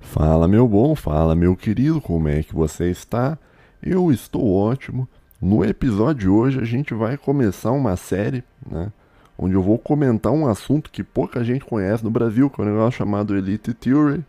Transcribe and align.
Fala 0.00 0.46
meu 0.46 0.66
bom, 0.68 0.94
fala 0.94 1.34
meu 1.34 1.56
querido, 1.56 2.00
como 2.00 2.28
é 2.28 2.42
que 2.42 2.54
você 2.54 2.90
está? 2.90 3.38
Eu 3.82 4.10
estou 4.10 4.54
ótimo. 4.54 5.08
No 5.40 5.64
episódio 5.64 6.20
de 6.20 6.28
hoje 6.28 6.60
a 6.60 6.64
gente 6.64 6.94
vai 6.94 7.16
começar 7.16 7.70
uma 7.72 7.96
série, 7.96 8.42
né? 8.68 8.92
Onde 9.38 9.54
eu 9.54 9.62
vou 9.62 9.78
comentar 9.78 10.32
um 10.32 10.46
assunto 10.46 10.90
que 10.90 11.02
pouca 11.02 11.44
gente 11.44 11.64
conhece 11.64 12.02
no 12.02 12.10
Brasil, 12.10 12.48
que 12.48 12.60
é 12.60 12.64
um 12.64 12.68
negócio 12.68 12.98
chamado 12.98 13.36
Elite 13.36 13.74
Theory, 13.74 14.24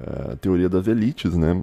a 0.00 0.36
teoria 0.36 0.68
das 0.68 0.86
elites, 0.86 1.36
né? 1.36 1.60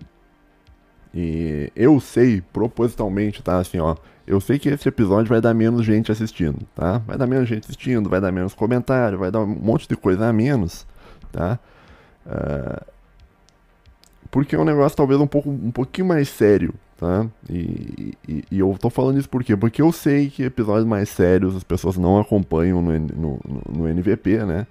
E 1.13 1.71
eu 1.75 1.99
sei, 1.99 2.41
propositalmente, 2.53 3.41
tá? 3.41 3.57
Assim, 3.57 3.79
ó. 3.79 3.95
Eu 4.25 4.39
sei 4.39 4.59
que 4.59 4.69
esse 4.69 4.87
episódio 4.87 5.29
vai 5.29 5.41
dar 5.41 5.53
menos 5.53 5.83
gente 5.85 6.11
assistindo, 6.11 6.59
tá? 6.75 6.99
Vai 6.99 7.17
dar 7.17 7.27
menos 7.27 7.49
gente 7.49 7.65
assistindo, 7.65 8.09
vai 8.09 8.21
dar 8.21 8.31
menos 8.31 8.53
comentário, 8.53 9.17
vai 9.17 9.31
dar 9.31 9.39
um 9.39 9.47
monte 9.47 9.87
de 9.87 9.95
coisa 9.97 10.27
a 10.27 10.31
menos, 10.31 10.85
tá? 11.31 11.59
Uh, 12.25 12.85
porque 14.31 14.55
é 14.55 14.59
um 14.59 14.63
negócio 14.63 14.97
talvez 14.97 15.19
um, 15.19 15.27
pouco, 15.27 15.49
um 15.49 15.71
pouquinho 15.71 16.07
mais 16.07 16.29
sério, 16.29 16.73
tá? 16.97 17.27
E, 17.49 18.17
e, 18.27 18.43
e, 18.49 18.59
eu 18.59 18.75
tô 18.79 18.89
falando 18.89 19.19
isso 19.19 19.29
por 19.29 19.43
quê? 19.43 19.57
Porque 19.57 19.81
eu 19.81 19.91
sei 19.91 20.29
que 20.29 20.43
episódios 20.43 20.87
mais 20.87 21.09
sérios 21.09 21.55
as 21.55 21.63
pessoas 21.63 21.97
não 21.97 22.17
acompanham 22.17 22.81
no, 22.81 22.97
no, 22.97 23.39
no 23.69 23.87
NVP, 23.87 24.45
né? 24.45 24.65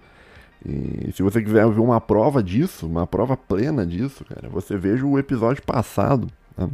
E 0.64 1.12
se 1.12 1.23
você 1.23 1.42
quiser 1.42 1.69
ver 1.69 1.80
uma 1.80 2.00
prova 2.00 2.42
disso, 2.42 2.86
uma 2.86 3.06
prova 3.06 3.36
plena 3.36 3.86
disso, 3.86 4.24
cara, 4.24 4.48
você 4.48 4.77
veja 4.77 5.06
o 5.06 5.19
episódio 5.19 5.62
passado, 5.62 6.27
né? 6.56 6.69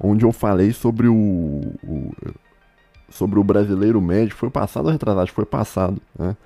onde 0.00 0.24
eu 0.24 0.32
falei 0.32 0.72
sobre 0.72 1.08
o, 1.08 1.14
o, 1.14 2.12
sobre 3.08 3.38
o 3.38 3.44
brasileiro 3.44 4.00
médio, 4.00 4.36
foi 4.36 4.50
passado 4.50 4.86
ou 4.86 4.92
retrasado? 4.92 5.30
Foi 5.30 5.44
passado, 5.44 6.00
né? 6.18 6.36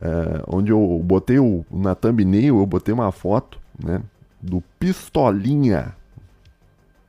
É, 0.00 0.42
onde 0.46 0.70
eu 0.70 1.00
botei 1.02 1.38
o, 1.38 1.64
na 1.70 1.94
thumbnail, 1.94 2.58
eu 2.58 2.66
botei 2.66 2.92
uma 2.92 3.10
foto, 3.12 3.58
né? 3.82 4.02
Do 4.46 4.62
Pistolinha, 4.78 5.94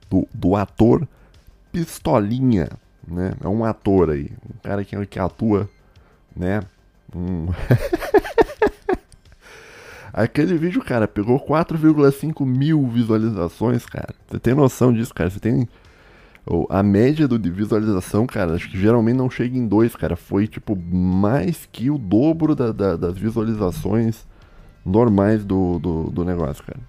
do, 0.09 0.27
do 0.33 0.55
ator 0.55 1.07
Pistolinha, 1.71 2.69
né? 3.07 3.33
É 3.41 3.47
um 3.47 3.63
ator 3.63 4.09
aí, 4.09 4.31
um 4.43 4.57
cara 4.63 4.83
que, 4.83 5.05
que 5.05 5.19
atua, 5.19 5.69
né? 6.35 6.61
Aquele 10.11 10.57
vídeo, 10.57 10.83
cara, 10.83 11.07
pegou 11.07 11.39
4,5 11.39 12.43
mil 12.43 12.87
visualizações, 12.87 13.85
cara. 13.85 14.15
Você 14.27 14.39
tem 14.39 14.55
noção 14.55 14.91
disso, 14.91 15.13
cara? 15.13 15.29
Você 15.29 15.39
tem. 15.39 15.69
A 16.69 16.81
média 16.81 17.27
do, 17.27 17.37
de 17.37 17.51
visualização, 17.51 18.25
cara, 18.25 18.53
acho 18.55 18.71
que 18.71 18.79
geralmente 18.79 19.17
não 19.17 19.29
chega 19.29 19.55
em 19.55 19.67
dois, 19.67 19.95
cara. 19.95 20.15
Foi, 20.15 20.47
tipo, 20.47 20.75
mais 20.75 21.67
que 21.71 21.91
o 21.91 21.97
dobro 21.97 22.55
da, 22.55 22.71
da, 22.71 22.95
das 22.95 23.17
visualizações 23.17 24.25
normais 24.83 25.45
do, 25.45 25.77
do, 25.77 26.03
do 26.09 26.23
negócio, 26.23 26.63
cara. 26.63 26.79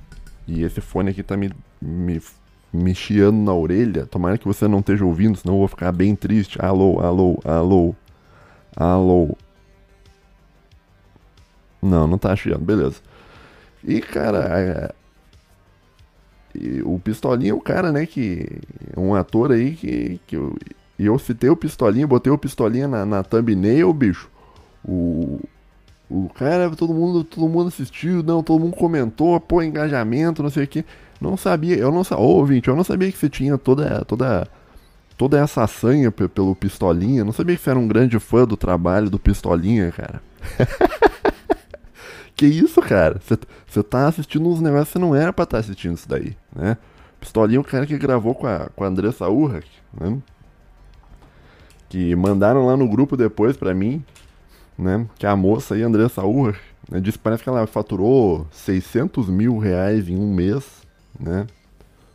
E 0.49 0.63
esse 0.63 0.81
fone 0.81 1.11
aqui 1.11 1.23
tá 1.23 1.37
me, 1.37 1.53
me, 1.81 2.23
me 2.73 2.95
chiando 2.95 3.37
na 3.37 3.53
orelha. 3.53 4.07
Tomara 4.07 4.39
que 4.39 4.47
você 4.47 4.67
não 4.67 4.79
esteja 4.79 5.05
ouvindo, 5.05 5.37
senão 5.37 5.55
eu 5.55 5.59
vou 5.59 5.69
ficar 5.69 5.93
bem 5.93 6.17
triste. 6.17 6.59
Alô, 6.61 6.99
alô, 7.01 7.39
alô, 7.45 7.95
alô. 8.75 9.37
Não, 11.83 12.07
não 12.07 12.17
tá 12.17 12.35
chiando, 12.35 12.65
beleza. 12.65 12.97
E, 13.85 14.01
cara, 14.01 14.39
é... 14.59 14.95
e 16.59 16.83
o 16.83 16.99
Pistolinha 16.99 17.53
é 17.53 17.55
o 17.55 17.61
cara, 17.61 17.93
né, 17.93 18.07
que... 18.07 18.47
Um 18.97 19.15
ator 19.15 19.53
aí 19.53 19.77
que... 19.77 20.19
que 20.27 20.37
eu... 20.37 20.57
E 20.99 21.07
eu 21.07 21.17
citei 21.17 21.49
o 21.49 21.55
Pistolinha, 21.55 22.09
botei 22.09 22.33
o 22.33 22.39
Pistolinha 22.39 22.89
na, 22.89 23.07
na 23.07 23.23
thumbnail, 23.23 23.93
bicho. 23.93 24.29
O, 24.85 25.39
o 26.11 26.29
cara, 26.31 26.71
todo 26.71 26.95
mundo, 26.95 27.23
todo 27.23 27.49
mundo 27.49 27.69
assistiu, 27.69 28.23
não, 28.23 28.43
todo 28.43 28.61
mundo 28.61 28.75
comentou, 28.75 29.39
pô, 29.41 29.63
engajamento, 29.63 30.43
não 30.43 30.49
sei 30.49 30.65
o 30.65 30.69
que. 30.69 30.85
Não 31.21 31.37
sabia, 31.37 31.77
eu 31.77 31.93
não 31.93 32.03
sabia, 32.03 32.25
ô, 32.25 32.29
ouvinte, 32.29 32.69
eu 32.69 32.77
não 32.77 32.85
sabia 32.85 33.11
que 33.13 33.19
você 33.19 33.29
tinha 33.29 33.59
toda, 33.59 34.05
toda, 34.05 34.49
toda 35.19 35.39
essa 35.39 35.67
sanha 35.67 36.11
pelo 36.11 36.55
Pistolinha. 36.55 37.25
Não 37.25 37.33
sabia 37.33 37.57
que 37.57 37.63
você 37.63 37.71
era 37.71 37.79
um 37.79 37.89
grande 37.89 38.19
fã 38.19 38.47
do 38.47 38.57
trabalho 38.57 39.11
do 39.11 39.19
Pistolinha, 39.19 39.93
cara. 39.93 40.23
que 42.35 42.47
isso, 42.47 42.81
cara? 42.81 43.21
Você 43.67 43.83
tá 43.83 44.07
assistindo 44.07 44.49
uns 44.49 44.61
negócios 44.61 44.89
que 44.89 44.93
você 44.93 44.99
não 44.99 45.15
era 45.15 45.33
pra 45.33 45.43
estar 45.43 45.57
tá 45.57 45.61
assistindo 45.61 45.95
isso 45.95 46.09
daí, 46.09 46.35
né? 46.55 46.79
Pistolinha 47.21 47.59
é 47.59 47.61
o 47.61 47.65
cara 47.65 47.85
que 47.85 47.99
gravou 47.99 48.35
com 48.35 48.47
a, 48.47 48.71
com 48.75 48.85
a 48.85 48.87
Andressa 48.87 49.29
Urra, 49.29 49.61
né? 50.01 50.19
Que 51.89 52.15
mandaram 52.15 52.65
lá 52.65 52.77
no 52.77 52.89
grupo 52.89 53.17
depois 53.17 53.57
pra 53.57 53.75
mim 53.75 54.05
né? 54.79 55.07
Que 55.19 55.27
a 55.27 55.35
moça 55.35 55.75
aí, 55.75 55.83
Andressa 55.83 56.23
Urra, 56.25 56.55
né, 56.89 57.01
disse 57.01 57.19
que 57.19 57.25
parece 57.25 57.43
que 57.43 57.49
ela 57.49 57.67
faturou 57.67 58.47
600 58.53 59.29
mil 59.29 59.59
reais 59.59 60.09
em 60.09 60.17
um 60.17 60.33
mês, 60.33 60.65
né? 61.19 61.47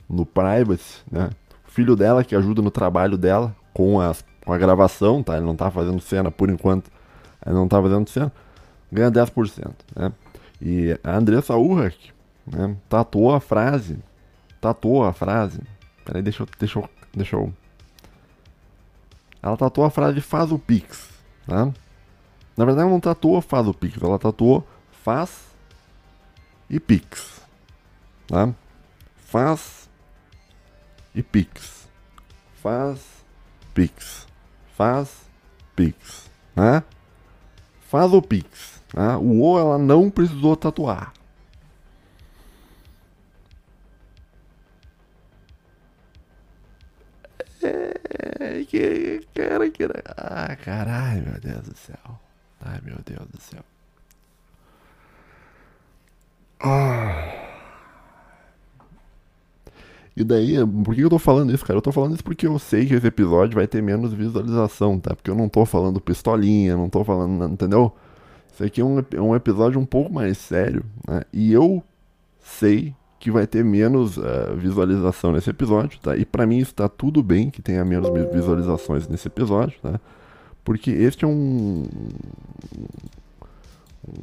No 0.09 0.25
Privacy, 0.25 1.01
né? 1.11 1.29
O 1.67 1.71
filho 1.71 1.95
dela 1.95 2.23
que 2.23 2.35
ajuda 2.35 2.61
no 2.61 2.71
trabalho 2.71 3.17
dela 3.17 3.53
com, 3.73 3.99
as, 3.99 4.23
com 4.45 4.53
a 4.53 4.57
gravação, 4.57 5.21
tá? 5.21 5.35
Ele 5.35 5.45
não 5.45 5.55
tá 5.55 5.69
fazendo 5.69 5.99
cena 5.99 6.31
por 6.31 6.49
enquanto. 6.49 6.89
Ele 7.45 7.55
não 7.55 7.67
tá 7.67 7.81
fazendo 7.81 8.07
cena. 8.09 8.31
Ganha 8.91 9.11
10%, 9.11 9.71
né? 9.95 10.11
E 10.61 10.97
a 11.03 11.17
Andressa 11.17 11.57
Urach, 11.57 12.13
né? 12.47 12.75
Tatuou 12.87 13.33
a 13.33 13.41
frase. 13.41 13.97
Tatuou 14.61 15.03
a 15.03 15.11
frase. 15.11 15.59
Peraí, 16.05 16.21
deixa 16.21 16.43
eu, 16.43 16.47
deixa 16.57 16.79
eu, 16.79 16.89
deixa 17.13 17.35
eu... 17.35 17.53
Ela 19.41 19.57
tatuou 19.57 19.85
a 19.85 19.89
frase 19.89 20.21
faz 20.21 20.53
o 20.53 20.59
Pix, 20.59 21.09
tá? 21.45 21.73
Na 22.55 22.65
verdade, 22.65 22.85
ela 22.85 22.91
não 22.91 22.99
tatuou 22.99 23.41
faz 23.41 23.67
o 23.67 23.73
Pix, 23.73 24.01
ela 24.01 24.19
tatuou 24.19 24.67
faz 25.03 25.47
e 26.69 26.79
Pix. 26.79 27.41
Tá? 28.27 28.53
Faz 29.15 29.89
e 31.13 31.21
Pix. 31.21 31.87
Faz 32.61 32.99
Pix. 33.73 34.27
Faz 34.75 35.21
Pix. 35.75 36.29
Né? 36.55 36.83
Faz 37.89 38.13
o 38.13 38.21
Pix. 38.21 38.81
Né? 38.93 39.15
O 39.17 39.41
O 39.41 39.59
ela 39.59 39.77
não 39.77 40.09
precisou 40.09 40.55
tatuar. 40.55 41.13
É, 47.61 48.63
que, 48.65 49.25
cara, 49.33 49.69
que, 49.69 49.83
ah, 50.17 50.55
caralho, 50.57 51.23
meu 51.23 51.39
Deus 51.39 51.67
do 51.67 51.77
céu. 51.77 52.19
Ai, 52.65 52.79
meu 52.83 52.95
Deus 53.05 53.27
do 53.29 53.41
céu. 53.41 53.63
Ah. 56.61 57.43
E 60.15 60.23
daí, 60.23 60.55
por 60.85 60.95
que 60.95 61.01
eu 61.01 61.09
tô 61.09 61.19
falando 61.19 61.53
isso, 61.53 61.65
cara? 61.65 61.77
Eu 61.77 61.81
tô 61.81 61.91
falando 61.91 62.13
isso 62.13 62.23
porque 62.23 62.47
eu 62.47 62.57
sei 62.59 62.85
que 62.85 62.93
esse 62.93 63.07
episódio 63.07 63.55
vai 63.55 63.67
ter 63.67 63.81
menos 63.81 64.13
visualização, 64.13 64.99
tá? 64.99 65.15
Porque 65.15 65.29
eu 65.29 65.35
não 65.35 65.49
tô 65.49 65.65
falando 65.65 65.99
pistolinha, 65.99 66.77
não 66.77 66.87
tô 66.89 67.03
falando, 67.03 67.51
entendeu? 67.51 67.91
Isso 68.53 68.63
aqui 68.63 68.79
é 68.79 68.85
um, 68.85 68.99
é 68.99 69.21
um 69.21 69.35
episódio 69.35 69.79
um 69.79 69.85
pouco 69.85 70.13
mais 70.13 70.37
sério, 70.37 70.85
né? 71.07 71.23
E 71.33 71.51
eu 71.51 71.83
sei 72.39 72.95
que 73.19 73.31
vai 73.31 73.47
ter 73.47 73.63
menos 73.63 74.17
uh, 74.17 74.55
visualização 74.55 75.31
nesse 75.31 75.49
episódio, 75.49 75.99
tá? 75.99 76.15
E 76.15 76.25
para 76.25 76.45
mim 76.45 76.59
está 76.59 76.87
tudo 76.87 77.23
bem 77.23 77.49
que 77.49 77.61
tenha 77.61 77.83
menos 77.83 78.09
visualizações 78.31 79.07
nesse 79.07 79.27
episódio, 79.27 79.79
tá? 79.81 79.99
Porque 80.63 80.91
este 80.91 81.25
é 81.25 81.27
um. 81.27 81.85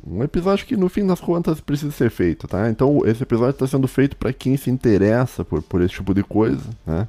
Um 0.07 0.23
episódio 0.23 0.67
que 0.67 0.77
no 0.77 0.91
fim 0.91 1.07
das 1.07 1.21
contas 1.21 1.59
precisa 1.61 1.91
ser 1.91 2.11
feito, 2.11 2.47
tá? 2.47 2.69
Então 2.69 3.01
esse 3.07 3.23
episódio 3.23 3.53
está 3.53 3.67
sendo 3.67 3.89
feito 3.89 4.15
para 4.15 4.31
quem 4.31 4.55
se 4.57 4.71
interessa 4.71 5.43
por, 5.43 5.63
por 5.63 5.81
esse 5.81 5.95
tipo 5.95 6.13
de 6.13 6.23
coisa, 6.23 6.69
né? 6.87 7.09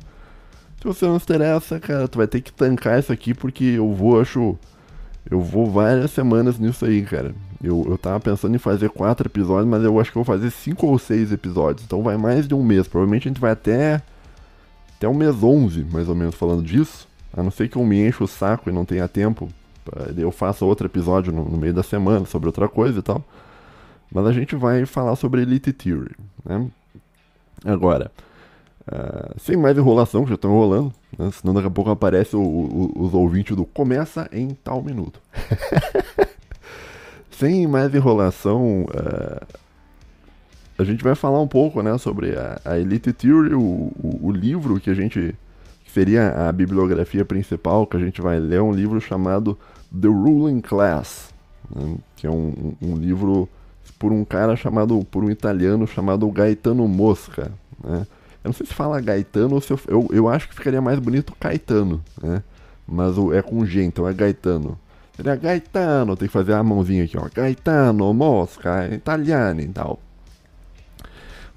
Se 0.81 0.87
você 0.87 1.05
não 1.05 1.19
se 1.19 1.25
interessa, 1.25 1.79
cara, 1.79 2.07
tu 2.07 2.17
vai 2.17 2.25
ter 2.25 2.41
que 2.41 2.51
tancar 2.51 2.99
isso 2.99 3.13
aqui 3.13 3.35
porque 3.35 3.63
eu 3.63 3.93
vou, 3.93 4.19
acho. 4.19 4.57
Eu 5.29 5.39
vou 5.39 5.69
várias 5.69 6.09
semanas 6.09 6.57
nisso 6.57 6.83
aí, 6.83 7.03
cara. 7.03 7.35
Eu, 7.61 7.85
eu 7.87 7.97
tava 7.99 8.19
pensando 8.19 8.55
em 8.55 8.57
fazer 8.59 8.89
quatro 8.89 9.27
episódios, 9.27 9.67
mas 9.67 9.83
eu 9.83 9.99
acho 9.99 10.11
que 10.11 10.17
eu 10.17 10.23
vou 10.23 10.35
fazer 10.35 10.49
cinco 10.49 10.87
ou 10.87 10.97
seis 10.97 11.31
episódios. 11.31 11.85
Então 11.85 12.01
vai 12.01 12.17
mais 12.17 12.47
de 12.47 12.55
um 12.55 12.63
mês. 12.63 12.87
Provavelmente 12.87 13.27
a 13.27 13.29
gente 13.29 13.39
vai 13.39 13.51
até. 13.51 14.01
Até 14.97 15.07
o 15.07 15.13
mês 15.13 15.43
11, 15.43 15.85
mais 15.91 16.09
ou 16.09 16.15
menos, 16.15 16.33
falando 16.33 16.63
disso. 16.63 17.07
A 17.33 17.41
não 17.41 17.51
ser 17.51 17.69
que 17.69 17.77
eu 17.77 17.85
me 17.85 18.07
enche 18.07 18.23
o 18.23 18.27
saco 18.27 18.69
e 18.69 18.73
não 18.73 18.85
tenha 18.85 19.07
tempo, 19.07 19.49
eu 20.17 20.31
faça 20.31 20.65
outro 20.65 20.87
episódio 20.87 21.31
no, 21.31 21.45
no, 21.45 21.57
meio 21.57 21.73
da 21.73 21.83
semana 21.83 22.25
sobre 22.25 22.47
outra 22.47 22.67
coisa 22.67 22.99
e 22.99 23.01
tal. 23.01 23.23
Mas 24.11 24.25
a 24.25 24.31
gente 24.31 24.55
vai 24.55 24.85
falar 24.85 25.15
sobre 25.15 25.41
Elite 25.41 25.71
Theory, 25.71 26.15
né? 26.43 26.67
Agora, 27.63 28.11
uh, 28.91 29.39
sem 29.39 29.55
mais 29.55 29.77
enrolação, 29.77 30.23
que 30.23 30.29
já 30.29 30.35
estão 30.35 30.51
enrolando, 30.51 30.93
né? 31.17 31.31
senão 31.31 31.53
daqui 31.53 31.67
a 31.67 31.71
pouco 31.71 31.89
aparece 31.89 32.35
o, 32.35 32.41
o, 32.41 32.91
os 32.95 33.13
ouvintes 33.13 33.55
do 33.55 33.65
Começa 33.65 34.27
em 34.31 34.49
tal 34.49 34.83
minuto. 34.83 35.21
sem 37.31 37.65
mais 37.67 37.93
enrolação, 37.95 38.83
uh, 38.83 39.47
a 40.77 40.83
gente 40.83 41.03
vai 41.03 41.15
falar 41.15 41.39
um 41.39 41.47
pouco 41.47 41.81
né, 41.81 41.97
sobre 41.97 42.35
a, 42.35 42.59
a 42.65 42.77
Elite 42.77 43.13
Theory, 43.13 43.53
o, 43.53 43.91
o 44.21 44.31
livro 44.31 44.79
que 44.79 44.89
a 44.89 44.93
gente 44.93 45.35
seria 45.93 46.47
a 46.47 46.51
bibliografia 46.51 47.23
principal 47.25 47.85
que 47.85 47.97
a 47.97 47.99
gente 47.99 48.21
vai 48.21 48.39
ler, 48.39 48.61
um 48.61 48.71
livro 48.71 48.99
chamado 48.99 49.57
The 49.91 50.07
Ruling 50.07 50.61
Class, 50.61 51.33
né? 51.73 51.95
que 52.15 52.25
é 52.25 52.29
um, 52.29 52.75
um, 52.81 52.95
livro, 52.95 53.47
por 53.99 54.11
um 54.11 54.23
cara 54.23 54.55
chamado, 54.55 55.05
por 55.09 55.23
um 55.23 55.29
italiano 55.29 55.85
chamado 55.85 56.29
Gaetano 56.29 56.87
Mosca, 56.87 57.51
né? 57.83 58.05
Eu 58.43 58.47
não 58.49 58.53
sei 58.53 58.65
se 58.65 58.73
fala 58.73 58.99
Gaetano 58.99 59.53
ou 59.53 59.61
se 59.61 59.71
eu, 59.71 59.79
eu, 59.87 60.07
eu 60.11 60.27
acho 60.27 60.49
que 60.49 60.55
ficaria 60.55 60.81
mais 60.81 60.97
bonito 60.97 61.35
Caetano, 61.39 62.03
né? 62.21 62.41
Mas 62.87 63.15
o, 63.17 63.31
é 63.31 63.41
com 63.41 63.63
G, 63.63 63.83
então 63.83 64.07
é 64.07 64.13
Gaetano. 64.13 64.79
Seria 65.15 65.35
Gaetano, 65.35 66.15
tem 66.15 66.27
que 66.27 66.33
fazer 66.33 66.53
a 66.53 66.63
mãozinha 66.63 67.03
aqui, 67.03 67.17
ó. 67.17 67.29
Gaetano, 67.31 68.11
Mosca, 68.13 68.87
italiano 68.91 69.61
e 69.61 69.67
tal. 69.67 69.99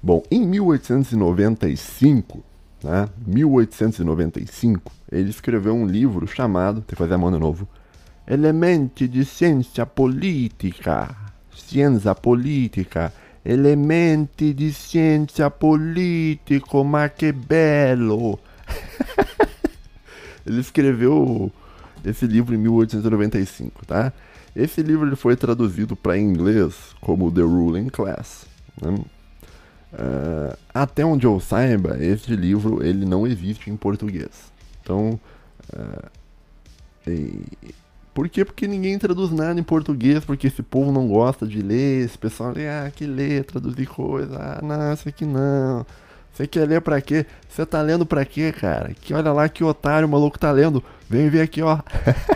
Bom, 0.01 0.21
em 0.29 0.45
1895, 0.45 2.43
né? 2.85 3.09
1895, 3.25 4.91
ele 5.11 5.29
escreveu 5.29 5.73
um 5.75 5.85
livro 5.85 6.25
chamado, 6.27 6.81
tem 6.81 6.89
que 6.89 6.95
fazer 6.95 7.15
a 7.15 7.17
mão 7.17 7.31
de 7.31 7.39
novo, 7.39 7.67
Elementi 8.27 9.07
di 9.07 9.25
Ciência 9.25 9.85
Política. 9.85 11.15
Ciência 11.53 12.15
Política 12.15 13.11
Elementi 13.47 14.55
di 14.55 14.73
ciência 14.73 15.51
político, 15.51 16.83
ma 16.83 17.07
que 17.09 17.31
belo! 17.31 18.39
ele 20.43 20.59
escreveu 20.59 21.51
esse 22.03 22.25
livro 22.25 22.55
em 22.55 22.57
1895, 22.57 23.85
tá? 23.85 24.11
Esse 24.55 24.81
livro 24.81 25.05
ele 25.05 25.15
foi 25.15 25.35
traduzido 25.35 25.95
para 25.95 26.17
inglês 26.17 26.73
como 26.99 27.31
The 27.31 27.41
Ruling 27.41 27.89
Class. 27.89 28.47
Né? 28.81 28.97
Uh, 29.95 30.57
até 30.73 31.05
onde 31.05 31.25
eu 31.25 31.39
saiba, 31.39 31.97
esse 32.03 32.35
livro 32.35 32.85
ele 32.85 33.05
não 33.05 33.25
existe 33.25 33.69
em 33.69 33.77
português. 33.77 34.51
Então, 34.81 35.17
uh, 35.73 36.09
e, 37.07 37.73
por 38.13 38.27
quê? 38.27 38.43
Porque 38.43 38.67
ninguém 38.67 38.99
traduz 38.99 39.31
nada 39.31 39.59
em 39.59 39.63
português, 39.63 40.23
porque 40.25 40.47
esse 40.47 40.61
povo 40.61 40.91
não 40.91 41.07
gosta 41.07 41.47
de 41.47 41.61
ler, 41.61 42.05
esse 42.05 42.17
pessoal 42.17 42.51
lê, 42.51 42.67
ah, 42.67 42.91
que 42.93 43.05
ler, 43.05 43.45
traduzir 43.45 43.87
coisa, 43.87 44.37
ah, 44.37 44.61
não, 44.61 44.93
isso 44.93 45.07
aqui 45.07 45.25
não. 45.25 45.85
Você 46.33 46.45
quer 46.45 46.67
ler 46.67 46.81
pra 46.81 46.99
quê? 46.99 47.25
Você 47.47 47.65
tá 47.65 47.81
lendo 47.81 48.05
pra 48.05 48.25
quê, 48.25 48.51
cara? 48.51 48.93
Que 48.93 49.13
olha 49.13 49.31
lá 49.31 49.47
que 49.47 49.63
otário 49.63 50.05
o 50.05 50.11
maluco 50.11 50.37
tá 50.37 50.51
lendo. 50.51 50.83
Vem 51.09 51.29
ver 51.29 51.41
aqui, 51.41 51.61
ó. 51.61 51.79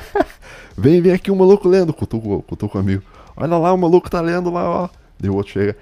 Vem 0.78 1.02
ver 1.02 1.12
aqui 1.12 1.30
o 1.30 1.36
maluco 1.36 1.68
lendo. 1.68 1.94
Cutuco, 1.94 2.42
cutuco 2.44 2.78
amigo. 2.78 3.04
Olha 3.36 3.58
lá, 3.58 3.74
o 3.74 3.78
maluco 3.78 4.10
tá 4.10 4.22
lendo 4.22 4.50
lá, 4.50 4.70
ó. 4.70 4.90
Daí 5.20 5.30
o 5.30 5.36
outro 5.36 5.52
chega. 5.52 5.76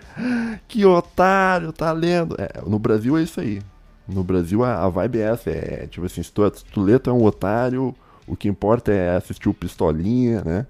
Que 0.67 0.85
otário, 0.85 1.71
tá 1.71 1.91
lendo. 1.91 2.35
É, 2.39 2.61
no 2.65 2.79
Brasil 2.79 3.17
é 3.17 3.21
isso 3.21 3.39
aí. 3.39 3.61
No 4.07 4.23
Brasil 4.23 4.63
a, 4.63 4.83
a 4.83 4.89
vibe 4.89 5.19
é 5.19 5.21
essa. 5.21 5.49
É 5.49 5.87
tipo 5.87 6.05
assim, 6.05 6.23
se 6.23 6.31
tu, 6.31 6.41
se 6.53 6.65
tu 6.65 6.81
lê, 6.81 6.97
tu 6.97 7.09
é 7.09 7.13
um 7.13 7.23
otário 7.23 7.95
o 8.27 8.35
que 8.35 8.49
importa 8.49 8.91
é 8.91 9.15
assistir 9.15 9.47
o 9.47 9.53
Pistolinha, 9.53 10.43
né? 10.43 10.67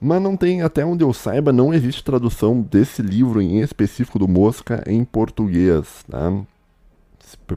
Mas 0.00 0.20
não 0.20 0.36
tem, 0.36 0.62
até 0.62 0.84
onde 0.84 1.04
eu 1.04 1.12
saiba, 1.12 1.52
não 1.52 1.72
existe 1.72 2.02
tradução 2.02 2.60
desse 2.60 3.02
livro 3.02 3.40
em 3.40 3.60
específico 3.60 4.18
do 4.18 4.26
Mosca 4.26 4.82
em 4.86 5.04
português, 5.04 6.04
tá? 6.10 6.32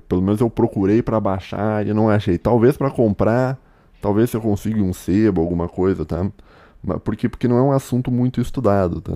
Pelo 0.07 0.21
menos 0.21 0.41
eu 0.41 0.49
procurei 0.49 1.01
para 1.01 1.19
baixar 1.19 1.87
e 1.87 1.93
não 1.93 2.09
achei. 2.09 2.37
Talvez 2.37 2.77
para 2.77 2.91
comprar, 2.91 3.57
talvez 4.01 4.31
eu 4.33 4.41
consiga 4.41 4.83
um 4.83 4.93
sebo, 4.93 5.41
alguma 5.41 5.67
coisa, 5.67 6.05
tá? 6.05 6.29
Porque, 7.03 7.27
porque 7.27 7.47
não 7.47 7.57
é 7.57 7.63
um 7.63 7.71
assunto 7.71 8.11
muito 8.11 8.39
estudado, 8.39 9.01
tá? 9.01 9.13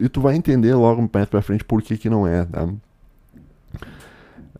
E 0.00 0.08
tu 0.08 0.20
vai 0.20 0.36
entender 0.36 0.74
logo 0.74 1.08
mais 1.12 1.28
pra 1.28 1.42
frente 1.42 1.64
por 1.64 1.82
que 1.82 1.98
que 1.98 2.08
não 2.08 2.26
é, 2.26 2.44
tá? 2.44 2.68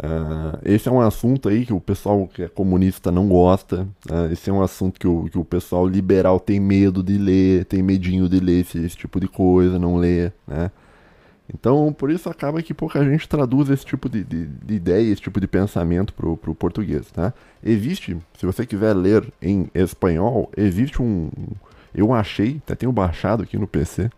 Uh, 0.03 0.59
esse 0.65 0.89
é 0.89 0.93
um 0.93 1.01
assunto 1.01 1.49
aí 1.49 1.65
que 1.65 1.73
o 1.73 1.81
pessoal 1.81 2.27
que 2.27 2.43
é 2.43 2.49
comunista 2.49 3.13
não 3.13 3.29
gosta. 3.29 3.87
Uh, 4.11 4.33
esse 4.33 4.51
é 4.51 4.53
um 4.53 4.61
assunto 4.61 4.99
que 4.99 5.07
o, 5.07 5.25
que 5.25 5.39
o 5.39 5.45
pessoal 5.45 5.87
liberal 5.87 6.41
tem 6.41 6.59
medo 6.59 7.03
de 7.03 7.17
ler, 7.17 7.65
tem 7.67 7.83
medinho 7.83 8.29
de 8.29 8.41
ler 8.41 8.63
esse, 8.63 8.79
esse 8.79 8.97
tipo 8.97 9.21
de 9.21 9.29
coisa, 9.29 9.79
não 9.79 9.97
lê, 9.97 10.33
né? 10.47 10.71
Então, 11.55 11.93
por 11.93 12.11
isso 12.11 12.31
acaba 12.31 12.63
que 12.63 12.73
pouca 12.73 13.05
gente 13.05 13.29
traduz 13.29 13.69
esse 13.69 13.85
tipo 13.85 14.09
de, 14.09 14.25
de, 14.25 14.47
de 14.47 14.75
ideia, 14.75 15.13
esse 15.13 15.21
tipo 15.21 15.41
de 15.41 15.47
pensamento 15.47 16.15
para 16.15 16.29
o 16.29 16.55
português, 16.55 17.11
tá? 17.11 17.33
Existe, 17.63 18.17
se 18.39 18.47
você 18.47 18.65
quiser 18.65 18.95
ler 18.95 19.31
em 19.41 19.69
espanhol, 19.75 20.51
existe 20.57 21.03
um... 21.03 21.29
Eu 21.95 22.13
achei, 22.15 22.57
até 22.65 22.75
tenho 22.75 22.93
baixado 22.93 23.43
aqui 23.43 23.59
no 23.59 23.67
PC, 23.67 24.11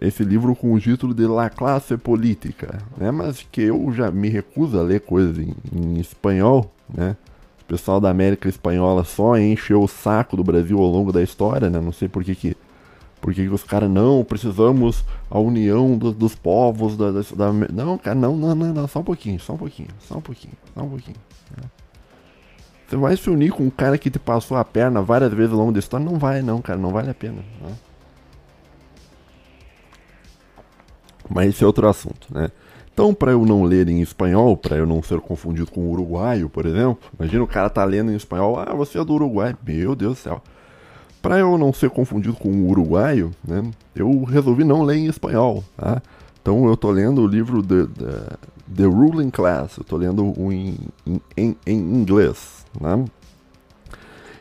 esse 0.00 0.24
livro 0.24 0.54
com 0.54 0.72
o 0.72 0.80
título 0.80 1.14
de 1.14 1.26
La 1.26 1.50
Classe 1.50 1.96
Política, 1.96 2.78
né? 2.96 3.10
mas 3.10 3.46
que 3.50 3.62
eu 3.62 3.92
já 3.92 4.10
me 4.10 4.28
recuso 4.28 4.78
a 4.78 4.82
ler 4.82 5.00
coisas 5.00 5.38
em, 5.38 5.54
em 5.72 6.00
espanhol, 6.00 6.72
né? 6.92 7.16
O 7.62 7.64
pessoal 7.70 8.00
da 8.00 8.10
América 8.10 8.48
Espanhola 8.48 9.04
só 9.04 9.38
encheu 9.38 9.82
o 9.82 9.88
saco 9.88 10.36
do 10.36 10.42
Brasil 10.42 10.78
ao 10.78 10.90
longo 10.90 11.12
da 11.12 11.22
história, 11.22 11.70
né? 11.70 11.80
Não 11.80 11.92
sei 11.92 12.08
por 12.08 12.24
que 12.24 12.34
que, 12.34 12.56
por 13.20 13.32
que, 13.32 13.44
que 13.44 13.54
os 13.54 13.62
caras, 13.62 13.88
não, 13.88 14.24
precisamos 14.24 15.04
a 15.30 15.38
união 15.38 15.96
do, 15.96 16.10
dos 16.10 16.34
povos 16.34 16.96
da, 16.96 17.12
da, 17.12 17.20
da, 17.20 17.52
Não, 17.52 17.96
cara, 17.96 18.16
não, 18.16 18.36
não, 18.36 18.54
não, 18.54 18.72
não, 18.72 18.88
só 18.88 18.98
um 18.98 19.04
pouquinho, 19.04 19.38
só 19.38 19.52
um 19.52 19.58
pouquinho, 19.58 19.88
só 20.00 20.18
um 20.18 20.20
pouquinho, 20.20 20.54
só 20.74 20.82
um 20.82 20.88
pouquinho. 20.88 21.16
Né? 21.56 21.62
Você 22.88 22.96
vai 22.96 23.16
se 23.16 23.30
unir 23.30 23.52
com 23.52 23.62
um 23.62 23.70
cara 23.70 23.96
que 23.96 24.10
te 24.10 24.18
passou 24.18 24.56
a 24.56 24.64
perna 24.64 25.00
várias 25.00 25.32
vezes 25.32 25.52
ao 25.52 25.58
longo 25.58 25.70
da 25.70 25.78
história? 25.78 26.04
Não 26.04 26.18
vai, 26.18 26.42
não, 26.42 26.60
cara, 26.60 26.78
não 26.78 26.90
vale 26.90 27.10
a 27.10 27.14
pena, 27.14 27.44
né? 27.60 27.72
Mas 31.30 31.50
esse 31.50 31.62
é 31.62 31.66
outro 31.66 31.88
assunto, 31.88 32.26
né? 32.30 32.50
Então, 32.92 33.14
para 33.14 33.30
eu 33.30 33.46
não 33.46 33.62
ler 33.62 33.88
em 33.88 34.02
espanhol, 34.02 34.56
para 34.56 34.76
eu 34.76 34.84
não 34.84 35.02
ser 35.02 35.20
confundido 35.20 35.70
com 35.70 35.88
uruguaio, 35.88 36.50
por 36.50 36.66
exemplo, 36.66 36.98
imagina 37.18 37.42
o 37.42 37.46
cara 37.46 37.70
tá 37.70 37.84
lendo 37.84 38.12
em 38.12 38.16
espanhol, 38.16 38.58
ah, 38.58 38.74
você 38.74 38.98
é 38.98 39.04
do 39.04 39.14
Uruguai, 39.14 39.56
meu 39.66 39.94
Deus 39.94 40.18
do 40.18 40.20
céu. 40.20 40.42
Para 41.22 41.38
eu 41.38 41.56
não 41.56 41.72
ser 41.72 41.88
confundido 41.88 42.34
com 42.34 42.50
um 42.50 42.68
uruguaio, 42.68 43.30
né, 43.46 43.62
eu 43.94 44.24
resolvi 44.24 44.64
não 44.64 44.82
ler 44.82 44.96
em 44.96 45.06
espanhol, 45.06 45.64
tá? 45.76 46.02
Então 46.42 46.66
eu 46.66 46.76
tô 46.76 46.90
lendo 46.90 47.22
o 47.22 47.26
livro 47.26 47.62
The, 47.62 47.86
The, 47.86 48.36
The 48.76 48.84
Ruling 48.84 49.30
Class, 49.30 49.78
eu 49.78 49.84
tô 49.84 49.96
lendo 49.96 50.22
um 50.38 50.50
em, 50.50 50.76
em, 51.36 51.56
em 51.66 51.78
inglês, 51.78 52.66
né? 52.78 53.04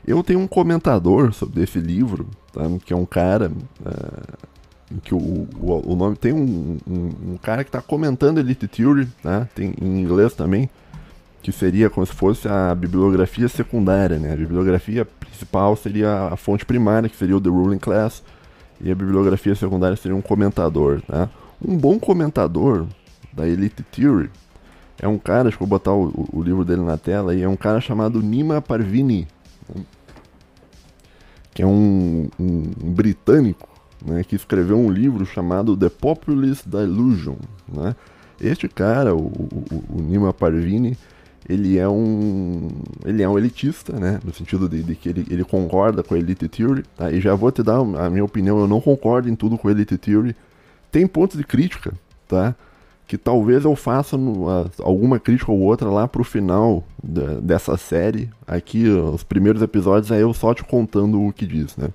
Eu 0.06 0.24
tenho 0.24 0.40
um 0.40 0.48
comentador 0.48 1.34
sobre 1.34 1.62
esse 1.62 1.80
livro, 1.80 2.28
tá? 2.52 2.64
que 2.84 2.94
é 2.94 2.96
um 2.96 3.06
cara 3.06 3.52
uh, 3.86 4.48
que 5.04 5.14
o, 5.14 5.18
o, 5.18 5.94
o 5.94 5.96
nome 5.96 6.16
tem 6.16 6.34
um, 6.34 6.78
um, 6.88 7.34
um, 7.34 7.38
cara 7.38 7.64
que 7.64 7.70
está 7.70 7.82
comentando 7.82 8.40
Elite 8.40 8.68
Theory, 8.68 9.08
né? 9.24 9.48
Tem 9.54 9.74
em 9.80 10.02
inglês 10.02 10.34
também, 10.34 10.70
que 11.42 11.52
seria 11.52 11.90
como 11.90 12.06
se 12.06 12.14
fosse 12.14 12.48
a 12.48 12.74
bibliografia 12.74 13.48
secundária, 13.48 14.18
né? 14.18 14.34
A 14.34 14.36
bibliografia 14.36 15.06
principal 15.06 15.76
seria 15.76 16.30
a 16.32 16.36
fonte 16.36 16.66
primária, 16.66 17.08
que 17.08 17.16
seria 17.16 17.38
o 17.38 17.42
The 17.42 17.50
Ruling 17.50 17.80
Class, 17.80 18.24
e 18.82 18.92
a 18.92 18.96
bibliografia 18.96 19.54
secundária 19.56 19.96
seria 19.96 20.18
um 20.18 20.22
comentador, 20.22 21.02
tá? 21.02 21.30
Um 21.64 21.78
bom 21.78 22.00
comentador 22.00 22.88
da 23.34 23.48
Elite 23.48 23.84
Theory 23.84 24.30
é 25.02 25.08
um 25.08 25.18
cara, 25.18 25.48
acho 25.48 25.58
que 25.58 25.64
vou 25.64 25.68
botar 25.68 25.94
o, 25.94 26.28
o 26.34 26.42
livro 26.42 26.66
dele 26.66 26.82
na 26.82 26.98
tela, 26.98 27.34
e 27.34 27.42
é 27.42 27.48
um 27.48 27.56
cara 27.56 27.80
chamado 27.80 28.22
Nima 28.22 28.62
Parvini, 28.62 29.28
né? 29.74 29.84
que 31.54 31.62
é 31.62 31.66
um, 31.66 32.30
um 32.40 32.62
britânico 32.92 33.69
né, 34.06 34.24
que 34.24 34.36
escreveu 34.36 34.78
um 34.78 34.90
livro 34.90 35.26
chamado 35.26 35.76
The 35.76 35.90
Populist 35.90 36.68
Delusion. 36.68 37.36
Né? 37.68 37.96
Este 38.40 38.68
cara, 38.68 39.14
o, 39.14 39.26
o, 39.28 39.84
o, 39.90 40.02
Nima 40.02 40.34
Parvini, 40.34 40.98
ele 41.48 41.78
é 41.78 41.88
um 41.88 42.68
ele 43.06 43.24
é 43.24 43.28
um 43.30 43.38
elitista, 43.38 44.00
né, 44.00 44.20
no 44.24 44.34
sentido 44.34 44.70
de, 44.70 44.84
de 44.84 44.96
que 44.96 45.10
ele, 45.10 45.26
ele 45.30 45.44
concorda 45.44 46.04
com 46.04 46.14
a 46.14 46.18
Elite 46.18 46.48
Theory. 46.48 46.84
Tá? 46.96 47.12
E 47.12 47.20
já 47.20 47.36
vou 47.36 47.52
te 47.52 47.62
dar 47.62 47.80
a 47.80 48.10
minha 48.10 48.24
opinião, 48.24 48.60
eu 48.60 48.68
não 48.68 48.80
concordo 48.80 49.30
em 49.30 49.36
tudo 49.36 49.58
com 49.58 49.68
a 49.68 49.72
Elite 49.72 49.98
Theory. 49.98 50.36
Tem 50.92 51.06
pontos 51.06 51.38
de 51.38 51.44
crítica, 51.44 51.94
tá? 52.28 52.56
Que 53.08 53.18
talvez 53.18 53.66
eu 53.66 53.76
faça 53.76 54.18
no, 54.18 54.50
a, 54.50 54.68
alguma 54.80 55.20
crítica 55.20 55.52
ou 55.52 55.60
outra 55.60 55.90
lá 55.90 56.08
pro 56.08 56.24
final 56.24 56.84
da, 57.04 57.40
dessa 57.40 57.78
série. 57.78 58.30
Aqui, 58.48 58.88
os 58.88 59.24
primeiros 59.24 59.62
episódios, 59.62 60.12
é 60.12 60.22
eu 60.22 60.34
só 60.34 60.54
te 60.54 60.64
contando 60.64 61.22
o 61.22 61.34
que 61.34 61.46
diz, 61.46 61.76
né? 61.76 61.90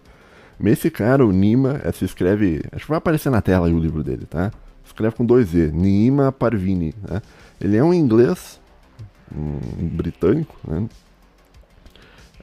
Esse 0.62 0.90
cara, 0.90 1.24
o 1.26 1.32
Nima, 1.32 1.80
é, 1.82 1.92
se 1.92 2.04
escreve. 2.04 2.62
Acho 2.72 2.84
que 2.84 2.90
vai 2.90 2.98
aparecer 2.98 3.30
na 3.30 3.42
tela 3.42 3.68
o 3.68 3.78
livro 3.78 4.02
dele, 4.02 4.26
tá? 4.26 4.52
Escreve 4.84 5.16
com 5.16 5.24
dois 5.24 5.54
E, 5.54 5.70
Nima 5.72 6.30
Parvini. 6.30 6.94
Né? 7.08 7.20
Ele 7.60 7.76
é 7.76 7.82
um 7.82 7.92
inglês, 7.92 8.60
um 9.34 9.88
britânico, 9.88 10.54
né? 10.66 10.88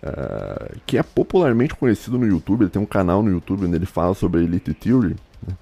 Uh, 0.03 0.79
que 0.87 0.97
é 0.97 1.03
popularmente 1.03 1.75
conhecido 1.75 2.17
no 2.17 2.25
YouTube. 2.25 2.63
Ele 2.63 2.69
tem 2.69 2.81
um 2.81 2.87
canal 2.87 3.21
no 3.21 3.29
YouTube 3.29 3.65
onde 3.65 3.75
ele 3.75 3.85
fala 3.85 4.15
sobre 4.15 4.43
Elite 4.43 4.73
Theory. 4.73 5.15
Né? 5.47 5.55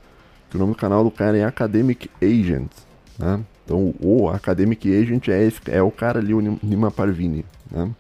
Que 0.50 0.56
o 0.56 0.60
nome 0.60 0.74
do 0.74 0.78
canal 0.78 1.04
do 1.04 1.12
cara 1.12 1.38
é 1.38 1.44
Academic 1.44 2.10
Agent. 2.22 2.72
Né? 3.18 3.42
Então, 3.66 3.94
o 4.00 4.30
Academic 4.30 4.90
Agent 4.90 5.28
é, 5.28 5.44
esse, 5.44 5.60
é 5.68 5.84
o 5.84 5.92
cara 5.92 6.20
ali, 6.20 6.34
o 6.34 6.42
Nima 6.64 6.90
Parvini. 6.90 7.46
Né? 7.70 7.92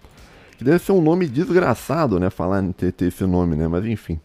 Que 0.57 0.63
deve 0.63 0.79
ser 0.79 0.93
um 0.93 1.01
nome 1.01 1.27
desgraçado, 1.27 2.19
né? 2.19 2.29
Falar 2.29 2.61
ter, 2.73 2.91
ter 2.91 3.05
esse 3.05 3.25
nome, 3.25 3.55
né? 3.55 3.67
Mas 3.67 3.85
enfim. 3.85 4.19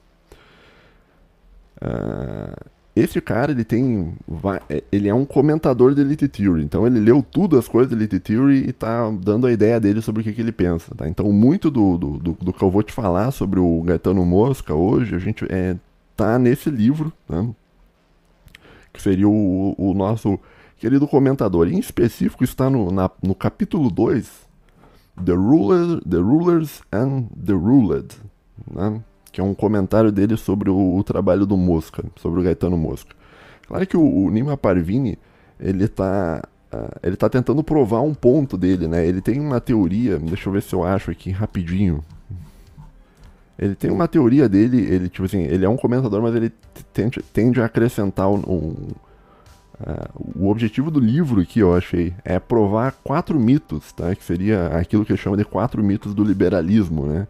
Uh, 1.84 2.70
esse 2.96 3.20
cara, 3.20 3.52
ele 3.52 3.64
tem. 3.64 4.14
É, 4.68 4.82
ele 4.92 5.08
é 5.08 5.14
um 5.14 5.24
comentador 5.24 5.94
de 5.94 6.00
Elite 6.00 6.28
Theory. 6.28 6.62
Então 6.62 6.86
ele 6.86 7.00
leu 7.00 7.22
tudo 7.22 7.58
as 7.58 7.66
coisas 7.66 7.90
de 7.90 7.96
Elite 7.96 8.20
Theory 8.20 8.68
e 8.68 8.72
tá 8.72 9.10
dando 9.10 9.46
a 9.46 9.52
ideia 9.52 9.80
dele 9.80 10.00
sobre 10.00 10.22
o 10.22 10.24
que, 10.24 10.32
que 10.32 10.40
ele 10.40 10.52
pensa. 10.52 10.94
Tá? 10.94 11.08
Então, 11.08 11.30
muito 11.32 11.70
do, 11.70 11.98
do, 11.98 12.18
do, 12.18 12.32
do, 12.40 12.52
que 12.52 12.62
eu 12.62 12.70
vou 12.70 12.82
te 12.82 12.92
falar 12.92 13.32
sobre 13.32 13.58
o 13.58 13.82
Gaetano 13.82 14.24
Mosca 14.24 14.74
hoje, 14.74 15.14
a 15.14 15.18
gente 15.18 15.44
é, 15.50 15.76
tá 16.16 16.38
nesse 16.38 16.70
livro. 16.70 17.12
Tá? 17.26 17.44
que 18.94 19.02
seria 19.02 19.28
o, 19.28 19.74
o 19.76 19.92
nosso 19.92 20.38
querido 20.78 21.06
comentador. 21.08 21.68
Em 21.68 21.78
específico 21.78 22.44
está 22.44 22.70
no, 22.70 22.90
na, 22.92 23.10
no 23.20 23.34
capítulo 23.34 23.90
2, 23.90 24.30
the, 25.22 25.32
Ruler, 25.32 26.00
the 26.08 26.18
Rulers 26.18 26.80
and 26.92 27.24
the 27.44 27.52
Ruled, 27.52 28.14
né? 28.70 29.02
Que 29.34 29.40
é 29.40 29.44
um 29.44 29.52
comentário 29.52 30.12
dele 30.12 30.36
sobre 30.36 30.70
o, 30.70 30.96
o, 30.96 31.02
trabalho 31.02 31.44
do 31.44 31.56
Mosca, 31.56 32.04
sobre 32.14 32.38
o 32.38 32.42
Gaetano 32.44 32.78
Mosca. 32.78 33.16
Claro 33.66 33.84
que 33.84 33.96
o, 33.96 34.00
o 34.00 34.30
Nima 34.30 34.56
Parvini, 34.56 35.18
ele 35.58 35.86
está 35.86 36.40
uh, 36.72 36.98
ele 37.02 37.16
tá 37.16 37.28
tentando 37.28 37.64
provar 37.64 38.00
um 38.02 38.14
ponto 38.14 38.56
dele, 38.56 38.86
né? 38.86 39.04
Ele 39.04 39.20
tem 39.20 39.40
uma 39.40 39.60
teoria, 39.60 40.20
deixa 40.20 40.48
eu 40.48 40.52
ver 40.52 40.62
se 40.62 40.72
eu 40.72 40.84
acho 40.84 41.10
aqui 41.10 41.32
rapidinho. 41.32 42.04
Ele 43.58 43.74
tem 43.74 43.90
uma 43.90 44.06
teoria 44.06 44.48
dele, 44.48 44.80
ele, 44.82 45.08
tipo 45.08 45.24
assim, 45.24 45.42
ele 45.42 45.64
é 45.64 45.68
um 45.68 45.76
comentador, 45.76 46.22
mas 46.22 46.32
ele 46.36 46.52
tende, 46.92 47.20
tende 47.32 47.60
a 47.60 47.64
acrescentar 47.64 48.28
um, 48.28 48.36
um 48.36 48.74
uh, 49.80 50.42
o 50.44 50.48
objetivo 50.48 50.92
do 50.92 51.00
livro 51.00 51.40
aqui, 51.40 51.58
eu 51.58 51.74
achei, 51.74 52.14
é 52.24 52.38
provar 52.38 52.92
quatro 53.02 53.40
mitos, 53.40 53.90
tá? 53.90 54.14
Que 54.14 54.22
seria 54.22 54.68
aquilo 54.68 55.04
que 55.04 55.16
chama 55.16 55.36
de 55.36 55.44
quatro 55.44 55.82
mitos 55.82 56.14
do 56.14 56.22
liberalismo, 56.22 57.06
né? 57.06 57.26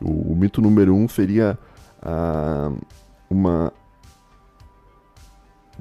O, 0.00 0.32
o 0.32 0.36
mito 0.36 0.60
número 0.60 0.94
um 0.94 1.08
seria 1.08 1.58
uh, 2.02 2.76
uma 3.28 3.72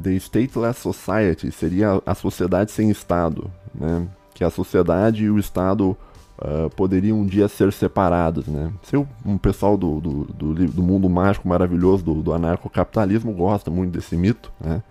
The 0.02 0.12
Stateless 0.12 0.80
Society, 0.80 1.52
seria 1.52 2.02
a 2.06 2.16
sociedade 2.16 2.72
sem 2.72 2.90
Estado, 2.90 3.50
né? 3.74 4.08
Que 4.34 4.44
a 4.44 4.50
sociedade 4.50 5.24
e 5.24 5.30
o 5.30 5.40
Estado 5.40 5.98
uh, 6.38 6.70
poderiam 6.76 7.20
um 7.20 7.26
dia 7.26 7.48
ser 7.48 7.72
separados, 7.72 8.48
né? 8.48 8.72
Se 8.84 8.98
um 8.98 9.38
pessoal 9.38 9.78
do, 9.78 10.02
do, 10.02 10.26
do, 10.26 10.54
do 10.54 10.84
mundo 10.84 11.10
mágico 11.10 11.48
maravilhoso 11.48 12.04
do, 12.04 12.22
do 12.22 12.34
anarcocapitalismo 12.34 13.34
gosta 13.34 13.72
muito 13.72 13.94
desse 13.94 14.18
mito, 14.18 14.52
né? 14.60 14.84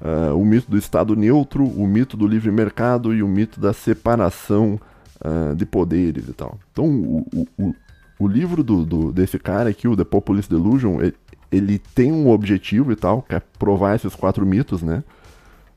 Uh, 0.00 0.36
o 0.36 0.44
mito 0.44 0.70
do 0.70 0.76
Estado 0.76 1.16
neutro, 1.16 1.64
o 1.64 1.86
mito 1.86 2.16
do 2.16 2.26
livre 2.26 2.50
mercado 2.50 3.14
e 3.14 3.22
o 3.22 3.28
mito 3.28 3.60
da 3.60 3.72
separação 3.72 4.78
uh, 5.24 5.54
de 5.54 5.64
poderes 5.64 6.28
e 6.28 6.32
tal. 6.32 6.58
Então, 6.72 6.84
o, 6.84 7.46
o, 7.58 7.74
o 8.18 8.28
livro 8.28 8.62
do, 8.62 8.84
do, 8.84 9.12
desse 9.12 9.38
cara 9.38 9.70
aqui, 9.70 9.88
o 9.88 9.96
The 9.96 10.04
Populist 10.04 10.48
Delusion, 10.48 11.00
ele, 11.00 11.14
ele, 11.50 11.78
tem 11.78 12.12
um 12.12 12.30
objetivo 12.30 12.92
e 12.92 12.96
tal, 12.96 13.22
que 13.22 13.34
é 13.34 13.42
provar 13.58 13.96
esses 13.96 14.14
quatro 14.14 14.46
mitos, 14.46 14.82
né? 14.82 15.02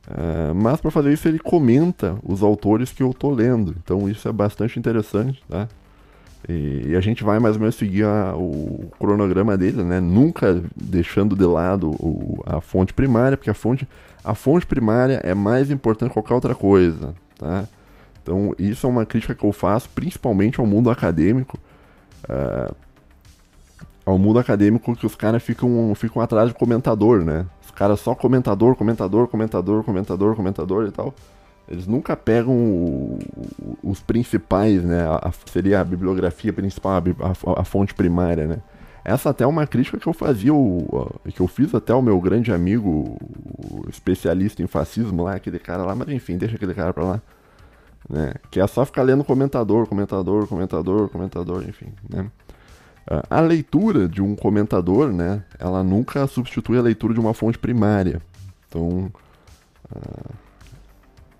Uh, 0.08 0.56
mas 0.56 0.80
para 0.80 0.90
fazer 0.90 1.12
isso 1.12 1.28
ele 1.28 1.38
comenta 1.38 2.18
os 2.24 2.42
autores 2.42 2.92
que 2.92 3.04
eu 3.04 3.14
tô 3.14 3.30
lendo. 3.32 3.76
Então 3.84 4.08
isso 4.08 4.28
é 4.28 4.32
bastante 4.32 4.80
interessante, 4.80 5.44
tá? 5.50 5.68
E, 6.48 6.90
e 6.90 6.96
a 6.96 7.02
gente 7.02 7.24
vai 7.24 7.40
mais 7.40 7.56
ou 7.56 7.62
menos 7.62 7.76
seguir 7.76 8.06
a, 8.06 8.34
o 8.36 8.90
cronograma 8.98 9.58
dele, 9.58 9.84
né? 9.84 10.00
Nunca 10.00 10.64
deixando 10.76 11.36
de 11.36 11.46
lado 11.46 11.90
o, 11.92 12.42
a 12.46 12.62
fonte 12.62 12.94
primária, 12.94 13.36
porque 13.36 13.50
a 13.50 13.54
fonte, 13.54 13.88
a 14.24 14.34
fonte 14.34 14.66
primária 14.66 15.20
é 15.24 15.34
mais 15.34 15.70
importante 15.72 16.10
que 16.10 16.14
qualquer 16.14 16.36
outra 16.36 16.56
coisa, 16.56 17.14
tá? 17.38 17.68
Então 18.22 18.54
isso 18.58 18.88
é 18.88 18.90
uma 18.90 19.06
crítica 19.06 19.36
que 19.36 19.44
eu 19.44 19.52
faço, 19.52 19.90
principalmente 19.90 20.60
ao 20.60 20.66
mundo 20.66 20.90
acadêmico, 20.90 21.60
uh, 22.26 22.76
ao 24.06 24.18
mundo 24.18 24.40
acadêmico 24.40 24.96
que 24.96 25.06
os 25.06 25.16
caras 25.16 25.44
ficam, 25.44 25.94
ficam 25.96 26.22
atrás 26.22 26.50
de 26.50 26.56
comentador, 26.56 27.24
né? 27.24 27.46
Os 27.64 27.72
caras 27.72 28.00
só 28.00 28.16
comentador, 28.16 28.76
comentador, 28.76 29.28
comentador, 29.28 29.84
comentador, 29.84 30.36
comentador 30.36 30.88
e 30.88 30.92
tal. 30.92 31.14
Eles 31.68 31.86
nunca 31.86 32.16
pegam 32.16 32.56
o, 32.56 33.20
os 33.84 34.00
principais, 34.00 34.82
né? 34.82 35.06
A, 35.06 35.32
seria 35.46 35.82
a 35.82 35.84
bibliografia 35.84 36.54
principal, 36.54 36.94
a, 36.94 37.02
a, 37.52 37.62
a, 37.62 37.64
fonte 37.66 37.94
primária, 37.94 38.48
né? 38.48 38.60
Essa 39.04 39.32
até 39.32 39.44
é 39.44 39.48
uma 39.48 39.68
crítica 39.68 39.98
que 39.98 40.08
eu 40.08 40.14
fazia, 40.14 40.54
o, 40.54 41.20
que 41.34 41.42
eu 41.42 41.48
fiz 41.48 41.76
até 41.76 41.94
o 41.94 42.02
meu 42.02 42.20
grande 42.22 42.52
amigo, 42.52 43.18
o 43.70 43.90
especialista 43.90 44.62
em 44.62 44.68
fascismo 44.68 45.24
lá, 45.24 45.36
aquele 45.36 45.60
cara 45.60 45.84
lá, 45.84 45.96
mas 45.96 46.10
enfim, 46.10 46.38
deixa 46.38 46.56
aquele 46.56 46.74
cara 46.74 46.94
pra 46.94 47.04
lá 47.04 47.22
né? 48.10 48.34
Que 48.50 48.60
é 48.60 48.68
só 48.68 48.86
ficar 48.86 49.04
lendo 49.04 49.24
comentador, 49.24 49.88
comentador, 49.88 50.48
comentador, 50.48 51.10
comentador, 51.10 51.64
enfim, 51.68 51.92
né? 52.10 52.30
A 53.30 53.40
leitura 53.40 54.08
de 54.08 54.22
um 54.22 54.36
comentador, 54.36 55.14
né? 55.14 55.44
Ela 55.58 55.82
nunca 55.82 56.28
substitui 56.28 56.78
a 56.78 56.82
leitura 56.82 57.14
de 57.14 57.20
uma 57.20 57.34
fonte 57.34 57.58
primária. 57.58 58.22
Então, 58.68 59.10
uh, 59.96 60.34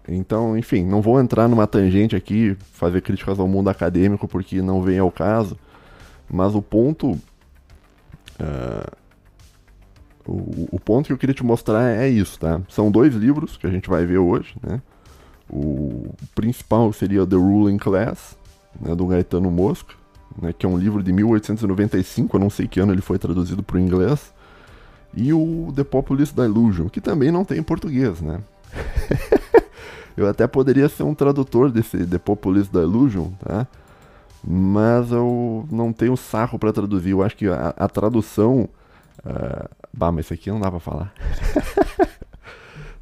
então, 0.08 0.58
enfim, 0.58 0.86
não 0.86 1.02
vou 1.02 1.20
entrar 1.20 1.50
numa 1.50 1.68
tangente 1.68 2.16
aqui, 2.16 2.56
fazer 2.72 3.02
críticas 3.02 3.38
ao 3.38 3.50
mundo 3.50 3.70
acadêmico, 3.70 4.28
porque 4.30 4.62
não 4.62 4.82
vem 4.82 4.98
ao 4.98 5.12
caso. 5.12 5.58
Mas 6.30 6.56
o 6.56 6.62
ponto, 6.62 7.12
uh, 7.12 8.98
o, 10.26 10.70
o 10.72 10.80
ponto 10.80 11.08
que 11.08 11.14
eu 11.14 11.18
queria 11.18 11.36
te 11.36 11.44
mostrar 11.44 11.90
é 11.90 12.08
isso, 12.08 12.40
tá? 12.40 12.62
São 12.70 12.90
dois 12.90 13.14
livros 13.14 13.58
que 13.58 13.68
a 13.68 13.70
gente 13.70 13.90
vai 13.90 14.06
ver 14.06 14.20
hoje, 14.20 14.56
né? 14.66 14.82
O 15.50 16.14
principal 16.36 16.92
seria 16.92 17.26
The 17.26 17.36
Ruling 17.36 17.78
Class, 17.78 18.38
né, 18.80 18.94
do 18.96 19.08
Gaetano 19.08 19.50
Mosca, 19.50 19.94
né, 20.42 20.54
que 20.58 20.66
é 20.66 20.70
um 20.70 20.78
livro 20.78 21.02
de 21.02 21.12
1895, 21.14 22.36
eu 22.36 22.40
não 22.40 22.50
sei 22.50 22.68
que 22.68 22.80
ano 22.80 22.94
ele 22.94 23.02
foi 23.02 23.18
traduzido 23.18 23.64
para 23.64 23.78
o 23.78 23.80
inglês, 23.80 24.34
e 25.14 25.34
o 25.34 25.72
The 25.76 25.84
Populist 25.84 26.36
Delusion, 26.36 26.90
que 26.90 27.02
também 27.02 27.32
não 27.32 27.46
tem 27.46 27.60
em 27.60 27.64
português, 27.64 28.22
né? 28.22 28.42
eu 30.16 30.28
até 30.28 30.46
poderia 30.46 30.90
ser 30.90 31.04
um 31.04 31.16
tradutor 31.16 31.72
desse 31.72 32.06
The 32.06 32.18
Populist 32.18 32.72
Delusion, 32.72 33.30
tá? 33.40 33.68
Mas 34.44 35.12
eu 35.12 35.68
não 35.72 35.92
tenho 35.92 36.16
saco 36.16 36.60
para 36.60 36.72
traduzir. 36.72 37.12
Eu 37.12 37.24
acho 37.24 37.36
que 37.36 37.48
a, 37.48 37.74
a 37.76 37.90
tradução. 37.90 38.70
Uh... 39.26 39.70
Bah, 39.94 40.12
mas 40.12 40.26
isso 40.26 40.34
aqui 40.34 40.50
não 40.50 40.60
dá 40.60 40.70
pra 40.70 40.80
falar. 40.80 41.12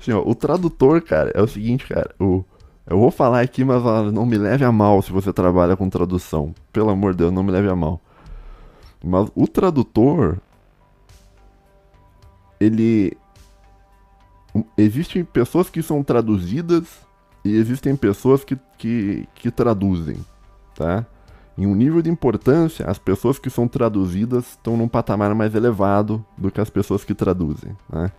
Assim, 0.05 0.11
ó, 0.11 0.21
o 0.23 0.35
tradutor, 0.35 1.01
cara, 1.01 1.31
é 1.33 1.41
o 1.41 1.47
seguinte, 1.47 1.87
cara. 1.87 2.13
O, 2.19 2.45
eu 2.85 2.99
vou 2.99 3.09
falar 3.09 3.41
aqui, 3.41 3.65
mas 3.65 3.81
não 4.13 4.23
me 4.23 4.37
leve 4.37 4.63
a 4.63 4.71
mal 4.71 5.01
se 5.01 5.11
você 5.11 5.33
trabalha 5.33 5.75
com 5.75 5.89
tradução. 5.89 6.53
Pelo 6.71 6.91
amor 6.91 7.13
de 7.13 7.19
Deus, 7.19 7.33
não 7.33 7.41
me 7.41 7.51
leve 7.51 7.67
a 7.67 7.75
mal. 7.75 7.99
Mas 9.03 9.29
o 9.35 9.47
tradutor. 9.47 10.37
Ele. 12.59 13.17
Existem 14.77 15.25
pessoas 15.25 15.69
que 15.69 15.81
são 15.81 16.03
traduzidas 16.03 16.99
e 17.43 17.57
existem 17.57 17.95
pessoas 17.95 18.43
que, 18.43 18.57
que, 18.77 19.27
que 19.35 19.51
traduzem, 19.51 20.17
tá? 20.75 21.05
Em 21.57 21.65
um 21.67 21.75
nível 21.75 22.01
de 22.01 22.09
importância, 22.09 22.85
as 22.85 22.97
pessoas 22.97 23.37
que 23.37 23.49
são 23.49 23.67
traduzidas 23.67 24.51
estão 24.51 24.77
num 24.77 24.87
patamar 24.87 25.35
mais 25.35 25.53
elevado 25.55 26.23
do 26.37 26.49
que 26.49 26.61
as 26.61 26.69
pessoas 26.69 27.03
que 27.03 27.13
traduzem, 27.13 27.75
né? 27.91 28.11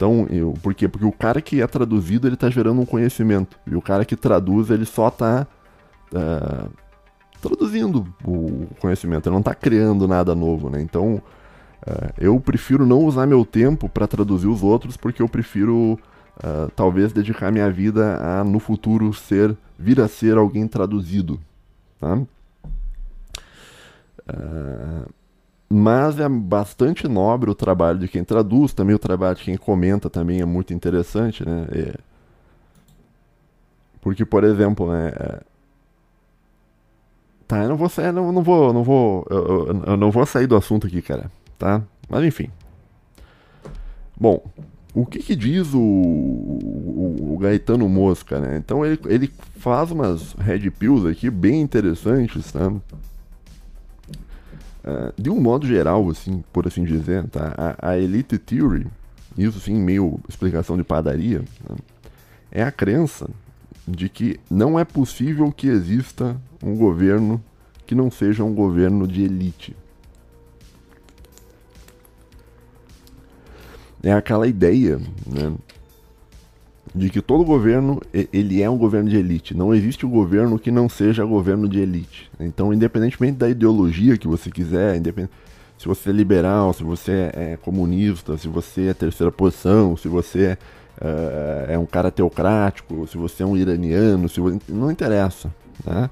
Então, 0.00 0.26
eu, 0.30 0.54
por 0.62 0.72
quê? 0.72 0.88
Porque 0.88 1.04
o 1.04 1.12
cara 1.12 1.42
que 1.42 1.60
é 1.60 1.66
traduzido, 1.66 2.26
ele 2.26 2.32
está 2.32 2.48
gerando 2.48 2.80
um 2.80 2.86
conhecimento. 2.86 3.58
E 3.66 3.76
o 3.76 3.82
cara 3.82 4.02
que 4.02 4.16
traduz, 4.16 4.70
ele 4.70 4.86
só 4.86 5.08
está 5.08 5.46
uh, 6.14 6.70
traduzindo 7.38 8.06
o 8.24 8.66
conhecimento, 8.80 9.28
ele 9.28 9.34
não 9.34 9.40
está 9.40 9.54
criando 9.54 10.08
nada 10.08 10.34
novo, 10.34 10.70
né? 10.70 10.80
Então, 10.80 11.16
uh, 11.16 12.14
eu 12.16 12.40
prefiro 12.40 12.86
não 12.86 13.04
usar 13.04 13.26
meu 13.26 13.44
tempo 13.44 13.90
para 13.90 14.06
traduzir 14.06 14.46
os 14.46 14.62
outros, 14.62 14.96
porque 14.96 15.20
eu 15.20 15.28
prefiro 15.28 15.98
uh, 16.38 16.70
talvez 16.74 17.12
dedicar 17.12 17.52
minha 17.52 17.70
vida 17.70 18.16
a, 18.24 18.42
no 18.42 18.58
futuro, 18.58 19.12
ser 19.12 19.54
vir 19.78 20.00
a 20.00 20.08
ser 20.08 20.38
alguém 20.38 20.66
traduzido, 20.66 21.38
tá? 21.98 22.14
Uh, 24.32 25.19
mas 25.72 26.18
é 26.18 26.28
bastante 26.28 27.06
nobre 27.06 27.48
o 27.48 27.54
trabalho 27.54 28.00
de 28.00 28.08
quem 28.08 28.24
traduz, 28.24 28.74
também 28.74 28.94
o 28.94 28.98
trabalho 28.98 29.36
de 29.36 29.44
quem 29.44 29.56
comenta 29.56 30.10
também 30.10 30.40
é 30.40 30.44
muito 30.44 30.74
interessante, 30.74 31.46
né? 31.46 31.66
É... 31.70 31.94
Porque, 34.00 34.24
por 34.24 34.42
exemplo, 34.42 34.90
né? 34.90 35.12
É... 35.14 35.40
Tá, 37.46 37.62
eu 37.62 37.68
não 37.68 37.76
vou 37.76 37.88
sair, 37.88 38.12
não, 38.12 38.32
não 38.32 38.42
vou, 38.42 38.72
não 38.72 38.82
vou, 38.82 39.26
eu, 39.30 39.38
eu, 39.38 39.82
eu, 39.86 39.96
não 39.96 40.10
vou 40.10 40.26
sair 40.26 40.46
do 40.46 40.56
assunto 40.56 40.88
aqui, 40.88 41.00
cara, 41.00 41.30
tá? 41.56 41.82
Mas 42.08 42.24
enfim. 42.24 42.50
Bom, 44.18 44.42
o 44.92 45.06
que, 45.06 45.20
que 45.20 45.36
diz 45.36 45.72
o, 45.72 45.78
o, 45.80 47.34
o, 47.34 47.38
Gaetano 47.38 47.88
Mosca, 47.88 48.40
né? 48.40 48.56
Então 48.56 48.84
ele, 48.84 49.00
ele 49.06 49.32
faz 49.56 49.90
umas 49.90 50.32
red 50.34 50.70
pills 50.70 51.08
aqui 51.08 51.30
bem 51.30 51.60
interessantes, 51.60 52.52
tá? 52.52 52.72
Uh, 54.82 55.12
de 55.20 55.28
um 55.28 55.38
modo 55.40 55.66
geral, 55.66 56.08
assim, 56.08 56.42
por 56.52 56.66
assim 56.66 56.84
dizer, 56.84 57.28
tá? 57.28 57.54
a, 57.56 57.90
a 57.90 57.98
Elite 57.98 58.38
Theory, 58.38 58.86
isso 59.36 59.60
sim, 59.60 59.74
meio 59.74 60.18
explicação 60.28 60.76
de 60.76 60.82
padaria, 60.82 61.40
né? 61.40 61.76
é 62.50 62.62
a 62.62 62.72
crença 62.72 63.28
de 63.86 64.08
que 64.08 64.40
não 64.50 64.78
é 64.78 64.84
possível 64.84 65.52
que 65.52 65.68
exista 65.68 66.40
um 66.62 66.76
governo 66.76 67.42
que 67.86 67.94
não 67.94 68.10
seja 68.10 68.44
um 68.44 68.54
governo 68.54 69.06
de 69.06 69.22
elite. 69.22 69.76
É 74.02 74.12
aquela 74.12 74.46
ideia, 74.46 74.98
né, 75.26 75.54
de 76.94 77.08
que 77.08 77.20
todo 77.20 77.44
governo 77.44 78.00
ele 78.12 78.62
é 78.62 78.68
um 78.68 78.76
governo 78.76 79.08
de 79.08 79.16
elite. 79.16 79.56
Não 79.56 79.74
existe 79.74 80.04
um 80.04 80.10
governo 80.10 80.58
que 80.58 80.70
não 80.70 80.88
seja 80.88 81.24
governo 81.24 81.68
de 81.68 81.78
elite. 81.78 82.30
Então, 82.38 82.72
independentemente 82.72 83.38
da 83.38 83.48
ideologia 83.48 84.16
que 84.16 84.26
você 84.26 84.50
quiser, 84.50 84.96
independ... 84.96 85.28
se 85.78 85.86
você 85.86 86.10
é 86.10 86.12
liberal, 86.12 86.72
se 86.72 86.82
você 86.82 87.30
é 87.32 87.58
comunista, 87.62 88.36
se 88.36 88.48
você 88.48 88.88
é 88.88 88.94
terceira 88.94 89.30
posição, 89.30 89.96
se 89.96 90.08
você 90.08 90.58
é, 91.00 91.74
é 91.74 91.78
um 91.78 91.86
cara 91.86 92.10
teocrático, 92.10 93.06
se 93.06 93.16
você 93.16 93.42
é 93.42 93.46
um 93.46 93.56
iraniano, 93.56 94.28
se 94.28 94.40
você... 94.40 94.58
não 94.68 94.90
interessa. 94.90 95.52
Né? 95.86 96.10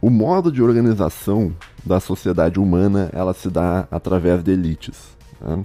O 0.00 0.08
modo 0.08 0.50
de 0.50 0.62
organização 0.62 1.52
da 1.84 1.98
sociedade 1.98 2.58
humana 2.60 3.10
ela 3.12 3.34
se 3.34 3.50
dá 3.50 3.88
através 3.90 4.44
de 4.44 4.52
elites. 4.52 5.16
Né? 5.40 5.64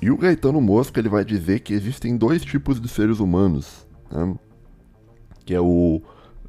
E 0.00 0.10
o 0.10 0.16
Gaetano 0.16 0.60
Mosca 0.60 1.00
ele 1.00 1.08
vai 1.08 1.24
dizer 1.24 1.60
que 1.60 1.72
existem 1.72 2.16
dois 2.16 2.44
tipos 2.44 2.80
de 2.80 2.88
seres 2.88 3.18
humanos, 3.18 3.86
né? 4.10 4.34
que 5.44 5.54
é 5.54 5.60
o, 5.60 6.02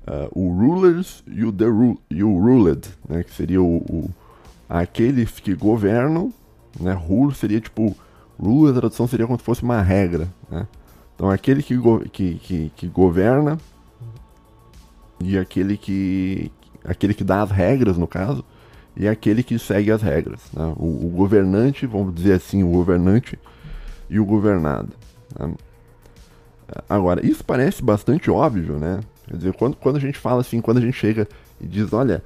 uh, 0.08 0.30
o 0.34 0.50
rulers 0.50 1.24
e 1.28 1.46
o, 1.46 1.52
the 1.52 1.66
ru 1.66 1.98
e 2.10 2.24
o 2.24 2.38
ruled, 2.38 2.88
né? 3.08 3.24
que 3.24 3.34
seria 3.34 3.62
o, 3.62 3.78
o, 3.78 4.10
aqueles 4.68 5.40
que 5.40 5.56
governam, 5.56 6.34
né? 6.80 6.92
rule 6.94 7.34
seria 7.34 7.62
tipo, 7.62 7.96
rule 8.38 8.72
a 8.72 8.74
tradução 8.74 9.08
seria 9.08 9.26
como 9.26 9.40
se 9.40 9.46
fosse 9.46 9.64
uma 9.64 9.82
regra, 9.82 10.28
né? 10.50 10.68
então 11.16 11.30
aquele 11.30 11.64
que, 11.64 11.76
que, 12.12 12.36
que, 12.36 12.72
que 12.76 12.88
governa 12.88 13.58
e 15.22 15.38
aquele 15.38 15.78
que, 15.78 16.52
aquele 16.84 17.14
que 17.14 17.24
dá 17.24 17.42
as 17.42 17.52
regras 17.52 17.98
no 17.98 18.08
caso, 18.08 18.44
e 18.98 19.08
aquele 19.08 19.44
que 19.44 19.60
segue 19.60 19.92
as 19.92 20.02
regras. 20.02 20.42
Né? 20.52 20.74
O, 20.76 21.06
o, 21.06 21.10
governante, 21.10 21.86
vamos 21.86 22.16
dizer 22.16 22.34
assim, 22.34 22.64
o 22.64 22.70
governante 22.70 23.38
e 24.10 24.20
o 24.20 24.26
governado. 24.26 24.90
Né? 25.40 25.54
Agora, 26.90 27.26
isso 27.26 27.46
parece 27.46 27.84
bastante 27.84 28.30
óbvio, 28.30 28.78
né? 28.78 29.00
Quer 29.28 29.38
dizer, 29.38 29.54
quando, 29.54 29.76
quando 29.76 29.98
a 29.98 30.00
gente 30.00 30.18
fala 30.18 30.42
assim, 30.42 30.60
quando 30.60 30.78
a 30.78 30.82
gente 30.82 30.98
chega 30.98 31.28
e 31.62 31.68
diz, 31.68 31.94
olha, 31.94 32.24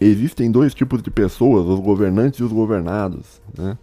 existem 0.00 0.50
dois 0.50 0.72
tipos 0.72 1.02
de 1.02 1.10
pessoas, 1.10 1.66
os 1.66 1.80
governantes 1.80 2.40
e 2.40 2.44
os 2.44 2.52
governados, 2.52 3.40
né? 3.56 3.76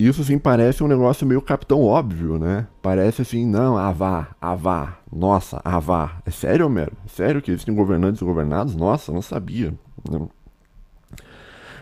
Isso 0.00 0.24
sim 0.24 0.38
parece 0.38 0.82
um 0.82 0.88
negócio 0.88 1.26
meio 1.26 1.42
capitão 1.42 1.82
óbvio, 1.82 2.38
né? 2.38 2.66
Parece 2.80 3.20
assim, 3.20 3.44
não, 3.44 3.76
avá, 3.76 4.28
avá, 4.40 4.98
nossa, 5.12 5.60
avá. 5.62 6.22
É 6.24 6.30
sério, 6.30 6.64
Homero? 6.64 6.96
É 7.04 7.08
sério 7.10 7.42
que 7.42 7.50
existem 7.50 7.74
governantes 7.74 8.22
e 8.22 8.24
governados? 8.24 8.74
Nossa, 8.74 9.12
não 9.12 9.20
sabia. 9.20 9.74
Não. 10.10 10.30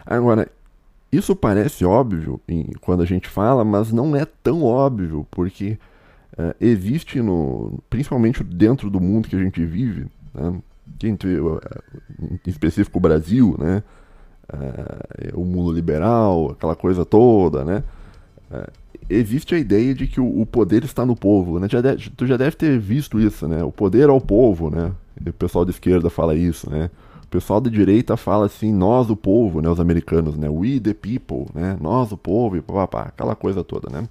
Agora, 0.04 0.50
isso 1.12 1.36
parece 1.36 1.84
óbvio 1.84 2.40
em, 2.48 2.72
quando 2.80 3.04
a 3.04 3.06
gente 3.06 3.28
fala, 3.28 3.64
mas 3.64 3.92
não 3.92 4.16
é 4.16 4.24
tão 4.24 4.64
óbvio, 4.64 5.24
porque 5.30 5.78
uh, 6.36 6.52
existe, 6.60 7.22
no, 7.22 7.78
principalmente 7.88 8.42
dentro 8.42 8.90
do 8.90 8.98
mundo 8.98 9.28
que 9.28 9.36
a 9.36 9.40
gente 9.40 9.64
vive, 9.64 10.08
né? 10.34 10.48
uh, 10.48 11.60
em 12.20 12.50
específico 12.50 12.98
o 12.98 13.00
Brasil, 13.00 13.54
né? 13.60 13.80
Uh, 14.52 15.40
o 15.40 15.44
mundo 15.44 15.70
liberal, 15.70 16.50
aquela 16.50 16.74
coisa 16.74 17.04
toda, 17.04 17.64
né? 17.64 17.84
É, 18.50 18.70
existe 19.08 19.54
a 19.54 19.58
ideia 19.58 19.94
de 19.94 20.06
que 20.06 20.20
o, 20.20 20.40
o, 20.40 20.46
poder 20.46 20.84
está 20.84 21.04
no 21.04 21.16
povo, 21.16 21.58
né? 21.58 21.68
Já 21.68 21.80
tu 22.16 22.26
já 22.26 22.36
deve 22.36 22.56
ter 22.56 22.78
visto 22.78 23.20
isso, 23.20 23.46
né? 23.46 23.62
O 23.62 23.72
poder 23.72 24.08
ao 24.08 24.20
povo, 24.20 24.70
né? 24.70 24.92
o 25.26 25.32
pessoal 25.32 25.64
de 25.64 25.72
esquerda 25.72 26.08
fala 26.08 26.34
isso, 26.34 26.70
né? 26.70 26.90
O 27.24 27.26
pessoal 27.28 27.60
da 27.60 27.68
direita 27.68 28.16
fala 28.16 28.46
assim, 28.46 28.72
nós 28.72 29.10
o 29.10 29.16
povo, 29.16 29.60
né? 29.60 29.68
Os 29.68 29.80
americanos, 29.80 30.36
né? 30.36 30.48
We 30.48 30.80
the 30.80 30.94
people, 30.94 31.46
né? 31.54 31.76
Nós 31.80 32.10
o 32.12 32.16
povo 32.16 32.56
e 32.56 32.62
papapá, 32.62 33.02
aquela 33.02 33.34
coisa 33.34 33.62
toda, 33.62 33.90
né? 33.90 34.08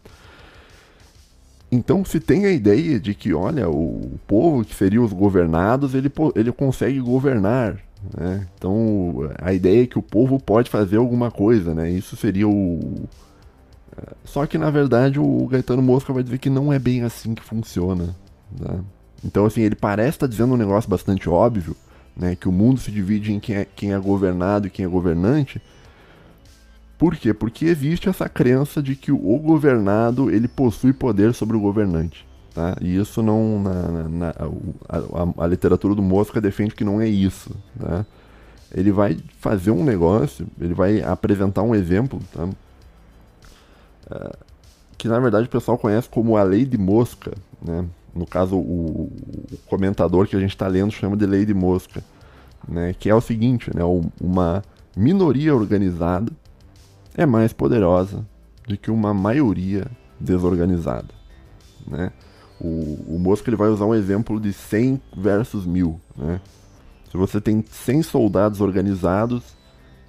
Então 1.71 2.05
se 2.05 2.19
tem 2.19 2.45
a 2.45 2.51
ideia 2.51 2.99
de 2.99 3.13
que, 3.13 3.33
olha, 3.33 3.69
o 3.69 4.19
povo 4.25 4.63
que 4.63 4.73
seria 4.73 5.01
os 5.01 5.11
governados, 5.11 5.93
ele, 5.93 6.11
ele 6.35 6.51
consegue 6.51 6.99
governar, 6.99 7.77
né? 8.15 8.47
Então 8.57 9.29
a 9.41 9.51
ideia 9.51 9.83
é 9.83 9.87
que 9.87 9.97
o 9.97 10.03
povo 10.03 10.39
pode 10.39 10.69
fazer 10.69 10.97
alguma 10.97 11.31
coisa, 11.31 11.73
né? 11.73 11.89
Isso 11.89 12.15
seria 12.15 12.47
o 12.47 13.07
só 14.23 14.45
que 14.45 14.57
na 14.57 14.69
verdade 14.69 15.19
o 15.19 15.47
Gaetano 15.47 15.81
Mosca 15.81 16.13
vai 16.13 16.23
dizer 16.23 16.37
que 16.37 16.49
não 16.49 16.71
é 16.71 16.79
bem 16.79 17.03
assim 17.03 17.33
que 17.33 17.43
funciona. 17.43 18.15
Né? 18.51 18.79
Então, 19.23 19.45
assim, 19.45 19.61
ele 19.61 19.75
parece 19.75 20.09
estar 20.09 20.27
dizendo 20.27 20.53
um 20.53 20.57
negócio 20.57 20.89
bastante 20.89 21.29
óbvio, 21.29 21.75
né? 22.15 22.35
Que 22.35 22.47
o 22.47 22.51
mundo 22.51 22.79
se 22.79 22.91
divide 22.91 23.33
em 23.33 23.39
quem 23.39 23.55
é, 23.55 23.65
quem 23.65 23.93
é 23.93 23.99
governado 23.99 24.67
e 24.67 24.69
quem 24.69 24.85
é 24.85 24.87
governante. 24.87 25.61
Por 26.97 27.15
quê? 27.15 27.33
Porque 27.33 27.65
existe 27.65 28.09
essa 28.09 28.27
crença 28.27 28.81
de 28.81 28.95
que 28.95 29.11
o 29.11 29.37
governado 29.37 30.31
ele 30.31 30.47
possui 30.47 30.93
poder 30.93 31.33
sobre 31.33 31.55
o 31.55 31.59
governante. 31.59 32.25
Tá? 32.53 32.75
E 32.81 32.95
isso 32.95 33.21
não. 33.21 33.61
Na, 33.61 33.73
na, 33.73 34.09
na 34.09 34.29
a, 34.89 34.97
a, 34.97 35.43
a, 35.43 35.47
literatura 35.47 35.93
do 35.93 36.01
Mosca 36.01 36.41
defende 36.41 36.73
que 36.73 36.83
não 36.83 36.99
é 36.99 37.07
isso. 37.07 37.55
Tá? 37.79 38.05
Ele 38.73 38.91
vai 38.91 39.17
fazer 39.39 39.71
um 39.71 39.83
negócio, 39.83 40.47
ele 40.59 40.73
vai 40.73 41.01
apresentar 41.01 41.61
um 41.61 41.75
exemplo. 41.75 42.19
Tá? 42.33 42.49
Que 44.97 45.07
na 45.07 45.19
verdade 45.19 45.47
o 45.47 45.49
pessoal 45.49 45.77
conhece 45.77 46.09
como 46.09 46.37
a 46.37 46.43
lei 46.43 46.65
de 46.65 46.77
mosca, 46.77 47.33
né? 47.61 47.85
No 48.15 48.25
caso, 48.25 48.55
o, 48.57 49.11
o 49.51 49.57
comentador 49.67 50.27
que 50.27 50.35
a 50.35 50.39
gente 50.39 50.49
está 50.49 50.67
lendo 50.67 50.91
chama 50.91 51.15
de 51.15 51.25
lei 51.25 51.45
de 51.45 51.53
mosca, 51.53 52.03
né? 52.67 52.95
Que 52.97 53.09
é 53.09 53.15
o 53.15 53.21
seguinte, 53.21 53.69
né? 53.75 53.83
Uma 54.19 54.63
minoria 54.95 55.55
organizada 55.55 56.31
é 57.15 57.25
mais 57.25 57.53
poderosa 57.53 58.25
do 58.67 58.75
que 58.77 58.89
uma 58.89 59.13
maioria 59.13 59.85
desorganizada, 60.19 61.13
né? 61.85 62.11
O, 62.59 63.15
o 63.15 63.19
Mosca 63.19 63.49
ele 63.49 63.55
vai 63.55 63.69
usar 63.69 63.85
um 63.85 63.93
exemplo 63.93 64.39
de 64.39 64.51
100 64.51 64.99
versus 65.15 65.65
1000, 65.65 65.99
né? 66.15 66.41
Se 67.11 67.15
você 67.15 67.39
tem 67.39 67.63
100 67.69 68.01
soldados 68.01 68.61
organizados, 68.61 69.43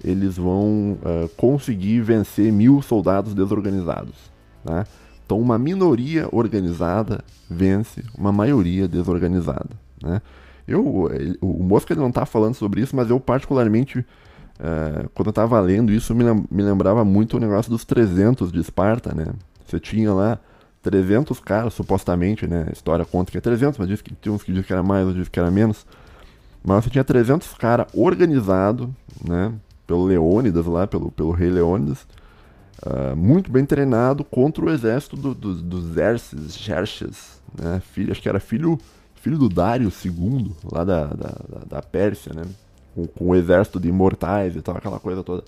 eles 0.03 0.37
vão 0.37 0.97
uh, 1.01 1.27
conseguir 1.35 2.01
vencer 2.01 2.51
mil 2.51 2.81
soldados 2.81 3.33
desorganizados. 3.33 4.15
Né? 4.63 4.85
Então, 5.25 5.39
uma 5.39 5.57
minoria 5.57 6.27
organizada 6.31 7.23
vence 7.49 8.03
uma 8.17 8.31
maioria 8.31 8.87
desorganizada. 8.87 9.69
Né? 10.01 10.21
Eu, 10.67 11.09
o 11.41 11.63
Mosca 11.63 11.93
ele 11.93 12.01
não 12.01 12.09
está 12.09 12.25
falando 12.25 12.55
sobre 12.55 12.81
isso, 12.81 12.95
mas 12.95 13.09
eu 13.09 13.19
particularmente, 13.19 13.99
uh, 13.99 15.09
quando 15.13 15.29
estava 15.29 15.59
lendo 15.59 15.91
isso, 15.91 16.15
me, 16.15 16.23
me 16.49 16.63
lembrava 16.63 17.03
muito 17.03 17.37
o 17.37 17.39
negócio 17.39 17.69
dos 17.69 17.85
300 17.85 18.51
de 18.51 18.59
Esparta. 18.59 19.13
Né? 19.13 19.27
Você 19.65 19.79
tinha 19.79 20.13
lá 20.13 20.39
300 20.81 21.39
caras, 21.39 21.73
supostamente, 21.73 22.47
né? 22.47 22.65
A 22.69 22.71
história 22.71 23.05
conta 23.05 23.31
que 23.31 23.37
é 23.37 23.41
300, 23.41 23.77
mas 23.77 23.87
diz 23.87 24.01
que, 24.01 24.13
tinha 24.15 24.33
uns 24.33 24.43
que 24.43 24.51
dizem 24.51 24.65
que 24.65 24.73
era 24.73 24.81
mais, 24.81 25.05
outros 25.05 25.27
que 25.27 25.39
era 25.39 25.51
menos. 25.51 25.85
Mas 26.63 26.83
você 26.83 26.89
tinha 26.89 27.03
300 27.03 27.53
caras 27.53 27.87
organizados, 27.93 28.89
né? 29.23 29.53
Pelo 29.89 30.05
Leônidas 30.05 30.67
lá, 30.67 30.85
pelo, 30.85 31.09
pelo 31.11 31.31
rei 31.31 31.49
Leônidas, 31.49 32.05
uh, 32.85 33.15
muito 33.15 33.51
bem 33.51 33.65
treinado 33.65 34.23
contra 34.23 34.63
o 34.63 34.69
exército 34.69 35.17
do, 35.17 35.33
do, 35.33 35.55
dos 35.55 35.95
Xerxes, 35.95 36.55
Xerxes 36.55 37.41
né? 37.59 37.81
filho, 37.91 38.11
acho 38.11 38.21
que 38.21 38.29
era 38.29 38.39
filho, 38.39 38.77
filho 39.15 39.39
do 39.39 39.49
Dário 39.49 39.91
II, 40.05 40.51
lá 40.71 40.83
da, 40.83 41.05
da, 41.05 41.35
da 41.67 41.81
Pérsia, 41.81 42.31
né? 42.35 42.43
Com, 42.93 43.07
com 43.07 43.29
o 43.29 43.35
exército 43.35 43.79
de 43.79 43.89
imortais 43.89 44.55
e 44.55 44.61
tal, 44.61 44.77
aquela 44.77 44.99
coisa 44.99 45.23
toda. 45.23 45.43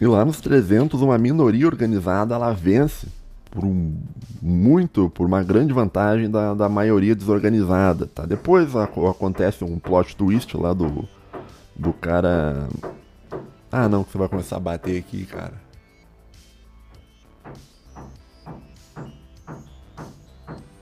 E 0.00 0.06
lá 0.08 0.24
nos 0.24 0.40
300, 0.40 1.00
uma 1.02 1.16
minoria 1.16 1.66
organizada 1.68 2.34
ela 2.34 2.52
vence 2.52 3.06
por 3.54 3.64
um 3.64 3.96
muito, 4.42 5.08
por 5.10 5.26
uma 5.26 5.42
grande 5.42 5.72
vantagem 5.72 6.28
da, 6.28 6.52
da 6.54 6.68
maioria 6.68 7.14
desorganizada, 7.14 8.06
tá? 8.06 8.26
Depois 8.26 8.74
a, 8.74 8.82
acontece 8.84 9.62
um 9.64 9.78
plot 9.78 10.16
twist 10.16 10.56
lá 10.56 10.74
do 10.74 11.08
do 11.76 11.92
cara 11.92 12.68
Ah, 13.70 13.88
não, 13.88 14.04
que 14.04 14.12
você 14.12 14.18
vai 14.18 14.28
começar 14.28 14.56
a 14.56 14.60
bater 14.60 14.98
aqui, 14.98 15.24
cara. 15.24 15.54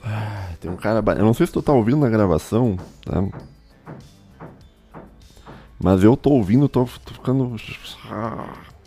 Ah, 0.02 0.50
tem 0.60 0.70
um 0.70 0.76
cara, 0.76 1.02
eu 1.18 1.24
não 1.24 1.34
sei 1.34 1.46
se 1.46 1.52
tu 1.52 1.62
tá 1.62 1.72
ouvindo 1.72 1.98
na 1.98 2.08
gravação, 2.08 2.76
tá? 3.04 3.22
Mas 5.78 6.02
eu 6.02 6.16
tô 6.16 6.30
ouvindo, 6.30 6.68
tô, 6.68 6.86
tô 7.04 7.14
ficando 7.14 7.56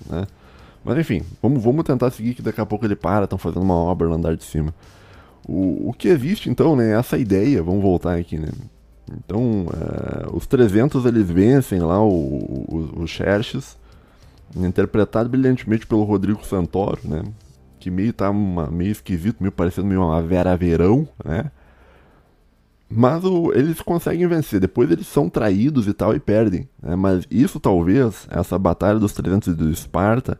né? 0.10 0.26
Mas 0.86 1.00
enfim, 1.00 1.24
vamos, 1.41 1.63
vamos 1.63 1.84
tentar 1.84 2.12
seguir 2.12 2.36
que 2.36 2.43
daqui 2.43 2.62
a 2.62 2.65
pouco 2.65 2.86
ele 2.86 2.95
para, 2.95 3.24
estão 3.24 3.39
fazendo 3.39 3.63
uma 3.63 3.74
obra 3.74 4.08
no 4.08 4.13
andar 4.13 4.36
de 4.36 4.43
cima. 4.43 4.71
O, 5.48 5.89
o 5.89 5.93
que 5.93 6.08
existe 6.08 6.48
então, 6.48 6.76
né, 6.76 6.91
essa 6.98 7.17
ideia, 7.17 7.63
vamos 7.63 7.82
voltar 7.82 8.15
aqui, 8.15 8.38
né? 8.38 8.50
Então, 9.12 9.65
é, 9.74 10.28
os 10.32 10.45
300 10.45 11.06
eles 11.06 11.30
vencem 11.30 11.80
lá 11.80 12.00
o, 12.04 12.10
o, 12.10 13.02
o 13.02 13.08
Xerxes, 13.08 13.76
interpretado 14.56 15.28
brilhantemente 15.28 15.88
pelo 15.88 16.04
Rodrigo 16.04 16.45
Santoro, 16.45 17.00
né? 17.04 17.24
Que 17.80 17.89
meio 17.89 18.13
tá 18.13 18.30
uma, 18.30 18.67
meio 18.67 18.91
esquisito, 18.91 19.38
meio 19.39 19.52
parecendo 19.52 19.88
meio 19.88 20.02
uma 20.02 20.21
Vera 20.21 20.56
Verão, 20.56 21.08
né? 21.24 21.52
Mas 22.88 23.24
o, 23.24 23.52
eles 23.54 23.82
conseguem 23.82 24.28
vencer, 24.28 24.60
depois 24.60 24.91
eles 24.91 25.08
são 25.08 25.30
traídos 25.30 25.88
e 25.88 25.93
tal 25.93 26.15
e 26.15 26.19
perdem. 26.19 26.69
Né? 26.82 26.95
Mas 26.95 27.26
isso 27.32 27.60
talvez, 27.60 28.28
essa 28.30 28.60
batalha 28.60 29.00
dos 29.00 29.13
300 29.13 29.56
de 29.56 29.71
Esparta, 29.71 30.39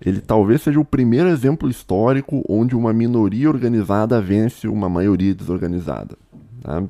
ele 0.00 0.20
talvez 0.20 0.62
seja 0.62 0.78
o 0.78 0.84
primeiro 0.84 1.28
exemplo 1.28 1.68
histórico 1.68 2.44
onde 2.48 2.76
uma 2.76 2.92
minoria 2.92 3.48
organizada 3.48 4.20
vence 4.20 4.68
uma 4.68 4.88
maioria 4.88 5.34
desorganizada. 5.34 6.16
Tá? 6.62 6.82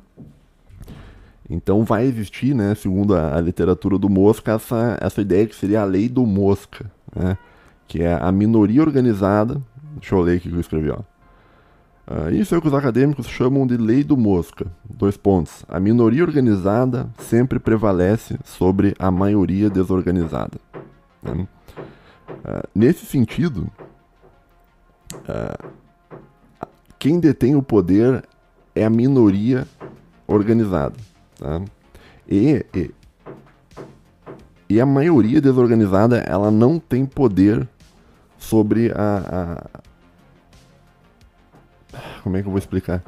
Então 1.49 1.83
vai 1.83 2.05
existir, 2.05 2.53
né, 2.53 2.75
segundo 2.75 3.15
a, 3.15 3.37
a, 3.37 3.41
literatura 3.41 3.97
do 3.97 4.09
Mosca, 4.09 4.51
essa, 4.53 4.97
essa 4.99 5.21
ideia 5.21 5.47
que 5.47 5.55
seria 5.55 5.81
a 5.81 5.85
lei 5.85 6.09
do 6.09 6.25
Mosca, 6.25 6.91
né, 7.15 7.37
que 7.87 8.03
é 8.03 8.13
a 8.13 8.31
minoria 8.31 8.81
organizada. 8.81 9.61
Deixa 9.95 10.13
eu 10.13 10.21
ler 10.21 10.37
o 10.37 10.41
que 10.41 10.49
eu 10.49 10.59
escrevi, 10.59 10.89
ó. 10.89 10.99
Uh, 12.09 12.31
isso 12.31 12.55
é 12.55 12.57
o 12.57 12.61
que 12.61 12.69
os 12.69 12.73
acadêmicos 12.73 13.27
chamam 13.27 13.67
de 13.67 13.75
lei 13.75 14.01
do 14.01 14.15
Mosca. 14.15 14.67
Dois 14.89 15.17
pontos. 15.17 15.65
A 15.67 15.77
minoria 15.77 16.23
organizada 16.23 17.09
sempre 17.17 17.59
prevalece 17.59 18.37
sobre 18.45 18.95
a 18.97 19.11
maioria 19.11 19.69
desorganizada. 19.69 20.57
Né? 21.21 21.45
Uh, 22.29 22.67
nesse 22.75 23.05
sentido, 23.05 23.69
uh, 25.13 25.71
quem 26.99 27.19
detém 27.19 27.55
o 27.55 27.61
poder 27.61 28.23
é 28.75 28.85
a 28.85 28.89
minoria 28.89 29.67
organizada. 30.27 30.95
Tá? 31.39 31.61
E, 32.27 32.65
e, 32.73 32.91
e, 34.69 34.81
a 34.81 34.85
maioria 34.85 35.39
desorganizada 35.39 36.17
ela 36.17 36.51
não 36.51 36.77
tem 36.77 37.05
poder 37.05 37.67
sobre 38.37 38.91
a, 38.91 39.63
a 39.73 39.81
como 42.23 42.35
é 42.35 42.41
que 42.41 42.47
eu 42.47 42.51
vou 42.51 42.59
explicar? 42.59 43.01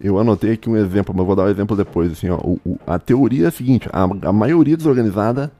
Eu 0.00 0.18
anotei 0.18 0.52
aqui 0.52 0.70
um 0.70 0.76
exemplo, 0.76 1.14
mas 1.14 1.26
vou 1.26 1.36
dar 1.36 1.42
o 1.42 1.46
um 1.46 1.50
exemplo 1.50 1.76
depois. 1.76 2.10
Assim, 2.10 2.30
ó, 2.30 2.38
o, 2.38 2.58
o, 2.64 2.78
a 2.86 2.98
teoria 2.98 3.44
é 3.44 3.48
a 3.48 3.50
seguinte: 3.50 3.88
a, 3.92 4.04
a 4.04 4.32
maioria 4.32 4.76
desorganizada 4.76 5.52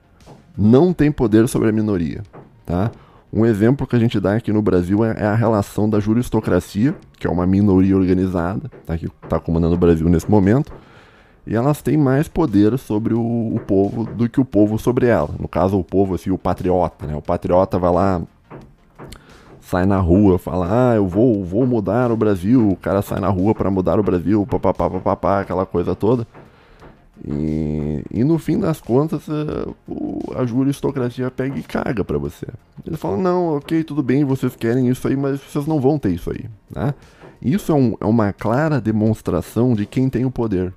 não 0.56 0.92
tem 0.92 1.10
poder 1.10 1.48
sobre 1.48 1.68
a 1.68 1.72
minoria. 1.72 2.22
Tá? 2.66 2.90
Um 3.32 3.46
exemplo 3.46 3.86
que 3.86 3.94
a 3.94 3.98
gente 3.98 4.18
dá 4.18 4.34
aqui 4.34 4.52
no 4.52 4.60
Brasil 4.60 5.04
é, 5.04 5.14
é 5.18 5.26
a 5.26 5.34
relação 5.34 5.88
da 5.88 6.00
juristocracia, 6.00 6.94
que 7.18 7.26
é 7.26 7.30
uma 7.30 7.46
minoria 7.46 7.96
organizada, 7.96 8.70
tá, 8.84 8.98
que 8.98 9.06
está 9.06 9.38
comandando 9.38 9.74
o 9.74 9.78
Brasil 9.78 10.08
nesse 10.08 10.28
momento, 10.28 10.72
e 11.46 11.54
elas 11.54 11.80
têm 11.80 11.96
mais 11.96 12.28
poder 12.28 12.76
sobre 12.78 13.14
o, 13.14 13.20
o, 13.20 13.60
povo 13.66 14.04
do 14.04 14.28
que 14.28 14.40
o 14.40 14.44
povo 14.44 14.78
sobre 14.78 15.06
ela. 15.06 15.30
No 15.38 15.48
caso, 15.48 15.78
o 15.78 15.84
povo, 15.84 16.14
assim, 16.14 16.30
o 16.30 16.38
patriota. 16.38 17.06
Né? 17.06 17.16
O 17.16 17.22
patriota 17.22 17.78
vai 17.78 17.92
lá 17.92 18.22
sai 19.70 19.86
na 19.86 19.98
rua, 19.98 20.36
fala, 20.36 20.90
ah, 20.90 20.96
eu 20.96 21.06
vou, 21.06 21.44
vou 21.44 21.64
mudar 21.64 22.10
o 22.10 22.16
Brasil, 22.16 22.70
o 22.70 22.76
cara 22.76 23.02
sai 23.02 23.20
na 23.20 23.28
rua 23.28 23.54
para 23.54 23.70
mudar 23.70 24.00
o 24.00 24.02
Brasil, 24.02 24.44
papapá, 24.44 24.90
papapá, 24.90 25.40
aquela 25.40 25.64
coisa 25.64 25.94
toda. 25.94 26.26
E, 27.26 28.02
e 28.10 28.24
no 28.24 28.38
fim 28.38 28.58
das 28.58 28.80
contas, 28.80 29.28
a, 29.28 29.32
eh, 29.32 30.40
a 30.40 30.46
juristocracia 30.46 31.30
pega 31.30 31.58
e 31.58 31.62
caga 31.62 32.02
para 32.02 32.16
você. 32.18 32.46
Eles 32.86 32.98
falam, 32.98 33.20
não, 33.20 33.56
ok, 33.56 33.84
tudo 33.84 34.02
bem, 34.02 34.24
vocês 34.24 34.56
querem 34.56 34.88
isso 34.88 35.06
aí, 35.06 35.16
mas 35.16 35.40
vocês 35.40 35.66
não 35.66 35.80
vão 35.80 35.98
ter 35.98 36.10
isso 36.10 36.30
aí. 36.30 36.46
Né? 36.74 36.94
Isso 37.42 37.72
é, 37.72 37.74
um, 37.74 37.94
é 38.00 38.06
uma 38.06 38.32
clara 38.32 38.80
demonstração 38.80 39.74
de 39.74 39.84
quem 39.84 40.08
tem 40.08 40.24
o 40.24 40.30
poder. 40.30 40.72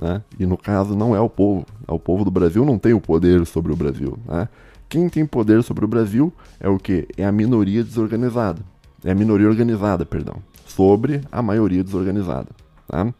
Né? 0.00 0.22
E 0.38 0.44
no 0.44 0.56
caso 0.56 0.94
não 0.94 1.16
é 1.16 1.20
o 1.20 1.28
povo. 1.28 1.64
O 1.88 1.98
povo 1.98 2.24
do 2.24 2.30
Brasil 2.30 2.64
não 2.64 2.78
tem 2.78 2.92
o 2.92 3.00
poder 3.00 3.46
sobre 3.46 3.72
o 3.72 3.76
Brasil. 3.76 4.18
Né? 4.26 4.48
Quem 4.88 5.08
tem 5.08 5.24
poder 5.24 5.62
sobre 5.62 5.84
o 5.84 5.88
Brasil 5.88 6.32
é 6.60 6.68
o 6.68 6.78
que? 6.78 7.08
É 7.16 7.24
a 7.24 7.32
minoria 7.32 7.82
desorganizada. 7.82 8.62
É 9.02 9.10
a 9.10 9.14
minoria 9.14 9.48
organizada, 9.48 10.04
perdão. 10.04 10.36
Sobre 10.66 11.22
a 11.32 11.42
maioria 11.42 11.82
desorganizada. 11.82 12.48
Tá? 12.86 13.12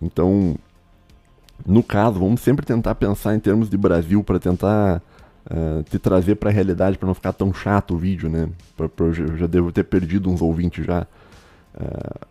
Então, 0.00 0.56
no 1.66 1.82
caso, 1.82 2.18
vamos 2.18 2.40
sempre 2.40 2.64
tentar 2.64 2.94
pensar 2.94 3.34
em 3.34 3.40
termos 3.40 3.68
de 3.68 3.76
Brasil 3.76 4.22
para 4.22 4.38
tentar 4.38 5.02
uh, 5.46 5.82
te 5.84 5.98
trazer 5.98 6.36
para 6.36 6.50
a 6.50 6.52
realidade, 6.52 6.98
para 6.98 7.06
não 7.06 7.14
ficar 7.14 7.32
tão 7.32 7.52
chato 7.52 7.94
o 7.94 7.98
vídeo, 7.98 8.28
né? 8.28 8.48
Pra, 8.76 8.88
pra, 8.88 9.06
eu 9.06 9.36
já 9.36 9.46
devo 9.46 9.72
ter 9.72 9.84
perdido 9.84 10.30
uns 10.30 10.40
ouvintes 10.40 10.84
já. 10.84 11.06
Uh, 11.74 12.26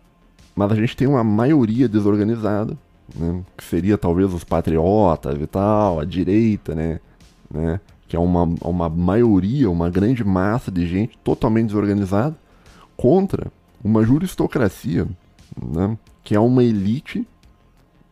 mas 0.54 0.72
a 0.72 0.74
gente 0.74 0.96
tem 0.96 1.08
uma 1.08 1.24
maioria 1.24 1.88
desorganizada, 1.88 2.76
né? 3.14 3.42
que 3.56 3.64
seria 3.64 3.96
talvez 3.96 4.32
os 4.32 4.44
patriotas 4.44 5.40
e 5.40 5.46
tal, 5.46 6.00
a 6.00 6.04
direita, 6.04 6.74
né? 6.74 7.00
né? 7.50 7.80
que 8.10 8.16
é 8.16 8.18
uma, 8.18 8.42
uma 8.60 8.88
maioria, 8.88 9.70
uma 9.70 9.88
grande 9.88 10.24
massa 10.24 10.68
de 10.68 10.84
gente 10.84 11.16
totalmente 11.22 11.68
desorganizada, 11.68 12.36
contra 12.96 13.52
uma 13.84 14.02
juristocracia, 14.02 15.06
né, 15.56 15.96
que 16.24 16.34
é 16.34 16.40
uma 16.40 16.64
elite, 16.64 17.24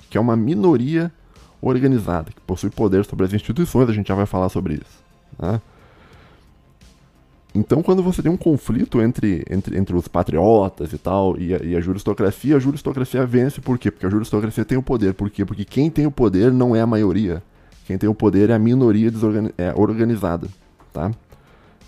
que 0.09 0.17
é 0.17 0.21
uma 0.21 0.37
minoria 0.37 1.13
organizada, 1.61 2.31
que 2.31 2.41
possui 2.43 2.71
poder 2.71 3.05
sobre 3.05 3.27
as 3.27 3.33
instituições, 3.33 3.89
a 3.89 3.93
gente 3.93 4.09
já 4.09 4.15
vai 4.15 4.27
falar 4.27 4.49
sobre 4.49 4.75
isso. 4.75 5.05
Né? 5.39 5.61
Então, 7.55 7.83
quando 7.83 8.03
você 8.03 8.23
tem 8.23 8.31
um 8.31 8.37
conflito 8.37 9.01
entre, 9.01 9.45
entre, 9.51 9.77
entre 9.77 9.97
os 9.97 10.07
patriotas 10.07 10.93
e 10.93 10.99
tal, 10.99 11.37
e 11.39 11.55
a, 11.55 11.59
e 11.59 11.77
a 11.77 11.81
juristocracia, 11.81 12.57
a 12.57 12.59
juristocracia 12.61 13.27
vence 13.27 13.61
por 13.61 13.79
quê? 13.79 13.91
Porque 13.91 14.07
a 14.07 14.11
juristocracia 14.11 14.65
tem 14.65 14.79
o 14.79 14.83
poder. 14.83 15.15
Por 15.15 15.31
quê? 15.31 15.45
Porque 15.45 15.65
quem 15.65 15.91
tem 15.91 16.07
o 16.07 16.11
poder 16.11 16.53
não 16.53 16.77
é 16.77 16.81
a 16.81 16.87
maioria. 16.87 17.43
Quem 17.87 17.97
tem 17.97 18.09
o 18.09 18.15
poder 18.15 18.51
é 18.51 18.55
a 18.55 18.59
minoria 18.59 19.11
é, 19.57 19.73
organizada, 19.75 20.47
tá? 20.93 21.11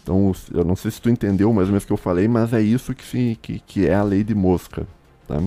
Então, 0.03 0.33
eu 0.53 0.65
não 0.65 0.75
sei 0.75 0.91
se 0.91 1.01
tu 1.01 1.11
entendeu 1.11 1.53
mais 1.53 1.69
ou 1.69 1.73
menos 1.73 1.85
o 1.85 1.87
que 1.87 1.93
eu 1.93 1.97
falei, 1.99 2.27
mas 2.27 2.55
é 2.55 2.61
isso 2.61 2.95
que, 2.95 3.37
que, 3.37 3.61
que 3.61 3.87
é 3.87 3.95
a 3.95 4.03
lei 4.03 4.25
de 4.25 4.35
Mosca, 4.35 4.87
tá? 5.29 5.41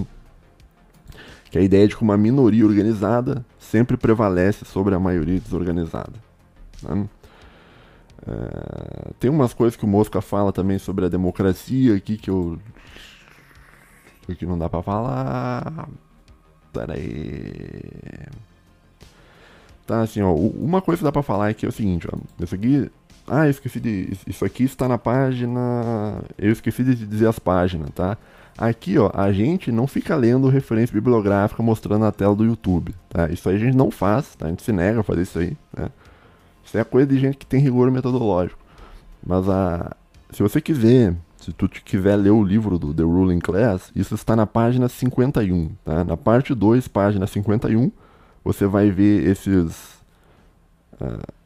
Que 1.54 1.60
é 1.60 1.62
a 1.62 1.66
ideia 1.66 1.88
de 1.88 1.96
que 1.96 2.02
uma 2.02 2.18
minoria 2.18 2.66
organizada 2.66 3.46
sempre 3.60 3.96
prevalece 3.96 4.66
sobre 4.66 4.96
a 4.96 5.00
maioria 5.00 5.40
desorganizada. 5.40 6.14
Tá? 6.82 6.98
É, 8.26 9.12
tem 9.20 9.30
umas 9.30 9.54
coisas 9.54 9.76
que 9.78 9.86
o 9.86 9.88
Mosca 9.88 10.20
fala 10.20 10.52
também 10.52 10.80
sobre 10.80 11.06
a 11.06 11.10
democracia 11.10 11.96
aqui 11.96 12.18
que 12.18 12.32
eu. 12.32 12.58
que 14.36 14.48
não 14.48 14.58
dá 14.58 14.68
pra 14.68 14.82
falar. 14.82 15.88
Pera 16.74 16.96
aí. 16.96 17.80
Tá, 19.86 20.02
assim, 20.02 20.24
ó, 20.24 20.34
uma 20.34 20.82
coisa 20.82 21.02
que 21.02 21.04
dá 21.04 21.12
pra 21.12 21.22
falar 21.22 21.52
é 21.52 21.54
que 21.54 21.68
é 21.68 21.70
o 21.70 21.72
seguinte, 21.72 22.08
ó, 22.12 22.18
isso 22.44 22.56
aqui, 22.56 22.90
ah, 23.28 23.46
eu 23.46 23.52
esqueci 23.52 23.80
de, 23.80 24.18
isso 24.26 24.44
aqui 24.44 24.64
está 24.64 24.88
na 24.88 24.98
página, 24.98 26.24
eu 26.36 26.52
esqueci 26.52 26.84
de 26.84 26.96
dizer 26.96 27.28
as 27.28 27.38
páginas, 27.38 27.92
tá? 27.92 28.18
Aqui, 28.58 28.98
ó, 29.00 29.10
a 29.14 29.32
gente 29.32 29.72
não 29.72 29.88
fica 29.88 30.16
lendo 30.16 30.48
referência 30.48 30.94
bibliográfica 30.94 31.64
mostrando 31.64 32.02
na 32.02 32.12
tela 32.12 32.36
do 32.36 32.46
YouTube, 32.46 32.94
tá? 33.10 33.30
Isso 33.30 33.50
aí 33.50 33.56
a 33.56 33.60
gente 33.60 33.76
não 33.76 33.90
faz, 33.90 34.36
tá? 34.36 34.46
A 34.46 34.50
gente 34.50 34.62
se 34.62 34.72
nega 34.72 35.00
a 35.00 35.04
fazer 35.04 35.24
isso 35.24 35.40
aí, 35.40 35.58
né? 35.76 35.90
Isso 36.64 36.78
é 36.78 36.84
coisa 36.84 37.08
de 37.08 37.20
gente 37.20 37.38
que 37.38 37.46
tem 37.46 37.60
rigor 37.60 37.90
metodológico. 37.90 38.60
Mas 39.26 39.50
a, 39.50 39.96
se 40.30 40.44
você 40.44 40.62
quiser, 40.62 41.16
se 41.38 41.52
tu 41.52 41.68
quiser 41.68 42.16
ler 42.16 42.30
o 42.30 42.44
livro 42.44 42.78
do 42.78 42.94
The 42.94 43.04
Ruling 43.04 43.40
Class, 43.40 43.92
isso 43.96 44.16
está 44.16 44.36
na 44.36 44.46
página 44.46 44.88
51, 44.88 45.70
tá? 45.84 46.04
Na 46.04 46.16
parte 46.16 46.54
2, 46.54 46.88
página 46.88 47.26
51, 47.26 47.92
você 48.44 48.68
vai 48.68 48.92
ver 48.92 49.28
esses. 49.28 49.98
Uh, 51.02 51.43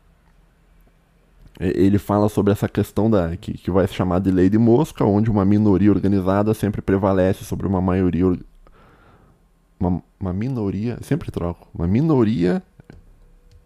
ele 1.60 1.98
fala 1.98 2.30
sobre 2.30 2.54
essa 2.54 2.68
questão 2.70 3.10
da 3.10 3.36
que, 3.36 3.54
que 3.54 3.72
vai 3.72 3.88
se 3.88 3.94
chamar 3.94 4.20
de 4.20 4.30
lei 4.30 4.50
de 4.50 4.58
mosca, 4.58 5.04
onde 5.04 5.30
uma 5.30 5.44
minoria 5.44 5.92
organizada 5.92 6.54
sempre 6.54 6.82
prevalece 6.82 7.44
sobre 7.44 7.68
uma 7.68 7.82
maioria. 7.82 8.38
Uma, 9.80 10.02
uma 10.20 10.34
minoria. 10.34 10.98
Sempre 11.02 11.32
troco. 11.32 11.68
Uma 11.74 11.88
minoria 11.88 12.62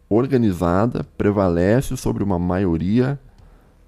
organizada 0.10 1.06
prevalece 1.18 1.96
sobre 1.98 2.24
uma 2.24 2.40
maioria 2.40 3.20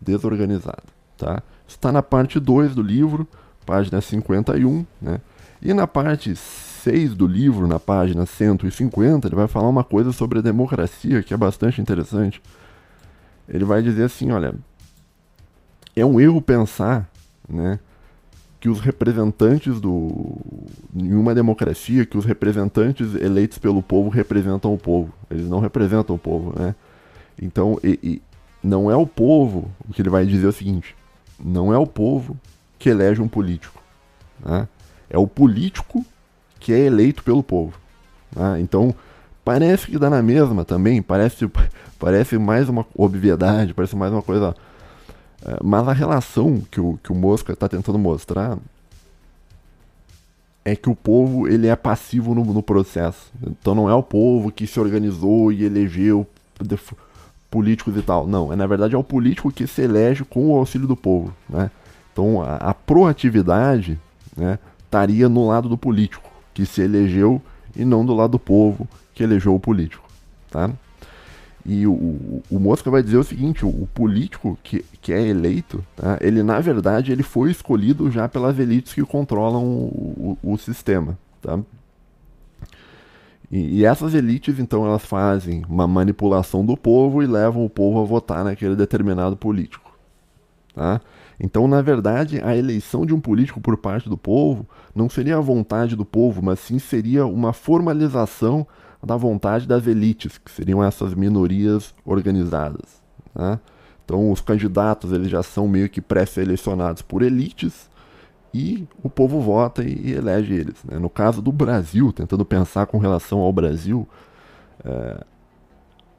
desorganizada. 0.02 0.84
Tá? 1.18 1.42
Está 1.68 1.92
na 1.92 2.02
parte 2.02 2.40
2 2.40 2.76
do 2.76 2.82
livro, 2.82 3.28
página 3.66 4.02
51. 4.02 4.86
Né? 5.02 5.22
E 5.62 5.74
na 5.74 5.88
parte 5.88 6.36
6 6.36 7.16
do 7.16 7.26
livro, 7.26 7.68
na 7.68 7.80
página 7.80 8.26
150, 8.26 9.28
ele 9.28 9.36
vai 9.36 9.48
falar 9.48 9.70
uma 9.70 9.84
coisa 9.84 10.12
sobre 10.12 10.40
a 10.40 10.42
democracia 10.42 11.24
que 11.24 11.34
é 11.34 11.38
bastante 11.38 11.82
interessante. 11.82 12.42
Ele 13.48 13.66
vai 13.66 13.82
dizer 13.82 14.04
assim: 14.04 14.32
olha, 14.32 14.54
é 15.96 16.06
um 16.06 16.20
erro 16.20 16.42
pensar 16.42 17.10
né, 17.48 17.80
que 18.60 18.70
os 18.70 18.80
representantes 18.80 19.80
do. 19.80 20.38
Em 20.96 21.14
uma 21.14 21.36
democracia, 21.36 22.06
que 22.06 22.18
os 22.18 22.26
representantes 22.26 23.16
eleitos 23.16 23.58
pelo 23.58 23.82
povo 23.82 24.10
representam 24.10 24.74
o 24.74 24.78
povo. 24.78 25.14
Eles 25.30 25.48
não 25.48 25.60
representam 25.60 26.16
o 26.16 26.20
povo, 26.20 26.54
né? 26.58 26.76
Então, 27.42 27.80
e, 27.84 28.00
e 28.02 28.22
não 28.64 28.90
é 28.90 28.96
o 28.96 29.06
povo, 29.06 29.70
o 29.88 29.94
que 29.94 30.02
ele 30.02 30.10
vai 30.10 30.26
dizer 30.26 30.46
é 30.46 30.50
o 30.50 30.54
seguinte: 30.54 30.96
não 31.44 31.74
é 31.74 31.78
o 31.78 31.86
povo 31.86 32.38
que 32.80 32.90
elege 32.90 33.22
um 33.22 33.28
político. 33.28 33.82
Né? 34.44 34.68
É 35.10 35.18
o 35.18 35.28
político 35.28 36.06
que 36.60 36.74
é 36.74 36.80
eleito 36.80 37.24
pelo 37.24 37.44
povo. 37.44 37.74
Né? 38.36 38.62
Então, 38.62 38.96
parece 39.44 39.88
que 39.88 39.98
dá 39.98 40.10
na 40.10 40.22
mesma 40.22 40.64
também, 40.64 41.02
parece, 41.02 41.50
parece 42.04 42.38
mais 42.38 42.68
uma 42.68 42.86
obviedade, 42.98 43.74
parece 43.74 43.96
mais 43.96 44.12
uma 44.12 44.22
coisa. 44.22 44.54
É, 45.42 45.58
mas 45.64 45.88
a 45.88 45.94
relação 45.94 46.62
que 46.70 46.82
o, 46.82 47.00
que 47.02 47.14
o 47.14 47.16
Mosca 47.16 47.54
está 47.54 47.70
tentando 47.70 47.98
mostrar 47.98 48.58
é 50.66 50.76
que 50.76 50.90
o 50.90 50.96
povo 50.96 51.48
ele 51.48 51.68
é 51.68 51.76
passivo 51.78 52.36
no, 52.36 52.44
no, 52.44 52.62
processo. 52.62 53.32
Então 53.42 53.74
não 53.74 53.90
é 53.90 53.96
o 53.96 54.04
povo 54.04 54.52
que 54.52 54.68
se 54.68 54.82
organizou 54.82 55.50
e 55.50 55.64
elegeu 55.64 56.28
políticos 57.50 57.96
e 57.96 58.02
tal. 58.02 58.28
Não, 58.28 58.52
é 58.52 58.56
na 58.58 58.68
verdade 58.68 58.96
é 58.96 58.98
o 58.98 59.04
político 59.04 59.50
que 59.50 59.66
se 59.66 59.84
elege 59.84 60.26
com 60.26 60.50
o 60.50 60.58
auxílio 60.58 60.86
do 60.86 60.98
povo. 60.98 61.34
Né? 61.48 61.72
Então 62.12 62.42
a, 62.42 62.58
a 62.58 62.74
proatividade 62.74 63.98
né, 64.36 64.60
estaria 64.84 65.30
no 65.30 65.48
lado 65.48 65.70
do 65.70 65.78
político 65.78 66.30
que 66.54 66.66
se 66.66 66.82
elegeu 66.82 67.42
e 67.74 67.86
não 67.86 68.06
do 68.06 68.14
lado 68.14 68.32
do 68.32 68.40
povo 68.40 68.90
que 69.14 69.24
elegeu 69.24 69.56
o 69.56 69.60
político, 69.60 70.06
tá? 70.52 70.70
E 71.66 71.88
o, 71.88 72.42
o 72.52 72.60
Mosca 72.60 72.92
vai 72.92 73.02
dizer 73.02 73.18
o 73.18 73.24
seguinte, 73.24 73.66
o, 73.66 73.70
o 73.70 73.88
político 73.94 74.58
que, 74.62 74.84
que 75.02 75.14
é 75.14 75.22
eleito, 75.26 75.84
tá? 75.96 76.18
ele 76.20 76.44
na 76.44 76.60
verdade 76.60 77.12
ele 77.12 77.24
foi 77.24 77.52
escolhido 77.52 78.12
já 78.12 78.28
pelas 78.28 78.60
elites 78.60 78.94
que 78.94 79.02
controlam 79.04 79.64
o, 79.64 80.38
o, 80.44 80.54
o 80.54 80.58
sistema, 80.58 81.18
tá? 81.42 81.60
E, 83.50 83.80
e, 83.80 83.86
essas 83.86 84.16
elites, 84.16 84.58
então, 84.58 84.84
elas 84.84 85.06
fazem 85.06 85.64
uma 85.70 85.88
manipulação 85.88 86.66
do 86.66 86.76
povo 86.76 87.22
e 87.22 87.28
levam 87.28 87.64
o 87.64 87.70
povo 87.70 88.02
a 88.02 88.04
votar 88.04 88.44
naquele 88.44 88.76
determinado 88.76 89.38
político, 89.38 89.96
tá? 90.74 91.00
Então, 91.40 91.68
na 91.68 91.80
verdade, 91.80 92.42
a 92.44 92.58
eleição 92.58 93.06
de 93.06 93.14
um 93.14 93.20
político 93.20 93.62
por 93.62 93.78
parte 93.78 94.10
do 94.10 94.18
povo 94.18 94.66
não 94.96 95.08
seria 95.08 95.38
a 95.38 95.42
vontade 95.42 95.96
do 95.96 96.04
povo, 96.04 96.42
mas 96.42 96.60
sim 96.60 96.80
seria 96.80 97.28
uma 97.28 97.54
formalização 97.54 98.66
da 99.06 99.18
vontade 99.18 99.68
das 99.68 99.86
elites, 99.86 100.38
que 100.38 100.52
seriam 100.52 100.84
essas 100.84 101.14
minorias 101.14 101.94
organizadas. 102.06 103.02
Né? 103.36 103.60
Então, 104.06 104.32
os 104.32 104.42
candidatos 104.42 105.12
eles 105.12 105.30
já 105.30 105.44
são 105.44 105.68
meio 105.68 105.90
que 105.90 106.02
pré-selecionados 106.02 107.02
por 107.02 107.22
elites 107.22 107.90
e 108.54 108.88
o 109.02 109.10
povo 109.10 109.42
vota 109.42 109.84
e, 109.84 110.10
e 110.10 110.14
elege 110.14 110.54
eles. 110.54 110.84
Né? 110.84 111.00
No 111.00 111.10
caso 111.10 111.42
do 111.42 111.52
Brasil, 111.52 112.14
tentando 112.14 112.46
pensar 112.46 112.86
com 112.86 112.98
relação 112.98 113.40
ao 113.40 113.52
Brasil, 113.52 114.08
é, 114.86 115.24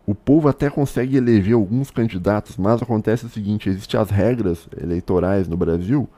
o 0.06 0.14
povo 0.14 0.48
até 0.48 0.68
consegue 0.68 1.16
eleger 1.16 1.54
alguns 1.54 1.90
candidatos, 1.90 2.56
mas 2.56 2.82
acontece 2.82 3.24
o 3.24 3.30
seguinte: 3.30 3.68
existem 3.68 3.98
as 3.98 4.10
regras 4.10 4.68
eleitorais 4.80 5.48
no 5.48 5.56
Brasil, 5.56 6.08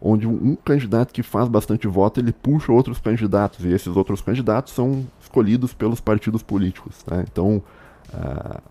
onde 0.00 0.26
um, 0.26 0.56
candidato 0.56 1.12
que 1.12 1.22
faz 1.22 1.48
bastante 1.48 1.86
voto 1.86 2.20
ele 2.20 2.32
puxa 2.32 2.72
outros 2.72 2.98
candidatos 3.00 3.64
e 3.64 3.68
esses 3.68 3.96
outros 3.96 4.20
candidatos 4.20 4.72
são 4.72 5.06
escolhidos 5.20 5.74
pelos 5.74 6.00
partidos 6.00 6.42
políticos. 6.42 7.02
Tá? 7.02 7.22
Então, 7.22 7.62
uh, 8.12 8.62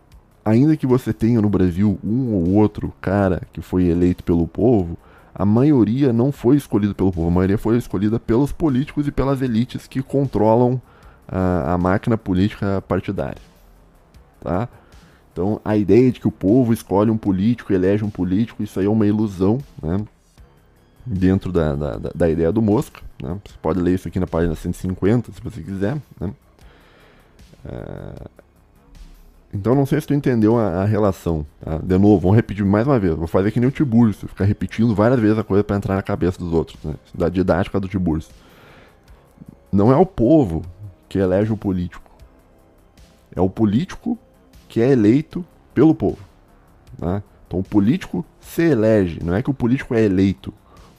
ainda 0.46 0.78
que 0.78 0.88
você 0.88 1.12
tenha 1.12 1.42
no 1.42 1.50
Brasil 1.50 2.00
um 2.04 2.34
ou 2.34 2.54
outro 2.54 2.94
cara 3.02 3.42
que 3.52 3.62
foi 3.62 3.86
eleito 3.86 4.24
pelo 4.24 4.48
povo, 4.48 4.98
a 5.36 5.46
maioria 5.46 6.12
não 6.12 6.32
foi 6.32 6.56
escolhida 6.56 6.94
pelo 6.96 7.12
povo, 7.12 7.28
a 7.28 7.32
maioria 7.32 7.58
foi 7.58 7.78
escolhida 7.78 8.20
pelos 8.20 8.52
políticos 8.52 9.08
e 9.08 9.12
pelas 9.12 9.42
elites 9.42 9.86
que 9.86 10.02
controlam 10.02 10.82
uh, 11.28 11.70
a 11.70 11.78
máquina 11.78 12.18
política 12.18 12.82
partidária 12.88 13.48
tá? 14.48 14.70
Então, 15.32 15.62
a 15.64 15.78
ideia 15.78 16.12
de 16.12 16.20
que 16.20 16.28
o 16.28 16.32
povo 16.32 16.74
escolhe 16.74 17.12
um 17.12 17.18
político, 17.18 17.74
elege 17.74 18.04
um 18.04 18.10
político, 18.10 18.64
isso 18.64 18.80
aí 18.80 18.86
é 18.86 18.90
uma 18.90 19.06
ilusão, 19.06 19.60
né? 19.82 20.04
Dentro 21.10 21.52
da, 21.54 21.74
da, 21.74 22.12
da 22.14 22.30
ideia 22.30 22.52
do 22.52 22.62
Mosca, 22.62 23.02
né? 23.22 23.38
Você 23.46 23.56
pode 23.62 23.80
ler 23.80 23.96
isso 23.96 24.08
aqui 24.08 24.20
na 24.20 24.28
página 24.28 24.54
150, 24.54 25.32
se 25.32 25.42
você 25.42 25.62
quiser, 25.62 25.98
né? 26.20 26.34
É... 27.66 28.28
Então, 29.54 29.74
não 29.74 29.86
sei 29.86 30.02
se 30.02 30.08
tu 30.08 30.14
entendeu 30.14 30.58
a, 30.58 30.84
a 30.84 30.86
relação, 30.86 31.46
tá? 31.62 31.78
De 31.78 31.98
novo, 31.98 32.20
vamos 32.20 32.36
repetir 32.36 32.66
mais 32.66 32.86
uma 32.86 33.00
vez. 33.00 33.16
Vou 33.16 33.28
fazer 33.28 33.52
que 33.52 33.60
nem 33.60 33.70
o 33.70 33.72
Tiburcio, 33.72 34.28
ficar 34.28 34.44
repetindo 34.44 34.94
várias 34.94 35.20
vezes 35.20 35.38
a 35.38 35.44
coisa 35.44 35.64
para 35.64 35.78
entrar 35.78 35.96
na 35.96 36.02
cabeça 36.02 36.38
dos 36.38 36.52
outros, 36.52 36.78
né? 36.84 36.96
Da 37.14 37.30
didática 37.30 37.80
do 37.80 37.88
Tiburcio. 37.88 38.34
Não 39.72 39.92
é 39.92 39.96
o 39.96 40.06
povo 40.06 40.64
que 41.08 41.18
elege 41.18 41.52
o 41.54 41.58
político. 41.58 42.12
É 43.36 43.40
o 43.40 43.50
político 43.50 44.18
que 44.68 44.82
é 44.82 44.92
eleito 44.92 45.46
pelo 45.74 45.96
povo. 45.96 46.20
Né? 47.00 47.22
Então 47.48 47.60
o 47.60 47.64
político 47.64 48.26
se 48.42 48.64
elege, 48.64 49.20
não 49.24 49.36
é 49.36 49.42
que 49.42 49.50
o 49.50 49.54
político 49.54 49.94
é 49.94 50.04
eleito. 50.04 50.54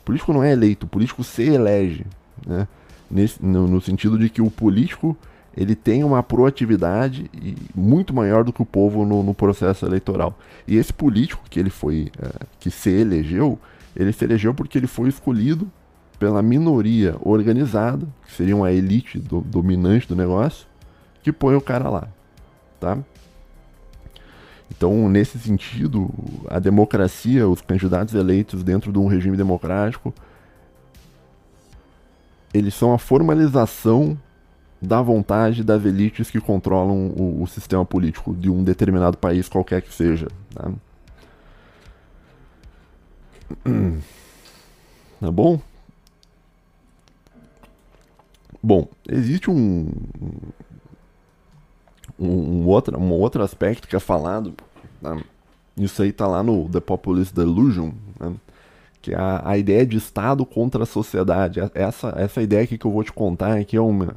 Político 0.09 0.33
não 0.33 0.43
é 0.43 0.53
eleito, 0.53 0.87
o 0.87 0.89
político 0.89 1.23
se 1.23 1.43
elege. 1.43 2.07
Né? 2.47 2.67
Nesse, 3.11 3.45
no, 3.45 3.69
no, 3.69 3.79
sentido 3.79 4.19
de 4.19 4.31
que 4.31 4.41
o 4.41 4.51
político 4.51 5.15
ele 5.55 5.75
tem 5.75 6.03
uma 6.03 6.23
proatividade 6.23 7.31
muito 7.75 8.15
maior 8.15 8.43
do 8.43 8.51
que 8.51 8.63
o 8.63 8.65
povo 8.65 9.05
no, 9.05 9.23
no 9.23 9.35
processo 9.35 9.85
eleitoral. 9.85 10.39
E 10.67 10.79
esse 10.79 10.95
político 10.95 11.45
que 11.51 11.61
ele 11.61 11.69
foi, 11.69 12.11
é, 12.23 12.47
que 12.59 12.71
se 12.71 12.89
elegeu, 12.89 13.59
ele 13.95 14.11
se 14.11 14.25
elegeu 14.25 14.55
porque 14.55 14.79
ele 14.79 14.87
foi 14.87 15.11
escolhido 15.11 15.71
pela 16.19 16.41
minoria 16.41 17.15
organizada, 17.21 18.09
que 18.27 18.33
seria 18.33 18.57
uma 18.57 18.73
elite 18.73 19.19
do, 19.19 19.43
dominante 19.43 20.09
do 20.09 20.17
negócio, 20.17 20.67
que 21.23 21.31
põe 21.31 21.55
o 21.55 21.61
cara 21.61 21.91
lá, 21.91 22.09
tá? 22.81 22.97
Então, 24.71 25.09
nesse 25.09 25.39
sentido, 25.39 26.11
a 26.49 26.59
democracia, 26.59 27.49
os 27.49 27.61
candidatos 27.61 28.15
eleitos 28.15 28.63
dentro 28.63 28.93
de 28.93 28.99
um 28.99 29.07
regime 29.07 29.37
democrático, 29.37 30.15
eles 32.53 32.75
são 32.75 32.93
a 32.93 32.99
formalização 32.99 34.19
da 34.81 35.03
vontade 35.03 35.65
das 35.65 35.85
elites 35.85 36.31
que 36.31 36.41
controlam 36.41 37.09
o, 37.09 37.43
o 37.43 37.47
sistema 37.47 37.85
político 37.85 38.35
de 38.35 38.49
um 38.49 38.63
determinado 38.63 39.17
país, 39.17 39.49
qualquer 39.49 39.83
que 39.83 39.93
seja. 39.93 40.29
Tá, 40.55 40.71
tá 45.21 45.33
bom? 45.33 45.61
Bom, 48.63 48.89
existe 49.09 49.51
um, 49.51 49.91
um, 52.19 52.63
um, 52.63 52.67
outro, 52.67 52.99
um 52.99 53.13
outro 53.13 53.43
aspecto 53.43 53.87
que 53.87 53.97
é 53.97 54.01
falado, 54.01 54.55
né? 55.01 55.23
isso 55.77 56.03
aí 56.03 56.13
tá 56.13 56.27
lá 56.27 56.43
no 56.43 56.69
The 56.69 56.81
Populist 56.81 57.35
Delusion, 57.35 57.93
né? 58.19 58.35
que 59.01 59.15
é 59.15 59.17
a, 59.17 59.43
a 59.45 59.59
ideia 59.59 59.87
de 59.87 59.97
Estado 59.97 60.45
contra 60.45 60.83
a 60.83 60.87
sociedade. 60.87 61.61
Essa, 61.75 62.15
essa 62.17 62.43
ideia 62.43 62.65
aqui 62.65 62.77
que 62.77 62.85
eu 62.85 62.91
vou 62.91 63.05
te 63.05 63.13
contar 63.13 63.57
aqui 63.57 63.77
é 63.77 63.81
uma, 63.81 64.17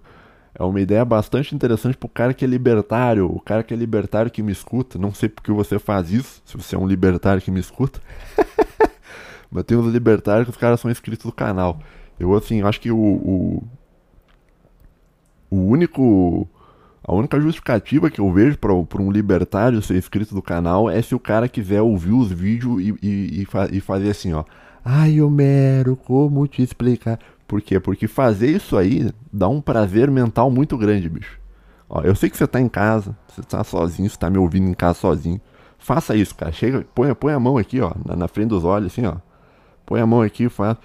é 0.55 0.63
uma 0.63 0.81
ideia 0.81 1.05
bastante 1.05 1.53
interessante 1.55 1.95
pro 1.95 2.09
cara 2.09 2.33
que 2.33 2.43
é 2.43 2.47
libertário, 2.47 3.25
o 3.25 3.39
cara 3.39 3.63
que 3.63 3.73
é 3.73 3.77
libertário 3.77 4.31
que 4.31 4.41
me 4.41 4.51
escuta. 4.51 4.97
Não 4.97 5.13
sei 5.13 5.29
porque 5.29 5.51
você 5.51 5.77
faz 5.77 6.11
isso, 6.11 6.41
se 6.45 6.57
você 6.57 6.75
é 6.75 6.79
um 6.79 6.87
libertário 6.87 7.41
que 7.41 7.51
me 7.51 7.59
escuta. 7.59 8.01
Mas 9.51 9.63
tem 9.65 9.77
uns 9.77 9.91
libertários 9.91 10.45
que 10.45 10.51
os 10.51 10.57
caras 10.57 10.79
são 10.79 10.89
inscritos 10.89 11.25
no 11.25 11.31
canal. 11.31 11.79
Eu, 12.19 12.33
assim, 12.35 12.61
acho 12.61 12.79
que 12.79 12.91
o, 12.91 12.97
o, 12.97 13.63
o 15.49 15.57
único 15.57 16.47
a 17.03 17.13
única 17.13 17.39
justificativa 17.39 18.11
que 18.11 18.21
eu 18.21 18.31
vejo 18.31 18.57
para 18.57 19.01
um 19.01 19.11
libertário 19.11 19.81
ser 19.81 19.97
inscrito 19.97 20.35
do 20.35 20.41
canal 20.41 20.89
é 20.89 21.01
se 21.01 21.15
o 21.15 21.19
cara 21.19 21.49
quiser 21.49 21.81
ouvir 21.81 22.11
os 22.11 22.31
vídeos 22.31 22.79
e, 22.79 22.95
e, 23.01 23.41
e, 23.41 23.45
fa 23.45 23.67
e 23.71 23.79
fazer 23.79 24.11
assim, 24.11 24.33
ó. 24.33 24.43
Ai, 24.85 25.19
Homero, 25.19 25.95
como 25.95 26.47
te 26.47 26.61
explicar? 26.61 27.19
Por 27.47 27.61
quê? 27.61 27.79
Porque 27.79 28.07
fazer 28.07 28.51
isso 28.51 28.77
aí 28.77 29.11
dá 29.31 29.49
um 29.49 29.59
prazer 29.59 30.11
mental 30.11 30.51
muito 30.51 30.77
grande, 30.77 31.09
bicho. 31.09 31.39
Ó, 31.89 32.01
eu 32.01 32.15
sei 32.15 32.29
que 32.29 32.37
você 32.37 32.47
tá 32.47 32.61
em 32.61 32.69
casa, 32.69 33.15
você 33.27 33.41
tá 33.41 33.63
sozinho, 33.63 34.09
você 34.09 34.17
tá 34.17 34.29
me 34.29 34.37
ouvindo 34.37 34.67
em 34.69 34.73
casa 34.73 34.99
sozinho. 34.99 35.41
Faça 35.77 36.15
isso, 36.15 36.35
cara. 36.35 36.51
Chega, 36.51 36.85
põe, 36.93 37.13
põe 37.15 37.33
a 37.33 37.39
mão 37.39 37.57
aqui, 37.57 37.81
ó, 37.81 37.91
na, 38.05 38.15
na 38.15 38.27
frente 38.27 38.49
dos 38.49 38.63
olhos, 38.63 38.93
assim, 38.93 39.05
ó. 39.05 39.15
Põe 39.85 39.99
a 39.99 40.05
mão 40.05 40.21
aqui 40.21 40.43
e 40.43 40.49
faz. 40.49 40.77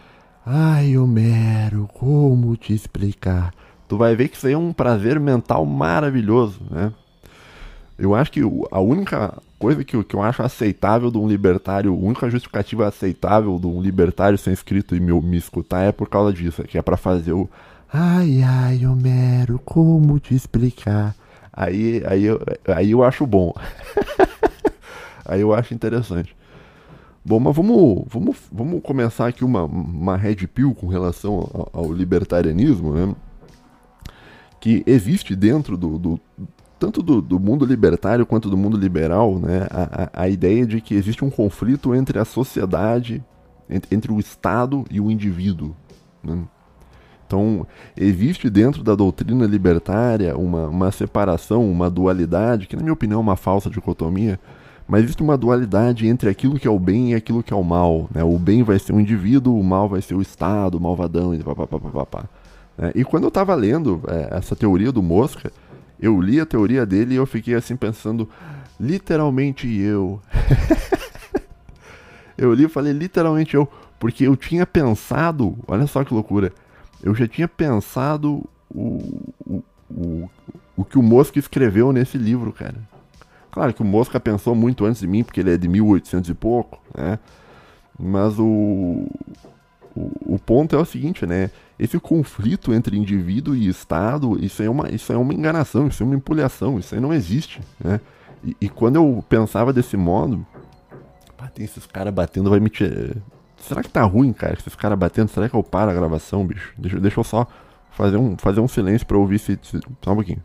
Ai, 0.45 0.97
Homero, 0.97 1.89
como 1.93 2.57
te 2.57 2.73
explicar? 2.73 3.53
Tu 3.89 3.97
vai 3.97 4.15
ver 4.15 4.29
que 4.29 4.37
isso 4.37 4.47
aí 4.47 4.53
é 4.53 4.59
um 4.59 4.73
prazer 4.73 5.19
mental 5.21 5.65
maravilhoso, 5.65 6.61
né? 6.71 6.93
Eu 7.99 8.15
acho 8.15 8.31
que 8.31 8.41
a 8.71 8.81
única 8.81 9.33
coisa 9.59 9.83
que, 9.83 10.03
que 10.05 10.15
eu 10.15 10.23
acho 10.23 10.43
aceitável 10.43 11.11
de 11.11 11.17
um 11.17 11.27
libertário, 11.27 11.93
a 11.93 11.97
única 11.97 12.29
justificativa 12.29 12.87
aceitável 12.87 13.59
de 13.59 13.67
um 13.67 13.81
libertário 13.81 14.37
ser 14.37 14.51
inscrito 14.51 14.95
e 14.95 15.01
me, 15.01 15.19
me 15.23 15.37
escutar 15.37 15.83
é 15.83 15.93
por 15.93 16.09
causa 16.09 16.33
disso, 16.33 16.63
que 16.65 16.77
é 16.77 16.83
para 16.83 16.97
fazer 16.97 17.33
o 17.33 17.49
Ai, 17.93 18.43
ai, 18.43 18.85
Homero, 18.85 19.61
como 19.65 20.19
te 20.19 20.35
explicar? 20.35 21.15
Aí, 21.53 22.03
aí, 22.07 22.25
eu, 22.25 22.41
aí 22.67 22.91
eu 22.91 23.03
acho 23.03 23.27
bom. 23.27 23.55
aí 25.25 25.41
eu 25.41 25.55
acho 25.55 25.73
interessante. 25.73 26.37
Bom, 27.25 27.41
mas 27.41 27.57
vamos, 27.57 28.05
vamos, 28.09 28.37
vamos 28.53 28.83
começar 28.83 29.29
aqui 29.29 29.45
uma, 29.45 29.65
uma 29.65 30.17
red 30.17 30.47
pill 30.47 30.75
com 30.75 30.87
relação 30.89 31.49
ao, 31.55 31.71
ao 31.73 31.93
libertarianismo, 31.93 32.93
né? 32.93 33.15
Que 34.61 34.83
existe 34.87 35.35
dentro 35.35 35.77
do, 35.77 35.99
do 35.99 36.21
tanto 36.79 37.03
do, 37.03 37.23
do, 37.23 37.41
mundo 37.41 37.65
libertário 37.65 38.27
quanto 38.27 38.51
do 38.51 38.57
mundo 38.57 38.77
liberal, 38.77 39.39
né, 39.39 39.67
a, 39.71 40.03
a, 40.03 40.23
a, 40.25 40.29
ideia 40.29 40.67
de 40.67 40.81
que 40.81 40.95
existe 40.95 41.25
um 41.25 41.31
conflito 41.31 41.95
entre 41.95 42.19
a 42.19 42.25
sociedade, 42.25 43.25
entre, 43.69 43.95
entre 43.95 44.13
o 44.13 44.21
Estado 44.21 44.85
e 44.91 45.01
o 45.01 45.11
indivíduo. 45.11 45.75
Né? 46.23 46.45
Então, 47.27 47.67
existe 47.97 48.49
dentro 48.49 48.85
da 48.85 48.95
doutrina 48.95 49.47
libertária 49.47 50.37
uma, 50.37 50.69
uma 50.69 50.93
separação, 50.93 51.69
uma 51.69 51.91
dualidade, 51.91 52.67
que 52.67 52.77
na 52.77 52.83
minha 52.83 52.93
opinião 52.93 53.19
é 53.19 53.23
uma 53.23 53.37
falsa 53.37 53.69
dicotomia, 53.69 54.39
mas 54.87 55.03
existe 55.03 55.23
uma 55.23 55.37
dualidade 55.37 56.07
entre 56.07 56.29
aquilo 56.29 56.59
que 56.59 56.69
é 56.69 56.71
o 56.71 56.79
bem 56.79 57.11
e 57.11 57.15
aquilo 57.17 57.43
que 57.43 57.53
é 57.53 57.57
o 57.57 57.65
mal. 57.65 58.09
Né? 58.15 58.23
O 58.23 58.39
bem 58.39 58.63
vai 58.63 58.79
ser 58.79 58.93
o 58.93 59.01
indivíduo, 59.01 59.59
o 59.59 59.65
mal 59.65 59.89
vai 59.89 60.01
ser 60.01 60.15
o 60.15 60.23
Estado, 60.23 60.77
o 60.77 60.81
malvadão, 60.81 61.35
e 61.35 61.43
papapá. 61.43 62.25
É, 62.79 62.93
e 62.95 63.05
quando 63.05 63.25
eu 63.25 63.29
estava 63.29 63.55
lendo 63.55 64.03
é, 64.09 64.37
essa 64.37 64.55
teoria 64.55 64.93
do 64.93 65.03
Mosca, 65.03 65.51
eu 66.01 66.21
li 66.21 66.41
a 66.41 66.47
teoria 66.47 66.85
dele 66.85 67.15
e 67.15 67.17
eu 67.17 67.27
fiquei 67.27 67.55
assim 67.55 67.77
pensando, 67.77 68.29
literalmente 68.79 69.67
eu. 69.67 70.21
eu 72.37 72.53
li 72.53 72.65
e 72.65 72.69
falei, 72.69 72.93
literalmente 72.93 73.55
eu, 73.55 73.69
porque 73.99 74.27
eu 74.27 74.37
tinha 74.37 74.67
pensado, 74.67 75.57
olha 75.67 75.87
só 75.87 76.05
que 76.05 76.13
loucura, 76.13 76.53
eu 77.03 77.15
já 77.15 77.27
tinha 77.27 77.49
pensado 77.49 78.45
o, 78.71 79.25
o, 79.47 79.63
o, 79.91 80.31
o 80.77 80.85
que 80.85 80.99
o 80.99 81.03
Mosca 81.03 81.39
escreveu 81.39 81.93
nesse 81.93 82.19
livro, 82.19 82.53
cara. 82.53 82.77
Claro 83.51 83.73
que 83.73 83.81
o 83.81 83.87
Mosca 83.87 84.21
pensou 84.21 84.55
muito 84.55 84.85
antes 84.85 85.01
de 85.01 85.07
mim, 85.07 85.25
porque 85.25 85.41
ele 85.41 85.55
é 85.55 85.57
de 85.57 85.67
1800 85.67 86.29
e 86.29 86.35
pouco, 86.35 86.79
né? 86.95 87.19
Mas 87.99 88.39
o, 88.39 89.09
o, 89.97 90.35
o, 90.35 90.39
ponto 90.39 90.77
é 90.77 90.79
o 90.79 90.85
seguinte, 90.85 91.25
né? 91.25 91.51
Esse 91.79 91.99
conflito 92.01 92.73
entre 92.73 92.97
indivíduo 92.97 93.55
e 93.55 93.69
Estado, 93.69 94.43
isso 94.43 94.63
é 94.63 94.71
uma, 94.71 94.89
isso 94.91 95.13
é 95.13 95.17
uma 95.17 95.35
enganação, 95.35 95.89
isso 95.89 96.03
é 96.03 96.07
uma 96.07 96.15
empulhação, 96.15 96.79
isso 96.79 96.95
aí 96.95 97.01
não 97.01 97.13
existe, 97.13 97.61
né? 97.79 98.01
E, 98.43 98.57
e 98.63 98.69
quando 98.69 98.97
eu 98.97 99.25
pensava 99.29 99.73
desse 99.73 99.97
modo, 99.97 100.47
pá, 101.37 101.49
tem 101.49 101.65
esses 101.65 101.87
caras 101.87 102.15
batendo, 102.15 102.49
vai 102.49 102.61
me 102.61 102.71
tirar... 102.71 103.17
Será 103.59 103.83
que 103.83 103.91
tá 103.91 104.03
ruim, 104.03 104.33
cara, 104.33 104.55
esses 104.55 104.75
caras 104.75 104.99
batendo? 104.99 105.29
Será 105.29 105.49
que 105.49 105.57
eu 105.57 105.63
paro 105.63 105.91
a 105.91 105.95
gravação, 105.95 106.47
bicho? 106.47 106.73
Deixa, 106.79 107.01
deixa 107.01 107.21
eu 107.21 107.25
só 107.25 107.47
fazer 107.91 108.17
um, 108.17 108.37
fazer 108.39 108.61
um 108.61 108.69
silêncio 108.69 109.07
pra 109.07 109.19
ouvir 109.19 109.39
se, 109.39 109.59
se... 109.63 109.81
Só 110.03 110.13
um 110.13 110.17
pouquinho. 110.17 110.43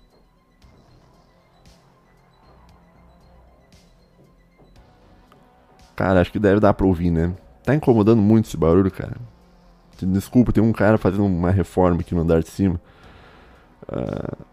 Cara, 5.95 6.19
acho 6.19 6.31
que 6.31 6.39
deve 6.39 6.59
dar 6.59 6.73
pra 6.73 6.87
ouvir, 6.87 7.11
né? 7.11 7.33
Tá 7.63 7.75
incomodando 7.75 8.21
muito 8.21 8.47
esse 8.47 8.57
barulho, 8.57 8.89
cara. 8.89 9.17
Desculpa, 10.05 10.51
tem 10.51 10.63
um 10.63 10.73
cara 10.73 10.97
fazendo 10.97 11.25
uma 11.25 11.51
reforma 11.51 12.01
aqui 12.01 12.15
no 12.15 12.21
andar 12.21 12.41
de 12.41 12.49
cima. 12.49 12.79
Uh, 13.83 14.45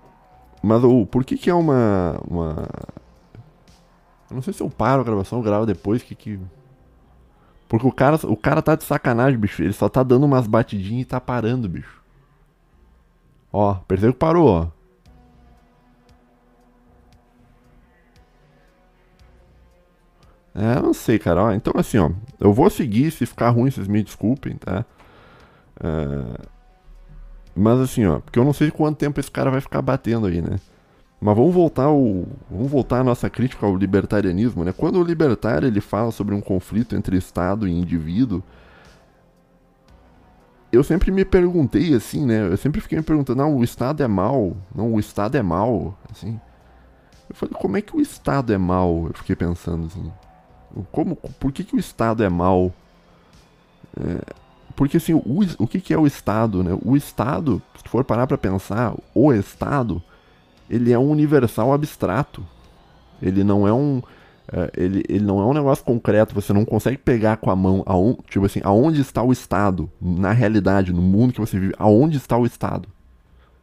mas 0.62 0.82
o, 0.84 1.06
por 1.06 1.24
que 1.24 1.36
que 1.36 1.50
é 1.50 1.54
uma, 1.54 2.20
uma... 2.28 2.68
Eu 4.30 4.34
não 4.34 4.42
sei 4.42 4.52
se 4.52 4.62
eu 4.62 4.68
paro 4.68 5.00
a 5.00 5.04
gravação 5.04 5.38
ou 5.38 5.44
gravo 5.44 5.66
depois, 5.66 6.02
que 6.02 6.14
que... 6.14 6.38
Porque 7.68 7.86
o 7.86 7.92
cara, 7.92 8.16
o 8.24 8.36
cara 8.36 8.62
tá 8.62 8.74
de 8.74 8.84
sacanagem, 8.84 9.38
bicho. 9.38 9.62
Ele 9.62 9.72
só 9.72 9.88
tá 9.88 10.02
dando 10.02 10.24
umas 10.24 10.46
batidinhas 10.46 11.02
e 11.02 11.04
tá 11.04 11.20
parando, 11.20 11.68
bicho. 11.68 12.02
Ó, 13.52 13.74
percebeu 13.74 14.14
que 14.14 14.18
parou, 14.18 14.48
ó. 14.48 14.78
É, 20.54 20.80
não 20.80 20.92
sei, 20.92 21.18
cara. 21.18 21.44
Ó, 21.44 21.52
então, 21.52 21.74
assim, 21.76 21.98
ó. 21.98 22.10
Eu 22.40 22.52
vou 22.52 22.68
seguir. 22.68 23.10
Se 23.10 23.26
ficar 23.26 23.50
ruim, 23.50 23.70
vocês 23.70 23.86
me 23.86 24.02
desculpem, 24.02 24.56
tá? 24.56 24.84
É... 25.80 26.46
Mas, 27.54 27.80
assim, 27.80 28.06
ó. 28.06 28.20
Porque 28.20 28.38
eu 28.38 28.44
não 28.44 28.52
sei 28.52 28.70
quanto 28.70 28.98
tempo 28.98 29.18
esse 29.18 29.30
cara 29.30 29.50
vai 29.50 29.60
ficar 29.60 29.82
batendo 29.82 30.26
aí, 30.26 30.40
né? 30.40 30.58
Mas 31.20 31.36
vamos 31.36 31.52
voltar 31.52 31.84
ao, 31.84 32.26
vamos 32.48 32.70
voltar 32.70 33.00
à 33.00 33.04
nossa 33.04 33.28
crítica 33.28 33.66
ao 33.66 33.76
libertarianismo, 33.76 34.64
né? 34.64 34.72
Quando 34.72 35.00
o 35.00 35.02
libertário 35.02 35.66
ele 35.66 35.80
fala 35.80 36.12
sobre 36.12 36.34
um 36.34 36.40
conflito 36.40 36.94
entre 36.94 37.16
Estado 37.16 37.66
e 37.66 37.72
indivíduo, 37.72 38.42
eu 40.70 40.84
sempre 40.84 41.10
me 41.10 41.24
perguntei 41.24 41.92
assim, 41.94 42.24
né? 42.24 42.46
Eu 42.46 42.56
sempre 42.56 42.80
fiquei 42.80 42.98
me 42.98 43.04
perguntando, 43.04 43.38
não, 43.38 43.56
o 43.56 43.64
Estado 43.64 44.02
é 44.02 44.06
mal, 44.06 44.56
não, 44.72 44.94
o 44.94 45.00
Estado 45.00 45.36
é 45.36 45.42
mal, 45.42 45.98
assim. 46.10 46.40
Eu 47.28 47.34
falei, 47.34 47.54
como 47.58 47.76
é 47.76 47.80
que 47.80 47.96
o 47.96 48.00
Estado 48.00 48.52
é 48.52 48.58
mal? 48.58 49.06
Eu 49.08 49.14
fiquei 49.14 49.34
pensando 49.34 49.86
assim. 49.86 50.12
Como, 50.92 51.16
por 51.16 51.50
que, 51.50 51.64
que 51.64 51.74
o 51.74 51.78
Estado 51.78 52.22
é 52.22 52.28
mal? 52.28 52.72
É, 53.98 54.34
porque 54.78 54.98
assim, 54.98 55.12
o, 55.12 55.22
o 55.58 55.66
que, 55.66 55.80
que 55.80 55.92
é 55.92 55.98
o 55.98 56.06
Estado, 56.06 56.62
né? 56.62 56.78
O 56.84 56.96
Estado, 56.96 57.60
se 57.76 57.82
tu 57.82 57.90
for 57.90 58.04
parar 58.04 58.28
para 58.28 58.38
pensar, 58.38 58.94
o 59.12 59.32
Estado, 59.32 60.00
ele 60.70 60.92
é 60.92 60.98
um 60.98 61.10
universal 61.10 61.72
abstrato. 61.72 62.46
Ele 63.20 63.42
não 63.42 63.66
é 63.66 63.72
um 63.72 64.00
é, 64.52 64.70
ele, 64.76 65.04
ele 65.08 65.24
não 65.24 65.40
é 65.40 65.44
um 65.44 65.52
negócio 65.52 65.84
concreto, 65.84 66.32
você 66.32 66.52
não 66.52 66.64
consegue 66.64 66.96
pegar 66.96 67.38
com 67.38 67.50
a 67.50 67.56
mão, 67.56 67.82
aonde, 67.86 68.20
tipo 68.28 68.46
assim, 68.46 68.60
aonde 68.62 69.00
está 69.00 69.20
o 69.20 69.32
Estado, 69.32 69.90
na 70.00 70.30
realidade, 70.30 70.92
no 70.92 71.02
mundo 71.02 71.32
que 71.32 71.40
você 71.40 71.58
vive, 71.58 71.74
aonde 71.76 72.16
está 72.16 72.38
o 72.38 72.46
Estado. 72.46 72.88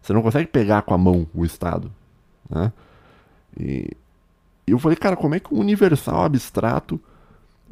Você 0.01 0.11
não 0.11 0.21
consegue 0.21 0.47
pegar 0.47 0.81
com 0.81 0.93
a 0.93 0.97
mão 0.97 1.25
o 1.33 1.45
Estado. 1.45 1.89
Né? 2.49 2.73
E 3.57 3.89
eu 4.67 4.77
falei, 4.79 4.97
cara, 4.97 5.15
como 5.15 5.33
é 5.33 5.39
que 5.39 5.53
o 5.53 5.59
universal 5.59 6.25
abstrato 6.25 6.99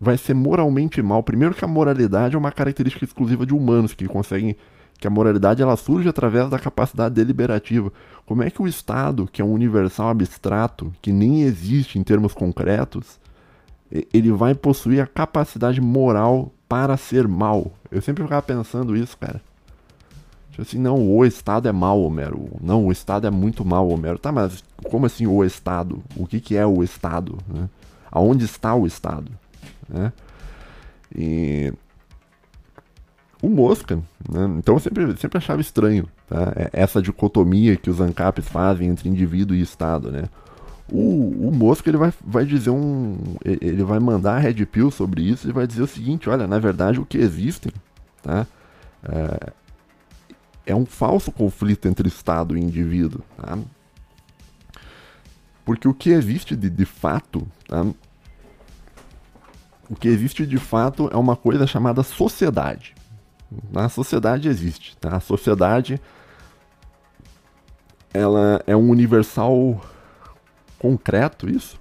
vai 0.03 0.17
ser 0.17 0.33
moralmente 0.33 1.01
mal? 1.01 1.23
Primeiro 1.23 1.55
que 1.55 1.63
a 1.63 1.67
moralidade 1.67 2.35
é 2.35 2.37
uma 2.37 2.51
característica 2.51 3.05
exclusiva 3.05 3.45
de 3.45 3.53
humanos 3.53 3.93
que 3.93 4.05
conseguem 4.07 4.55
que 4.99 5.07
a 5.07 5.09
moralidade 5.09 5.61
ela 5.61 5.75
surge 5.75 6.07
através 6.07 6.49
da 6.49 6.59
capacidade 6.59 7.15
deliberativa. 7.15 7.91
Como 8.25 8.43
é 8.43 8.49
que 8.49 8.61
o 8.61 8.67
Estado, 8.67 9.27
que 9.31 9.41
é 9.41 9.45
um 9.45 9.51
universal 9.51 10.09
abstrato, 10.09 10.93
que 11.01 11.11
nem 11.11 11.41
existe 11.41 11.97
em 11.97 12.03
termos 12.03 12.33
concretos, 12.33 13.19
ele 14.13 14.31
vai 14.31 14.53
possuir 14.53 15.01
a 15.01 15.07
capacidade 15.07 15.81
moral 15.81 16.53
para 16.69 16.95
ser 16.95 17.27
mal? 17.27 17.71
Eu 17.91 18.01
sempre 18.01 18.23
ficava 18.23 18.41
pensando 18.41 18.95
isso, 18.95 19.17
cara. 19.17 19.41
Tipo 20.51 20.61
assim, 20.61 20.77
não, 20.77 21.09
o 21.09 21.25
Estado 21.25 21.67
é 21.67 21.71
mal, 21.71 21.99
Homero. 22.01 22.47
Não, 22.61 22.85
o 22.85 22.91
Estado 22.91 23.25
é 23.25 23.31
muito 23.31 23.65
mal, 23.65 23.89
Homero. 23.89 24.19
Tá, 24.19 24.31
mas 24.31 24.63
como 24.83 25.05
assim 25.05 25.25
o 25.25 25.43
Estado? 25.43 26.03
O 26.15 26.27
que, 26.27 26.39
que 26.39 26.55
é 26.55 26.65
o 26.65 26.83
Estado? 26.83 27.37
Né? 27.47 27.67
Aonde 28.11 28.45
está 28.45 28.75
o 28.75 28.85
Estado? 28.85 29.31
Né? 29.89 30.11
E 31.15 31.73
o 33.41 33.49
Mosca. 33.49 33.97
Né? 34.29 34.55
Então 34.57 34.75
eu 34.75 34.79
sempre, 34.79 35.17
sempre 35.17 35.37
achava 35.37 35.61
estranho 35.61 36.07
tá? 36.27 36.53
É, 36.55 36.69
essa 36.71 37.01
dicotomia 37.01 37.75
que 37.75 37.89
os 37.89 37.99
ANCAPs 37.99 38.47
fazem 38.47 38.87
entre 38.87 39.09
indivíduo 39.09 39.55
e 39.55 39.61
Estado. 39.61 40.11
Né? 40.11 40.23
O, 40.89 41.49
o 41.49 41.51
Mosca 41.53 41.89
ele 41.89 41.97
vai, 41.97 42.13
vai 42.25 42.45
dizer 42.45 42.69
um. 42.69 43.17
Ele 43.43 43.83
vai 43.83 43.99
mandar 43.99 44.35
a 44.35 44.39
Red 44.39 44.65
Pill 44.65 44.89
sobre 44.89 45.21
isso 45.21 45.49
e 45.49 45.51
vai 45.51 45.67
dizer 45.67 45.81
o 45.81 45.87
seguinte: 45.87 46.29
olha, 46.29 46.47
na 46.47 46.59
verdade 46.59 46.99
o 46.99 47.05
que 47.05 47.17
existem 47.17 47.71
tá? 48.21 48.47
é, 49.03 49.53
é 50.67 50.75
um 50.75 50.85
falso 50.85 51.31
conflito 51.31 51.87
entre 51.87 52.07
Estado 52.07 52.57
e 52.57 52.61
indivíduo. 52.61 53.21
Tá? 53.37 53.57
Porque 55.65 55.87
o 55.87 55.93
que 55.93 56.09
existe 56.09 56.55
de, 56.55 56.69
de 56.69 56.85
fato 56.85 57.45
tá? 57.67 57.85
O 59.93 59.95
que 59.95 60.07
existe 60.07 60.43
de 60.47 60.57
fato 60.57 61.07
é 61.13 61.17
uma 61.17 61.35
coisa 61.35 61.67
chamada 61.67 62.01
sociedade. 62.01 62.95
A 63.75 63.87
sociedade 63.87 64.49
existe, 64.49 64.97
tá? 64.97 65.17
A 65.17 65.19
sociedade 65.19 66.01
ela 68.11 68.59
é 68.65 68.75
um 68.75 68.89
universal 68.89 69.79
concreto, 70.79 71.47
isso? 71.47 71.79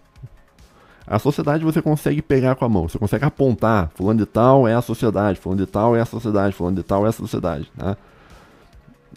A 1.07 1.19
sociedade 1.19 1.65
você 1.65 1.81
consegue 1.81 2.21
pegar 2.21 2.55
com 2.55 2.67
a 2.67 2.69
mão, 2.69 2.87
você 2.87 2.99
consegue 2.99 3.25
apontar, 3.25 3.91
fulano 3.95 4.19
de 4.19 4.27
tal 4.27 4.69
é 4.69 4.75
a 4.75 4.83
sociedade, 4.83 5.41
fulano 5.41 5.65
de 5.65 5.73
tal 5.73 5.97
é 5.97 6.03
a 6.03 6.05
sociedade, 6.05 6.55
fulano 6.55 6.77
de 6.77 6.83
tal 6.83 7.07
é 7.07 7.09
a 7.09 7.13
sociedade, 7.13 7.73
tá? 7.75 7.97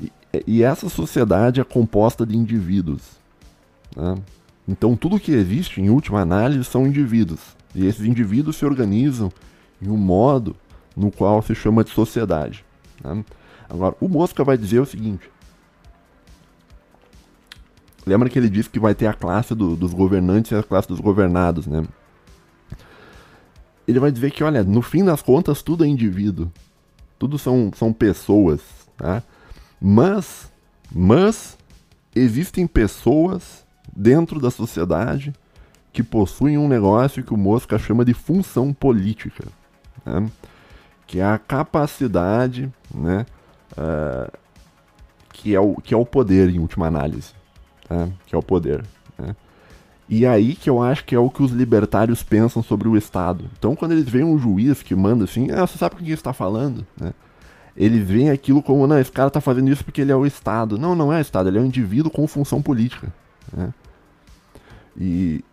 E, 0.01 0.11
e 0.47 0.63
essa 0.63 0.87
sociedade 0.87 1.59
é 1.59 1.65
composta 1.65 2.25
de 2.25 2.37
indivíduos, 2.37 3.19
tá? 3.93 4.15
Então 4.65 4.95
tudo 4.95 5.19
que 5.19 5.33
existe, 5.33 5.81
em 5.81 5.89
última 5.89 6.21
análise, 6.21 6.63
são 6.63 6.87
indivíduos. 6.87 7.55
E 7.75 7.85
esses 7.85 8.05
indivíduos 8.05 8.55
se 8.55 8.65
organizam 8.65 9.31
em 9.81 9.89
um 9.89 9.97
modo 9.97 10.55
no 10.95 11.11
qual 11.11 11.41
se 11.41 11.53
chama 11.53 11.83
de 11.83 11.89
sociedade. 11.89 12.63
Né? 13.03 13.23
Agora, 13.69 13.95
o 13.99 14.07
Mosca 14.07 14.43
vai 14.43 14.57
dizer 14.57 14.79
o 14.79 14.85
seguinte: 14.85 15.29
lembra 18.05 18.29
que 18.29 18.39
ele 18.39 18.49
disse 18.49 18.69
que 18.69 18.79
vai 18.79 18.95
ter 18.95 19.07
a 19.07 19.13
classe 19.13 19.53
do, 19.53 19.75
dos 19.75 19.93
governantes 19.93 20.51
e 20.51 20.55
a 20.55 20.63
classe 20.63 20.87
dos 20.87 21.01
governados, 21.01 21.67
né? 21.67 21.85
Ele 23.87 23.99
vai 23.99 24.11
dizer 24.11 24.31
que, 24.31 24.43
olha, 24.43 24.63
no 24.63 24.81
fim 24.81 25.03
das 25.03 25.21
contas, 25.21 25.61
tudo 25.61 25.83
é 25.83 25.87
indivíduo, 25.87 26.51
tudo 27.19 27.37
são, 27.37 27.71
são 27.75 27.93
pessoas, 27.93 28.61
tá? 28.97 29.21
Mas, 29.79 30.51
mas 30.91 31.57
existem 32.15 32.65
pessoas 32.65 33.63
dentro 33.95 34.39
da 34.39 34.49
sociedade 34.49 35.33
que 35.95 36.03
possuem 36.03 36.57
um 36.57 36.67
negócio 36.67 37.23
que 37.23 37.33
o 37.33 37.37
Mosca 37.37 37.79
chama 37.79 38.05
de 38.05 38.13
função 38.13 38.73
política. 38.73 39.45
Né? 40.05 40.29
que 41.07 41.19
é 41.19 41.25
a 41.25 41.37
capacidade, 41.37 42.71
né, 42.93 43.25
uh, 43.77 44.31
que, 45.31 45.53
é 45.53 45.59
o, 45.59 45.75
que 45.75 45.93
é 45.93 45.97
o 45.97 46.05
poder 46.05 46.49
em 46.49 46.59
última 46.59 46.87
análise, 46.87 47.33
tá? 47.87 48.09
que 48.25 48.33
é 48.33 48.37
o 48.37 48.43
poder. 48.43 48.83
Né? 49.17 49.35
E 50.07 50.25
aí 50.25 50.55
que 50.55 50.69
eu 50.69 50.81
acho 50.81 51.05
que 51.05 51.15
é 51.15 51.19
o 51.19 51.29
que 51.29 51.43
os 51.43 51.51
libertários 51.51 52.23
pensam 52.23 52.61
sobre 52.61 52.87
o 52.87 52.97
Estado. 52.97 53.45
Então 53.57 53.75
quando 53.75 53.91
eles 53.93 54.07
veem 54.07 54.25
um 54.25 54.37
juiz 54.37 54.81
que 54.81 54.95
manda 54.95 55.23
assim, 55.23 55.51
ah, 55.51 55.65
você 55.65 55.77
sabe 55.77 55.95
com 55.95 56.03
quem 56.03 56.13
está 56.13 56.33
falando, 56.33 56.85
né? 56.99 57.13
Eles 57.77 58.07
veem 58.07 58.29
aquilo 58.29 58.63
como, 58.63 58.87
não, 58.87 58.97
esse 58.97 59.11
cara 59.11 59.27
está 59.27 59.41
fazendo 59.41 59.69
isso 59.69 59.83
porque 59.83 59.99
ele 59.99 60.11
é 60.11 60.15
o 60.15 60.25
Estado. 60.25 60.77
Não, 60.77 60.95
não 60.95 61.11
é 61.11 61.17
o 61.17 61.21
Estado, 61.21 61.49
ele 61.49 61.57
é 61.57 61.61
um 61.61 61.65
indivíduo 61.65 62.09
com 62.09 62.25
função 62.25 62.61
política. 62.61 63.11
Né? 63.51 63.73
E, 64.95 65.43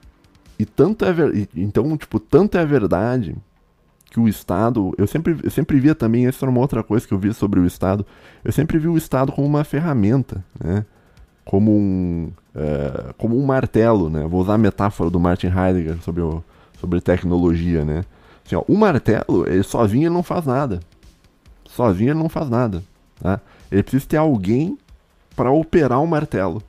e 0.63 0.65
tanto 0.65 1.05
é 1.05 1.13
ver... 1.13 1.49
então, 1.57 1.97
tipo, 1.97 2.19
tanto 2.19 2.57
é 2.57 2.65
verdade 2.65 3.37
que 4.11 4.21
o 4.21 4.29
Estado, 4.29 4.95
eu 4.99 5.07
sempre, 5.07 5.37
eu 5.43 5.51
sempre 5.51 5.81
via 5.81 5.95
também, 5.95 6.27
essa 6.27 6.45
era 6.45 6.51
uma 6.51 6.61
outra 6.61 6.83
coisa 6.83 7.07
que 7.07 7.15
eu 7.15 7.19
via 7.19 7.33
sobre 7.33 7.59
o 7.59 7.67
Estado, 7.67 8.05
eu 8.45 8.53
sempre 8.53 8.79
vi 8.79 8.89
o 8.89 8.97
Estado 8.97 9.33
como 9.33 9.47
uma 9.47 9.65
ferramenta, 9.65 10.45
né? 10.63 10.85
como 11.45 11.73
um, 11.73 12.31
é, 12.55 13.13
como 13.19 13.37
um 13.39 13.45
martelo, 13.45 14.09
né? 14.09 14.27
Vou 14.29 14.41
usar 14.41 14.55
a 14.55 14.59
metáfora 14.59 15.11
do 15.11 15.19
Martin 15.19 15.49
Heidegger 15.49 16.01
sobre, 16.03 16.23
o, 16.23 16.43
sobre 16.79 17.01
tecnologia, 17.01 17.85
né? 17.85 18.05
Assim, 18.45 18.55
ó, 18.55 18.63
o 18.69 18.77
martelo, 18.77 19.47
ele 19.49 19.63
sozinho 19.63 20.05
ele 20.05 20.15
não 20.15 20.23
faz 20.23 20.47
nada. 20.47 20.81
Sozinho 21.69 22.11
ele 22.11 22.19
não 22.19 22.29
faz 22.29 22.49
nada. 22.49 22.83
Tá? 23.21 23.41
Ele 23.71 23.83
precisa 23.83 24.07
ter 24.07 24.17
alguém 24.17 24.79
para 25.35 25.51
operar 25.51 26.01
o 26.01 26.07
martelo. 26.07 26.63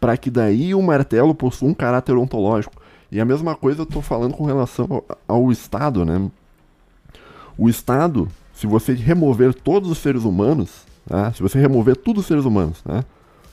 para 0.00 0.16
que 0.16 0.30
daí 0.30 0.74
o 0.74 0.82
martelo 0.82 1.34
possua 1.34 1.68
um 1.68 1.74
caráter 1.74 2.16
ontológico. 2.16 2.81
E 3.12 3.20
a 3.20 3.26
mesma 3.26 3.54
coisa 3.54 3.82
eu 3.82 3.84
estou 3.84 4.00
falando 4.00 4.32
com 4.32 4.46
relação 4.46 4.86
ao, 4.88 5.18
ao 5.28 5.52
Estado, 5.52 6.02
né? 6.02 6.30
O 7.58 7.68
Estado, 7.68 8.26
se 8.54 8.66
você 8.66 8.94
remover 8.94 9.52
todos 9.52 9.90
os 9.90 9.98
seres 9.98 10.24
humanos, 10.24 10.86
tá? 11.06 11.30
se 11.30 11.42
você 11.42 11.60
remover 11.60 11.94
todos 11.94 12.22
os 12.22 12.26
seres 12.26 12.46
humanos, 12.46 12.82
né? 12.86 13.04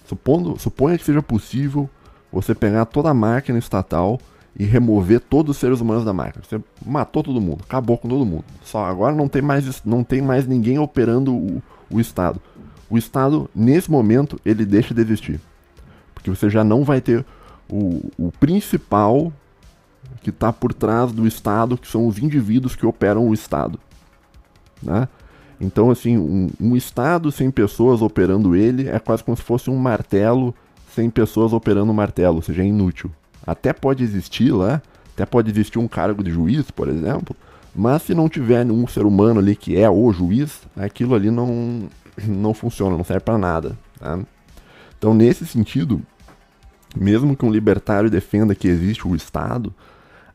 Supondo, 0.06 0.58
suponha 0.58 0.98
que 0.98 1.04
seja 1.04 1.22
possível 1.22 1.90
você 2.32 2.56
pegar 2.56 2.86
toda 2.86 3.10
a 3.10 3.14
máquina 3.14 3.60
estatal 3.60 4.18
e 4.58 4.64
remover 4.64 5.20
todos 5.20 5.58
os 5.58 5.60
seres 5.60 5.82
humanos 5.82 6.06
da 6.06 6.14
máquina. 6.14 6.42
Você 6.48 6.64
matou 6.86 7.22
todo 7.22 7.42
mundo, 7.42 7.60
acabou 7.68 7.98
com 7.98 8.08
todo 8.08 8.26
mundo. 8.26 8.46
Só 8.64 8.86
agora 8.86 9.14
não 9.14 9.28
tem 9.28 9.42
mais, 9.42 9.84
não 9.84 10.06
tem 10.06 10.22
mais 10.22 10.48
ninguém 10.48 10.80
operando 10.80 11.36
o, 11.36 11.62
o 11.92 12.00
Estado. 12.00 12.42
O 12.90 12.98
Estado, 12.98 13.50
nesse 13.54 13.92
momento, 13.92 14.40
ele 14.46 14.66
deixa 14.66 14.94
de 14.94 15.02
existir. 15.02 15.42
Porque 16.14 16.30
você 16.30 16.50
já 16.50 16.64
não 16.64 16.86
vai 16.86 17.02
ter 17.02 17.26
o, 17.70 18.10
o 18.18 18.32
principal 18.40 19.34
que 20.22 20.30
está 20.30 20.52
por 20.52 20.74
trás 20.74 21.12
do 21.12 21.28
Estado, 21.28 21.78
que 21.78 21.88
são 21.88 22.08
os 22.08 22.18
indivíduos 22.18 22.76
que 22.76 22.86
operam 22.86 23.28
o 23.28 23.34
Estado. 23.34 23.80
Né? 24.82 25.08
Então, 25.60 25.92
assim, 25.92 26.18
um, 26.18 26.50
um 26.60 26.76
Estado 26.76 27.32
sem 27.32 27.52
pessoas 27.52 28.02
operando 28.02 28.56
ele 28.56 28.88
é 28.88 29.00
quase 29.00 29.24
como 29.24 29.36
se 29.36 29.44
fosse 29.44 29.70
um 29.70 29.78
martelo 29.78 30.54
sem 30.94 31.10
pessoas 31.10 31.54
operando 31.54 31.92
o 31.92 31.96
martelo, 31.96 32.38
ou 32.38 32.42
seja, 32.42 32.64
é 32.64 32.66
inútil. 32.66 33.12
Até 33.46 33.74
pode 33.74 34.04
existir 34.04 34.52
lá, 34.52 34.82
até 35.14 35.26
pode 35.26 35.50
existir 35.50 35.80
um 35.80 35.88
cargo 35.88 36.24
de 36.24 36.32
juiz, 36.32 36.72
por 36.72 36.88
exemplo, 36.88 37.36
mas 37.76 38.02
se 38.04 38.14
não 38.14 38.28
tiver 38.28 38.66
nenhum 38.66 38.88
ser 38.88 39.06
humano 39.06 39.40
ali 39.40 39.56
que 39.56 39.78
é 39.78 39.90
o 39.90 40.12
juiz, 40.12 40.62
aquilo 40.76 41.14
ali 41.14 41.30
não, 41.30 41.88
não 42.26 42.54
funciona, 42.54 42.98
não 42.98 43.04
serve 43.04 43.22
para 43.22 43.38
nada. 43.38 43.78
Tá? 44.00 44.20
Então, 44.98 45.14
nesse 45.14 45.46
sentido, 45.46 46.02
mesmo 46.96 47.36
que 47.36 47.46
um 47.46 47.52
libertário 47.52 48.10
defenda 48.10 48.56
que 48.56 48.68
existe 48.68 49.08
o 49.08 49.16
Estado, 49.16 49.74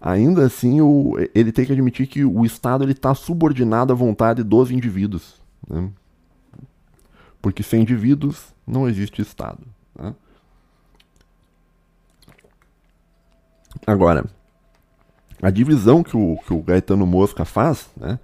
ainda 0.05 0.45
assim 0.45 0.83
o, 0.83 1.15
ele 1.35 1.51
tem 1.51 1.65
que 1.65 1.73
admitir 1.73 2.07
que 2.07 2.23
o 2.27 2.45
Estado 2.45 2.89
está 2.91 3.15
subordinado 3.15 3.91
à 3.91 3.97
vontade 3.97 4.43
dos 4.43 4.71
indivíduos. 4.71 5.41
Né? 5.67 5.91
Porque 7.41 7.63
sem 7.63 7.81
indivíduos 7.81 8.55
não 8.67 8.87
existe 8.87 9.23
Estado. 9.23 9.61
Né? 9.99 10.15
Agora, 13.87 14.27
a 15.41 15.49
divisão 15.49 16.03
que 16.03 16.17
o, 16.17 16.37
que 16.47 16.53
o 16.53 16.63
Gaetano 16.63 17.07
Mosca 17.07 17.47
faz, 17.47 17.89
né, 17.97 18.19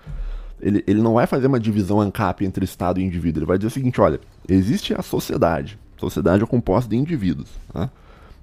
ele, 0.60 0.84
ele 0.86 1.00
não 1.00 1.14
vai 1.14 1.26
fazer 1.26 1.46
uma 1.46 1.58
divisão 1.58 1.98
ANCAP 1.98 2.44
entre 2.44 2.62
Estado 2.62 3.00
e 3.00 3.04
indivíduo. 3.04 3.40
Ele 3.40 3.46
vai 3.46 3.56
dizer 3.56 3.68
o 3.68 3.70
seguinte: 3.70 4.00
olha, 4.02 4.20
existe 4.46 4.92
a 4.92 5.00
sociedade. 5.00 5.78
Sociedade 5.96 6.42
é 6.42 6.46
composta 6.46 6.90
de 6.90 6.96
indivíduos. 6.96 7.48
Né? 7.74 7.90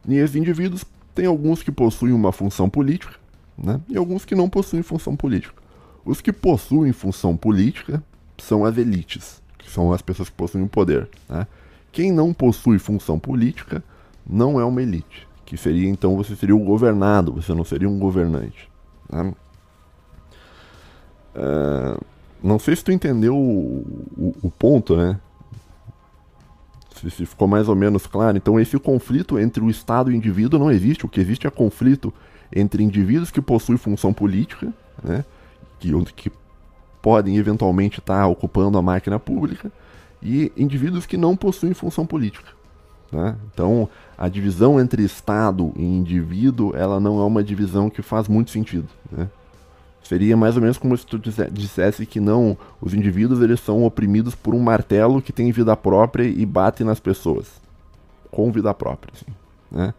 E 0.08 0.16
esses 0.16 0.36
indivíduos 0.36 0.84
tem 1.14 1.28
alguns 1.28 1.62
que 1.62 1.72
possuem 1.72 2.14
uma 2.14 2.32
função 2.32 2.68
política 2.68 3.27
né? 3.58 3.82
e 3.90 3.98
alguns 3.98 4.24
que 4.26 4.36
não 4.36 4.50
possuem 4.50 4.84
função 4.84 5.16
política. 5.16 5.62
Os 6.06 6.22
que 6.22 6.32
possuem 6.32 6.94
função 6.94 7.36
política 7.36 8.02
são 8.38 8.64
as 8.64 8.78
elites, 8.78 9.42
que 9.58 9.70
são 9.70 9.92
as 9.92 10.02
pessoas 10.02 10.30
que 10.30 10.36
possuem 10.36 10.64
o 10.64 10.70
poder. 10.70 11.10
Né? 11.28 11.48
Quem 11.92 12.12
não 12.12 12.34
possui 12.34 12.80
função 12.80 13.18
política 13.18 13.84
não 14.26 14.60
é 14.60 14.66
uma 14.66 14.82
elite, 14.82 15.28
que 15.46 15.58
seria 15.58 15.90
então 15.90 16.16
você 16.16 16.36
seria 16.36 16.56
o 16.56 16.64
governado, 16.64 17.34
você 17.34 17.54
não 17.54 17.64
seria 17.64 17.90
um 17.90 17.98
governante. 17.98 18.70
Né? 19.10 19.34
Uh, 21.36 22.06
não 22.42 22.60
sei 22.60 22.76
se 22.76 22.84
tu 22.84 22.92
entendeu 22.92 23.36
o, 23.36 24.06
o, 24.18 24.36
o 24.44 24.52
ponto, 24.52 24.96
né? 24.96 25.20
Se, 26.96 27.10
se, 27.12 27.26
ficou 27.26 27.48
mais 27.48 27.70
ou 27.70 27.76
menos 27.76 28.08
claro. 28.08 28.38
Então, 28.38 28.60
esse 28.60 28.78
conflito 28.80 29.38
entre 29.38 29.64
o 29.64 29.70
Estado 29.70 30.10
e 30.10 30.14
o 30.14 30.18
indivíduo 30.18 30.60
não 30.60 30.72
existe. 30.72 31.06
O 31.06 31.10
que 31.10 31.20
existe 31.20 31.46
é 31.46 31.50
conflito 31.52 32.12
entre 32.54 32.84
indivíduos 32.84 33.32
que 33.32 33.42
possuem 33.42 33.78
função 33.78 34.14
política, 34.14 34.74
né? 35.04 35.24
Que, 35.80 35.92
que 36.16 36.32
podem 37.02 37.38
eventualmente 37.38 38.00
estar 38.00 38.22
tá 38.22 38.28
ocupando 38.28 38.78
a 38.78 38.82
máquina 38.82 39.20
pública, 39.20 39.72
e 40.22 40.52
indivíduos 40.58 41.06
que 41.06 41.18
não 41.18 41.36
possuem 41.36 41.74
função 41.74 42.06
política. 42.06 42.52
Né? 43.12 43.36
Então, 43.54 43.88
a 44.18 44.28
divisão 44.28 44.80
entre 44.80 45.04
Estado 45.04 45.72
e 45.76 45.84
indivíduo, 45.84 46.76
ela 46.76 47.00
não 47.00 47.22
é 47.22 47.24
uma 47.24 47.44
divisão 47.44 47.90
que 47.90 48.02
faz 48.02 48.28
muito 48.28 48.52
sentido. 48.52 48.88
Né? 49.12 49.30
Seria 50.04 50.38
mais 50.38 50.56
ou 50.56 50.62
menos 50.62 50.78
como 50.78 50.98
se 50.98 51.06
tu 51.06 51.20
dissesse 51.52 52.06
que 52.06 52.20
não, 52.20 52.58
os 52.82 52.94
indivíduos 52.94 53.42
eles 53.42 53.60
são 53.60 53.84
oprimidos 53.84 54.36
por 54.36 54.56
um 54.56 54.60
martelo 54.60 55.22
que 55.22 55.34
tem 55.34 55.52
vida 55.52 55.76
própria 55.76 56.24
e 56.24 56.46
bate 56.46 56.84
nas 56.84 57.00
pessoas. 57.00 57.48
Com 58.32 58.52
vida 58.52 58.74
própria, 58.74 59.14
assim, 59.14 59.34
né? 59.72 59.94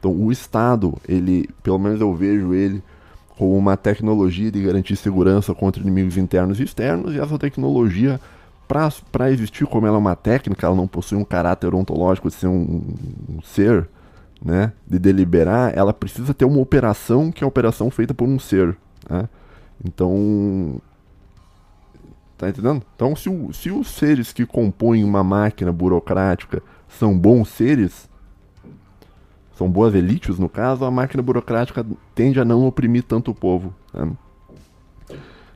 Então, 0.00 0.10
o 0.10 0.32
Estado, 0.32 0.96
ele, 1.06 1.48
pelo 1.62 1.78
menos 1.78 2.00
eu 2.00 2.12
vejo 2.14 2.54
ele 2.54 2.82
como 3.36 3.56
uma 3.56 3.76
tecnologia 3.76 4.50
de 4.50 4.62
garantir 4.62 4.96
segurança 4.96 5.54
contra 5.54 5.80
inimigos 5.80 6.16
internos 6.16 6.58
e 6.58 6.62
externos, 6.62 7.14
e 7.14 7.20
essa 7.20 7.38
tecnologia, 7.38 8.18
para 8.66 9.30
existir 9.30 9.66
como 9.66 9.86
ela 9.86 9.96
é 9.96 9.98
uma 9.98 10.16
técnica, 10.16 10.66
ela 10.66 10.76
não 10.76 10.86
possui 10.86 11.16
um 11.16 11.24
caráter 11.24 11.74
ontológico 11.74 12.28
de 12.28 12.34
ser 12.34 12.48
um, 12.48 12.82
um 13.28 13.42
ser, 13.42 13.88
né, 14.42 14.72
de 14.86 14.98
deliberar, 14.98 15.72
ela 15.76 15.92
precisa 15.92 16.34
ter 16.34 16.44
uma 16.44 16.60
operação 16.60 17.30
que 17.30 17.42
é 17.42 17.46
a 17.46 17.48
operação 17.48 17.90
feita 17.90 18.14
por 18.14 18.26
um 18.26 18.38
ser, 18.38 18.76
né? 19.08 19.28
Então. 19.84 20.80
Tá 22.36 22.48
entendendo? 22.48 22.82
Então, 22.96 23.14
se, 23.14 23.28
o, 23.28 23.52
se 23.52 23.70
os 23.70 23.88
seres 23.88 24.32
que 24.32 24.46
compõem 24.46 25.04
uma 25.04 25.22
máquina 25.22 25.70
burocrática 25.70 26.62
são 26.88 27.18
bons 27.18 27.50
seres, 27.50 28.09
são 29.60 29.70
boas 29.70 29.94
elites 29.94 30.38
no 30.38 30.48
caso, 30.48 30.86
a 30.86 30.90
máquina 30.90 31.22
burocrática 31.22 31.84
tende 32.14 32.40
a 32.40 32.46
não 32.46 32.66
oprimir 32.66 33.02
tanto 33.02 33.30
o 33.30 33.34
povo. 33.34 33.74
Né? 33.92 34.10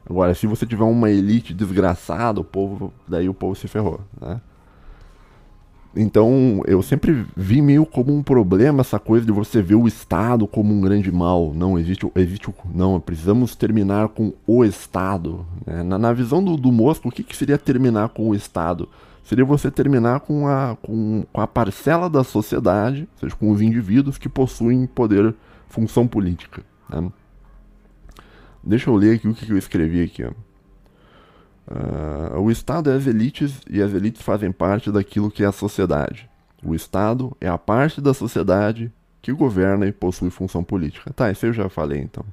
Agora, 0.05 0.35
se 0.35 0.47
você 0.47 0.67
tiver 0.67 0.85
uma 0.85 1.11
elite 1.11 1.55
desgraçada, 1.55 2.39
o 2.39 2.45
povo, 2.45 2.93
daí 3.09 3.31
o 3.31 3.33
povo 3.33 3.55
se 3.55 3.67
ferrou. 3.67 4.01
Né? 4.21 4.39
Então, 5.97 6.61
eu 6.67 6.83
sempre 6.83 7.25
vi 7.35 7.63
meio 7.63 7.87
como 7.87 8.15
um 8.15 8.23
problema 8.23 8.83
essa 8.83 8.99
coisa 8.99 9.25
de 9.25 9.33
você 9.33 9.63
ver 9.63 9.77
o 9.77 9.89
Estado 9.89 10.47
como 10.47 10.75
um 10.75 10.83
grande 10.83 11.11
mal. 11.11 11.55
Não, 11.55 11.79
existe, 11.79 12.07
existe 12.15 12.55
não, 12.75 13.01
precisamos 13.01 13.57
terminar 13.57 14.09
com 14.09 14.35
o 14.47 14.67
Estado. 14.67 15.47
Né? 15.65 15.83
Na, 15.83 15.97
na, 15.97 16.13
visão 16.13 16.45
do, 16.45 16.59
do 16.59 16.71
Mosco, 16.71 17.09
o 17.09 17.11
que, 17.11 17.23
que 17.23 17.35
seria 17.35 17.57
terminar 17.57 18.11
com 18.11 18.29
o 18.29 18.35
Estado? 18.35 18.87
Seria 19.25 19.45
você 19.45 19.71
terminar 19.71 20.21
com 20.21 20.47
a, 20.47 20.77
com, 20.83 21.25
com 21.33 21.41
a 21.41 21.47
parcela 21.47 22.11
da 22.11 22.23
sociedade, 22.23 23.09
ou 23.15 23.21
seja, 23.21 23.37
com 23.37 23.51
os 23.51 23.63
indivíduos 23.63 24.19
que 24.19 24.29
possuem 24.29 24.87
poder, 24.87 25.35
função 25.67 26.07
política. 26.07 26.63
Né? 26.91 27.11
Deixa 28.63 28.91
eu 28.91 28.95
ler 28.95 29.17
aqui 29.17 29.27
o 29.27 29.35
que, 29.35 29.51
eu 29.51 29.57
escrevi 29.57 30.03
aqui. 30.03 30.25
Uh, 30.25 30.35
o 32.39 32.51
Estado 32.51 32.91
é 32.91 32.95
as 32.95 33.07
elites 33.07 33.63
e 33.69 33.81
as 33.81 33.95
elites 33.95 34.21
fazem 34.21 34.53
parte 34.53 34.93
daquilo 34.93 35.31
que 35.31 35.43
é 35.43 35.47
a 35.47 35.53
sociedade. 35.53 36.29
O 36.63 36.75
Estado 36.75 37.35
é 37.41 37.49
a 37.49 37.57
parte 37.57 38.03
da 38.03 38.13
sociedade 38.13 38.93
que 39.23 39.33
governa 39.33 39.87
e 39.87 39.93
possui 39.93 40.29
função 40.29 40.63
política. 40.63 41.11
Tá, 41.15 41.31
isso 41.31 41.47
eu 41.47 41.53
já 41.53 41.71
falei 41.71 42.01
então. 42.01 42.25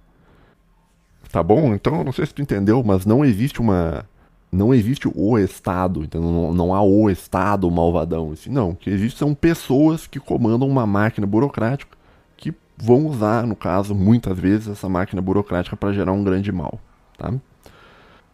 Tá 1.32 1.42
bom? 1.42 1.74
Então, 1.74 2.04
não 2.04 2.12
sei 2.12 2.26
se 2.26 2.34
tu 2.34 2.42
entendeu, 2.42 2.84
mas 2.84 3.06
não 3.06 3.24
existe 3.24 3.62
uma. 3.62 4.06
Não 4.52 4.74
existe 4.74 5.10
o 5.16 5.38
Estado, 5.40 6.04
então 6.04 6.22
não, 6.22 6.54
não 6.54 6.74
há 6.74 6.82
o 6.82 7.10
Estado 7.10 7.72
malvadão. 7.72 8.32
Assim, 8.32 8.50
não, 8.50 8.72
o 8.72 8.76
que 8.76 8.90
existe 8.90 9.18
são 9.18 9.34
pessoas 9.34 10.06
que 10.06 10.20
comandam 10.20 10.68
uma 10.68 10.86
máquina 10.86 11.26
burocrática 11.26 11.98
que 12.36 12.54
vão 12.78 13.08
usar, 13.08 13.48
no 13.48 13.56
caso, 13.56 13.96
muitas 13.96 14.38
vezes, 14.38 14.68
essa 14.68 14.90
máquina 14.90 15.22
burocrática 15.22 15.78
para 15.78 15.94
gerar 15.94 16.12
um 16.12 16.24
grande 16.24 16.52
mal. 16.52 16.80
Tá? 17.18 17.34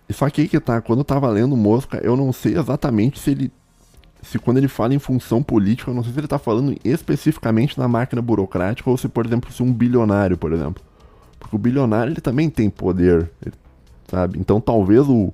Só 0.09 0.30
que 0.30 0.41
aí 0.41 0.47
que 0.47 0.59
tá, 0.59 0.82
quando 0.82 0.99
eu 0.99 1.05
tava 1.05 1.30
lendo 1.30 1.55
Mosca, 1.55 1.99
eu 2.01 2.15
não 2.15 2.32
sei 2.32 2.57
exatamente 2.57 3.20
se 3.20 3.32
ele. 3.32 3.51
Se 4.20 4.39
quando 4.39 4.57
ele 4.57 4.68
fala 4.68 4.95
em 4.95 4.99
função 4.99 5.43
política, 5.43 5.91
eu 5.91 5.95
não 5.95 6.03
sei 6.03 6.11
se 6.11 6.20
ele 6.20 6.28
tá 6.28 6.39
falando 6.39 6.76
especificamente 6.84 7.78
na 7.78 7.88
máquina 7.88 8.22
burocrática 8.22 8.89
ou 8.89 8.97
se, 8.97 9.07
por 9.07 9.26
exemplo, 9.26 9.51
se 9.51 9.61
um 9.61 9.72
bilionário, 9.72 10.36
por 10.36 10.51
exemplo. 10.51 10.84
Porque 11.39 11.55
o 11.55 11.59
bilionário 11.59 12.11
ele 12.11 12.20
também 12.20 12.49
tem 12.49 12.70
poder, 12.70 13.30
sabe? 14.07 14.39
Então 14.39 14.59
talvez 14.59 15.07
o, 15.07 15.32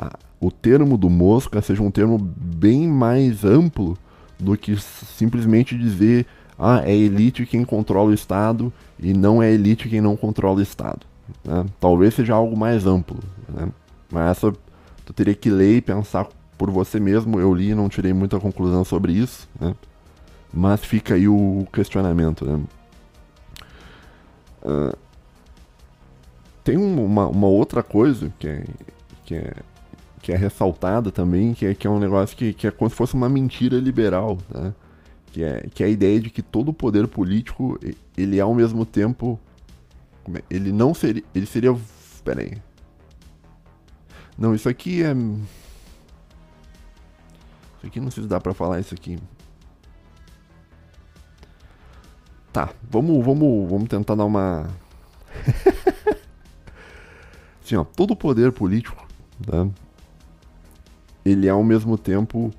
a, 0.00 0.18
o 0.40 0.50
termo 0.50 0.96
do 0.96 1.10
Mosca 1.10 1.60
seja 1.60 1.82
um 1.82 1.90
termo 1.90 2.18
bem 2.18 2.88
mais 2.88 3.44
amplo 3.44 3.98
do 4.38 4.56
que 4.56 4.74
simplesmente 4.76 5.76
dizer 5.76 6.26
ah, 6.58 6.82
é 6.84 6.94
elite 6.94 7.44
quem 7.44 7.64
controla 7.64 8.10
o 8.10 8.14
Estado 8.14 8.72
e 8.98 9.12
não 9.12 9.42
é 9.42 9.50
elite 9.50 9.88
quem 9.88 10.00
não 10.00 10.16
controla 10.16 10.58
o 10.58 10.62
Estado. 10.62 11.06
Né? 11.44 11.66
Talvez 11.78 12.14
seja 12.14 12.34
algo 12.34 12.56
mais 12.56 12.86
amplo. 12.86 13.18
Né? 13.48 13.68
Mas 14.10 14.30
essa 14.30 14.52
tu 15.04 15.12
teria 15.12 15.34
que 15.34 15.50
ler 15.50 15.76
e 15.76 15.80
pensar 15.80 16.26
por 16.56 16.70
você 16.70 17.00
mesmo. 17.00 17.40
Eu 17.40 17.54
li 17.54 17.70
e 17.70 17.74
não 17.74 17.88
tirei 17.88 18.12
muita 18.12 18.38
conclusão 18.38 18.84
sobre 18.84 19.12
isso, 19.12 19.48
né? 19.58 19.74
Mas 20.52 20.84
fica 20.84 21.14
aí 21.14 21.28
o 21.28 21.66
questionamento, 21.72 22.44
né? 22.44 22.60
Uh, 24.62 24.96
tem 26.62 26.76
uma, 26.76 27.26
uma 27.26 27.46
outra 27.46 27.82
coisa 27.82 28.30
que 28.38 28.46
é, 28.46 28.64
que 29.24 29.34
é, 29.34 29.54
que 30.30 30.34
é 30.34 30.36
ressaltada 30.36 31.10
também, 31.10 31.52
que 31.52 31.66
é, 31.66 31.74
que 31.74 31.88
é 31.88 31.90
um 31.90 31.98
negócio 31.98 32.36
que, 32.36 32.52
que 32.52 32.68
é 32.68 32.70
como 32.70 32.88
se 32.88 32.94
fosse 32.94 33.14
uma 33.14 33.28
mentira 33.28 33.78
liberal, 33.78 34.38
né? 34.48 34.72
que 35.32 35.42
é, 35.42 35.66
que 35.74 35.82
é 35.82 35.86
a 35.86 35.88
ideia 35.88 36.20
de 36.20 36.30
que 36.30 36.40
todo 36.40 36.72
poder 36.72 37.08
político 37.08 37.76
ele 38.16 38.38
é 38.38 38.40
ao 38.40 38.54
mesmo 38.54 38.86
tempo 38.86 39.40
é, 40.32 40.42
ele 40.48 40.70
não 40.70 40.94
seria 40.94 41.24
ele 41.34 41.46
seria 41.46 41.76
pera 42.24 42.42
aí 42.42 42.56
não 44.38 44.54
isso 44.54 44.68
aqui 44.68 45.02
é 45.02 45.12
isso 47.78 47.86
aqui 47.86 48.00
não 48.00 48.10
sei 48.10 48.22
se 48.22 48.28
dá 48.28 48.40
para 48.40 48.54
falar 48.54 48.80
isso 48.80 48.94
aqui 48.94 49.18
tá 52.52 52.70
vamos 52.88 53.24
vamos 53.24 53.70
vamos 53.70 53.88
tentar 53.88 54.14
dar 54.14 54.24
uma 54.24 54.68
assim 57.64 57.76
ó 57.76 57.84
todo 57.84 58.16
poder 58.16 58.52
político 58.52 59.06
né, 59.48 59.70
ele 61.24 61.46
é 61.46 61.50
ao 61.50 61.62
mesmo 61.62 61.96
tempo 61.98 62.50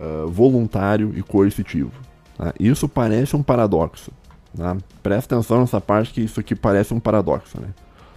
uh, 0.00 0.28
voluntário 0.28 1.12
e 1.16 1.22
coercitivo 1.22 2.08
Tá? 2.38 2.54
Isso 2.58 2.88
parece 2.88 3.34
um 3.34 3.42
paradoxo. 3.42 4.12
Tá? 4.56 4.76
Presta 5.02 5.34
atenção 5.34 5.60
nessa 5.60 5.80
parte 5.80 6.14
que 6.14 6.20
isso 6.20 6.38
aqui 6.38 6.54
parece 6.54 6.94
um 6.94 7.00
paradoxo. 7.00 7.60
Né? 7.60 7.68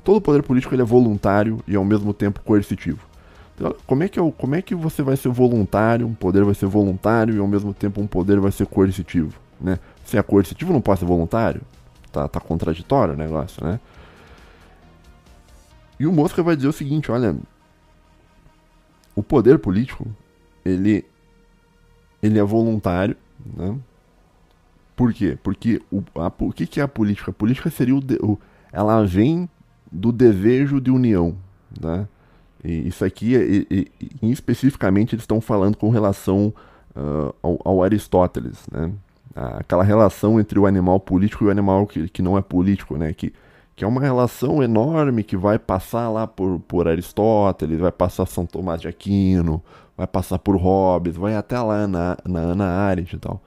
Todo 0.04 0.22
poder 0.22 0.44
político 0.44 0.76
ele 0.76 0.84
é 0.84 0.86
voluntário 0.86 1.60
e 1.68 1.76
ao 1.76 1.84
mesmo 1.84 2.14
tempo 2.14 2.40
coercitivo. 2.42 3.00
Então, 3.56 3.76
como, 3.86 4.04
é 4.04 4.08
que 4.08 4.20
é, 4.20 4.32
como 4.38 4.56
é 4.56 4.62
que 4.62 4.76
você 4.76 5.02
vai 5.02 5.18
ser 5.18 5.30
voluntário, 5.30 6.08
um 6.08 6.14
poder 6.14 6.44
vai 6.44 6.54
ser 6.54 6.68
voluntário 6.68 7.36
e 7.36 7.40
ao 7.40 7.48
mesmo 7.48 7.74
tempo 7.74 8.00
um 8.00 8.08
poder 8.08 8.40
vai 8.40 8.52
ser 8.52 8.68
coercitivo? 8.68 9.34
Né? 9.60 9.80
Se 10.06 10.18
é 10.18 10.24
coercitivo, 10.24 10.72
não 10.72 10.82
pode 10.82 11.00
ser 11.00 11.06
voluntário? 11.06 11.62
Tá, 12.12 12.28
tá 12.28 12.40
contraditório 12.40 13.14
o 13.14 13.18
negócio, 13.18 13.64
né? 13.64 13.80
E 16.00 16.06
o 16.06 16.12
Mosca 16.12 16.42
vai 16.42 16.56
dizer 16.56 16.68
o 16.68 16.74
seguinte, 16.74 17.12
olha, 17.12 17.36
o 19.16 19.24
poder 19.24 19.60
político, 19.60 20.08
ele, 20.64 21.06
ele 22.22 22.40
é 22.40 22.44
voluntário, 22.44 23.16
né? 23.46 23.78
Por 24.96 25.14
quê? 25.14 25.38
Porque 25.42 25.82
o, 25.92 26.04
a, 26.16 26.32
o 26.40 26.52
que, 26.52 26.68
que 26.68 26.80
é 26.80 26.84
a 26.84 26.88
política? 26.88 27.32
A 27.32 27.34
política 27.34 27.70
seria 27.70 27.96
o, 27.96 28.02
o, 28.22 28.40
ela 28.72 29.06
vem 29.06 29.50
do 29.92 30.12
desejo 30.12 30.80
de 30.80 30.92
união, 30.92 31.36
né? 31.80 32.08
E 32.64 32.88
isso 32.88 33.04
aqui, 33.04 33.34
e, 33.36 33.68
e, 33.72 33.92
e, 34.22 34.32
especificamente, 34.32 35.16
eles 35.16 35.24
estão 35.24 35.42
falando 35.42 35.76
com 35.76 35.90
relação 35.90 36.54
uh, 36.96 37.34
ao, 37.42 37.60
ao, 37.66 37.84
Aristóteles, 37.84 38.60
né? 38.72 38.92
Aquela 39.34 39.84
relação 39.84 40.40
entre 40.40 40.60
o 40.60 40.66
animal 40.66 41.00
político 41.00 41.46
e 41.46 41.48
o 41.48 41.50
animal 41.50 41.88
que, 41.88 42.08
que 42.10 42.22
não 42.22 42.38
é 42.38 42.42
político, 42.42 42.98
né? 42.98 43.14
Que, 43.14 43.34
que 43.82 43.86
é 43.86 43.88
uma 43.88 44.00
relação 44.00 44.62
enorme 44.62 45.24
que 45.24 45.36
vai 45.36 45.58
passar 45.58 46.08
lá 46.08 46.28
por, 46.28 46.60
por 46.68 46.88
Aristóteles, 46.88 47.80
vai 47.80 47.92
passar 47.92 48.28
São 48.28 48.46
Tomás 48.46 48.80
de 48.80 48.88
Aquino, 48.88 49.60
vai 49.98 50.06
passar 50.06 50.38
por 50.38 50.56
Hobbes, 50.56 51.16
vai 51.16 51.36
até 51.36 51.60
lá 51.60 51.88
na, 51.88 52.16
na 52.24 52.40
Ana 52.42 52.68
Arendt 52.68 53.16
e 53.16 53.18
tal. 53.18 53.42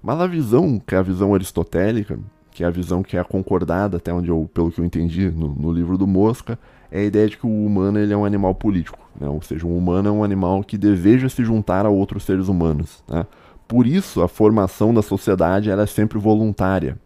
Mas 0.00 0.20
a 0.20 0.26
visão, 0.28 0.78
que 0.78 0.94
é 0.94 0.98
a 0.98 1.02
visão 1.02 1.34
aristotélica, 1.34 2.16
que 2.52 2.62
é 2.62 2.66
a 2.68 2.70
visão 2.70 3.02
que 3.02 3.16
é 3.16 3.24
concordada, 3.24 3.96
até 3.96 4.14
onde 4.14 4.28
eu, 4.28 4.48
pelo 4.54 4.70
que 4.70 4.80
eu 4.80 4.84
entendi 4.84 5.28
no, 5.32 5.48
no 5.48 5.72
livro 5.72 5.98
do 5.98 6.06
Mosca, 6.06 6.56
é 6.88 7.00
a 7.00 7.04
ideia 7.04 7.28
de 7.28 7.36
que 7.36 7.46
o 7.48 7.66
humano 7.66 7.98
ele 7.98 8.12
é 8.12 8.16
um 8.16 8.24
animal 8.24 8.54
político. 8.54 9.00
Né? 9.20 9.28
Ou 9.28 9.42
seja, 9.42 9.66
um 9.66 9.76
humano 9.76 10.08
é 10.08 10.12
um 10.12 10.22
animal 10.22 10.62
que 10.62 10.78
deseja 10.78 11.28
se 11.28 11.42
juntar 11.44 11.86
a 11.86 11.90
outros 11.90 12.22
seres 12.22 12.46
humanos. 12.46 13.02
Né? 13.08 13.26
Por 13.66 13.84
isso, 13.84 14.22
a 14.22 14.28
formação 14.28 14.94
da 14.94 15.02
sociedade 15.02 15.70
ela 15.70 15.82
é 15.82 15.86
sempre 15.86 16.20
voluntária. 16.20 16.96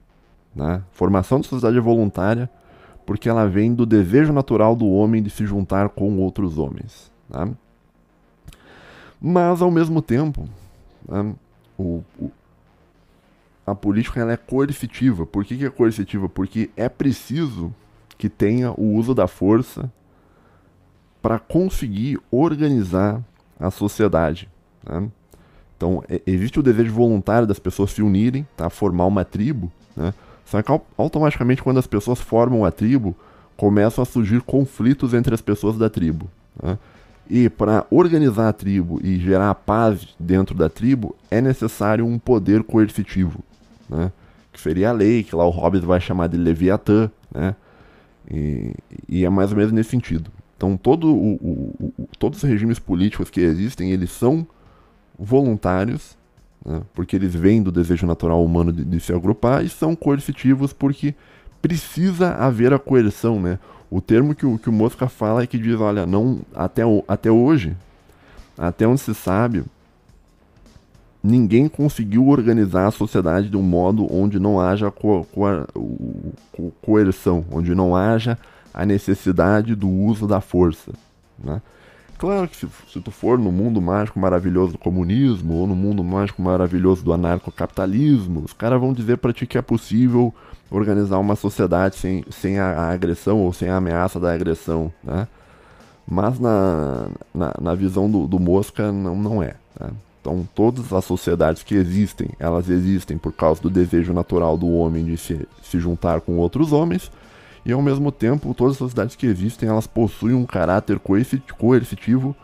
Né? 0.54 0.82
Formação 0.92 1.40
da 1.40 1.48
sociedade 1.48 1.78
é 1.78 1.80
voluntária 1.80 2.50
porque 3.06 3.28
ela 3.28 3.48
vem 3.48 3.72
do 3.72 3.86
desejo 3.86 4.32
natural 4.32 4.74
do 4.74 4.86
homem 4.88 5.22
de 5.22 5.30
se 5.30 5.46
juntar 5.46 5.88
com 5.90 6.18
outros 6.18 6.58
homens. 6.58 7.10
Né? 7.30 7.54
Mas, 9.20 9.62
ao 9.62 9.70
mesmo 9.70 10.02
tempo, 10.02 10.48
né, 11.08 11.34
o, 11.78 12.02
o, 12.18 12.30
a 13.64 13.74
política 13.74 14.20
ela 14.20 14.32
é 14.32 14.36
coercitiva. 14.36 15.24
Por 15.24 15.44
que, 15.44 15.56
que 15.56 15.64
é 15.64 15.70
coercitiva? 15.70 16.28
Porque 16.28 16.68
é 16.76 16.88
preciso 16.88 17.72
que 18.18 18.28
tenha 18.28 18.72
o 18.72 18.94
uso 18.94 19.14
da 19.14 19.28
força 19.28 19.90
para 21.22 21.38
conseguir 21.38 22.18
organizar 22.30 23.22
a 23.58 23.70
sociedade. 23.70 24.48
Né? 24.84 25.08
Então, 25.76 26.02
existe 26.26 26.58
o 26.58 26.62
desejo 26.62 26.92
voluntário 26.92 27.46
das 27.46 27.58
pessoas 27.58 27.92
se 27.92 28.02
unirem, 28.02 28.46
tá? 28.56 28.68
formar 28.68 29.06
uma 29.06 29.24
tribo. 29.24 29.70
Né? 29.96 30.12
Só 30.46 30.62
que 30.62 30.72
automaticamente, 30.96 31.62
quando 31.62 31.78
as 31.78 31.86
pessoas 31.86 32.20
formam 32.20 32.64
a 32.64 32.70
tribo, 32.70 33.14
começam 33.56 34.00
a 34.00 34.06
surgir 34.06 34.40
conflitos 34.40 35.12
entre 35.12 35.34
as 35.34 35.42
pessoas 35.42 35.76
da 35.76 35.90
tribo. 35.90 36.30
Né? 36.62 36.78
E 37.28 37.50
para 37.50 37.84
organizar 37.90 38.48
a 38.48 38.52
tribo 38.52 38.98
e 39.02 39.18
gerar 39.18 39.54
paz 39.54 40.14
dentro 40.18 40.54
da 40.54 40.70
tribo, 40.70 41.14
é 41.30 41.40
necessário 41.40 42.06
um 42.06 42.18
poder 42.18 42.62
coercitivo 42.62 43.44
né? 43.88 44.12
Que 44.52 44.60
seria 44.60 44.90
a 44.90 44.92
lei, 44.92 45.22
que 45.22 45.34
lá 45.34 45.44
o 45.44 45.50
Hobbes 45.50 45.82
vai 45.82 46.00
chamar 46.00 46.28
de 46.28 46.36
Leviatã, 46.36 47.10
né? 47.32 47.54
E, 48.30 48.74
e 49.08 49.24
é 49.24 49.30
mais 49.30 49.50
ou 49.50 49.56
menos 49.56 49.72
nesse 49.72 49.90
sentido. 49.90 50.30
Então 50.56 50.76
todo 50.76 51.08
o, 51.08 51.34
o, 51.34 51.92
o, 51.98 52.08
todos 52.18 52.42
os 52.42 52.48
regimes 52.48 52.78
políticos 52.78 53.30
que 53.30 53.40
existem, 53.40 53.92
eles 53.92 54.10
são 54.10 54.46
voluntários, 55.18 56.15
né? 56.66 56.82
porque 56.92 57.14
eles 57.14 57.34
vêm 57.34 57.62
do 57.62 57.70
desejo 57.70 58.06
natural 58.06 58.44
humano 58.44 58.72
de, 58.72 58.84
de 58.84 59.00
se 59.00 59.12
agrupar, 59.12 59.64
e 59.64 59.68
são 59.68 59.94
coercitivos 59.94 60.72
porque 60.72 61.14
precisa 61.62 62.32
haver 62.32 62.72
a 62.72 62.78
coerção, 62.78 63.40
né? 63.40 63.58
O 63.88 64.00
termo 64.00 64.34
que 64.34 64.44
o, 64.44 64.58
que 64.58 64.68
o 64.68 64.72
Mosca 64.72 65.08
fala 65.08 65.42
é 65.42 65.46
que 65.46 65.56
diz, 65.56 65.80
olha, 65.80 66.04
não 66.04 66.40
até, 66.54 66.82
até 67.06 67.30
hoje, 67.30 67.76
até 68.58 68.86
onde 68.86 69.00
se 69.00 69.14
sabe, 69.14 69.64
ninguém 71.22 71.68
conseguiu 71.68 72.28
organizar 72.28 72.88
a 72.88 72.90
sociedade 72.90 73.48
de 73.48 73.56
um 73.56 73.62
modo 73.62 74.12
onde 74.12 74.40
não 74.40 74.60
haja 74.60 74.90
co 74.90 75.24
co 76.52 76.72
coerção, 76.82 77.44
onde 77.50 77.74
não 77.74 77.94
haja 77.94 78.36
a 78.74 78.84
necessidade 78.84 79.74
do 79.74 79.88
uso 79.88 80.26
da 80.26 80.40
força. 80.40 80.92
Né? 81.38 81.62
Claro 82.18 82.48
que 82.48 82.56
se, 82.56 82.66
se, 82.90 83.00
tu 83.00 83.10
for 83.10 83.38
no 83.38 83.52
mundo 83.52 83.80
mágico 83.80 84.18
maravilhoso 84.18 84.72
do 84.72 84.78
comunismo 84.78 85.54
ou 85.54 85.66
no 85.66 85.76
mundo 85.76 86.02
mágico 86.02 86.40
maravilhoso 86.40 87.04
do 87.04 87.12
anarcocapitalismo, 87.12 88.40
os 88.40 88.54
caras 88.54 88.80
vão 88.80 88.94
dizer 88.94 89.18
para 89.18 89.34
ti 89.34 89.46
que 89.46 89.58
é 89.58 89.62
possível 89.62 90.34
organizar 90.70 91.18
uma 91.18 91.36
sociedade 91.36 91.96
sem, 91.96 92.24
sem 92.30 92.58
a, 92.58 92.70
a, 92.70 92.90
agressão 92.90 93.40
ou 93.40 93.52
sem 93.52 93.68
a 93.68 93.76
ameaça 93.76 94.18
da 94.18 94.32
agressão, 94.32 94.92
né? 95.04 95.28
Mas 96.08 96.38
na, 96.38 97.08
na, 97.34 97.54
na 97.60 97.74
visão 97.74 98.08
do, 98.08 98.26
do 98.26 98.38
Mosca 98.38 98.92
não, 98.92 99.16
não 99.16 99.42
é. 99.42 99.56
Né? 99.78 99.90
Então, 100.20 100.48
todas 100.54 100.92
as 100.92 101.04
sociedades 101.04 101.62
que 101.62 101.74
existem, 101.74 102.30
elas 102.38 102.68
existem 102.68 103.18
por 103.18 103.32
causa 103.32 103.60
do 103.60 103.68
desejo 103.68 104.12
natural 104.12 104.56
do 104.56 104.68
homem 104.68 105.04
de 105.04 105.16
se, 105.16 105.46
se 105.62 105.78
juntar 105.78 106.20
com 106.20 106.36
outros 106.36 106.72
homens, 106.72 107.10
e 107.66 107.72
ao 107.72 107.82
mesmo 107.82 108.12
tempo, 108.12 108.54
todas 108.54 108.74
as 108.74 108.78
sociedades 108.78 109.16
que 109.16 109.26
existem, 109.26 109.68
elas 109.68 109.88
possuem 109.88 110.36
um 110.36 110.46
caráter 110.46 111.00
coercitivo, 111.00 112.36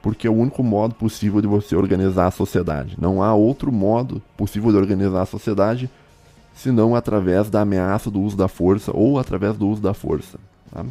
porque 0.00 0.26
é 0.26 0.30
o 0.30 0.34
único 0.34 0.62
modo 0.62 0.94
possível 0.94 1.42
de 1.42 1.46
você 1.46 1.76
organizar 1.76 2.28
a 2.28 2.30
sociedade. 2.30 2.96
Não 2.98 3.22
há 3.22 3.34
outro 3.34 3.70
modo 3.70 4.22
possível 4.38 4.70
de 4.70 4.78
organizar 4.78 5.20
a 5.20 5.26
sociedade 5.26 5.90
senão 6.54 6.96
através 6.96 7.50
da 7.50 7.60
ameaça 7.60 8.10
do 8.10 8.22
uso 8.22 8.38
da 8.38 8.48
força 8.48 8.90
ou 8.94 9.18
através 9.18 9.54
do 9.54 9.68
uso 9.68 9.82
da 9.82 9.92
força. 9.92 10.38
Tá? 10.72 10.82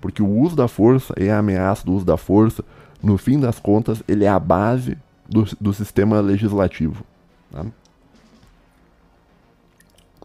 Porque 0.00 0.20
o 0.20 0.28
uso 0.28 0.56
da 0.56 0.66
força 0.66 1.14
e 1.16 1.30
a 1.30 1.38
ameaça 1.38 1.86
do 1.86 1.92
uso 1.92 2.04
da 2.04 2.16
força, 2.16 2.64
no 3.00 3.16
fim 3.16 3.38
das 3.38 3.60
contas, 3.60 4.02
ele 4.08 4.24
é 4.24 4.28
a 4.28 4.40
base 4.40 4.98
do, 5.28 5.46
do 5.60 5.72
sistema 5.72 6.20
legislativo. 6.20 7.04
Tá? 7.52 7.64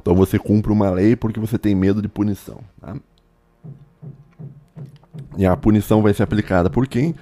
Então 0.02 0.16
você 0.16 0.39
cumpre 0.39 0.72
uma 0.72 0.89
lei 0.89 1.16
porque 1.16 1.39
você 1.39 1.58
tem 1.58 1.76
medo 1.76 2.02
de 2.02 2.08
punição. 2.08 2.62
Tá? 2.80 2.95
E 5.38 5.45
a 5.45 5.56
punição 5.56 6.02
vai 6.02 6.14
ser 6.14 6.24
aplicada 6.24 6.70
por 6.70 6.88
quem? 6.88 7.16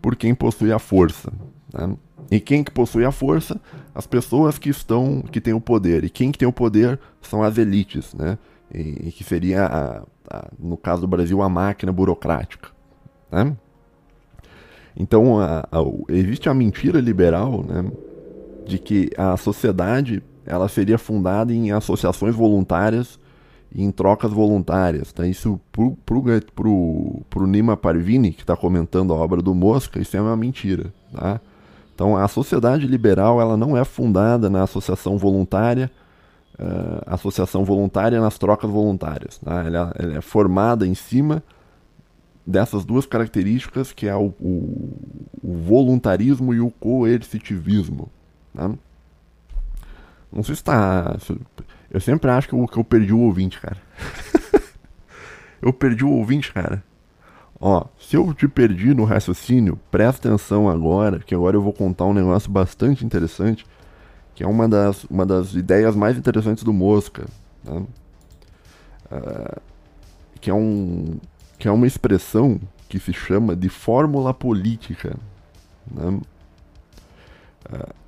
Por 0.00 0.16
quem 0.16 0.34
possui 0.34 0.72
a 0.72 0.78
força. 0.78 1.32
Tá? 1.70 1.90
E 2.30 2.38
quem 2.38 2.62
que 2.62 2.70
possui 2.70 3.04
a 3.04 3.10
força? 3.10 3.60
As 3.94 4.06
pessoas 4.06 4.58
que 4.58 4.68
estão, 4.68 5.22
que 5.22 5.40
têm 5.40 5.52
o 5.52 5.60
poder. 5.60 6.04
E 6.04 6.10
quem 6.10 6.30
que 6.30 6.38
tem 6.38 6.46
o 6.46 6.52
poder 6.52 6.98
são 7.20 7.42
as 7.42 7.58
elites, 7.58 8.14
né? 8.14 8.38
E, 8.72 9.08
e 9.08 9.12
que 9.12 9.24
seria, 9.24 9.66
a, 9.66 10.02
a, 10.30 10.48
no 10.56 10.76
caso 10.76 11.00
do 11.00 11.08
Brasil, 11.08 11.42
a 11.42 11.48
máquina 11.48 11.90
burocrática. 11.90 12.68
Né? 13.32 13.56
Então, 14.96 15.40
a, 15.40 15.66
existe 16.08 16.48
a 16.48 16.54
mentira 16.54 17.00
liberal, 17.00 17.64
né, 17.64 17.90
de 18.66 18.78
que 18.78 19.10
a 19.16 19.36
sociedade 19.36 20.22
ela 20.50 20.68
seria 20.68 20.98
fundada 20.98 21.54
em 21.54 21.70
associações 21.70 22.34
voluntárias 22.34 23.20
e 23.72 23.84
em 23.84 23.90
trocas 23.92 24.32
voluntárias. 24.32 25.12
Tá? 25.12 25.24
Isso, 25.24 25.60
pro, 25.70 25.92
pro, 26.04 26.24
pro, 26.54 27.22
pro 27.30 27.46
Nima 27.46 27.76
Parvini, 27.76 28.32
que 28.32 28.42
está 28.42 28.56
comentando 28.56 29.12
a 29.12 29.16
obra 29.16 29.40
do 29.40 29.54
Mosca, 29.54 30.00
isso 30.00 30.16
é 30.16 30.20
uma 30.20 30.36
mentira. 30.36 30.92
Tá? 31.14 31.40
Então, 31.94 32.16
a 32.16 32.26
sociedade 32.26 32.86
liberal 32.88 33.40
ela 33.40 33.56
não 33.56 33.76
é 33.76 33.84
fundada 33.84 34.50
na 34.50 34.64
associação 34.64 35.16
voluntária, 35.16 35.88
uh, 36.58 37.00
associação 37.06 37.64
voluntária 37.64 38.20
nas 38.20 38.36
trocas 38.36 38.68
voluntárias. 38.68 39.38
Tá? 39.38 39.62
Ela, 39.64 39.94
ela 39.96 40.18
é 40.18 40.20
formada 40.20 40.84
em 40.84 40.94
cima 40.96 41.44
dessas 42.44 42.84
duas 42.84 43.06
características, 43.06 43.92
que 43.92 44.08
é 44.08 44.16
o, 44.16 44.34
o, 44.40 44.96
o 45.44 45.54
voluntarismo 45.58 46.52
e 46.52 46.60
o 46.60 46.72
coercitivismo. 46.72 48.08
Né? 48.52 48.74
Não 50.32 50.42
sei 50.42 50.54
se 50.54 50.62
tá. 50.62 51.16
Eu 51.90 52.00
sempre 52.00 52.30
acho 52.30 52.48
que 52.48 52.54
eu, 52.54 52.66
que 52.66 52.78
eu 52.78 52.84
perdi 52.84 53.12
o 53.12 53.20
ouvinte, 53.20 53.60
cara. 53.60 53.76
eu 55.60 55.72
perdi 55.72 56.04
o 56.04 56.10
ouvinte, 56.10 56.52
cara. 56.52 56.82
Ó, 57.60 57.84
se 57.98 58.16
eu 58.16 58.32
te 58.32 58.48
perdi 58.48 58.94
no 58.94 59.04
raciocínio, 59.04 59.78
presta 59.90 60.28
atenção 60.28 60.68
agora, 60.68 61.18
que 61.18 61.34
agora 61.34 61.56
eu 61.56 61.62
vou 61.62 61.74
contar 61.74 62.06
um 62.06 62.14
negócio 62.14 62.50
bastante 62.50 63.04
interessante, 63.04 63.66
que 64.34 64.42
é 64.42 64.46
uma 64.46 64.66
das, 64.66 65.04
uma 65.04 65.26
das 65.26 65.52
ideias 65.52 65.94
mais 65.94 66.16
interessantes 66.16 66.64
do 66.64 66.72
Mosca. 66.72 67.26
Né? 67.62 67.84
Uh, 69.12 69.60
que, 70.40 70.48
é 70.48 70.54
um, 70.54 71.18
que 71.58 71.68
é 71.68 71.70
uma 71.70 71.86
expressão 71.86 72.58
que 72.88 72.98
se 72.98 73.12
chama 73.12 73.54
de 73.54 73.68
fórmula 73.68 74.32
política. 74.32 75.14
Né? 75.90 76.20
Uh, 77.70 77.99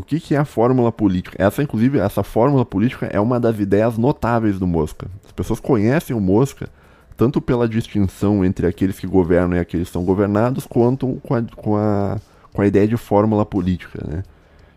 o 0.00 0.02
que, 0.02 0.18
que 0.18 0.34
é 0.34 0.38
a 0.38 0.44
fórmula 0.44 0.90
política? 0.90 1.36
Essa, 1.38 1.62
inclusive, 1.62 1.98
essa 1.98 2.22
fórmula 2.22 2.64
política 2.64 3.06
é 3.06 3.20
uma 3.20 3.38
das 3.38 3.58
ideias 3.58 3.98
notáveis 3.98 4.58
do 4.58 4.66
Mosca. 4.66 5.06
As 5.24 5.32
pessoas 5.32 5.60
conhecem 5.60 6.16
o 6.16 6.20
Mosca 6.20 6.68
tanto 7.16 7.38
pela 7.38 7.68
distinção 7.68 8.42
entre 8.42 8.66
aqueles 8.66 8.98
que 8.98 9.06
governam 9.06 9.58
e 9.58 9.60
aqueles 9.60 9.88
que 9.88 9.92
são 9.92 10.02
governados, 10.02 10.66
quanto 10.66 11.20
com 11.22 11.34
a, 11.34 11.42
com 11.54 11.76
a, 11.76 12.18
com 12.50 12.62
a 12.62 12.66
ideia 12.66 12.88
de 12.88 12.96
fórmula 12.96 13.44
política. 13.44 14.02
Né? 14.08 14.22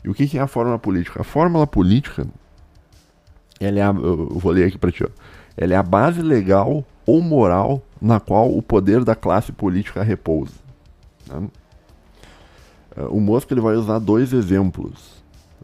E 0.04 0.10
o 0.10 0.14
que, 0.14 0.28
que 0.28 0.38
é 0.38 0.42
a 0.42 0.48
fórmula 0.48 0.78
política? 0.78 1.22
A 1.22 1.24
fórmula 1.24 1.66
política, 1.66 2.28
ela 3.62 3.80
é 3.80 3.82
a, 3.82 3.92
eu 3.92 4.38
vou 4.38 4.52
ler 4.52 4.66
aqui 4.66 4.78
para 4.78 4.92
ti, 4.92 5.06
ó. 5.06 5.10
ela 5.56 5.74
é 5.74 5.78
a 5.78 5.84
base 5.84 6.22
legal 6.22 6.86
ou 7.06 7.22
moral 7.22 7.82
na 8.02 8.20
qual 8.20 8.54
o 8.54 8.62
poder 8.62 9.06
da 9.06 9.16
classe 9.16 9.54
política 9.54 10.04
repousa. 10.04 10.56
Né? 11.30 11.48
o 13.10 13.20
Mosca 13.20 13.54
ele 13.54 13.62
vai 13.62 13.76
usar 13.76 14.00
dois 14.00 14.34
exemplos. 14.34 15.13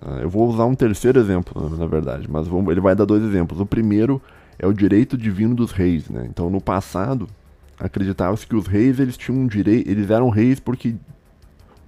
Uh, 0.01 0.21
eu 0.21 0.29
vou 0.29 0.47
usar 0.47 0.65
um 0.65 0.75
terceiro 0.75 1.19
exemplo, 1.19 1.77
na 1.77 1.85
verdade, 1.85 2.29
mas 2.29 2.47
ele 2.47 2.79
vai 2.79 2.95
dar 2.95 3.05
dois 3.05 3.23
exemplos. 3.23 3.59
O 3.59 3.65
primeiro 3.65 4.21
é 4.57 4.65
o 4.65 4.73
direito 4.73 5.17
divino 5.17 5.55
dos 5.55 5.71
reis. 5.71 6.09
Né? 6.09 6.27
Então, 6.29 6.49
no 6.49 6.61
passado, 6.61 7.27
acreditava-se 7.79 8.45
que 8.45 8.55
os 8.55 8.67
reis 8.67 8.99
eles 8.99 9.17
tinham 9.17 9.41
um 9.41 9.47
direito, 9.47 9.89
eles 9.89 10.09
eram 10.09 10.29
reis 10.29 10.59
porque, 10.59 10.95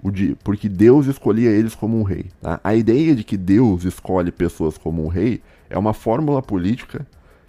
o, 0.02 0.12
porque 0.44 0.68
Deus 0.68 1.08
escolhia 1.08 1.50
eles 1.50 1.76
como 1.76 2.00
um 2.00 2.04
rei. 2.04 2.26
Tá? 2.42 2.60
A 2.64 2.76
ideia 2.76 3.16
de 3.16 3.24
que 3.24 3.38
Deus 3.38 3.84
escolhe 3.84 4.32
pessoas 4.32 4.78
como 4.78 5.04
um 5.04 5.08
rei 5.08 5.42
é 5.70 5.78
uma 5.78 5.94
fórmula 5.94 6.42
política 6.42 7.06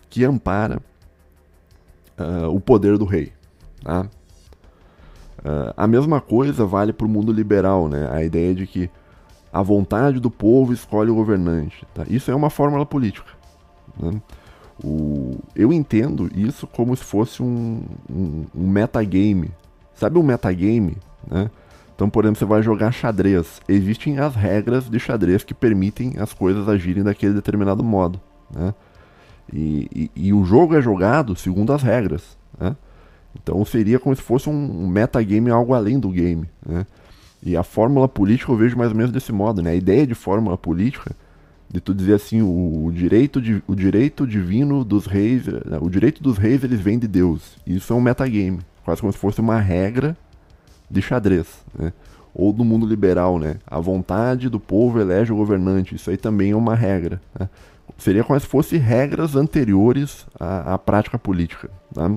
que 0.09 0.25
ampara 0.25 0.81
uh, 2.19 2.49
o 2.49 2.61
poder 2.61 2.99
do 2.99 3.05
rei. 3.05 3.33
Tá? 3.83 4.07
Uh, 5.39 5.75
a 5.77 5.87
mesma 5.87 6.21
coisa 6.21 6.65
vale 6.65 6.93
para 6.93 7.07
o 7.07 7.11
mundo 7.11 7.33
liberal, 7.33 7.89
né? 7.89 8.09
A 8.13 8.23
ideia 8.23 8.55
de 8.55 8.65
que 8.65 8.89
a 9.53 9.63
vontade 9.63 10.19
do 10.19 10.31
povo 10.31 10.73
escolhe 10.73 11.11
o 11.11 11.15
governante. 11.15 11.87
Tá? 11.93 12.05
Isso 12.09 12.31
é 12.31 12.35
uma 12.35 12.49
fórmula 12.49 12.87
política. 12.87 13.31
Né? 14.01 14.21
O, 14.83 15.39
eu 15.55 15.73
entendo 15.73 16.31
isso 16.35 16.67
como 16.67 16.97
se 16.97 17.05
fosse 17.05 17.43
um, 17.43 17.83
um, 18.11 18.47
um 18.55 18.67
metagame. 18.69 19.51
Sabe 19.95 20.19
um 20.19 20.23
metagame? 20.23 20.97
Né? 21.29 21.51
Então, 21.95 22.09
por 22.09 22.25
exemplo, 22.25 22.39
você 22.39 22.45
vai 22.47 22.63
jogar 22.63 22.91
xadrez. 22.93 23.61
Existem 23.69 24.19
as 24.19 24.35
regras 24.35 24.89
de 24.89 24.99
xadrez 24.99 25.45
que 25.45 25.53
permitem 25.53 26.15
as 26.19 26.33
coisas 26.33 26.69
agirem 26.69 27.03
daquele 27.03 27.35
determinado 27.35 27.85
modo. 27.85 28.19
Né? 28.51 28.75
E, 29.53 30.11
e, 30.17 30.29
e 30.29 30.33
o 30.33 30.45
jogo 30.45 30.75
é 30.75 30.81
jogado 30.81 31.37
segundo 31.37 31.73
as 31.73 31.83
regras. 31.83 32.39
Né? 32.59 32.75
Então 33.41 33.63
seria 33.65 33.99
como 33.99 34.17
se 34.17 34.23
fosse 34.23 34.49
um 34.49 34.89
metagame 34.89 35.51
algo 35.51 35.75
além 35.75 36.01
do 36.01 36.09
game. 36.09 36.49
Né? 36.67 36.87
E 37.43 37.57
a 37.57 37.63
fórmula 37.63 38.09
política 38.09 38.53
eu 38.53 38.57
vejo 38.57 38.77
mais 38.77 38.91
ou 38.91 38.97
menos 38.97 39.11
desse 39.11 39.33
modo. 39.33 39.61
Né? 39.63 39.71
A 39.71 39.75
ideia 39.75 40.07
de 40.07 40.15
fórmula 40.15 40.57
política, 40.57 41.15
de 41.69 41.81
tu 41.81 41.93
dizer 41.93 42.15
assim, 42.15 42.41
o, 42.41 42.87
o 42.87 42.93
direito, 42.93 43.41
de, 43.41 43.63
o 43.67 43.75
direito 43.75 44.27
divino 44.27 44.85
dos 44.85 45.07
reis, 45.07 45.47
né? 45.47 45.79
o 45.81 45.91
direito 45.91 46.23
dos 46.23 46.39
reis 46.39 46.63
eles 46.63 46.81
vêm 46.81 46.99
de 46.99 47.09
Deus. 47.09 47.57
Isso 47.67 47.93
é 47.93 47.97
um 47.97 48.01
metagame, 48.01 48.61
quase 48.85 49.01
como 49.01 49.13
se 49.13 49.19
fosse 49.19 49.41
uma 49.41 49.59
regra 49.59 50.17
de 50.89 51.03
xadrez. 51.03 51.65
Né? 51.77 51.93
Ou 52.35 52.53
do 52.53 52.65
mundo 52.65 52.87
liberal, 52.87 53.39
né? 53.39 53.57
A 53.67 53.79
vontade 53.79 54.49
do 54.49 54.59
povo 54.59 54.99
elege 54.99 55.31
o 55.31 55.37
governante. 55.37 55.95
Isso 55.95 56.09
aí 56.09 56.17
também 56.17 56.53
é 56.53 56.57
uma 56.57 56.75
regra. 56.75 57.21
Né? 57.39 57.47
Seria 57.99 58.25
como 58.25 58.41
se 58.41 58.47
fossem 58.47 58.79
regras 58.79 59.37
anteriores 59.37 60.27
à, 60.41 60.75
à 60.75 60.79
prática 60.79 61.19
política. 61.19 61.69
Tá? 61.93 62.11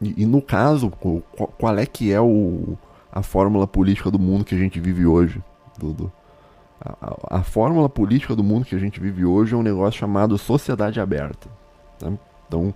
E, 0.00 0.22
e, 0.22 0.26
no 0.26 0.42
caso, 0.42 0.90
qual 0.90 1.78
é 1.78 1.86
que 1.86 2.12
é 2.12 2.20
o, 2.20 2.76
a 3.10 3.22
fórmula 3.22 3.66
política 3.66 4.10
do 4.10 4.18
mundo 4.18 4.44
que 4.44 4.54
a 4.54 4.58
gente 4.58 4.78
vive 4.78 5.06
hoje? 5.06 5.42
Do, 5.78 5.92
do, 5.92 6.12
a, 6.80 7.38
a, 7.38 7.42
fórmula 7.42 7.88
política 7.88 8.34
do 8.36 8.44
mundo 8.44 8.66
que 8.66 8.74
a 8.74 8.78
gente 8.78 9.00
vive 9.00 9.24
hoje 9.24 9.54
é 9.54 9.56
um 9.56 9.62
negócio 9.62 9.98
chamado 9.98 10.36
sociedade 10.36 11.00
aberta. 11.00 11.48
Tá? 11.98 12.12
Então, 12.46 12.74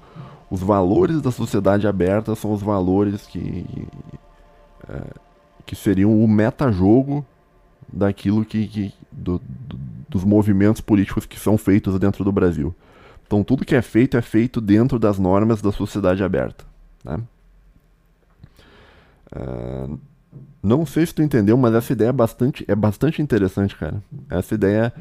os 0.51 0.61
valores 0.61 1.21
da 1.21 1.31
sociedade 1.31 1.87
aberta 1.87 2.35
são 2.35 2.53
os 2.53 2.63
valores 2.63 3.27
que, 3.27 3.67
é, 4.89 5.03
que 5.65 5.77
seriam 5.77 6.23
o 6.23 6.27
metajogo 6.27 7.25
daquilo 7.93 8.45
que, 8.45 8.67
que 8.67 8.95
do, 9.13 9.39
do, 9.39 9.79
dos 10.09 10.25
movimentos 10.25 10.81
políticos 10.81 11.27
que 11.27 11.39
são 11.39 11.57
feitos 11.57 11.99
dentro 11.99 12.25
do 12.25 12.33
Brasil. 12.33 12.75
Então 13.27 13.45
tudo 13.45 13.65
que 13.65 13.77
é 13.77 13.83
feito 13.83 14.17
é 14.17 14.23
feito 14.23 14.61
dentro 14.61 14.99
das 14.99 15.19
normas 15.19 15.63
da 15.63 15.71
sociedade 15.71 16.25
aberta. 16.25 16.70
Né? 17.05 17.21
Uh, 19.35 19.99
não 20.63 20.85
sei 20.85 21.07
se 21.07 21.15
tu 21.15 21.23
entendeu, 21.23 21.57
mas 21.57 21.75
essa 21.75 21.93
ideia 21.93 22.11
é 22.11 22.13
bastante, 22.13 22.65
é 22.69 22.75
bastante 22.75 23.23
interessante, 23.23 23.77
cara. 23.77 24.03
Essa 24.29 24.55
ideia. 24.55 24.93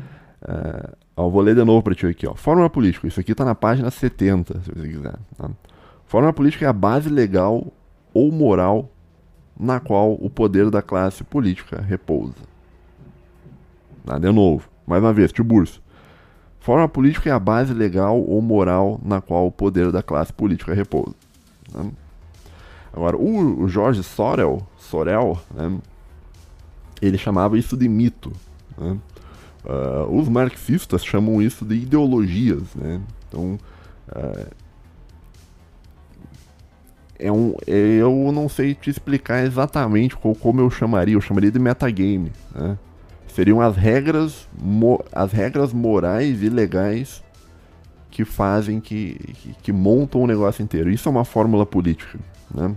Uh, 1.16 1.30
vou 1.30 1.42
ler 1.42 1.56
de 1.56 1.64
novo 1.64 1.84
para 1.84 1.94
ti 1.94 2.06
aqui. 2.06 2.26
Ó. 2.28 2.34
Fórmula 2.34 2.70
política. 2.70 3.08
Isso 3.08 3.20
aqui 3.20 3.34
está 3.34 3.44
na 3.44 3.56
página 3.56 3.92
70, 3.92 4.62
se 4.62 4.72
você 4.72 4.88
quiser. 4.88 5.16
Tá? 5.38 5.50
Fórmula 6.06 6.32
política 6.32 6.66
é 6.66 6.68
a 6.70 6.74
base 6.74 7.10
legal 7.10 7.68
ou 8.14 8.32
moral 8.32 8.90
na 9.60 9.80
qual 9.80 10.14
o 10.14 10.30
poder 10.30 10.70
da 10.70 10.82
classe 10.82 11.24
política 11.24 11.82
repousa. 11.82 12.34
Tá? 14.06 14.18
De 14.18 14.32
novo, 14.32 14.70
mais 14.88 15.04
uma 15.04 15.12
vez, 15.12 15.32
Tiburcio. 15.32 15.82
Forma 16.60 16.88
política 16.88 17.30
é 17.30 17.34
a 17.34 17.40
base 17.40 17.74
legal 17.74 18.20
ou 18.22 18.42
moral 18.42 19.00
na 19.04 19.22
qual 19.22 19.48
o 19.48 19.52
poder 19.52 19.92
da 19.92 20.04
classe 20.04 20.32
política 20.32 20.74
repousa. 20.74 21.16
Né? 21.74 21.92
Agora, 22.94 23.18
o, 23.18 23.68
Jorge 23.68 24.04
Sorel, 24.04 24.66
Sorel 24.78 25.40
né, 25.54 25.78
ele 27.02 27.18
chamava 27.18 27.58
isso 27.58 27.78
de 27.78 27.88
mito. 27.88 28.32
Né? 28.78 28.98
Uh, 29.64 30.20
os 30.20 30.28
marxistas 30.28 31.06
chamam 31.06 31.42
isso 31.42 31.66
de 31.66 31.76
ideologias. 31.76 32.64
Né? 32.76 33.02
Então, 33.28 33.60
uh, 34.10 34.48
é 37.20 37.32
um, 37.32 37.56
eu 37.68 38.32
não 38.32 38.48
sei 38.48 38.74
te 38.74 38.90
explicar 38.90 39.46
exatamente 39.46 40.16
como 40.16 40.62
eu 40.62 40.70
chamaria. 40.70 41.16
Eu 41.16 41.22
chamaria 41.22 41.52
de 41.52 41.60
metagame. 41.60 42.32
Né? 42.56 42.78
seriam 43.40 43.62
as 43.62 43.78
regras, 43.78 44.48
as 45.14 45.32
regras 45.32 45.72
morais 45.72 46.44
e 46.44 46.50
legais 46.50 47.24
que 48.10 48.26
fazem, 48.26 48.80
que, 48.80 49.14
que, 49.34 49.56
que, 49.64 49.72
montam 49.72 50.22
o 50.22 50.28
negócio 50.28 50.64
inteiro. 50.64 50.90
Isso 50.90 51.08
é 51.08 51.12
uma 51.12 51.26
fórmula 51.26 51.66
política. 51.66 52.20
Né? 52.54 52.76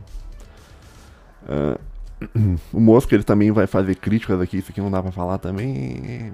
Uh, 1.45 2.59
o 2.73 2.81
Mosca 2.81 3.15
ele 3.15 3.25
também 3.25 3.51
vai 3.51 3.67
fazer 3.67 3.97
críticas 3.97 4.41
aqui, 4.41 4.59
isso 4.59 4.71
aqui 4.71 4.81
não 4.81 4.91
dá 4.91 5.03
para 5.03 5.13
falar 5.13 5.39
também. 5.39 6.33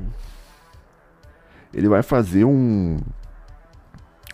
Ele 1.73 1.89
vai 1.89 2.03
fazer 2.03 2.45
um, 2.45 2.99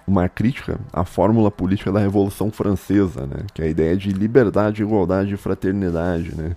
uma 0.07 0.29
crítica 0.29 0.79
à 0.93 1.05
fórmula 1.05 1.51
política 1.51 1.93
da 1.93 2.01
Revolução 2.01 2.51
Francesa, 2.51 3.27
né? 3.27 3.45
que 3.53 3.63
é 3.63 3.67
a 3.67 3.69
ideia 3.69 3.97
de 3.97 4.11
liberdade, 4.11 4.83
igualdade 4.83 5.35
e 5.35 5.37
fraternidade. 5.37 6.35
Né? 6.35 6.57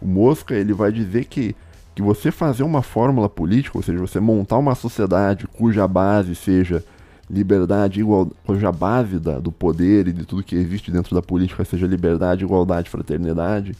O 0.00 0.06
Mosca 0.06 0.54
ele 0.54 0.72
vai 0.72 0.92
dizer 0.92 1.24
que 1.24 1.56
que 1.98 2.02
você 2.02 2.30
fazer 2.30 2.62
uma 2.62 2.80
fórmula 2.80 3.28
política, 3.28 3.76
ou 3.76 3.82
seja, 3.82 3.98
você 3.98 4.20
montar 4.20 4.56
uma 4.56 4.76
sociedade 4.76 5.48
cuja 5.48 5.88
base 5.88 6.32
seja 6.36 6.84
liberdade, 7.30 8.00
igual, 8.00 8.30
cuja 8.44 8.72
base 8.72 9.18
da, 9.18 9.38
do 9.38 9.52
poder 9.52 10.08
e 10.08 10.12
de 10.12 10.24
tudo 10.24 10.42
que 10.42 10.56
existe 10.56 10.90
dentro 10.90 11.14
da 11.14 11.22
política 11.22 11.64
seja 11.64 11.86
liberdade, 11.86 12.44
igualdade, 12.44 12.88
fraternidade, 12.88 13.76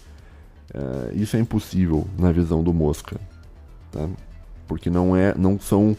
é, 0.75 1.15
isso 1.15 1.37
é 1.37 1.41
impossível 1.41 2.07
na 2.19 2.31
visão 2.31 2.63
do 2.63 2.75
Mosca, 2.75 3.19
tá? 3.91 4.07
porque 4.67 4.91
não 4.91 5.17
é, 5.17 5.35
não 5.37 5.59
são 5.59 5.93
uh, 5.93 5.97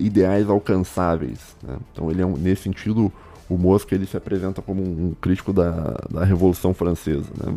ideais 0.00 0.48
alcançáveis. 0.48 1.56
Né? 1.62 1.76
Então 1.92 2.10
ele 2.10 2.22
é 2.22 2.26
um, 2.26 2.36
nesse 2.36 2.62
sentido 2.62 3.12
o 3.48 3.56
Mosca 3.56 3.94
ele 3.94 4.06
se 4.06 4.16
apresenta 4.16 4.60
como 4.60 4.82
um, 4.82 5.14
crítico 5.20 5.52
da, 5.52 5.96
da 6.10 6.24
Revolução 6.24 6.74
Francesa. 6.74 7.28
Né? 7.36 7.54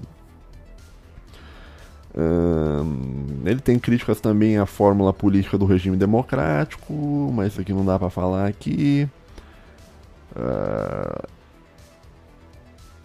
ele 3.44 3.60
tem 3.60 3.80
críticas 3.80 4.22
também 4.22 4.60
à 4.60 4.68
fórmula 4.68 5.12
política 5.12 5.58
do 5.58 5.66
regime 5.66 5.98
democrático, 5.98 6.94
mas 7.34 7.54
isso 7.54 7.62
aqui 7.62 7.74
não 7.74 7.84
dá 7.84 7.98
para 7.98 8.12
falar 8.12 8.48
aqui. 8.48 9.10
Uh, 10.36 11.28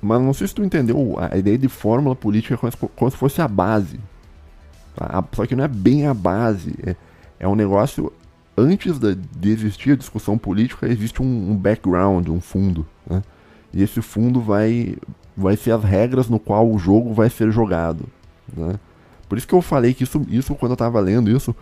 mas 0.01 0.21
não 0.21 0.33
sei 0.33 0.47
se 0.47 0.55
tu 0.55 0.65
entendeu 0.65 1.17
a 1.19 1.37
ideia 1.37 1.59
de 1.59 1.69
fórmula 1.69 2.15
política 2.15 2.57
como 2.57 2.71
se, 2.71 2.79
como 2.79 3.11
se 3.11 3.17
fosse 3.17 3.43
a 3.43 3.49
base. 3.49 3.99
Tá? 4.95 5.25
Só 5.33 5.47
que 5.47 5.57
não 5.57 5.65
é 5.65 5.69
bem 5.69 6.07
a 6.07 6.15
base. 6.15 6.75
É, 6.87 6.97
é 7.41 7.49
um 7.49 7.55
negócio. 7.55 8.13
Antes 8.57 8.99
de, 8.99 9.15
de 9.15 9.51
existir 9.51 9.93
a 9.93 9.97
discussão 9.97 10.37
política, 10.37 10.89
existe 10.89 11.23
um, 11.23 11.51
um 11.53 11.57
background, 11.57 12.29
um 12.29 12.41
fundo. 12.41 12.87
Né? 13.09 13.23
E 13.73 13.83
esse 13.83 14.01
fundo 14.01 14.41
vai, 14.41 14.97
vai 15.37 15.57
ser 15.57 15.73
as 15.73 15.85
regras 15.85 16.29
no 16.29 16.39
qual 16.39 16.69
o 16.69 16.79
jogo 16.79 17.13
vai 17.13 17.31
ser 17.31 17.53
jogado. 17.53 18.05
Né? 18.57 18.75
Por 19.29 19.37
isso 19.37 19.47
que 19.47 19.55
eu 19.55 19.63
falei 19.63 19.95
que 19.95 20.05
isso, 20.05 20.25
isso 20.29 20.55
quando 20.55 20.73
eu 20.73 20.75
estava 20.75 20.99
lendo 21.01 21.31
isso, 21.31 21.55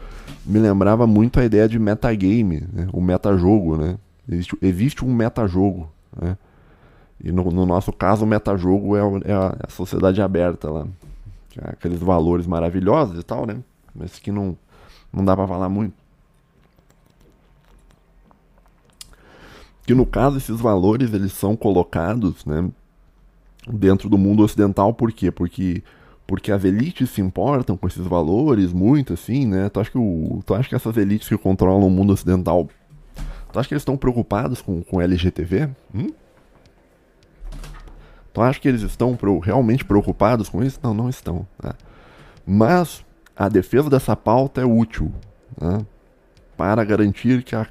me 0.45 0.59
lembrava 0.59 1.07
muito 1.07 1.41
a 1.41 1.45
ideia 1.45 1.69
de 1.69 1.79
metagame, 1.79 2.63
né? 2.73 2.89
o 2.93 3.01
metajogo. 3.01 3.77
Né? 3.77 3.97
Existe, 4.29 4.59
existe 4.61 5.05
um 5.05 5.15
metajogo. 5.15 5.91
Né? 6.21 6.37
E 7.23 7.33
no, 7.33 7.45
no, 7.51 7.65
nosso 7.65 7.93
caso, 7.93 8.25
o 8.25 8.29
metajogo 8.29 8.97
é, 8.97 9.01
é 9.31 9.33
a, 9.33 9.57
é 9.61 9.67
a 9.67 9.71
sociedade 9.71 10.21
aberta 10.21 10.71
lá. 10.71 10.87
É 11.57 11.71
aqueles 11.71 12.01
valores 12.01 12.47
maravilhosos 12.47 13.19
e 13.19 13.23
tal, 13.23 13.47
né? 13.47 13.59
Mas 13.95 14.19
que 14.19 14.31
não, 14.31 14.57
não 15.13 15.25
dá 15.25 15.35
para 15.35 15.49
falar 15.49 15.69
muito. 15.69 15.95
Que 19.87 19.95
no 19.95 20.05
caso, 20.05 20.37
esses 20.37 20.61
valores 20.61 21.15
eles 21.15 21.33
são 21.33 21.57
colocados 21.57 22.45
né, 22.45 22.69
dentro 23.67 24.09
do 24.11 24.19
mundo 24.19 24.43
ocidental, 24.43 24.93
por 24.93 25.13
quê? 25.13 25.31
Porque 25.31 25.83
porque 26.27 26.51
as 26.51 26.65
elites 26.65 27.11
se 27.11 27.21
importam 27.21 27.77
com 27.77 27.87
esses 27.87 28.05
valores 28.05 28.73
muito, 28.73 29.13
assim, 29.13 29.47
né? 29.47 29.69
Tu 29.69 29.79
acha 29.79 29.91
que, 29.93 29.99
o, 29.99 30.43
tu 30.45 30.55
acha 30.55 30.69
que 30.69 30.75
essas 30.75 30.97
elites 30.97 31.29
que 31.29 31.39
controlam 31.39 31.87
o 31.87 31.91
mundo 31.91 32.13
ocidental, 32.13 32.69
tu 33.57 33.61
acha 33.61 33.69
que 33.69 33.75
eles 33.75 33.81
estão 33.81 33.97
preocupados 33.97 34.61
com, 34.61 34.83
com 34.83 35.01
LGTV? 35.01 35.71
Hum? 35.95 36.13
Tu 38.35 38.43
acha 38.43 38.61
que 38.61 38.69
eles 38.69 38.83
estão 38.83 39.17
pro, 39.17 39.39
realmente 39.39 39.83
preocupados 39.83 40.51
com 40.51 40.63
isso? 40.63 40.79
Não, 40.83 40.93
não 40.93 41.09
estão. 41.09 41.47
Né? 41.63 41.73
Mas 42.47 43.03
a 43.35 43.49
defesa 43.49 43.89
dessa 43.89 44.15
pauta 44.15 44.61
é 44.61 44.65
útil 44.67 45.11
né? 45.59 45.87
para 46.55 46.85
garantir 46.85 47.43
que, 47.43 47.57
a, 47.57 47.67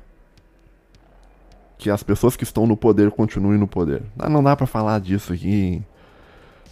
que 1.78 1.92
as 1.92 2.02
pessoas 2.02 2.36
que 2.36 2.44
estão 2.44 2.66
no 2.66 2.76
poder 2.76 3.12
continuem 3.12 3.60
no 3.60 3.68
poder. 3.68 4.02
Não 4.28 4.44
dá 4.44 4.56
para 4.56 4.66
falar 4.66 5.00
disso 5.00 5.34
aqui. 5.34 5.84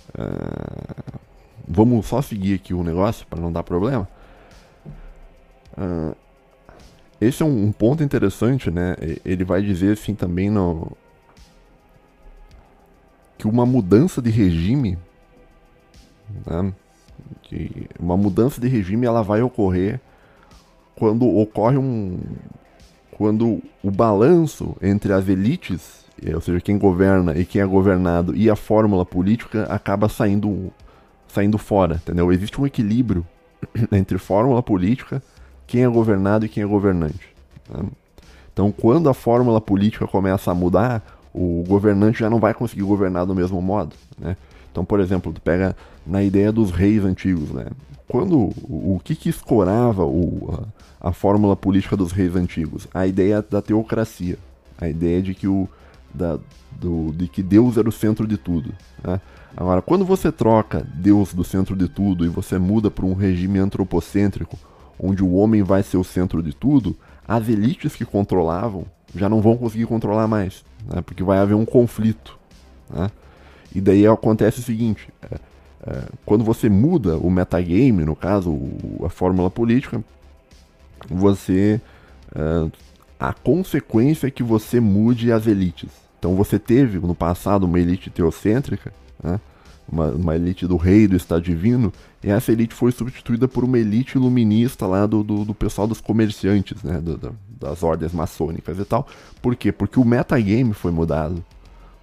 Uh, 0.09 1.19
vamos 1.67 2.07
só 2.07 2.19
seguir 2.19 2.55
aqui 2.55 2.73
o 2.73 2.83
negócio 2.83 3.27
para 3.27 3.39
não 3.39 3.51
dar 3.51 3.61
problema. 3.61 4.09
Uh, 5.77 6.15
esse 7.23 7.43
é 7.43 7.45
um, 7.45 7.71
ponto 7.71 8.03
interessante, 8.03 8.69
né? 8.71 8.95
Ele 9.23 9.43
vai 9.43 9.61
dizer 9.61 9.93
assim 9.93 10.15
também 10.15 10.49
no, 10.49 10.91
que 13.43 13.47
uma 13.47 13.65
mudança 13.65 14.21
de 14.21 14.29
regime, 14.29 14.97
né, 16.45 16.73
que 17.41 17.89
uma 17.99 18.15
mudança 18.15 18.61
de 18.61 18.69
regime 18.69 19.05
ela 19.05 19.21
vai 19.21 19.41
ocorrer 19.41 19.99
quando 20.95 21.27
ocorre 21.27 21.77
um 21.77 22.17
quando 23.11 23.61
o 23.83 23.91
balanço 23.91 24.75
entre 24.81 25.11
as 25.11 25.27
elites, 25.27 26.05
ou 26.33 26.39
seja, 26.39 26.61
quem 26.61 26.77
governa 26.77 27.37
e 27.37 27.45
quem 27.45 27.61
é 27.61 27.65
governado 27.65 28.35
e 28.35 28.49
a 28.49 28.55
fórmula 28.55 29.05
política 29.05 29.63
acaba 29.63 30.07
saindo 30.07 30.71
saindo 31.27 31.57
fora, 31.57 31.95
entendeu? 31.95 32.31
Existe 32.31 32.61
um 32.61 32.65
equilíbrio 32.65 33.27
entre 33.91 34.17
fórmula 34.17 34.63
política, 34.63 35.21
quem 35.67 35.83
é 35.83 35.87
governado 35.87 36.45
e 36.45 36.49
quem 36.49 36.63
é 36.63 36.65
governante. 36.65 37.29
Né? 37.69 37.85
Então, 38.51 38.71
quando 38.71 39.09
a 39.09 39.13
fórmula 39.13 39.59
política 39.59 40.05
começa 40.05 40.51
a 40.51 40.53
mudar, 40.53 41.03
o 41.33 41.63
governante 41.67 42.19
já 42.19 42.29
não 42.29 42.39
vai 42.39 42.53
conseguir 42.53 42.83
governar 42.83 43.25
do 43.25 43.33
mesmo 43.33 43.61
modo, 43.61 43.95
né? 44.17 44.37
Então, 44.71 44.85
por 44.85 44.99
exemplo, 44.99 45.31
tu 45.31 45.41
pega 45.41 45.75
na 46.05 46.23
ideia 46.23 46.51
dos 46.51 46.71
reis 46.71 47.03
antigos, 47.03 47.49
né? 47.51 47.65
Quando 48.07 48.37
o, 48.37 48.95
o 48.95 49.01
que 49.03 49.15
que 49.15 49.29
escorava 49.29 50.05
o, 50.05 50.67
a, 51.01 51.09
a, 51.09 51.13
fórmula 51.13 51.55
política 51.55 51.97
dos 51.97 52.11
reis 52.11 52.35
antigos? 52.35 52.87
A 52.93 53.07
ideia 53.07 53.41
da 53.41 53.61
teocracia, 53.61 54.37
a 54.77 54.87
ideia 54.87 55.21
de 55.21 55.33
que 55.33 55.47
o 55.47 55.67
da, 56.13 56.37
do, 56.71 57.11
de 57.13 57.27
que 57.27 57.41
Deus 57.41 57.77
era 57.77 57.89
o 57.89 57.91
centro 57.91 58.27
de 58.27 58.37
tudo. 58.37 58.71
Né? 59.03 59.19
Agora, 59.55 59.81
quando 59.81 60.05
você 60.05 60.31
troca 60.31 60.85
Deus 60.95 61.33
do 61.33 61.43
centro 61.43 61.75
de 61.75 61.87
tudo 61.87 62.25
e 62.25 62.27
você 62.27 62.57
muda 62.57 62.91
para 62.91 63.05
um 63.05 63.13
regime 63.13 63.59
antropocêntrico, 63.59 64.57
onde 65.03 65.23
o 65.23 65.33
homem 65.33 65.61
vai 65.61 65.83
ser 65.83 65.97
o 65.97 66.03
centro 66.03 66.41
de 66.41 66.53
tudo, 66.53 66.95
as 67.27 67.49
elites 67.49 67.95
que 67.95 68.05
controlavam 68.05 68.85
já 69.13 69.27
não 69.27 69.41
vão 69.41 69.57
conseguir 69.57 69.85
controlar 69.85 70.27
mais 70.27 70.63
né? 70.87 71.01
porque 71.01 71.23
vai 71.23 71.37
haver 71.37 71.55
um 71.55 71.65
conflito. 71.65 72.37
Né? 72.89 73.09
E 73.73 73.81
daí 73.81 74.05
acontece 74.07 74.59
o 74.59 74.63
seguinte: 74.63 75.09
é, 75.21 75.35
é, 75.87 76.03
quando 76.25 76.43
você 76.43 76.69
muda 76.69 77.17
o 77.17 77.29
metagame, 77.29 78.05
no 78.05 78.15
caso, 78.15 78.49
o, 78.51 79.03
a 79.05 79.09
fórmula 79.09 79.49
política, 79.49 80.03
você. 81.09 81.79
É, 82.35 82.83
a 83.19 83.31
consequência 83.31 84.27
é 84.27 84.31
que 84.31 84.43
você 84.43 84.81
mude 84.81 85.31
as 85.31 85.47
elites. 85.47 85.89
Então 86.19 86.35
você 86.35 86.59
teve 86.59 86.99
no 86.99 87.15
passado 87.15 87.63
uma 87.63 87.79
elite 87.79 88.09
teocêntrica, 88.09 88.93
né? 89.23 89.39
Uma, 89.87 90.11
uma, 90.11 90.35
elite 90.35 90.65
do 90.65 90.77
rei, 90.77 91.07
do 91.07 91.15
estado 91.15 91.41
divino, 91.41 91.91
e 92.23 92.29
essa 92.29 92.51
elite 92.51 92.73
foi 92.73 92.91
substituída 92.91 93.47
por 93.47 93.63
uma 93.63 93.77
elite 93.77 94.17
iluminista 94.17 94.87
lá 94.87 95.05
do, 95.05 95.23
do, 95.23 95.45
do 95.45 95.53
pessoal 95.53 95.87
dos 95.87 96.01
comerciantes, 96.01 96.81
né? 96.83 96.99
Do, 96.99 97.17
do, 97.17 97.35
das 97.59 97.81
ordens 97.81 98.13
maçônicas 98.13 98.77
e 98.77 98.85
tal. 98.85 99.07
Por 99.41 99.55
quê? 99.55 99.71
Porque 99.71 99.99
o 99.99 100.05
metagame 100.05 100.73
foi 100.73 100.91
mudado. 100.91 101.43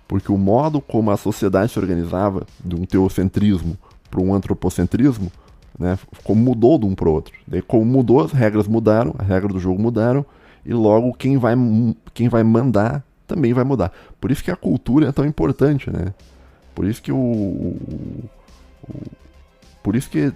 Porque 0.09 0.33
o 0.33 0.39
modo 0.39 0.81
como 0.81 1.11
a 1.11 1.17
sociedade 1.17 1.73
se 1.73 1.79
organizava, 1.79 2.47
de 2.65 2.75
um 2.75 2.85
teocentrismo 2.85 3.77
para 4.11 4.21
um 4.21 4.35
antropocentrismo, 4.35 5.31
né, 5.79 5.99
como 6.25 6.43
mudou 6.43 6.79
de 6.79 6.87
um 6.87 6.95
para 6.95 7.09
o 7.09 7.13
outro. 7.13 7.33
Daí, 7.47 7.63
como 7.63 7.85
mudou, 7.85 8.21
as 8.21 8.33
regras 8.33 8.67
mudaram, 8.67 9.15
as 9.19 9.27
regras 9.27 9.53
do 9.53 9.61
jogo 9.61 9.81
mudaram, 9.81 10.27
e 10.65 10.75
logo 10.75 11.15
quem 11.15 11.39
vai, 11.39 11.55
quem 12.13 12.29
vai 12.29 12.43
mandar 12.43 13.05
também 13.27 13.53
vai 13.53 13.65
mudar. 13.65 13.93
Por 14.21 14.31
isso 14.31 14.43
que 14.43 14.51
a 14.51 14.57
cultura 14.57 15.09
é 15.09 15.13
tão 15.13 15.25
importante, 15.25 15.89
né? 15.91 16.13
Por 16.81 16.87
isso 16.87 17.03
que 17.03 17.13
o, 17.13 17.17
o, 17.17 17.77
o 18.89 19.03
por 19.83 19.95
isso 19.95 20.09
que 20.09 20.33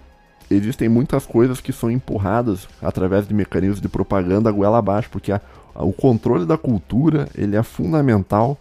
existem 0.51 0.90
muitas 0.90 1.24
coisas 1.24 1.59
que 1.59 1.72
são 1.72 1.90
empurradas 1.90 2.68
através 2.82 3.26
de 3.26 3.32
mecanismos 3.32 3.80
de 3.80 3.88
propaganda 3.88 4.51
goela 4.51 4.76
abaixo, 4.76 5.09
porque 5.11 5.32
a, 5.32 5.40
a, 5.74 5.82
o 5.82 5.90
controle 5.90 6.45
da 6.45 6.59
cultura 6.59 7.30
ele 7.34 7.57
é 7.57 7.62
fundamental 7.62 8.59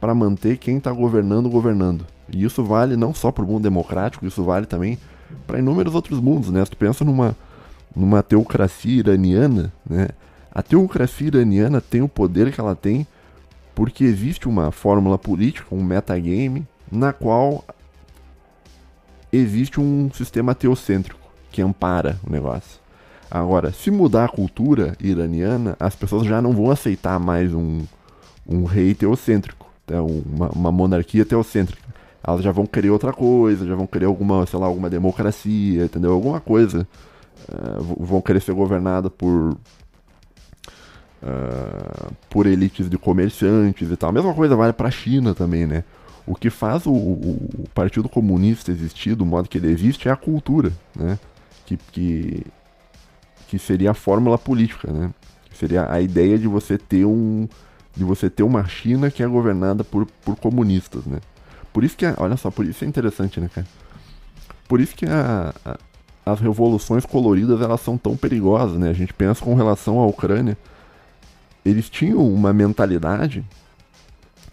para 0.00 0.14
manter 0.14 0.56
quem 0.56 0.76
está 0.76 0.92
governando 0.92 1.50
governando. 1.50 2.06
E 2.32 2.44
isso 2.44 2.62
vale 2.62 2.96
não 2.96 3.12
só 3.12 3.32
para 3.32 3.42
o 3.42 3.48
mundo 3.48 3.64
democrático, 3.64 4.24
isso 4.24 4.44
vale 4.44 4.66
também 4.66 4.96
para 5.48 5.58
inúmeros 5.58 5.96
outros 5.96 6.20
mundos, 6.20 6.52
né? 6.52 6.64
Se 6.64 6.70
tu 6.70 6.76
pensa 6.76 7.04
numa, 7.04 7.34
numa 7.92 8.22
teocracia 8.22 9.00
iraniana, 9.00 9.72
né? 9.84 10.10
A 10.52 10.62
teocracia 10.62 11.26
iraniana 11.26 11.80
tem 11.80 12.02
o 12.02 12.08
poder 12.08 12.52
que 12.52 12.60
ela 12.60 12.76
tem 12.76 13.04
porque 13.74 14.04
existe 14.04 14.46
uma 14.46 14.70
fórmula 14.70 15.18
política, 15.18 15.74
um 15.74 15.82
metagame, 15.82 16.64
na 16.90 17.12
qual 17.12 17.64
existe 19.32 19.80
um 19.80 20.10
sistema 20.12 20.54
teocêntrico 20.54 21.20
que 21.50 21.62
ampara 21.62 22.18
o 22.26 22.30
negócio. 22.30 22.80
Agora, 23.30 23.72
se 23.72 23.90
mudar 23.90 24.26
a 24.26 24.28
cultura 24.28 24.96
iraniana, 25.00 25.76
as 25.80 25.96
pessoas 25.96 26.26
já 26.26 26.40
não 26.40 26.52
vão 26.52 26.70
aceitar 26.70 27.18
mais 27.18 27.52
um, 27.52 27.82
um 28.48 28.64
rei 28.64 28.94
teocêntrico, 28.94 29.66
né? 29.86 30.00
uma, 30.00 30.48
uma 30.50 30.72
monarquia 30.72 31.24
teocêntrica. 31.24 31.82
Elas 32.22 32.42
já 32.42 32.52
vão 32.52 32.66
querer 32.66 32.90
outra 32.90 33.12
coisa, 33.12 33.66
já 33.66 33.74
vão 33.74 33.86
querer 33.86 34.06
alguma, 34.06 34.46
sei 34.46 34.58
lá, 34.58 34.66
alguma 34.66 34.90
democracia, 34.90 35.84
entendeu? 35.84 36.12
Alguma 36.12 36.40
coisa. 36.40 36.86
Uh, 37.48 38.04
vão 38.04 38.20
querer 38.20 38.40
ser 38.40 38.52
governada 38.52 39.10
por 39.10 39.56
Uh, 41.22 42.12
por 42.28 42.46
elites 42.46 42.90
de 42.90 42.98
comerciantes 42.98 43.90
e 43.90 43.96
tal. 43.96 44.10
A 44.10 44.12
mesma 44.12 44.34
coisa 44.34 44.54
vale 44.54 44.74
para 44.74 44.88
a 44.88 44.90
China 44.90 45.34
também, 45.34 45.66
né? 45.66 45.82
O 46.26 46.34
que 46.34 46.50
faz 46.50 46.86
o, 46.86 46.90
o, 46.90 47.50
o, 47.58 47.68
Partido 47.72 48.08
Comunista 48.08 48.72
existir 48.72 49.14
do 49.14 49.24
modo 49.24 49.48
que 49.48 49.58
ele 49.58 49.70
existe 49.70 50.08
é 50.08 50.10
a 50.10 50.16
cultura, 50.16 50.72
né? 50.94 51.18
Que, 51.64 51.76
que, 51.76 52.46
que 53.46 53.58
seria 53.58 53.92
a 53.92 53.94
fórmula 53.94 54.36
política, 54.36 54.92
né? 54.92 55.14
Que 55.48 55.56
seria 55.56 55.90
a 55.90 56.00
ideia 56.00 56.36
de 56.36 56.48
você 56.48 56.76
ter 56.76 57.04
um 57.04 57.48
de 57.96 58.04
você 58.04 58.28
ter 58.28 58.42
uma 58.42 58.66
China 58.66 59.10
que 59.10 59.22
é 59.22 59.26
governada 59.26 59.82
por, 59.82 60.04
por 60.22 60.36
comunistas, 60.36 61.06
né? 61.06 61.18
Por 61.72 61.82
isso 61.82 61.96
que, 61.96 62.04
olha 62.18 62.36
só, 62.36 62.50
por 62.50 62.66
isso 62.66 62.84
é 62.84 62.86
interessante, 62.86 63.40
né, 63.40 63.48
cara? 63.54 63.66
Por 64.68 64.80
isso 64.80 64.94
que 64.94 65.06
a, 65.06 65.54
a, 65.64 65.78
as 66.26 66.40
revoluções 66.40 67.06
coloridas 67.06 67.60
elas 67.60 67.80
são 67.80 67.96
tão 67.96 68.16
perigosas, 68.16 68.78
né? 68.78 68.90
A 68.90 68.92
gente 68.92 69.14
pensa 69.14 69.42
com 69.42 69.54
relação 69.54 69.98
à 69.98 70.06
Ucrânia, 70.06 70.58
eles 71.64 71.88
tinham 71.88 72.18
uma 72.18 72.52
mentalidade 72.52 73.44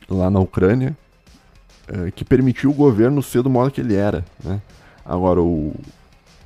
lá 0.08 0.30
na 0.30 0.40
Ucrânia 0.40 0.96
que 2.16 2.24
permitiu 2.24 2.72
o 2.72 2.74
governo 2.74 3.22
ser 3.22 3.42
do 3.42 3.50
modo 3.50 3.72
que 3.72 3.82
ele 3.82 3.96
era. 3.96 4.24
Né? 4.44 4.62
Agora, 5.06 5.42
o, 5.42 5.76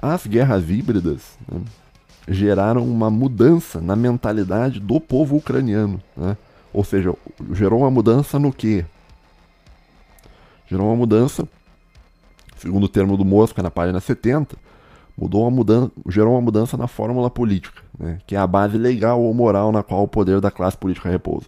as 0.02 0.26
guerras 0.26 0.70
híbridas 0.70 1.38
né, 1.52 1.62
geraram 2.28 2.84
uma 2.84 3.10
mudança 3.10 3.80
na 3.80 3.96
mentalidade 3.96 4.80
do 4.80 5.00
povo 5.00 5.38
ucraniano. 5.38 6.02
Né? 6.16 6.36
Ou 6.74 6.84
seja, 6.84 7.14
gerou 7.54 7.82
uma 7.82 7.92
mudança 7.92 8.38
no 8.38 8.52
quê? 8.52 8.86
Gerou 10.68 10.88
uma 10.88 10.96
mudança, 10.96 11.48
segundo 12.58 12.84
o 12.84 12.90
termo 12.90 13.16
do 13.16 13.24
Mosca 13.24 13.64
na 13.64 13.72
página 13.72 14.00
70, 14.00 14.58
mudou 15.18 15.44
uma 15.44 15.52
mudança, 15.52 15.92
gerou 16.10 16.34
uma 16.34 16.42
mudança 16.42 16.76
na 16.76 16.88
fórmula 16.88 17.30
política, 17.30 17.82
né, 17.98 18.20
que 18.28 18.36
é 18.36 18.38
a 18.38 18.46
base 18.46 18.78
legal 18.78 19.22
ou 19.22 19.34
moral 19.34 19.72
na 19.72 19.82
qual 19.82 20.04
o 20.04 20.08
poder 20.08 20.42
da 20.42 20.52
classe 20.52 20.78
política 20.78 21.10
repousa. 21.10 21.48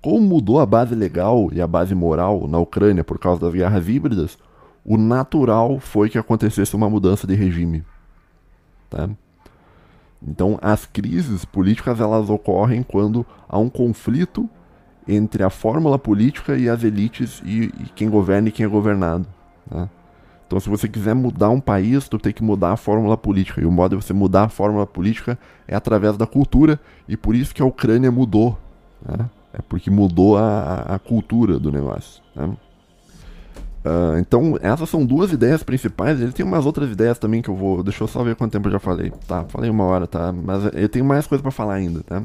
Como 0.00 0.20
mudou 0.20 0.60
a 0.60 0.66
base 0.66 0.94
legal 0.94 1.48
e 1.52 1.60
a 1.60 1.66
base 1.66 1.94
moral 1.94 2.46
na 2.46 2.58
Ucrânia 2.58 3.02
por 3.02 3.18
causa 3.18 3.40
das 3.40 3.52
guerras 3.52 3.88
híbridas, 3.88 4.38
o 4.84 4.96
natural 4.96 5.80
foi 5.80 6.08
que 6.08 6.18
acontecesse 6.18 6.74
uma 6.76 6.88
mudança 6.88 7.26
de 7.26 7.34
regime. 7.34 7.84
Tá? 8.88 9.08
Então, 10.22 10.58
as 10.62 10.86
crises 10.86 11.44
políticas 11.44 12.00
elas 12.00 12.30
ocorrem 12.30 12.82
quando 12.82 13.26
há 13.48 13.58
um 13.58 13.68
conflito 13.68 14.48
entre 15.06 15.42
a 15.42 15.50
fórmula 15.50 15.98
política 15.98 16.56
e 16.56 16.68
as 16.68 16.82
elites 16.84 17.42
e, 17.44 17.64
e 17.64 17.90
quem 17.94 18.08
governa 18.08 18.48
e 18.48 18.52
quem 18.52 18.66
é 18.66 18.68
governado. 18.68 19.26
Tá? 19.68 19.88
Então, 20.46 20.58
se 20.58 20.68
você 20.68 20.88
quiser 20.88 21.14
mudar 21.14 21.50
um 21.50 21.60
país, 21.60 22.08
tu 22.08 22.18
tem 22.18 22.32
que 22.32 22.42
mudar 22.42 22.72
a 22.72 22.76
fórmula 22.76 23.18
política. 23.18 23.60
E 23.60 23.66
o 23.66 23.70
modo 23.70 23.96
de 23.96 24.04
você 24.04 24.14
mudar 24.14 24.44
a 24.44 24.48
fórmula 24.48 24.86
política 24.86 25.38
é 25.66 25.76
através 25.76 26.16
da 26.16 26.26
cultura, 26.26 26.80
e 27.06 27.16
por 27.16 27.34
isso 27.34 27.54
que 27.54 27.60
a 27.60 27.66
Ucrânia 27.66 28.10
mudou. 28.10 28.58
Né? 29.06 29.28
É 29.52 29.62
porque 29.62 29.90
mudou 29.90 30.36
a, 30.36 30.82
a 30.82 30.98
cultura 30.98 31.58
do 31.58 31.72
negócio. 31.72 32.22
Né? 32.34 32.56
Uh, 33.84 34.18
então, 34.18 34.58
essas 34.60 34.88
são 34.88 35.04
duas 35.04 35.32
ideias 35.32 35.62
principais. 35.62 36.20
Ele 36.20 36.32
tem 36.32 36.44
umas 36.44 36.66
outras 36.66 36.90
ideias 36.90 37.18
também 37.18 37.40
que 37.40 37.48
eu 37.48 37.54
vou. 37.54 37.82
Deixa 37.82 38.04
eu 38.04 38.08
só 38.08 38.22
ver 38.22 38.36
quanto 38.36 38.52
tempo 38.52 38.68
eu 38.68 38.72
já 38.72 38.78
falei. 38.78 39.10
Tá, 39.26 39.44
falei 39.44 39.70
uma 39.70 39.84
hora, 39.84 40.06
tá? 40.06 40.32
Mas 40.32 40.64
eu 40.74 40.88
tenho 40.88 41.04
mais 41.04 41.26
coisa 41.26 41.40
para 41.40 41.50
falar 41.50 41.74
ainda, 41.74 42.02
tá? 42.02 42.22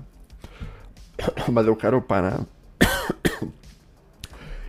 Mas 1.52 1.66
eu 1.66 1.76
quero 1.76 2.02
parar 2.02 2.42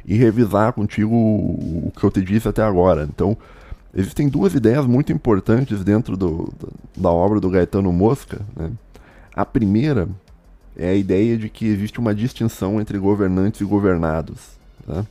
e 0.04 0.14
revisar 0.14 0.72
contigo 0.72 1.14
o, 1.14 1.92
que 1.96 2.04
eu 2.04 2.10
te 2.10 2.22
disse 2.22 2.46
até 2.46 2.62
agora. 2.62 3.08
Então, 3.12 3.36
existem 3.92 4.28
duas 4.28 4.54
ideias 4.54 4.86
muito 4.86 5.12
importantes 5.12 5.82
dentro 5.82 6.16
do, 6.16 6.52
da 6.96 7.10
obra 7.10 7.40
do 7.40 7.50
Gaetano 7.50 7.92
Mosca. 7.92 8.40
Né? 8.54 8.70
A 9.34 9.44
primeira 9.44 10.08
é 10.76 10.88
a 10.88 10.94
ideia 10.94 11.36
de 11.36 11.48
que 11.48 11.66
existe 11.66 11.98
uma 11.98 12.14
distinção 12.14 12.80
entre 12.80 12.98
governantes 12.98 13.60
e 13.60 13.64
governados. 13.64 14.58
Tá? 14.86 15.04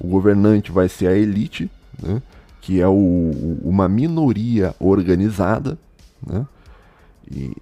O 0.00 0.08
governante 0.08 0.72
vai 0.72 0.88
ser 0.88 1.08
a 1.08 1.16
elite, 1.16 1.70
né? 2.02 2.22
que 2.60 2.80
é 2.80 2.88
o, 2.88 3.60
uma 3.62 3.88
minoria 3.88 4.74
organizada, 4.78 5.78
né? 6.26 6.46
e, 7.30 7.54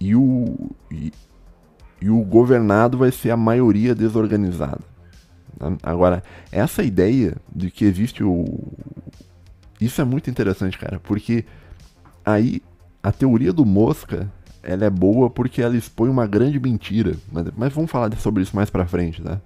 e, 0.00 0.16
o, 0.16 0.70
e, 0.90 1.12
e 2.00 2.10
o 2.10 2.20
governado 2.22 2.98
vai 2.98 3.12
ser 3.12 3.30
a 3.30 3.36
maioria 3.36 3.94
desorganizada. 3.94 4.80
Né? 5.60 5.76
Agora, 5.82 6.22
essa 6.50 6.82
ideia 6.82 7.36
de 7.54 7.70
que 7.70 7.84
existe 7.84 8.24
o. 8.24 8.44
Isso 9.80 10.00
é 10.00 10.04
muito 10.04 10.30
interessante, 10.30 10.78
cara, 10.78 10.98
porque 10.98 11.44
aí 12.24 12.62
a 13.02 13.12
teoria 13.12 13.52
do 13.52 13.64
Mosca 13.64 14.30
ela 14.66 14.84
é 14.84 14.90
boa 14.90 15.30
porque 15.30 15.62
ela 15.62 15.76
expõe 15.76 16.10
uma 16.10 16.26
grande 16.26 16.58
mentira. 16.58 17.14
Mas, 17.32 17.46
mas 17.56 17.72
vamos 17.72 17.90
falar 17.90 18.14
sobre 18.16 18.42
isso 18.42 18.54
mais 18.54 18.68
pra 18.68 18.86
frente, 18.86 19.22
tá? 19.22 19.40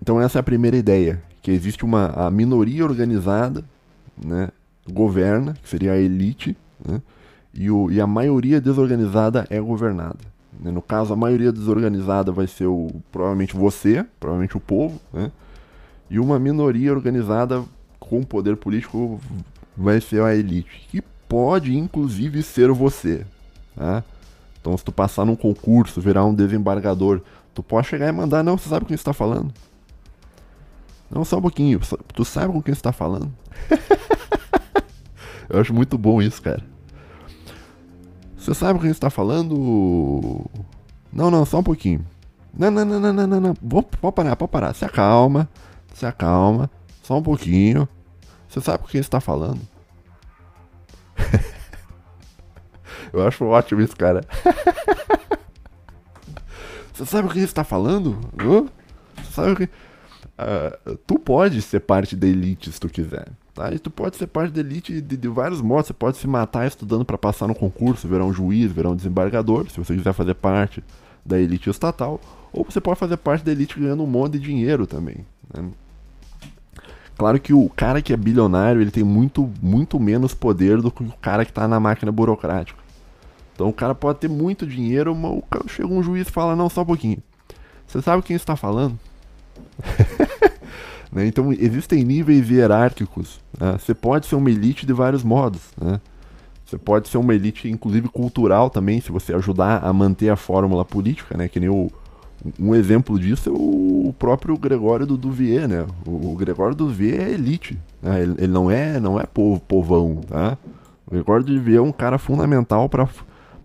Então 0.00 0.20
essa 0.20 0.38
é 0.38 0.40
a 0.40 0.42
primeira 0.42 0.76
ideia, 0.76 1.22
que 1.40 1.52
existe 1.52 1.84
uma 1.84 2.06
a 2.08 2.30
minoria 2.30 2.84
organizada, 2.84 3.64
né, 4.22 4.48
governa, 4.90 5.54
que 5.62 5.68
seria 5.68 5.92
a 5.92 5.96
elite, 5.96 6.56
né, 6.84 7.00
e, 7.54 7.70
o, 7.70 7.88
e 7.88 8.00
a 8.00 8.06
maioria 8.06 8.60
desorganizada 8.60 9.46
é 9.48 9.60
governada. 9.60 10.18
Né? 10.60 10.72
No 10.72 10.82
caso, 10.82 11.12
a 11.12 11.16
maioria 11.16 11.52
desorganizada 11.52 12.32
vai 12.32 12.48
ser 12.48 12.66
o, 12.66 12.90
provavelmente 13.12 13.54
você, 13.54 14.04
provavelmente 14.18 14.56
o 14.56 14.60
povo, 14.60 15.00
né? 15.12 15.30
e 16.10 16.18
uma 16.18 16.36
minoria 16.38 16.92
organizada 16.92 17.62
com 18.00 18.24
poder 18.24 18.56
político 18.56 19.20
vai 19.76 20.00
ser 20.00 20.20
a 20.22 20.34
elite, 20.34 20.88
que 20.90 21.02
pode 21.32 21.74
inclusive 21.74 22.42
ser 22.42 22.70
você. 22.72 23.24
Tá? 23.74 24.04
Então, 24.60 24.76
se 24.76 24.84
tu 24.84 24.92
passar 24.92 25.24
num 25.24 25.34
concurso, 25.34 25.98
virar 25.98 26.26
um 26.26 26.34
desembargador, 26.34 27.22
tu 27.54 27.62
pode 27.62 27.86
chegar 27.86 28.06
e 28.06 28.12
mandar, 28.12 28.42
não, 28.42 28.58
você 28.58 28.68
sabe 28.68 28.82
com 28.82 28.88
quem 28.88 28.94
está 28.94 29.14
falando? 29.14 29.50
Não, 31.10 31.24
só 31.24 31.38
um 31.38 31.40
pouquinho, 31.40 31.80
tu 32.12 32.22
sabe 32.22 32.52
com 32.52 32.60
quem 32.60 32.72
está 32.72 32.92
falando? 32.92 33.32
Eu 35.48 35.58
acho 35.58 35.72
muito 35.72 35.96
bom 35.96 36.20
isso, 36.20 36.42
cara. 36.42 36.62
Você 38.36 38.52
sabe 38.52 38.78
com 38.78 38.82
quem 38.82 38.90
está 38.90 39.08
falando? 39.08 40.44
Não, 41.10 41.30
não, 41.30 41.46
só 41.46 41.60
um 41.60 41.64
pouquinho. 41.64 42.04
Não, 42.52 42.70
não, 42.70 42.84
não, 42.84 43.00
não, 43.00 43.12
não, 43.14 43.26
não, 43.26 43.40
não. 43.40 43.54
Vou, 43.62 43.82
pode 43.82 44.14
parar, 44.14 44.36
pode 44.36 44.52
parar. 44.52 44.74
Se 44.74 44.84
acalma, 44.84 45.48
se 45.94 46.04
acalma. 46.04 46.70
Só 47.02 47.16
um 47.16 47.22
pouquinho. 47.22 47.88
Você 48.48 48.60
sabe 48.60 48.82
com 48.82 48.88
quem 48.88 49.00
está 49.00 49.18
falando? 49.18 49.71
Eu 53.12 53.26
acho 53.26 53.44
ótimo 53.44 53.80
isso, 53.80 53.96
cara. 53.96 54.22
Você 56.92 57.06
sabe 57.06 57.28
com 57.28 57.34
quem 57.34 57.42
está 57.42 57.64
falando? 57.64 58.18
Você 59.16 59.32
sabe 59.32 59.52
o 59.52 59.56
que. 59.56 59.64
Uh, 59.64 60.96
tu 61.06 61.18
pode 61.18 61.60
ser 61.62 61.80
parte 61.80 62.16
da 62.16 62.26
elite 62.26 62.70
se 62.70 62.80
tu 62.80 62.88
quiser. 62.88 63.28
Tá? 63.54 63.72
E 63.72 63.78
tu 63.78 63.90
pode 63.90 64.16
ser 64.16 64.26
parte 64.26 64.52
da 64.52 64.60
elite 64.60 65.00
de, 65.00 65.16
de 65.16 65.28
vários 65.28 65.60
modos. 65.60 65.88
Você 65.88 65.92
pode 65.92 66.16
se 66.16 66.26
matar 66.26 66.66
estudando 66.66 67.04
para 67.04 67.18
passar 67.18 67.46
no 67.46 67.54
concurso, 67.54 68.08
virar 68.08 68.24
um 68.24 68.32
juiz, 68.32 68.72
virar 68.72 68.90
um 68.90 68.96
desembargador, 68.96 69.68
se 69.70 69.78
você 69.78 69.94
quiser 69.94 70.12
fazer 70.12 70.34
parte 70.34 70.82
da 71.24 71.38
elite 71.38 71.68
estatal. 71.68 72.20
Ou 72.52 72.64
você 72.64 72.80
pode 72.80 72.98
fazer 72.98 73.16
parte 73.16 73.44
da 73.44 73.52
elite 73.52 73.78
ganhando 73.78 74.02
um 74.02 74.06
monte 74.06 74.34
de 74.34 74.40
dinheiro 74.40 74.86
também. 74.86 75.26
Né? 75.52 75.70
Claro 77.16 77.38
que 77.38 77.52
o 77.52 77.68
cara 77.68 78.02
que 78.02 78.12
é 78.12 78.16
bilionário 78.16 78.80
ele 78.80 78.90
tem 78.90 79.04
muito, 79.04 79.50
muito 79.60 80.00
menos 80.00 80.34
poder 80.34 80.80
do 80.80 80.90
que 80.90 81.02
o 81.02 81.12
cara 81.20 81.44
que 81.44 81.50
está 81.50 81.68
na 81.68 81.78
máquina 81.78 82.10
burocrática. 82.10 82.80
Então 83.54 83.68
o 83.68 83.72
cara 83.72 83.94
pode 83.94 84.18
ter 84.18 84.28
muito 84.28 84.66
dinheiro, 84.66 85.14
mas 85.14 85.42
chega 85.68 85.88
um 85.88 86.02
juiz 86.02 86.26
e 86.26 86.30
fala: 86.30 86.56
Não, 86.56 86.68
só 86.68 86.82
um 86.82 86.86
pouquinho. 86.86 87.18
Você 87.86 88.00
sabe 88.00 88.22
quem 88.22 88.36
está 88.36 88.56
falando? 88.56 88.98
Né? 91.12 91.26
Então 91.26 91.52
existem 91.52 92.02
níveis 92.02 92.48
hierárquicos. 92.48 93.38
Né? 93.60 93.76
Você 93.78 93.92
pode 93.92 94.24
ser 94.24 94.34
uma 94.34 94.50
elite 94.50 94.86
de 94.86 94.94
vários 94.94 95.22
modos. 95.22 95.60
Né? 95.78 96.00
Você 96.64 96.78
pode 96.78 97.06
ser 97.06 97.18
uma 97.18 97.34
elite, 97.34 97.68
inclusive 97.68 98.08
cultural 98.08 98.70
também, 98.70 98.98
se 98.98 99.12
você 99.12 99.34
ajudar 99.34 99.84
a 99.84 99.92
manter 99.92 100.30
a 100.30 100.36
fórmula 100.36 100.86
política, 100.86 101.36
né? 101.36 101.46
Que 101.46 101.60
nem 101.60 101.68
o, 101.68 101.92
um 102.58 102.74
exemplo 102.74 103.18
disso 103.18 103.48
é 103.48 103.52
o 103.52 104.14
próprio 104.18 104.56
Gregório 104.56 105.06
do 105.06 105.16
Duvier, 105.16 105.68
né? 105.68 105.86
O, 106.06 106.34
Gregório 106.34 106.74
do 106.74 106.86
Duvier 106.86 107.20
é 107.20 107.30
elite, 107.32 107.78
né? 108.00 108.22
ele, 108.22 108.34
ele, 108.38 108.52
não 108.52 108.70
é 108.70 108.98
não 108.98 109.18
é 109.18 109.24
povo, 109.24 109.60
povão, 109.60 110.16
tá? 110.28 110.58
O 111.06 111.12
Gregório 111.12 111.44
do 111.44 111.54
Duvier 111.54 111.78
é 111.78 111.82
um 111.82 111.92
cara 111.92 112.18
fundamental 112.18 112.88
para 112.88 113.08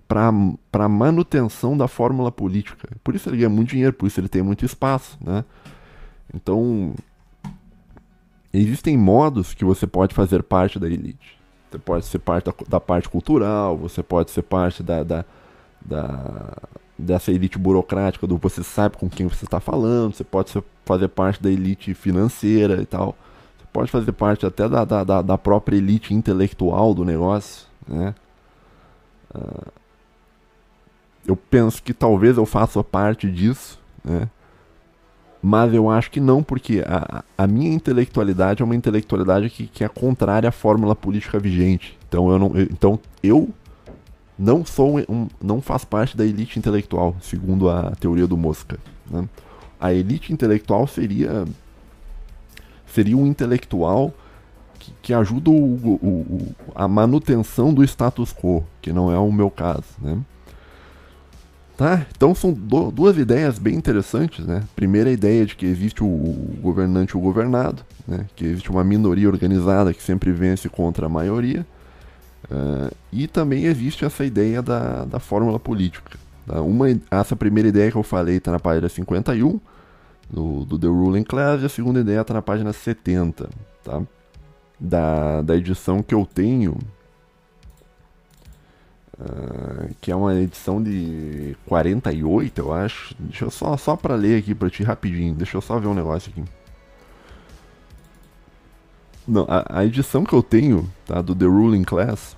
para 0.08 0.88
manutenção 0.88 1.76
da 1.76 1.88
fórmula 1.88 2.32
política. 2.32 2.88
Por 3.04 3.14
isso 3.14 3.30
ele 3.30 3.38
ganha 3.38 3.50
muito 3.50 3.70
dinheiro, 3.70 3.94
por 3.94 4.08
isso 4.08 4.20
ele 4.20 4.30
tem 4.30 4.42
muito 4.42 4.64
espaço, 4.64 5.18
né? 5.22 5.44
Então, 6.34 6.94
existem 8.54 8.98
modos 8.98 9.54
que 9.54 9.66
você 9.66 9.86
pode 9.86 10.16
fazer 10.16 10.44
parte 10.44 10.80
da 10.80 10.88
elite. 10.88 11.38
Você 11.70 11.78
pode 11.78 12.06
ser 12.06 12.20
parte 12.20 12.46
da, 12.46 12.54
da 12.70 12.80
parte 12.80 13.10
cultural, 13.10 13.78
você 13.78 14.02
pode 14.02 14.32
ser 14.32 14.44
parte 14.44 14.82
da, 14.82 15.04
da, 15.04 15.26
da, 15.86 16.54
dessa 16.98 17.32
elite 17.32 17.58
burocrática, 17.58 18.26
do 18.26 18.38
você 18.38 18.64
sabe 18.64 18.98
com 18.98 19.10
quem 19.10 19.28
você 19.28 19.46
está 19.46 19.60
falando, 19.60 20.16
você 20.16 20.24
pode 20.24 20.52
fazer 20.86 21.08
parte 21.10 21.42
da 21.42 21.50
elite 21.50 21.94
financeira 21.94 22.82
e 22.82 22.86
tal. 22.86 23.16
Você 23.58 23.66
pode 23.72 23.92
fazer 23.92 24.12
parte 24.14 24.46
até 24.46 24.68
da, 24.68 24.84
da, 24.84 25.22
da 25.22 25.38
própria 25.38 25.78
elite 25.78 26.14
intelectual 26.14 26.94
do 26.94 27.06
negócio, 27.06 27.68
né? 27.88 28.16
Uh, 29.36 29.72
eu 31.28 31.36
penso 31.36 31.84
que 31.84 31.94
talvez 31.94 32.38
eu 32.38 32.46
faça 32.46 32.84
parte 32.84 33.30
disso, 33.30 33.80
né? 34.04 34.30
Mas 35.42 35.74
eu 35.74 35.90
acho 35.90 36.10
que 36.10 36.20
não, 36.20 36.42
porque 36.42 36.84
a, 36.88 37.24
a 37.38 37.46
minha 37.46 37.72
intelectualidade 37.72 38.62
é 38.62 38.66
uma 38.66 38.76
intelectualidade 38.76 39.50
que, 39.50 39.68
que 39.68 39.84
é 39.84 39.88
contrária 39.88 40.50
à 40.50 40.52
fórmula 40.52 40.96
política 40.96 41.38
vigente. 41.38 41.98
Então 42.08 42.32
eu 42.32 42.40
não, 42.40 42.56
eu, 42.56 42.64
então 42.64 43.00
eu 43.22 43.50
não 44.38 44.66
sou 44.66 45.00
um, 45.00 45.28
não 45.42 45.62
faz 45.62 45.84
parte 45.84 46.16
da 46.16 46.26
elite 46.26 46.60
intelectual, 46.60 47.16
segundo 47.22 47.70
a 47.70 47.92
teoria 48.00 48.28
do 48.28 48.38
Mosca. 48.38 48.78
Né? 49.10 49.28
A 49.80 49.94
elite 49.94 50.32
intelectual 50.32 50.88
seria 50.88 51.46
seria 52.86 53.18
um 53.18 53.26
intelectual 53.26 54.14
que, 54.80 54.94
que 55.02 55.14
ajuda 55.14 55.50
o, 55.50 55.54
o, 55.54 56.00
o, 56.02 56.56
a 56.74 56.88
manutenção 56.88 57.74
do 57.74 57.84
status 57.84 58.34
quo, 58.34 58.64
que 58.82 58.94
não 58.94 59.12
é 59.12 59.18
o 59.18 59.32
meu 59.32 59.50
caso. 59.50 59.84
Né? 60.02 60.20
Tá? 61.78 62.08
Então 62.16 62.34
são 62.34 62.52
do, 62.52 62.90
duas 62.90 63.18
ideias 63.18 63.60
bem 63.60 63.76
interessantes, 63.76 64.44
né? 64.46 64.64
Primeira 64.76 65.12
a 65.12 65.14
ideia 65.14 65.46
de 65.46 65.56
que 65.56 65.66
existe 65.66 66.04
o, 66.04 66.58
governante 66.60 67.12
e 67.12 67.18
o 67.18 67.22
governado, 67.22 67.84
né? 68.08 68.26
que 68.36 68.46
existe 68.46 68.72
uma 68.72 68.84
minoria 68.84 69.30
organizada 69.30 69.94
que 69.94 70.02
sempre 70.02 70.32
vence 70.32 70.68
contra 70.70 71.06
a 71.06 71.10
maioria, 71.10 71.66
uh, 72.52 72.96
e 73.12 73.28
também 73.28 73.66
existe 73.66 74.06
essa 74.06 74.26
ideia 74.26 74.62
da, 74.62 75.06
da 75.06 75.20
fórmula 75.20 75.60
política. 75.60 76.18
Tá? 76.46 76.62
Uma, 76.62 76.88
essa 77.12 77.36
primeira 77.36 77.70
ideia 77.70 77.92
que 77.92 77.98
eu 77.98 78.04
falei 78.04 78.38
está 78.38 78.52
na 78.52 78.60
página 78.60 78.88
51 78.88 79.60
do, 80.30 80.66
do 80.66 80.78
The 80.78 80.88
Ruling 80.88 81.24
Class, 81.24 81.62
e 81.62 81.66
a 81.66 81.70
segunda 81.70 82.00
ideia 82.00 82.22
está 82.22 82.34
na 82.34 82.42
página 82.42 82.74
70. 82.74 83.50
Tá? 83.84 84.02
da, 84.80 85.42
da 85.42 85.56
edição 85.56 86.04
que 86.04 86.14
eu 86.14 86.26
tenho, 86.26 86.78
uh, 89.20 89.90
que 90.00 90.12
é 90.12 90.16
uma 90.16 90.36
edição 90.36 90.82
de 90.82 91.56
48, 91.66 92.60
eu 92.60 92.74
acho. 92.74 93.16
Deixa 93.20 93.46
eu 93.46 93.52
só, 93.52 93.76
só 93.78 93.96
pra 93.96 94.16
ler 94.16 94.40
aqui 94.40 94.54
pra 94.54 94.70
ti 94.70 94.84
rapidinho, 94.84 95.34
deixa 95.34 95.58
eu 95.58 95.62
só 95.62 95.80
ver 95.80 95.88
um 95.88 95.94
negócio 95.94 96.32
aqui. 96.32 96.44
Não, 99.28 99.46
a, 99.50 99.80
a 99.80 99.86
edição 99.86 100.24
que 100.24 100.34
eu 100.34 100.42
tenho, 100.42 100.90
tá, 101.06 101.22
do 101.22 101.36
The 101.36 101.46
Ruling 101.46 101.84
Class, 101.84 102.38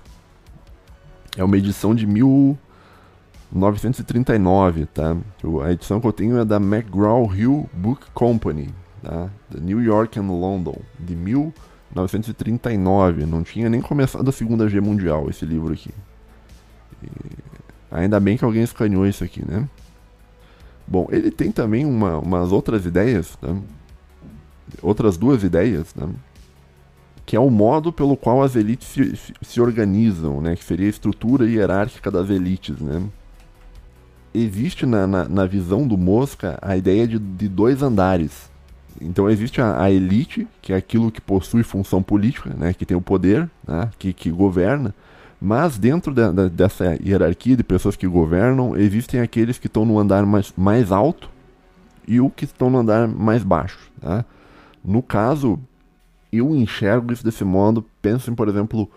é 1.36 1.44
uma 1.44 1.56
edição 1.56 1.94
de 1.94 2.04
1939, 2.06 4.86
tá? 4.86 5.16
A 5.64 5.72
edição 5.72 6.00
que 6.00 6.08
eu 6.08 6.12
tenho 6.12 6.38
é 6.38 6.44
da 6.44 6.56
McGraw-Hill 6.56 7.70
Book 7.72 8.10
Company, 8.12 8.74
tá? 9.02 9.30
Da 9.48 9.60
New 9.60 9.80
York 9.80 10.18
and 10.18 10.32
London, 10.32 10.76
de 10.98 11.14
1939. 11.14 13.24
Não 13.24 13.44
tinha 13.44 13.70
nem 13.70 13.80
começado 13.80 14.28
a 14.28 14.32
Segunda 14.32 14.66
Guerra 14.66 14.82
Mundial 14.82 15.30
esse 15.30 15.46
livro 15.46 15.72
aqui. 15.72 15.92
E 17.02 17.08
ainda 17.90 18.18
bem 18.18 18.36
que 18.36 18.44
alguém 18.44 18.62
escaneou 18.62 19.06
isso 19.06 19.22
aqui, 19.22 19.48
né? 19.48 19.68
Bom, 20.88 21.06
ele 21.10 21.30
tem 21.30 21.52
também 21.52 21.86
uma, 21.86 22.18
umas 22.18 22.50
outras 22.50 22.84
ideias, 22.84 23.36
tá? 23.36 23.54
outras 24.82 25.16
duas 25.16 25.44
ideias, 25.44 25.94
né? 25.94 26.08
Que 27.30 27.36
é 27.36 27.40
o 27.40 27.48
modo 27.48 27.92
pelo 27.92 28.16
qual 28.16 28.42
as 28.42 28.56
elites 28.56 28.88
se, 28.88 29.14
se 29.40 29.60
organizam, 29.60 30.40
né? 30.40 30.56
que 30.56 30.64
seria 30.64 30.86
a 30.86 30.90
estrutura 30.90 31.48
hierárquica 31.48 32.10
das 32.10 32.28
elites. 32.28 32.80
Né? 32.80 33.04
Existe 34.34 34.84
na, 34.84 35.06
na, 35.06 35.28
na 35.28 35.46
visão 35.46 35.86
do 35.86 35.96
Mosca 35.96 36.58
a 36.60 36.76
ideia 36.76 37.06
de, 37.06 37.20
de 37.20 37.48
dois 37.48 37.84
andares. 37.84 38.50
Então 39.00 39.30
existe 39.30 39.60
a, 39.60 39.80
a, 39.80 39.88
elite, 39.88 40.44
que 40.60 40.72
é 40.72 40.76
aquilo 40.76 41.12
que 41.12 41.20
possui 41.20 41.62
função 41.62 42.02
política, 42.02 42.50
né? 42.58 42.74
que 42.74 42.84
tem 42.84 42.96
o 42.96 43.00
poder, 43.00 43.48
né? 43.64 43.88
que, 43.96 44.12
que 44.12 44.28
governa, 44.28 44.92
mas 45.40 45.78
dentro 45.78 46.12
de, 46.12 46.32
de, 46.32 46.48
dessa 46.48 46.98
hierarquia 47.00 47.56
de 47.56 47.62
pessoas 47.62 47.94
que 47.94 48.08
governam, 48.08 48.76
existem 48.76 49.20
aqueles 49.20 49.56
que 49.56 49.68
estão 49.68 49.84
no 49.84 50.00
andar 50.00 50.26
mais, 50.26 50.52
mais 50.56 50.90
alto 50.90 51.30
e 52.08 52.20
o 52.20 52.28
que 52.28 52.44
estão 52.44 52.68
no 52.68 52.78
andar 52.78 53.06
mais 53.06 53.44
baixo. 53.44 53.78
Tá? 54.00 54.24
No 54.84 55.00
caso, 55.00 55.60
eu 56.32 56.54
enxergo 56.54 57.12
isso 57.12 57.24
desse 57.24 57.44
modo. 57.44 57.84
Pensem, 58.00 58.34
por 58.34 58.48
exemplo, 58.48 58.90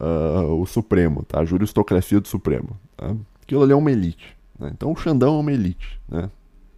uh, 0.00 0.60
o 0.60 0.66
Supremo, 0.66 1.24
tá? 1.24 1.40
a 1.40 1.44
juristocracia 1.44 2.20
do 2.20 2.28
Supremo. 2.28 2.76
Tá? 2.96 3.14
Aquilo 3.42 3.62
ali 3.62 3.72
é 3.72 3.76
uma 3.76 3.90
elite. 3.90 4.36
Né? 4.58 4.70
Então 4.72 4.92
o 4.92 4.96
Xandão 4.96 5.36
é 5.36 5.40
uma 5.40 5.52
elite. 5.52 6.00
Né? 6.08 6.30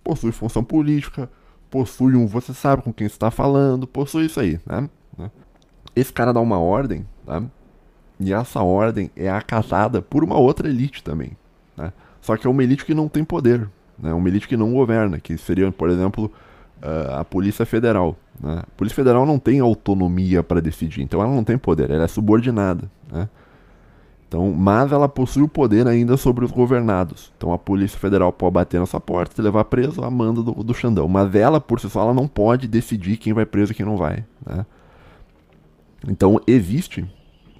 Possui 0.02 0.32
função 0.32 0.62
política, 0.62 1.30
possui 1.70 2.14
um. 2.14 2.26
Você 2.26 2.52
sabe 2.52 2.82
com 2.82 2.92
quem 2.92 3.06
está 3.06 3.30
falando, 3.30 3.86
possui 3.86 4.26
isso 4.26 4.40
aí. 4.40 4.60
Né? 4.66 4.88
né? 5.16 5.30
Esse 5.94 6.12
cara 6.12 6.32
dá 6.32 6.40
uma 6.40 6.58
ordem, 6.58 7.06
tá? 7.24 7.42
e 8.18 8.32
essa 8.32 8.62
ordem 8.62 9.10
é 9.16 9.30
acatada 9.30 10.02
por 10.02 10.24
uma 10.24 10.38
outra 10.38 10.68
elite 10.68 11.02
também. 11.02 11.32
Né? 11.76 11.92
Só 12.20 12.36
que 12.36 12.46
é 12.46 12.50
uma 12.50 12.62
elite 12.62 12.84
que 12.84 12.94
não 12.94 13.08
tem 13.08 13.24
poder. 13.24 13.68
Né? 13.98 14.12
Uma 14.12 14.28
elite 14.28 14.48
que 14.48 14.56
não 14.56 14.72
governa, 14.72 15.18
que 15.18 15.36
seria, 15.36 15.70
por 15.70 15.90
exemplo, 15.90 16.30
uh, 16.82 17.16
a 17.18 17.24
Polícia 17.24 17.66
Federal. 17.66 18.16
Né? 18.40 18.60
A 18.62 18.76
Polícia 18.76 18.96
Federal 18.96 19.24
não 19.24 19.38
tem 19.38 19.60
autonomia 19.60 20.42
para 20.42 20.60
decidir, 20.60 21.02
então 21.02 21.20
ela 21.22 21.34
não 21.34 21.44
tem 21.44 21.56
poder, 21.58 21.90
ela 21.90 22.04
é 22.04 22.08
subordinada. 22.08 22.90
Né? 23.10 23.28
Então, 24.26 24.52
mas 24.52 24.90
ela 24.90 25.08
possui 25.08 25.42
o 25.42 25.48
poder 25.48 25.86
ainda 25.86 26.16
sobre 26.16 26.44
os 26.44 26.50
governados. 26.50 27.32
Então 27.36 27.52
a 27.52 27.58
Polícia 27.58 27.98
Federal 27.98 28.32
pode 28.32 28.54
bater 28.54 28.80
na 28.80 28.86
sua 28.86 29.00
porta, 29.00 29.32
te 29.32 29.40
levar 29.40 29.64
preso, 29.66 30.02
a 30.02 30.10
manda 30.10 30.42
do, 30.42 30.52
do 30.52 30.74
Xandão. 30.74 31.06
Mas 31.06 31.32
ela, 31.36 31.60
por 31.60 31.78
si 31.78 31.88
só, 31.88 32.00
ela 32.00 32.14
não 32.14 32.26
pode 32.26 32.66
decidir 32.66 33.16
quem 33.16 33.32
vai 33.32 33.46
preso 33.46 33.70
e 33.70 33.74
quem 33.76 33.86
não 33.86 33.96
vai. 33.96 34.24
Né? 34.44 34.66
Então 36.08 36.40
existe 36.48 37.08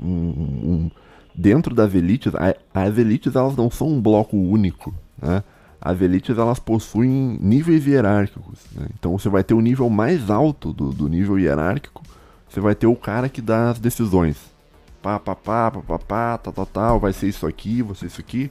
um, 0.00 0.08
um, 0.08 0.90
dentro 1.32 1.74
das 1.74 1.94
elites, 1.94 2.32
as 2.74 2.98
elites 2.98 3.36
elas 3.36 3.56
não 3.56 3.70
são 3.70 3.88
um 3.88 4.02
bloco 4.02 4.36
único. 4.36 4.92
Né? 5.22 5.44
As 5.84 6.00
elites 6.00 6.38
elas 6.38 6.58
possuem 6.58 7.38
níveis 7.38 7.86
hierárquicos. 7.86 8.60
Né? 8.72 8.86
Então 8.98 9.18
você 9.18 9.28
vai 9.28 9.44
ter 9.44 9.52
o 9.52 9.60
nível 9.60 9.90
mais 9.90 10.30
alto 10.30 10.72
do, 10.72 10.90
do 10.90 11.08
nível 11.08 11.38
hierárquico, 11.38 12.02
você 12.48 12.58
vai 12.58 12.74
ter 12.74 12.86
o 12.86 12.96
cara 12.96 13.28
que 13.28 13.42
dá 13.42 13.68
as 13.68 13.78
decisões. 13.78 14.38
Pá, 15.02 15.20
pá, 15.20 15.34
pá, 15.34 15.70
pá, 15.70 15.82
pá, 15.82 15.98
pá, 15.98 16.38
tal, 16.38 16.52
tal, 16.54 16.66
tal, 16.66 17.00
vai 17.00 17.12
ser 17.12 17.28
isso 17.28 17.46
aqui, 17.46 17.82
vai 17.82 17.94
ser 17.94 18.06
isso 18.06 18.20
aqui. 18.20 18.50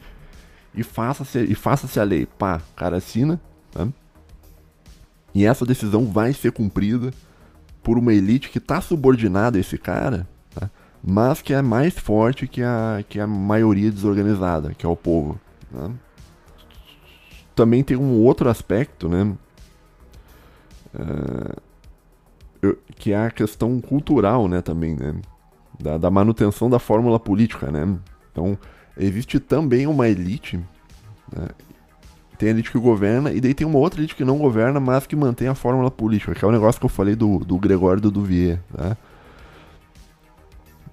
E 0.75 0.83
faça-se 0.83 1.39
e 1.39 1.55
faça 1.55 1.99
a 1.99 2.03
lei. 2.03 2.27
Pá, 2.27 2.61
cara 2.75 2.97
assina. 2.97 3.41
Tá? 3.71 3.87
E 5.33 5.43
essa 5.43 5.65
decisão 5.65 6.05
vai 6.05 6.33
ser 6.33 6.51
cumprida 6.51 7.11
por 7.81 7.97
uma 7.97 8.13
elite 8.13 8.49
que 8.49 8.59
está 8.59 8.79
subordinada 8.79 9.57
a 9.57 9.61
esse 9.61 9.77
cara, 9.77 10.27
tá? 10.53 10.69
mas 11.03 11.41
que 11.41 11.53
é 11.53 11.61
mais 11.61 11.97
forte 11.97 12.47
que 12.47 12.61
a, 12.61 13.03
que 13.09 13.19
a 13.19 13.25
maioria 13.25 13.91
desorganizada, 13.91 14.73
que 14.75 14.85
é 14.85 14.89
o 14.89 14.95
povo. 14.95 15.39
Tá? 15.71 15.89
Também 17.55 17.83
tem 17.83 17.97
um 17.97 18.19
outro 18.21 18.49
aspecto, 18.49 19.07
né? 19.07 19.33
Uh, 20.93 21.61
que 22.95 23.11
é 23.11 23.17
a 23.17 23.31
questão 23.31 23.79
cultural, 23.81 24.47
né, 24.47 24.61
também, 24.61 24.95
né? 24.95 25.15
Da, 25.79 25.97
da, 25.97 26.09
manutenção 26.09 26.69
da 26.69 26.79
fórmula 26.79 27.19
política, 27.19 27.71
né? 27.71 27.97
Então, 28.31 28.57
existe 28.97 29.39
também 29.39 29.87
uma 29.87 30.07
elite, 30.07 30.57
né? 31.35 31.47
tem 32.37 32.49
a 32.49 32.51
elite 32.51 32.71
que 32.71 32.79
governa, 32.79 33.31
e 33.31 33.41
daí 33.41 33.53
tem 33.53 33.65
uma 33.65 33.79
outra 33.79 33.99
elite 33.99 34.15
que 34.15 34.25
não 34.25 34.37
governa, 34.37 34.79
mas 34.79 35.05
que 35.07 35.15
mantém 35.15 35.47
a 35.47 35.55
fórmula 35.55 35.89
política, 35.89 36.33
que 36.33 36.43
é 36.43 36.47
o 36.47 36.51
negócio 36.51 36.79
que 36.79 36.85
eu 36.85 36.89
falei 36.89 37.15
do, 37.15 37.39
do 37.39 37.57
Gregório 37.57 38.01
do 38.01 38.11
Duvier, 38.11 38.61
né? 38.77 38.95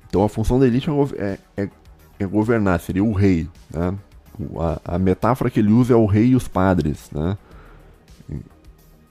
Então 0.08 0.24
a 0.24 0.28
função 0.28 0.58
da 0.58 0.66
elite 0.66 0.88
é, 1.16 1.38
é, 1.56 1.68
é 2.18 2.26
governar, 2.26 2.80
seria 2.80 3.04
o 3.04 3.12
rei, 3.12 3.48
né? 3.70 3.96
A, 4.56 4.96
a, 4.96 4.98
metáfora 4.98 5.50
que 5.50 5.60
ele 5.60 5.72
usa 5.72 5.94
é 5.94 5.96
o 5.96 6.06
rei 6.06 6.28
e 6.28 6.36
os 6.36 6.48
padres, 6.48 7.10
né? 7.12 7.36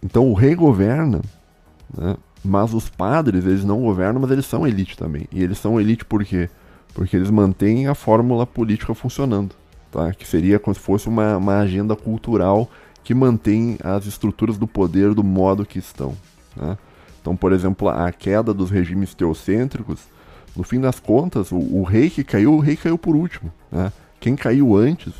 Então 0.04 0.30
o 0.30 0.34
rei 0.34 0.56
governa, 0.56 1.22
né? 1.96 2.16
mas 2.44 2.74
os 2.74 2.90
padres 2.90 3.46
eles 3.46 3.66
não 3.66 3.82
governam, 3.82 4.22
mas 4.22 4.32
eles 4.32 4.46
são 4.46 4.66
elite 4.66 4.98
também. 4.98 5.28
E 5.32 5.44
eles 5.44 5.58
são 5.58 5.80
elite 5.80 6.06
por 6.06 6.24
quê? 6.24 6.50
Porque 6.94 7.16
eles 7.16 7.30
mantêm 7.30 7.88
a 7.88 7.96
fórmula 7.96 8.46
política 8.46 8.94
funcionando, 8.94 9.54
tá? 9.92 10.14
Que 10.14 10.28
seria 10.28 10.58
como 10.60 10.74
se 10.74 10.80
fosse 10.80 11.08
uma, 11.08 11.38
uma 11.38 11.60
agenda 11.60 11.96
cultural 11.96 12.70
que 13.04 13.14
mantém 13.14 13.78
as 13.84 14.06
estruturas 14.06 14.58
do 14.58 14.68
poder 14.68 15.14
do 15.14 15.24
modo 15.24 15.66
que 15.66 15.80
estão. 15.80 16.16
Né? 16.56 16.78
Então, 17.22 17.36
por 17.36 17.52
exemplo, 17.52 17.90
a 17.90 18.12
queda 18.12 18.54
dos 18.54 18.70
regimes 18.70 19.14
teocêntricos, 19.14 20.00
no 20.56 20.64
fim 20.64 20.80
das 20.80 21.00
contas, 21.00 21.52
o, 21.52 21.58
o 21.58 21.84
rei 21.84 22.10
que 22.10 22.24
caiu, 22.24 22.54
o 22.54 22.60
rei 22.60 22.76
caiu 22.76 22.98
por 22.98 23.16
último. 23.16 23.52
Né? 23.72 23.92
Quem 24.20 24.36
caiu 24.36 24.76
antes 24.76 25.14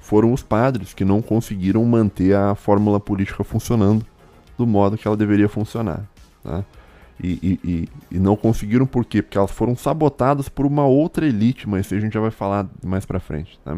foram 0.00 0.32
os 0.32 0.42
padres, 0.42 0.94
que 0.94 1.04
não 1.04 1.20
conseguiram 1.20 1.84
manter 1.84 2.34
a 2.34 2.54
fórmula 2.54 3.00
política 3.00 3.42
funcionando 3.42 4.06
do 4.56 4.66
modo 4.66 4.96
que 4.96 5.06
ela 5.06 5.16
deveria 5.16 5.48
funcionar. 5.48 6.08
Né? 6.44 6.64
E, 7.22 7.32
e, 7.32 7.60
e, 7.64 7.88
e, 8.16 8.18
não 8.18 8.36
conseguiram 8.36 8.86
por 8.86 9.04
quê? 9.04 9.22
Porque 9.22 9.38
elas 9.38 9.50
foram 9.50 9.74
sabotadas 9.74 10.48
por 10.48 10.66
uma 10.66 10.86
outra 10.86 11.26
elite, 11.26 11.68
mas 11.68 11.86
isso 11.86 11.94
a 11.94 12.00
gente 12.00 12.12
já 12.12 12.20
vai 12.20 12.30
falar 12.30 12.68
mais 12.84 13.06
pra 13.06 13.18
frente. 13.18 13.58
Tá? 13.64 13.74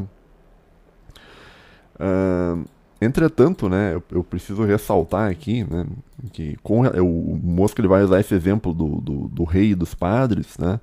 Uh, 2.01 2.65
entretanto, 3.01 3.69
né, 3.69 3.95
eu, 3.95 4.03
eu, 4.11 4.25
preciso 4.25 4.65
ressaltar 4.65 5.31
aqui 5.31 5.65
né, 5.65 5.87
que 6.33 6.57
com, 6.63 6.83
o 6.83 7.41
Mosca 7.43 7.81
ele 7.81 7.89
vai 7.89 8.03
usar 8.03 8.21
esse 8.21 8.35
exemplo 8.35 8.75
do, 8.75 9.01
do, 9.01 9.29
do 9.29 9.45
rei 9.45 9.71
e 9.71 9.75
dos 9.75 9.95
padres, 9.95 10.59
né? 10.59 10.81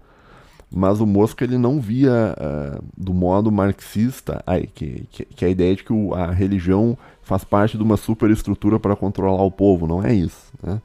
Mas 0.76 1.00
o 1.00 1.06
Mosca 1.06 1.46
ele 1.46 1.58
não 1.58 1.80
via 1.80 2.36
uh, 2.38 2.84
do 2.98 3.14
modo 3.14 3.50
marxista 3.50 4.44
que, 4.74 5.08
que, 5.10 5.24
que, 5.24 5.46
a 5.46 5.48
ideia 5.48 5.74
de 5.74 5.86
que 5.86 5.94
o, 5.94 6.14
a 6.14 6.32
religião 6.32 6.98
faz 7.22 7.46
parte 7.46 7.78
de 7.78 7.84
uma 7.84 7.96
superestrutura 7.96 8.78
para 8.78 8.94
controlar 8.94 9.42
o 9.42 9.50
povo, 9.50 9.88
não 9.88 10.04
é 10.04 10.14
isso. 10.14 10.52
Né? 10.62 10.82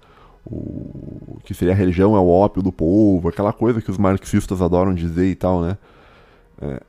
O 0.46 1.38
que 1.42 1.52
seria 1.52 1.74
a 1.74 1.76
religião 1.76 2.14
é 2.14 2.20
o 2.20 2.28
ópio 2.28 2.62
do 2.62 2.70
povo, 2.70 3.28
aquela 3.28 3.52
coisa 3.52 3.82
que 3.82 3.90
os 3.90 3.98
marxistas 3.98 4.62
adoram 4.62 4.94
dizer 4.94 5.28
e 5.28 5.34
tal, 5.34 5.60
né? 5.60 5.76
É. 6.62 6.80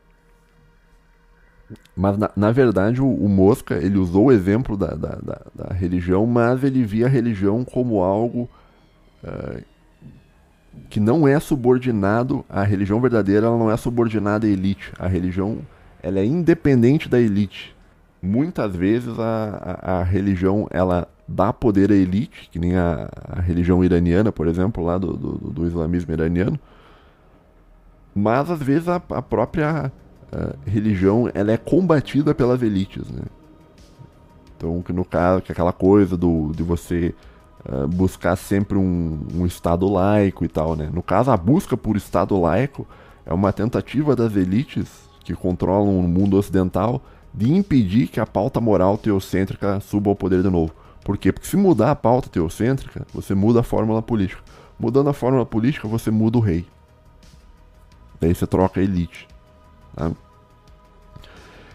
Mas 1.95 2.17
na, 2.19 2.29
na 2.35 2.51
verdade 2.51 3.01
o, 3.01 3.07
o, 3.07 3.27
Mosca 3.27 3.75
ele 3.75 3.97
usou 3.97 4.25
o 4.25 4.31
exemplo 4.31 4.77
da, 4.77 4.93
da, 4.93 5.15
da, 5.15 5.41
da, 5.55 5.73
religião, 5.73 6.27
mas 6.27 6.63
ele 6.63 6.83
via 6.83 7.07
a 7.07 7.09
religião 7.09 7.65
como 7.65 8.03
algo 8.03 8.47
uh, 9.23 9.70
que 10.89 10.99
não 10.99 11.27
é 11.27 11.39
subordinado 11.39 12.45
à 12.49 12.63
religião 12.63 12.99
verdadeira, 12.99 13.47
ela 13.47 13.57
não 13.57 13.71
é 13.71 13.77
subordinada 13.77 14.45
à 14.45 14.49
elite. 14.49 14.91
A 14.97 15.07
religião 15.07 15.59
ela 16.01 16.19
é 16.19 16.25
independente 16.25 17.07
da 17.07 17.19
elite. 17.19 17.75
Muitas 18.21 18.75
vezes 18.75 19.17
a, 19.19 19.79
a, 19.81 19.99
a 19.99 20.03
religião 20.03 20.67
ela 20.69 21.07
dá 21.27 21.51
poder 21.53 21.91
à 21.91 21.95
elite, 21.95 22.49
que 22.51 22.59
nem 22.59 22.75
a, 22.75 23.09
a 23.29 23.41
religião 23.41 23.83
iraniana, 23.83 24.31
por 24.31 24.47
exemplo, 24.47 24.83
lá 24.83 24.97
do, 24.97 25.13
do, 25.15 25.31
do, 25.51 25.67
islamismo 25.67 26.11
iraniano. 26.11 26.59
Mas 28.13 28.49
às 28.49 28.59
vezes 28.59 28.87
a, 28.87 28.95
a 28.95 29.21
própria 29.21 29.91
religião 30.65 31.29
ela 31.33 31.51
é 31.51 31.57
combatida 31.57 32.33
pelas 32.33 32.61
elites, 32.61 33.09
né? 33.09 33.23
Então, 34.55 34.81
que 34.81 34.93
no 34.93 35.03
caso, 35.03 35.41
que 35.41 35.51
é 35.51 35.53
aquela 35.53 35.73
coisa 35.73 36.15
do, 36.15 36.51
de 36.55 36.61
você 36.61 37.15
uh, 37.67 37.87
buscar 37.87 38.35
sempre 38.35 38.77
um, 38.77 39.19
um, 39.33 39.45
Estado 39.45 39.87
laico 39.87 40.45
e 40.45 40.47
tal, 40.47 40.75
né? 40.75 40.89
No 40.91 41.01
caso, 41.01 41.31
a 41.31 41.37
busca 41.37 41.75
por 41.75 41.95
Estado 41.95 42.39
laico 42.39 42.87
é 43.25 43.33
uma 43.33 43.51
tentativa 43.51 44.15
das 44.15 44.35
elites 44.35 45.09
que 45.23 45.35
controlam 45.35 45.99
o 45.99 46.03
mundo 46.03 46.37
ocidental 46.37 47.01
de 47.33 47.51
impedir 47.51 48.07
que 48.07 48.19
a 48.19 48.25
pauta 48.25 48.59
moral 48.59 48.97
teocêntrica 48.97 49.79
suba 49.79 50.09
ao 50.09 50.15
poder 50.15 50.41
de 50.43 50.49
novo. 50.49 50.73
Por 51.03 51.17
quê? 51.17 51.31
Porque 51.31 51.47
se 51.47 51.57
mudar 51.57 51.91
a 51.91 51.95
pauta 51.95 52.29
teocêntrica, 52.29 53.05
você 53.13 53.33
muda 53.33 53.61
a 53.61 53.63
fórmula 53.63 54.01
política. 54.01 54.41
Mudando 54.77 55.09
a 55.09 55.13
fórmula 55.13 55.45
política, 55.45 55.87
você 55.87 56.11
muda 56.11 56.37
o 56.37 56.41
rei. 56.41 56.65
Daí 58.19 58.35
você 58.35 58.45
troca 58.45 58.79
a 58.79 58.83
elite. 58.83 59.27
Tá? 59.95 60.11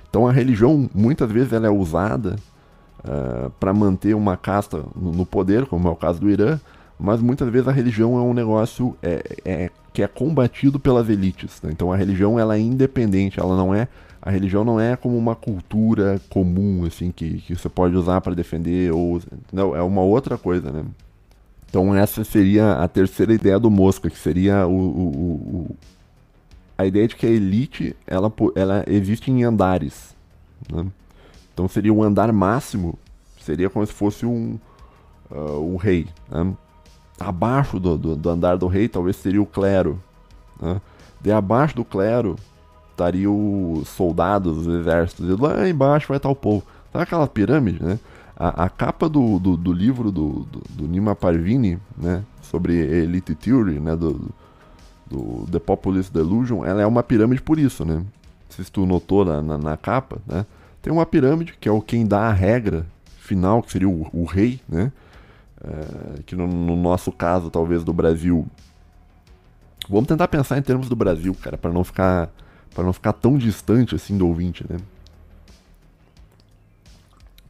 Então 0.08 0.26
a 0.26 0.32
religião, 0.32 0.88
muitas 0.94 1.30
vezes, 1.30 1.52
ela 1.52 1.66
é 1.66 1.70
usada 1.70 2.36
eh, 3.06 3.50
para 3.60 3.72
manter 3.72 4.14
uma 4.14 4.36
casta 4.36 4.84
no, 4.94 5.12
no, 5.12 5.26
poder, 5.26 5.66
como 5.66 5.86
é 5.86 5.90
o 5.90 5.96
caso 5.96 6.20
do 6.20 6.28
Irã, 6.28 6.58
mas 6.98 7.20
muitas 7.20 7.48
vezes 7.48 7.68
a 7.68 7.72
religião 7.72 8.18
é 8.18 8.20
um 8.20 8.34
negócio 8.34 8.96
é, 9.02 9.22
é 9.44 9.70
que 9.92 10.02
é 10.02 10.08
combatido 10.08 10.80
pelas 10.80 11.08
elites. 11.08 11.60
Né? 11.62 11.70
Então 11.72 11.92
a 11.92 11.96
religião 11.96 12.38
ela 12.38 12.56
é 12.56 12.60
independente, 12.60 13.38
ela 13.38 13.56
não 13.56 13.74
é 13.74 13.88
a 14.20 14.30
religião 14.30 14.64
não 14.64 14.80
é 14.80 14.96
como 14.96 15.16
uma 15.16 15.36
cultura 15.36 16.20
comum 16.28 16.84
assim 16.84 17.12
que, 17.12 17.38
que 17.38 17.54
você 17.54 17.68
pode 17.68 17.94
usar 17.94 18.20
para 18.20 18.34
defender 18.34 18.92
ou 18.92 19.22
não 19.52 19.76
é 19.76 19.82
uma 19.82 20.02
outra 20.02 20.36
coisa, 20.36 20.72
né? 20.72 20.84
Então 21.68 21.94
essa 21.94 22.24
seria 22.24 22.72
a 22.72 22.88
terceira 22.88 23.32
ideia 23.32 23.58
do 23.58 23.70
Mosca, 23.70 24.10
que 24.10 24.18
seria 24.18 24.66
o, 24.66 24.72
o, 24.72 25.06
o 25.70 25.76
a 26.76 26.84
ideia 26.84 27.06
de 27.06 27.14
que 27.14 27.24
a 27.24 27.30
elite 27.30 27.94
ela, 28.06 28.32
ela 28.56 28.84
existe 28.88 29.30
em 29.30 29.44
andares. 29.44 30.14
Né? 30.72 30.86
Então 31.56 31.66
seria 31.66 31.90
um 31.90 32.02
andar 32.02 32.30
máximo, 32.34 32.98
seria 33.40 33.70
como 33.70 33.86
se 33.86 33.92
fosse 33.94 34.26
um, 34.26 34.58
uh, 35.30 35.74
rei. 35.76 36.06
Né? 36.30 36.52
Abaixo 37.18 37.80
do, 37.80 37.96
do, 37.96 38.14
do, 38.14 38.28
andar 38.28 38.58
do 38.58 38.66
rei 38.66 38.90
talvez 38.90 39.16
seria 39.16 39.40
o 39.40 39.46
clero. 39.46 39.98
Né? 40.60 40.78
De 41.18 41.32
abaixo 41.32 41.74
do 41.74 41.82
clero 41.82 42.36
estariam 42.90 43.72
os 43.72 43.88
soldados, 43.88 44.66
os 44.66 44.66
exércitos, 44.66 45.30
e 45.30 45.40
lá 45.40 45.66
embaixo 45.66 46.08
vai 46.08 46.18
estar 46.18 46.28
o 46.28 46.36
povo. 46.36 46.62
Sabe 46.92 47.04
aquela 47.04 47.26
pirâmide, 47.26 47.82
né? 47.82 47.98
A, 48.36 48.64
a 48.64 48.68
capa 48.68 49.08
do, 49.08 49.38
do, 49.38 49.56
do 49.56 49.72
livro 49.72 50.12
do, 50.12 50.46
do, 50.52 50.62
do, 50.68 50.86
Nima 50.86 51.14
Parvini, 51.14 51.78
né? 51.96 52.22
Sobre 52.42 52.74
Elite 52.74 53.34
Theory, 53.34 53.80
né? 53.80 53.96
Do, 53.96 54.28
do 55.06 55.46
The 55.50 55.58
Populist 55.58 56.12
Delusion, 56.12 56.66
ela 56.66 56.82
é 56.82 56.86
uma 56.86 57.02
pirâmide 57.02 57.40
por 57.40 57.58
isso, 57.58 57.82
né? 57.82 58.04
Se 58.50 58.62
tu 58.70 58.84
notou 58.84 59.24
na, 59.24 59.40
na, 59.40 59.56
na 59.56 59.76
capa, 59.78 60.18
né? 60.26 60.44
Tem 60.86 60.92
uma 60.92 61.04
pirâmide, 61.04 61.52
que 61.60 61.68
é 61.68 61.72
o 61.72 61.82
quem 61.82 62.06
dá 62.06 62.28
a 62.28 62.32
regra 62.32 62.86
final, 63.18 63.60
que 63.60 63.72
seria 63.72 63.88
o, 63.88 64.08
o 64.12 64.24
rei, 64.24 64.60
né? 64.68 64.92
É, 65.60 66.22
que 66.22 66.36
no, 66.36 66.46
no, 66.46 66.76
nosso 66.76 67.10
caso, 67.10 67.50
talvez 67.50 67.82
do 67.82 67.92
Brasil. 67.92 68.46
Vamos 69.88 70.06
tentar 70.06 70.28
pensar 70.28 70.56
em 70.56 70.62
termos 70.62 70.88
do 70.88 70.94
Brasil, 70.94 71.34
cara, 71.34 71.58
para 71.58 71.72
não 71.72 71.82
ficar 71.82 72.30
para 72.72 72.84
não 72.84 72.92
ficar 72.92 73.14
tão 73.14 73.36
distante 73.36 73.96
assim 73.96 74.16
do 74.16 74.28
ouvinte, 74.28 74.64
né? 74.70 74.76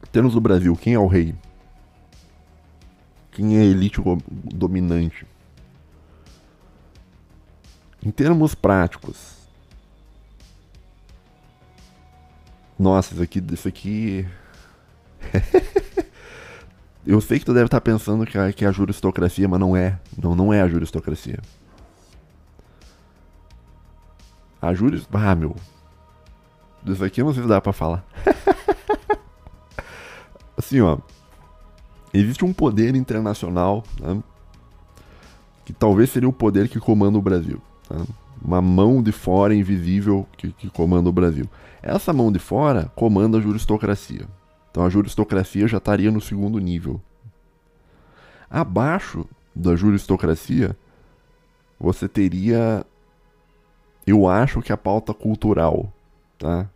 Em 0.03 0.11
termos 0.11 0.33
do 0.33 0.41
Brasil, 0.41 0.75
quem 0.75 0.95
é 0.95 0.99
o 0.99 1.05
rei? 1.05 1.35
Quem 3.33 3.55
é 3.55 3.61
a 3.61 3.65
elite 3.65 4.01
dominante? 4.51 5.27
Em 8.03 8.09
termos 8.09 8.55
práticos, 8.55 9.36
Nossa, 12.77 13.13
isso 13.13 13.23
aqui. 13.23 13.43
Isso 13.51 13.67
aqui. 13.67 14.27
Eu 17.05 17.21
sei 17.21 17.39
que 17.39 17.45
tu 17.45 17.53
deve 17.53 17.65
estar 17.67 17.79
pensando 17.79 18.25
que 18.25 18.37
é, 18.37 18.51
que 18.51 18.65
é 18.65 18.67
a 18.67 18.71
juristocracia, 18.71 19.47
mas 19.47 19.59
não 19.59 19.75
é. 19.77 19.97
Não, 20.21 20.35
não 20.35 20.53
é 20.53 20.61
a 20.61 20.67
juristocracia. 20.67 21.39
A 24.61 24.73
juris... 24.73 25.07
Ah, 25.13 25.33
meu. 25.33 25.55
Isso 26.85 27.03
aqui 27.03 27.21
eu 27.21 27.25
não 27.25 27.33
sei 27.33 27.43
se 27.43 27.49
dá 27.49 27.61
pra 27.61 27.71
falar. 27.71 28.05
assim, 30.57 30.81
ó. 30.81 30.97
Existe 32.13 32.43
um 32.43 32.51
poder 32.51 32.95
internacional, 32.95 33.83
né, 33.99 34.21
que 35.65 35.73
talvez 35.73 36.09
seria 36.09 36.29
o 36.29 36.33
poder 36.33 36.67
que 36.69 36.79
comanda 36.79 37.17
o 37.17 37.21
Brasil. 37.21 37.61
Tá? 37.87 37.97
Uma 38.43 38.61
mão 38.61 39.01
de 39.01 39.11
fora 39.11 39.53
invisível 39.53 40.27
que, 40.37 40.51
que 40.51 40.69
comanda 40.69 41.09
o 41.09 41.13
Brasil. 41.13 41.45
Essa 41.81 42.13
mão 42.13 42.31
de 42.31 42.39
fora 42.39 42.91
comanda 42.95 43.37
a 43.37 43.41
juristocracia. 43.41 44.27
Então 44.71 44.85
a 44.85 44.89
juristocracia 44.89 45.67
já 45.67 45.77
estaria 45.77 46.11
no 46.11 46.21
segundo 46.21 46.59
nível. 46.59 47.01
Abaixo 48.49 49.25
da 49.55 49.75
juristocracia, 49.75 50.77
você 51.79 52.07
teria, 52.07 52.85
eu 54.05 54.27
acho 54.27 54.61
que 54.61 54.71
a 54.71 54.77
pauta 54.77 55.13
cultural, 55.13 55.91
tá? 56.37 56.69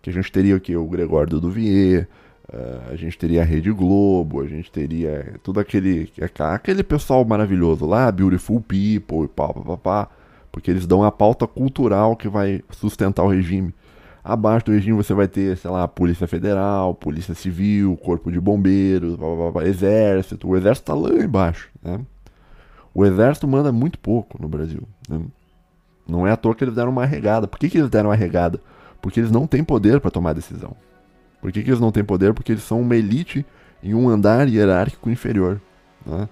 Que 0.00 0.10
a 0.10 0.12
gente 0.12 0.30
teria 0.32 0.56
o 0.56 0.60
que? 0.60 0.76
O 0.76 0.86
Gregório 0.86 1.40
Duvier, 1.40 2.08
uh, 2.52 2.92
a 2.92 2.96
gente 2.96 3.18
teria 3.18 3.42
a 3.42 3.44
Rede 3.44 3.70
Globo, 3.70 4.40
a 4.40 4.46
gente 4.46 4.70
teria 4.70 5.36
tudo 5.42 5.60
aquele, 5.60 6.12
aquele 6.38 6.82
pessoal 6.82 7.24
maravilhoso 7.24 7.86
lá, 7.86 8.10
Beautiful 8.10 8.60
People 8.60 9.24
e 9.24 9.28
pá, 9.28 9.52
pá, 9.52 9.60
pá, 9.60 9.76
pá, 9.76 10.08
porque 10.52 10.70
eles 10.70 10.86
dão 10.86 11.02
a 11.02 11.10
pauta 11.10 11.46
cultural 11.46 12.14
que 12.14 12.28
vai 12.28 12.62
sustentar 12.70 13.24
o 13.24 13.28
regime. 13.28 13.74
Abaixo 14.22 14.66
do 14.66 14.72
regime 14.72 14.96
você 14.96 15.14
vai 15.14 15.26
ter, 15.26 15.56
sei 15.56 15.70
lá, 15.70 15.88
Polícia 15.88 16.28
Federal, 16.28 16.94
Polícia 16.94 17.34
Civil, 17.34 17.96
Corpo 17.96 18.30
de 18.30 18.38
Bombeiros, 18.38 19.16
blá, 19.16 19.34
blá, 19.34 19.50
blá, 19.50 19.64
Exército. 19.64 20.46
O 20.46 20.56
Exército 20.56 20.86
tá 20.86 20.94
lá 20.94 21.10
embaixo, 21.24 21.70
né? 21.82 21.98
O 22.94 23.04
Exército 23.04 23.48
manda 23.48 23.72
muito 23.72 23.98
pouco 23.98 24.40
no 24.40 24.48
Brasil. 24.48 24.82
Né? 25.08 25.20
Não 26.06 26.26
é 26.26 26.30
à 26.30 26.36
toa 26.36 26.54
que 26.54 26.62
eles 26.62 26.74
deram 26.74 26.90
uma 26.90 27.06
regada. 27.06 27.48
Por 27.48 27.58
que, 27.58 27.70
que 27.70 27.78
eles 27.78 27.90
deram 27.90 28.10
uma 28.10 28.14
regada? 28.14 28.60
Porque 29.00 29.18
eles 29.18 29.30
não 29.30 29.46
têm 29.46 29.64
poder 29.64 29.98
para 29.98 30.10
tomar 30.10 30.34
decisão. 30.34 30.76
Por 31.40 31.50
que, 31.50 31.62
que 31.62 31.70
eles 31.70 31.80
não 31.80 31.90
têm 31.90 32.04
poder? 32.04 32.34
Porque 32.34 32.52
eles 32.52 32.62
são 32.62 32.80
uma 32.80 32.94
elite 32.94 33.44
em 33.82 33.94
um 33.94 34.08
andar 34.08 34.46
hierárquico 34.48 35.10
inferior. 35.10 35.60
Né? 36.06 36.28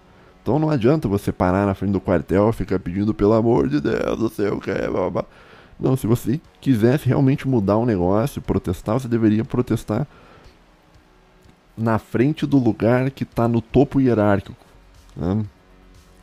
Então 0.50 0.58
não 0.58 0.68
adianta 0.68 1.06
você 1.06 1.30
parar 1.30 1.64
na 1.64 1.74
frente 1.74 1.92
do 1.92 2.00
quartel 2.00 2.50
e 2.50 2.52
ficar 2.52 2.80
pedindo 2.80 3.14
pelo 3.14 3.34
amor 3.34 3.68
de 3.68 3.80
Deus, 3.80 4.18
não 4.18 4.28
sei 4.28 4.48
o 4.48 4.58
que, 4.58 4.74
blá, 4.88 5.08
blá. 5.08 5.24
Não, 5.78 5.96
se 5.96 6.08
você 6.08 6.40
quisesse 6.60 7.06
realmente 7.06 7.46
mudar 7.46 7.78
um 7.78 7.86
negócio, 7.86 8.42
protestar, 8.42 8.98
você 8.98 9.06
deveria 9.06 9.44
protestar 9.44 10.08
na 11.78 12.00
frente 12.00 12.46
do 12.46 12.58
lugar 12.58 13.12
que 13.12 13.22
está 13.22 13.46
no 13.46 13.60
topo 13.60 14.00
hierárquico. 14.00 14.66
Né? 15.16 15.44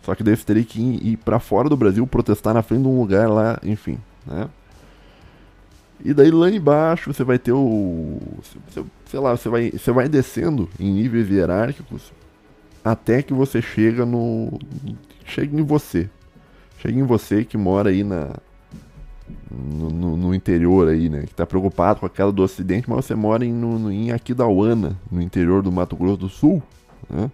Só 0.02 0.14
que 0.14 0.24
daí 0.24 0.36
você 0.36 0.44
teria 0.44 0.66
que 0.66 0.82
ir 0.82 1.16
para 1.16 1.40
fora 1.40 1.70
do 1.70 1.78
Brasil 1.78 2.06
protestar 2.06 2.54
na 2.54 2.62
frente 2.62 2.82
de 2.82 2.90
um 2.90 2.99
lugar 2.99 3.30
lá, 3.30 3.58
enfim. 3.64 3.98
Né? 4.26 4.49
E 6.04 6.14
daí 6.14 6.32
lá 6.32 6.52
embaixo 6.52 7.14
você 7.14 7.24
vai 7.24 7.40
ter 7.40 7.54
o. 7.54 8.20
Sei 9.06 9.22
lá, 9.22 9.38
você 9.38 9.48
vai, 9.48 9.72
você 9.72 9.90
vai 9.94 10.10
descendo 10.10 10.68
em 10.78 10.91
níveis 10.91 11.30
hierárquicos 11.30 12.12
até 12.91 13.22
que 13.22 13.34
você 13.34 13.61
chega 13.61 14.05
no. 14.05 14.59
Chega 15.26 15.59
em 15.59 15.64
você. 15.64 16.09
Chega 16.80 16.99
em 16.99 17.03
você 17.03 17.43
que 17.43 17.57
mora 17.57 17.89
aí 17.89 18.03
na, 18.03 18.35
no, 19.51 19.89
no, 19.89 20.18
no, 20.18 20.34
interior 20.34 20.88
aí, 20.88 21.09
né? 21.09 21.23
Que 21.23 21.34
tá 21.34 21.45
preocupado 21.45 21.99
com 21.99 22.05
aquela 22.05 22.31
do 22.31 22.43
ocidente, 22.43 22.89
mas 22.89 23.05
você 23.05 23.15
mora 23.15 23.45
em, 23.45 23.51
no, 23.51 23.91
em 23.91 24.11
Aquidauana, 24.11 24.97
no 25.11 25.22
interior 25.22 25.61
do 25.61 25.72
Mato 25.72 25.95
Grosso 25.95 26.18
do 26.18 26.30
Sul, 26.30 26.61
né? 27.09 27.31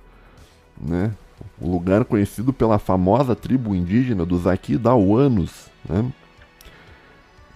né? 0.80 1.12
Um 1.62 1.72
lugar 1.72 2.06
conhecido 2.06 2.54
pela 2.54 2.80
famosa 2.80 3.36
tribo 3.36 3.76
indígena 3.76 4.26
dos 4.26 4.48
Aquidauanos, 4.48 5.70
né? 5.88 6.12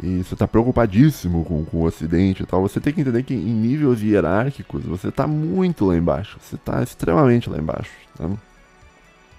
E 0.01 0.23
você 0.23 0.35
tá 0.35 0.47
preocupadíssimo 0.47 1.43
com, 1.43 1.65
com 1.65 1.77
o 1.77 1.83
ocidente 1.83 2.43
e 2.43 2.45
tal. 2.45 2.61
Você 2.61 2.79
tem 2.79 2.93
que 2.93 3.01
entender 3.01 3.23
que 3.23 3.33
em 3.33 3.53
níveis 3.53 4.01
hierárquicos 4.01 4.83
você 4.83 5.11
tá 5.11 5.25
muito 5.25 5.85
lá 5.85 5.97
embaixo. 5.97 6.37
Você 6.39 6.55
tá 6.57 6.83
extremamente 6.83 7.49
lá 7.49 7.57
embaixo, 7.57 7.91
né? 8.19 8.37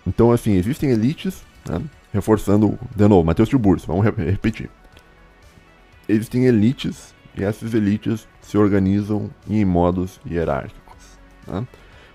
Então, 0.07 0.33
assim, 0.33 0.55
existem 0.55 0.91
elites, 0.91 1.45
né? 1.69 1.81
Reforçando, 2.13 2.79
de 2.97 3.07
novo, 3.07 3.25
Matheus 3.25 3.49
Tiburcio, 3.49 3.87
vamos 3.87 4.05
repetir 4.05 4.71
existem 6.09 6.47
elites 6.47 7.15
e 7.37 7.45
essas 7.45 7.75
elites 7.75 8.27
se 8.41 8.57
organizam 8.57 9.31
em 9.49 9.65
modos 9.65 10.19
hierárquicos. 10.27 11.19
Né? 11.47 11.67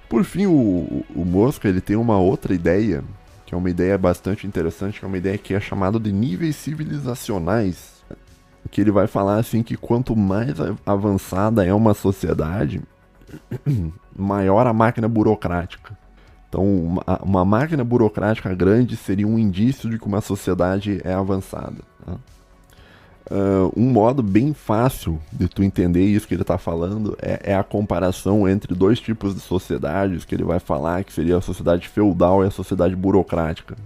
Por 0.10 0.24
fim, 0.24 0.48
o, 0.48 1.06
o 1.16 1.24
Mosca 1.24 1.70
ele 1.70 1.80
tem 1.80 1.96
uma 1.96 2.18
outra 2.18 2.54
ideia, 2.54 3.04
que 3.46 3.54
é 3.54 3.58
uma 3.58 3.70
ideia 3.70 3.98
bastante 3.98 4.48
interessante, 4.48 5.00
que 5.00 5.06
é 5.06 5.08
uma 5.08 5.18
ideia 5.18 5.38
que 5.38 5.54
é 5.54 5.60
chamada 5.60 6.00
de 6.00 6.12
níveis 6.12 6.56
civilizacionais, 6.56 7.93
que 8.72 8.82
ele 8.82 8.92
vai 8.92 9.08
falar 9.08 9.38
assim 9.38 9.64
que 9.64 9.76
quanto 9.76 10.16
mais 10.16 10.56
avançada 10.86 11.66
é 11.66 11.74
uma 11.74 11.94
sociedade, 11.94 12.82
maior 14.16 14.68
a 14.68 14.74
máquina 14.74 15.08
burocrática. 15.08 15.98
Então, 16.50 16.64
uma, 16.64 17.04
uma 17.24 17.46
máquina 17.46 17.84
burocrática 17.84 18.54
grande 18.54 18.96
seria 18.96 19.28
um 19.28 19.40
indício 19.40 19.90
de 19.90 19.98
que 19.98 20.06
uma 20.06 20.22
sociedade 20.22 21.02
é 21.04 21.14
avançada. 21.14 21.78
Uh, 23.32 23.72
um 23.76 23.90
modo 23.90 24.22
bem 24.22 24.54
fácil 24.54 25.20
de 25.32 25.48
tu 25.48 25.64
entender 25.64 26.04
isso 26.04 26.28
que 26.28 26.34
ele 26.34 26.42
está 26.42 26.58
falando 26.58 27.18
é, 27.22 27.52
é, 27.52 27.56
a 27.56 27.64
comparação 27.64 28.48
entre 28.50 28.76
dois 28.76 29.00
tipos 29.00 29.34
de 29.34 29.40
sociedades 29.40 30.26
que 30.26 30.36
ele 30.36 30.44
vai 30.44 30.60
falar, 30.60 31.06
que 31.06 31.14
seria 31.14 31.38
a 31.38 31.42
sociedade 31.42 31.88
feudal 31.88 32.44
e 32.44 32.48
a 32.48 32.52
sociedade 32.52 32.96
burocrática. 32.96 33.78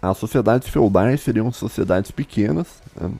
As 0.00 0.16
sociedades 0.16 0.68
feudais 0.68 1.20
seriam 1.20 1.50
sociedades 1.50 2.12
pequenas, 2.12 2.80
né, 2.98 3.10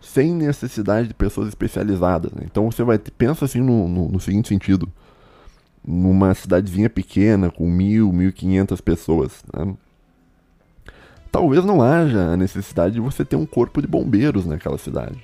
sem 0.00 0.32
necessidade 0.32 1.08
de 1.08 1.14
pessoas 1.14 1.48
especializadas. 1.48 2.32
Né? 2.32 2.42
Então 2.44 2.70
você 2.70 2.82
vai 2.82 2.98
pensa 2.98 3.44
assim 3.44 3.60
no, 3.60 3.88
no, 3.88 4.08
no, 4.08 4.20
seguinte 4.20 4.48
sentido: 4.48 4.88
numa 5.86 6.34
cidadezinha 6.34 6.90
pequena 6.90 7.50
com 7.50 7.68
mil, 7.68 8.12
mil 8.12 8.32
quinhentas 8.32 8.80
pessoas. 8.80 9.42
Né? 9.54 9.74
talvez 11.30 11.64
não 11.64 11.82
haja 11.82 12.32
a 12.32 12.36
necessidade 12.36 12.94
de 12.94 13.00
você 13.00 13.24
ter 13.24 13.36
um 13.36 13.46
corpo 13.46 13.80
de 13.80 13.86
bombeiros 13.86 14.44
naquela 14.46 14.78
cidade, 14.78 15.18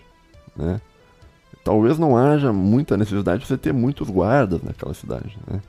né? 0.57 0.81
Talvez 1.63 1.99
não 1.99 2.17
haja 2.17 2.53
muita 2.53 2.97
necessidade 2.97 3.43
de 3.43 3.49
você 3.49 3.57
ter 3.57 3.73
muitos 3.73 4.11
guardas 4.11 4.63
naquela 4.63 4.93
cidade, 4.93 5.37
né? 5.47 5.61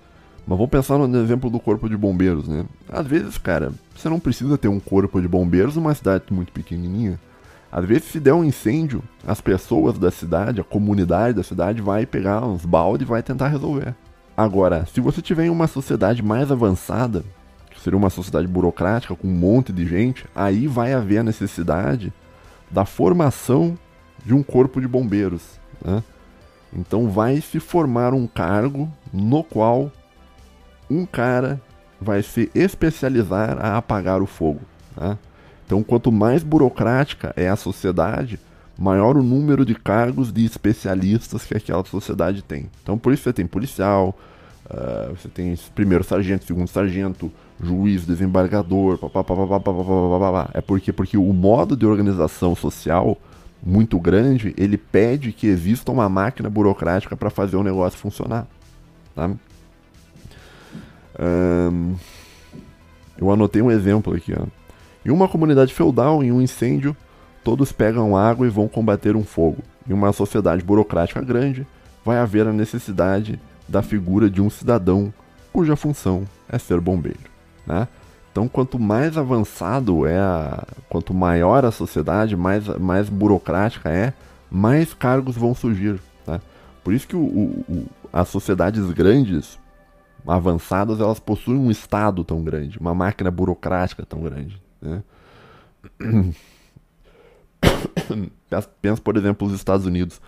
Mas 0.45 0.57
vamos 0.57 0.69
pensar 0.69 0.97
no 0.97 1.17
exemplo 1.17 1.49
do 1.49 1.59
corpo 1.59 1.89
de 1.89 1.97
bombeiros, 1.97 2.47
né? 2.47 2.65
Às 2.87 3.07
vezes, 3.07 3.37
cara, 3.37 3.71
você 3.95 4.07
não 4.09 4.19
precisa 4.19 4.57
ter 4.57 4.67
um 4.67 4.79
corpo 4.79 5.19
de 5.19 5.27
bombeiros 5.27 5.75
numa 5.75 5.95
cidade 5.95 6.25
muito 6.29 6.51
pequenininha. 6.51 7.19
Às 7.75 7.83
vezes, 7.83 8.05
se 8.05 8.21
der 8.21 8.33
um 8.33 8.41
incêndio, 8.41 9.03
as 9.27 9.41
pessoas 9.41 9.99
da 9.99 10.09
cidade, 10.09 10.61
a 10.61 10.63
comunidade 10.63 11.35
da 11.35 11.43
cidade 11.43 11.81
vai 11.81 12.05
pegar 12.05 12.41
uns 12.45 12.63
baldes 12.63 13.05
e 13.05 13.09
vai 13.09 13.21
tentar 13.21 13.49
resolver. 13.49 13.93
Agora, 14.37 14.85
se 14.85 15.01
você 15.01 15.21
tiver 15.21 15.49
uma 15.49 15.67
sociedade 15.67 16.23
mais 16.23 16.53
avançada, 16.53 17.21
seria 17.83 17.97
uma 17.97 18.09
sociedade 18.09 18.47
burocrática 18.47 19.13
com 19.13 19.27
um 19.27 19.33
monte 19.33 19.73
de 19.73 19.85
gente, 19.85 20.25
aí 20.33 20.67
vai 20.67 20.93
haver 20.93 21.17
a 21.17 21.23
necessidade 21.23 22.13
da 22.71 22.85
formação 22.85 23.77
de 24.25 24.33
um 24.33 24.41
corpo 24.41 24.79
de 24.79 24.87
bombeiros. 24.87 25.59
Né? 25.83 26.01
Então 26.71 27.09
vai 27.09 27.41
se 27.41 27.59
formar 27.59 28.13
um 28.13 28.25
cargo 28.25 28.89
no 29.11 29.43
qual 29.43 29.91
um 30.89 31.05
cara 31.05 31.59
vai 31.99 32.23
se 32.23 32.49
especializar 32.55 33.57
a 33.59 33.75
apagar 33.75 34.21
o 34.21 34.25
fogo. 34.25 34.61
Né? 34.95 35.17
Então, 35.65 35.81
quanto 35.83 36.11
mais 36.11 36.43
burocrática 36.43 37.33
é 37.35 37.49
a 37.49 37.55
sociedade, 37.55 38.39
maior 38.77 39.17
o 39.17 39.23
número 39.23 39.65
de 39.65 39.73
cargos 39.73 40.31
de 40.31 40.45
especialistas 40.45 41.43
que 41.45 41.55
aquela 41.55 41.83
sociedade 41.85 42.41
tem. 42.41 42.69
Então, 42.83 42.97
por 42.97 43.13
isso 43.13 43.23
você 43.23 43.33
tem 43.33 43.47
policial, 43.47 44.15
uh, 44.65 45.15
você 45.15 45.27
tem 45.27 45.57
primeiro 45.73 46.03
sargento, 46.03 46.45
segundo 46.45 46.67
sargento, 46.67 47.31
juiz, 47.61 48.05
desembargador, 48.05 48.97
papapá, 48.97 50.49
é 50.53 50.61
porque 50.61 50.91
porque 50.91 51.17
o 51.17 51.33
modo 51.33 51.75
de 51.75 51.85
organização 51.85 52.55
social 52.55 53.17
muito 53.65 53.99
grande, 53.99 54.53
ele 54.57 54.77
pede 54.77 55.31
que 55.31 55.47
exista 55.47 55.91
uma 55.91 56.07
máquina 56.07 56.49
burocrática 56.49 57.15
para 57.15 57.31
fazer 57.31 57.55
o 57.55 57.63
negócio 57.63 57.97
funcionar. 57.97 58.45
Tá? 59.15 59.31
Um, 61.17 61.95
eu 63.17 63.31
anotei 63.31 63.61
um 63.61 63.71
exemplo 63.71 64.13
aqui. 64.13 64.33
Ó. 64.37 64.45
Em 65.05 65.11
uma 65.11 65.27
comunidade 65.27 65.73
feudal, 65.73 66.23
em 66.23 66.31
um 66.31 66.41
incêndio, 66.41 66.95
todos 67.43 67.71
pegam 67.71 68.17
água 68.17 68.47
e 68.47 68.49
vão 68.49 68.67
combater 68.67 69.15
um 69.15 69.23
fogo. 69.23 69.59
Em 69.87 69.93
uma 69.93 70.11
sociedade 70.11 70.63
burocrática 70.63 71.21
grande, 71.21 71.65
vai 72.03 72.17
haver 72.17 72.47
a 72.47 72.53
necessidade 72.53 73.39
da 73.67 73.81
figura 73.81 74.29
de 74.29 74.41
um 74.41 74.49
cidadão 74.49 75.13
cuja 75.53 75.75
função 75.75 76.27
é 76.49 76.59
ser 76.59 76.79
bombeiro 76.81 77.35
né? 77.65 77.87
Então, 78.31 78.47
quanto 78.47 78.77
mais 78.77 79.17
avançado 79.17 80.05
é, 80.05 80.19
a, 80.19 80.65
quanto 80.89 81.13
maior 81.13 81.63
a 81.63 81.71
sociedade, 81.71 82.35
mais, 82.35 82.67
mais 82.67 83.07
burocrática 83.07 83.89
é, 83.89 84.13
mais 84.51 84.93
cargos 84.93 85.37
vão 85.37 85.55
surgir. 85.55 86.01
Né? 86.27 86.41
Por 86.83 86.93
isso 86.93 87.07
que 87.07 87.15
o, 87.15 87.21
o, 87.21 87.85
as 88.11 88.27
sociedades 88.27 88.91
grandes, 88.91 89.57
avançadas, 90.27 90.99
elas 90.99 91.19
possuem 91.19 91.57
um 91.57 91.71
Estado 91.71 92.25
tão 92.25 92.43
grande, 92.43 92.77
uma 92.77 92.93
máquina 92.93 93.31
burocrática 93.31 94.05
tão 94.05 94.21
grande. 94.21 94.61
Né? 94.81 95.03
Pensa, 98.81 99.01
por 99.01 99.17
exemplo, 99.17 99.47
os 99.47 99.53
Estados 99.53 99.85
Unidos. 99.85 100.21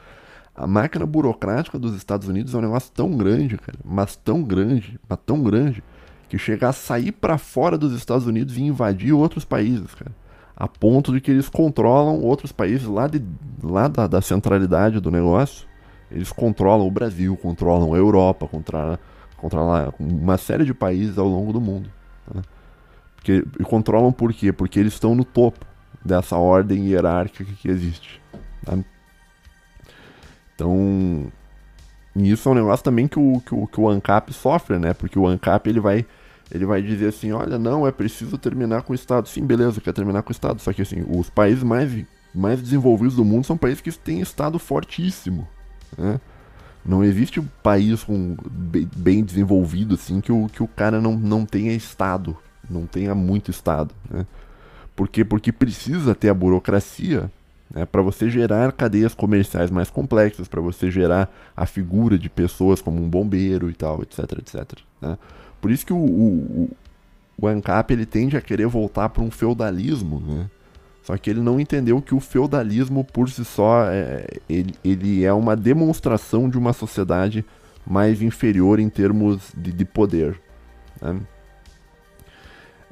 A 0.55 0.65
máquina 0.65 1.05
burocrática 1.05 1.77
dos 1.77 1.95
Estados 1.95 2.27
Unidos 2.27 2.53
é 2.53 2.57
um 2.57 2.61
negócio 2.61 2.91
tão 2.91 3.15
grande, 3.15 3.57
cara, 3.57 3.77
mas 3.85 4.15
tão 4.15 4.41
grande, 4.41 4.99
mas 5.07 5.19
tão 5.23 5.43
grande, 5.43 5.83
que 6.27 6.37
chega 6.37 6.69
a 6.69 6.73
sair 6.73 7.11
para 7.11 7.37
fora 7.37 7.77
dos 7.77 7.93
Estados 7.93 8.25
Unidos 8.25 8.57
e 8.57 8.63
invadir 8.63 9.13
outros 9.13 9.45
países, 9.45 9.93
cara. 9.93 10.11
A 10.55 10.67
ponto 10.67 11.13
de 11.13 11.21
que 11.21 11.29
eles 11.29 11.47
controlam 11.47 12.21
outros 12.21 12.51
países 12.51 12.87
lá, 12.87 13.07
de, 13.07 13.23
lá 13.61 13.87
da, 13.87 14.07
da 14.07 14.21
centralidade 14.21 14.99
do 14.99 15.11
negócio. 15.11 15.67
Eles 16.09 16.31
controlam 16.31 16.87
o 16.87 16.91
Brasil, 16.91 17.37
controlam 17.37 17.93
a 17.93 17.97
Europa, 17.97 18.47
controlam, 18.47 18.97
controlam 19.37 19.93
uma 19.99 20.37
série 20.37 20.65
de 20.65 20.73
países 20.73 21.17
ao 21.19 21.27
longo 21.27 21.53
do 21.53 21.61
mundo. 21.61 21.89
Né? 22.33 22.41
Porque, 23.27 23.43
e 23.59 23.63
controlam 23.65 24.09
por 24.09 24.31
quê? 24.31 24.53
Porque 24.53 24.79
eles 24.79 24.93
estão 24.93 25.13
no 25.13 25.25
topo 25.25 25.65
dessa 26.03 26.37
ordem 26.37 26.87
hierárquica 26.87 27.51
que 27.59 27.67
existe. 27.67 28.21
Tá? 28.63 28.77
Então, 30.55 31.29
isso 32.15 32.47
é 32.47 32.51
um 32.53 32.55
negócio 32.55 32.85
também 32.85 33.05
que 33.05 33.19
o, 33.19 33.41
que 33.41 33.53
o, 33.53 33.67
que 33.67 33.81
o 33.81 33.89
ANCAP 33.89 34.31
sofre, 34.31 34.79
né? 34.79 34.93
Porque 34.93 35.19
o 35.19 35.27
ANCAP 35.27 35.69
ele 35.69 35.81
vai 35.81 36.05
ele 36.49 36.65
vai 36.65 36.81
dizer 36.81 37.09
assim, 37.09 37.33
olha, 37.33 37.59
não, 37.59 37.85
é 37.85 37.91
preciso 37.91 38.37
terminar 38.37 38.83
com 38.83 38.93
o 38.93 38.95
Estado. 38.95 39.27
Sim, 39.27 39.45
beleza, 39.45 39.81
quer 39.81 39.91
terminar 39.91 40.23
com 40.23 40.29
o 40.29 40.31
Estado. 40.31 40.61
Só 40.61 40.71
que 40.71 40.81
assim, 40.81 41.03
os 41.09 41.29
países 41.29 41.63
mais, 41.63 41.91
mais 42.33 42.61
desenvolvidos 42.61 43.17
do 43.17 43.25
mundo 43.25 43.45
são 43.45 43.57
países 43.57 43.81
que 43.81 43.91
têm 43.91 44.21
Estado 44.21 44.57
fortíssimo. 44.57 45.45
Né? 45.97 46.21
Não 46.85 47.03
existe 47.03 47.41
um 47.41 47.47
país 47.61 48.05
com, 48.05 48.37
bem 48.95 49.21
desenvolvido 49.21 49.95
assim 49.95 50.21
que 50.21 50.31
o, 50.31 50.47
que 50.47 50.63
o 50.63 50.67
cara 50.67 51.01
não, 51.01 51.17
não 51.17 51.45
tenha 51.45 51.73
Estado, 51.73 52.37
não 52.69 52.85
tenha 52.85 53.13
muito 53.13 53.51
Estado. 53.51 53.93
Né? 54.09 54.25
Por 54.95 55.07
quê? 55.07 55.23
Porque 55.23 55.51
precisa 55.51 56.15
ter 56.15 56.29
a 56.29 56.33
burocracia 56.33 57.31
né, 57.73 57.85
para 57.85 58.01
você 58.01 58.29
gerar 58.29 58.71
cadeias 58.71 59.13
comerciais 59.13 59.69
mais 59.69 59.89
complexas, 59.89 60.47
para 60.47 60.61
você 60.61 60.89
gerar 60.89 61.31
a 61.55 61.65
figura 61.65 62.17
de 62.17 62.29
pessoas 62.29 62.81
como 62.81 63.01
um 63.01 63.09
bombeiro 63.09 63.69
e 63.69 63.73
tal, 63.73 64.01
etc, 64.01 64.19
etc. 64.39 64.79
Né? 65.01 65.17
Por 65.61 65.71
isso 65.71 65.85
que 65.85 65.93
o, 65.93 65.97
o, 65.97 66.69
o 67.37 67.47
ANCAP 67.47 67.91
ele 67.91 68.05
tende 68.05 68.37
a 68.37 68.41
querer 68.41 68.67
voltar 68.67 69.09
para 69.09 69.23
um 69.23 69.31
feudalismo, 69.31 70.19
né? 70.19 70.49
Só 71.03 71.15
que 71.15 71.29
ele 71.29 71.39
não 71.39 71.57
entendeu 71.57 72.01
que 72.01 72.13
o 72.13 72.19
feudalismo 72.19 73.01
por 73.01 73.29
si 73.29 73.45
só 73.45 73.85
é, 73.85 74.27
ele, 74.49 74.75
ele 74.83 75.23
é 75.23 75.31
uma 75.31 75.55
demonstração 75.55 76.49
de 76.49 76.57
uma 76.57 76.73
sociedade 76.73 77.45
mais 77.89 78.21
inferior 78.21 78.77
em 78.77 78.89
termos 78.89 79.53
de, 79.55 79.71
de 79.71 79.85
poder. 79.85 80.37
Né? 81.01 81.21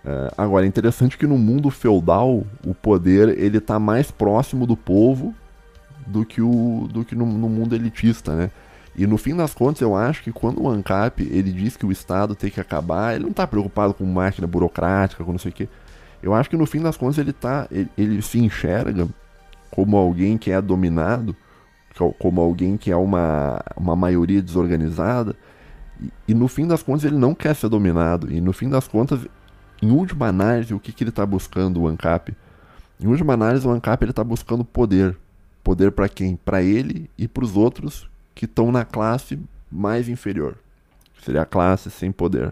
É, 0.05 0.31
agora, 0.37 0.65
é 0.65 0.67
interessante 0.67 1.17
que 1.17 1.25
no 1.25 1.37
mundo 1.37 1.71
feudal 1.71 2.43
o 2.63 2.75
poder 2.75 3.39
ele 3.39 3.57
está 3.57 3.79
mais 3.79 4.11
próximo 4.11 4.67
do 4.67 4.77
povo 4.77 5.33
do 6.05 6.23
que, 6.23 6.41
o, 6.41 6.87
do 6.91 7.03
que 7.03 7.15
no, 7.15 7.25
no 7.25 7.49
mundo 7.49 7.73
elitista, 7.73 8.35
né? 8.35 8.51
E 8.95 9.05
no 9.05 9.17
fim 9.17 9.35
das 9.35 9.53
contas, 9.53 9.81
eu 9.81 9.95
acho 9.95 10.23
que 10.23 10.31
quando 10.31 10.61
o 10.61 10.69
ANCAP 10.69 11.23
ele 11.23 11.51
diz 11.51 11.75
que 11.75 11.85
o 11.85 11.91
Estado 11.91 12.33
tem 12.35 12.49
que 12.49 12.61
acabar, 12.61 13.15
ele 13.15 13.23
não 13.23 13.31
está 13.31 13.45
preocupado 13.45 13.93
com 13.93 14.05
máquina 14.05 14.47
burocrática, 14.47 15.23
com 15.23 15.31
não 15.31 15.39
sei 15.39 15.51
o 15.51 15.53
quê. 15.53 15.67
Eu 16.23 16.33
acho 16.33 16.49
que 16.49 16.55
no 16.55 16.65
fim 16.65 16.81
das 16.81 16.95
contas 16.95 17.17
ele 17.17 17.33
tá, 17.33 17.67
ele, 17.69 17.89
ele 17.97 18.21
se 18.21 18.39
enxerga 18.39 19.07
como 19.69 19.97
alguém 19.97 20.37
que 20.37 20.49
é 20.51 20.61
dominado, 20.61 21.35
como 22.17 22.39
alguém 22.39 22.77
que 22.77 22.91
é 22.91 22.95
uma, 22.95 23.61
uma 23.75 23.95
maioria 23.95 24.41
desorganizada, 24.41 25.35
e, 26.01 26.11
e, 26.29 26.33
no 26.33 26.47
fim 26.47 26.67
das 26.67 26.81
contas 26.81 27.05
ele 27.05 27.17
não 27.17 27.33
quer 27.33 27.55
ser 27.55 27.69
dominado, 27.69 28.31
e 28.31 28.39
no 28.39 28.53
fim 28.53 28.69
das 28.69 28.87
contas, 28.87 29.19
em 29.85 29.91
última 29.91 30.27
análise, 30.27 30.73
o 30.73 30.79
que, 30.79 30.91
que 30.91 31.03
ele 31.03 31.11
está 31.11 31.23
buscando, 31.23 31.81
o 31.81 31.87
ANCAP? 31.87 32.35
Em 32.99 33.05
última 33.05 33.33
análise, 33.33 33.67
o 33.67 33.71
ANCAP 33.71 34.05
está 34.05 34.23
buscando 34.23 34.65
poder. 34.65 35.15
Poder 35.63 35.91
para 35.91 36.09
quem? 36.09 36.35
Para 36.35 36.63
ele 36.63 37.07
e 37.15 37.27
para 37.27 37.43
os 37.43 37.55
outros 37.55 38.09
que 38.33 38.45
estão 38.45 38.71
na 38.71 38.83
classe 38.83 39.39
mais 39.71 40.09
inferior. 40.09 40.55
Seria 41.23 41.43
a 41.43 41.45
classe 41.45 41.91
sem 41.91 42.11
poder. 42.11 42.51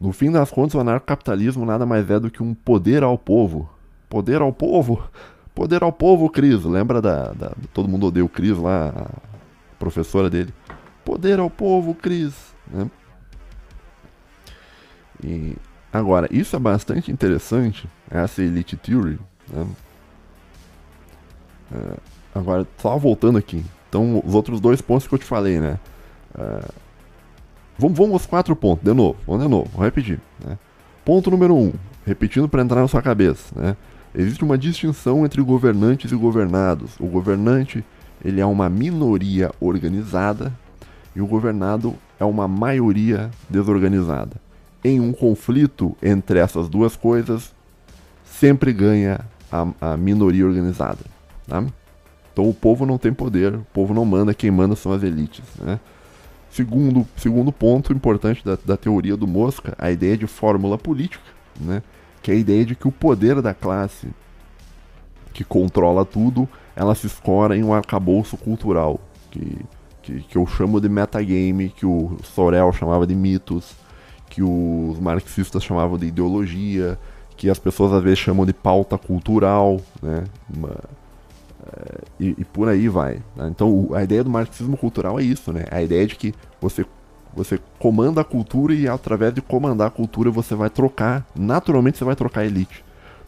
No 0.00 0.12
fim 0.12 0.30
das 0.30 0.50
contas, 0.50 0.74
o 0.74 0.80
anarcocapitalismo 0.80 1.64
nada 1.64 1.86
mais 1.86 2.10
é 2.10 2.18
do 2.18 2.30
que 2.32 2.42
um 2.42 2.52
poder 2.52 3.04
ao 3.04 3.16
povo. 3.16 3.70
Poder 4.08 4.40
ao 4.40 4.52
povo? 4.52 5.08
Poder 5.54 5.84
ao 5.84 5.92
povo, 5.92 6.28
Cris. 6.28 6.64
Lembra 6.64 7.00
da, 7.00 7.32
da 7.32 7.52
Todo 7.72 7.88
mundo 7.88 8.06
odeia 8.06 8.24
o 8.24 8.28
Cris 8.28 8.58
lá, 8.58 8.88
a 8.88 9.76
professora 9.78 10.28
dele. 10.28 10.52
Poder 11.04 11.38
ao 11.38 11.48
povo, 11.48 11.94
Cris. 11.94 12.34
Né? 12.66 12.90
E 15.22 15.56
agora, 15.96 16.28
isso 16.30 16.54
é 16.56 16.58
bastante 16.58 17.10
interessante, 17.10 17.88
essa 18.10 18.42
elite 18.42 18.76
theory. 18.76 19.18
Né? 19.48 19.66
É, 21.72 21.96
agora, 22.34 22.66
só 22.78 22.96
voltando 22.96 23.38
aqui. 23.38 23.64
Então, 23.88 24.22
os 24.24 24.34
outros 24.34 24.60
dois 24.60 24.80
pontos 24.80 25.06
que 25.06 25.14
eu 25.14 25.18
te 25.18 25.24
falei, 25.24 25.58
né? 25.58 25.78
Uh, 26.34 26.72
vamos, 27.78 27.96
vamos 27.96 28.12
aos 28.14 28.26
quatro 28.26 28.54
pontos, 28.54 28.84
de 28.84 28.92
novo, 28.92 29.16
vamos 29.26 29.42
de 29.42 29.48
novo, 29.48 29.70
vou 29.72 29.84
repetir. 29.84 30.20
Né? 30.44 30.58
Ponto 31.04 31.30
número 31.30 31.54
um, 31.54 31.72
repetindo 32.04 32.48
para 32.48 32.62
entrar 32.62 32.80
na 32.80 32.88
sua 32.88 33.00
cabeça, 33.00 33.58
né? 33.58 33.76
Existe 34.14 34.42
uma 34.42 34.56
distinção 34.56 35.24
entre 35.24 35.42
governantes 35.42 36.10
e 36.10 36.16
governados. 36.16 36.98
O 36.98 37.06
governante 37.06 37.84
ele 38.24 38.40
é 38.40 38.46
uma 38.46 38.68
minoria 38.68 39.52
organizada 39.60 40.52
e 41.14 41.20
o 41.20 41.26
governado 41.26 41.94
é 42.18 42.24
uma 42.24 42.48
maioria 42.48 43.30
desorganizada. 43.48 44.40
Em 44.86 45.00
um 45.00 45.12
conflito 45.12 45.96
entre 46.00 46.38
essas 46.38 46.68
duas 46.68 46.94
coisas, 46.94 47.52
sempre 48.24 48.72
ganha 48.72 49.20
a, 49.50 49.66
a 49.80 49.96
minoria 49.96 50.46
organizada. 50.46 51.00
Tá? 51.44 51.64
Então 52.32 52.48
o 52.48 52.54
povo 52.54 52.86
não 52.86 52.96
tem 52.96 53.12
poder, 53.12 53.52
o 53.52 53.66
povo 53.72 53.92
não 53.92 54.04
manda, 54.04 54.32
quem 54.32 54.48
manda 54.48 54.76
são 54.76 54.92
as 54.92 55.02
elites. 55.02 55.42
Né? 55.60 55.80
Segundo, 56.50 57.04
segundo 57.16 57.50
ponto 57.50 57.92
importante 57.92 58.44
da, 58.44 58.56
da 58.64 58.76
teoria 58.76 59.16
do 59.16 59.26
Mosca, 59.26 59.74
a 59.76 59.90
ideia 59.90 60.16
de 60.16 60.28
fórmula 60.28 60.78
política, 60.78 61.24
né? 61.60 61.82
que 62.22 62.30
é 62.30 62.34
a 62.34 62.38
ideia 62.38 62.64
de 62.64 62.76
que 62.76 62.86
o 62.86 62.92
poder 62.92 63.42
da 63.42 63.52
classe 63.52 64.06
que 65.34 65.42
controla 65.42 66.04
tudo, 66.04 66.48
ela 66.76 66.94
se 66.94 67.08
escora 67.08 67.56
em 67.56 67.64
um 67.64 67.74
arcabouço 67.74 68.36
cultural, 68.36 69.00
que, 69.32 69.58
que, 70.00 70.20
que 70.20 70.36
eu 70.36 70.46
chamo 70.46 70.80
de 70.80 70.88
metagame, 70.88 71.70
que 71.70 71.84
o 71.84 72.16
Sorel 72.22 72.72
chamava 72.72 73.04
de 73.04 73.16
mitos, 73.16 73.74
que 74.36 74.42
os 74.42 75.00
marxistas 75.00 75.64
chamavam 75.64 75.96
de 75.96 76.04
ideologia, 76.04 76.98
que 77.38 77.48
as 77.48 77.58
pessoas 77.58 77.90
às 77.94 78.02
vezes 78.02 78.18
chamam 78.18 78.44
de 78.44 78.52
pauta 78.52 78.98
cultural, 78.98 79.80
né? 80.02 80.24
Uma, 80.54 80.76
é, 81.72 82.00
e, 82.20 82.34
e, 82.36 82.44
por 82.44 82.68
aí 82.68 82.86
vai. 82.86 83.14
Né? 83.34 83.48
Então 83.48 83.88
a 83.94 84.04
ideia 84.04 84.22
do 84.22 84.28
marxismo 84.28 84.76
cultural 84.76 85.18
é 85.18 85.22
isso, 85.22 85.54
né? 85.54 85.64
A 85.70 85.80
ideia 85.80 86.06
de 86.06 86.16
que 86.16 86.34
você, 86.60 86.84
você 87.34 87.58
comanda 87.78 88.20
a 88.20 88.24
cultura 88.24 88.74
e 88.74 88.86
através 88.86 89.32
de 89.32 89.40
comandar 89.40 89.86
a 89.86 89.90
cultura 89.90 90.30
você 90.30 90.54
vai 90.54 90.68
trocar, 90.68 91.26
naturalmente 91.34 91.96
você 91.96 92.04
vai 92.04 92.14
trocar 92.14 92.42
a 92.42 92.46
elite. 92.46 92.84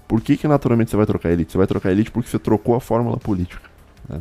Por 0.07 0.21
que, 0.21 0.37
que 0.37 0.47
naturalmente 0.47 0.91
você 0.91 0.97
vai 0.99 1.07
trocar 1.07 1.31
a 1.31 1.33
elite? 1.33 1.53
Você 1.53 1.59
vai 1.59 1.67
trocar 1.67 1.89
a 1.89 1.93
elite 1.93 2.11
porque 2.11 2.29
você 2.29 2.39
trocou 2.39 2.75
a 2.75 2.83
fórmula 2.83 3.17
política. 3.17 3.67
Né? 4.07 4.21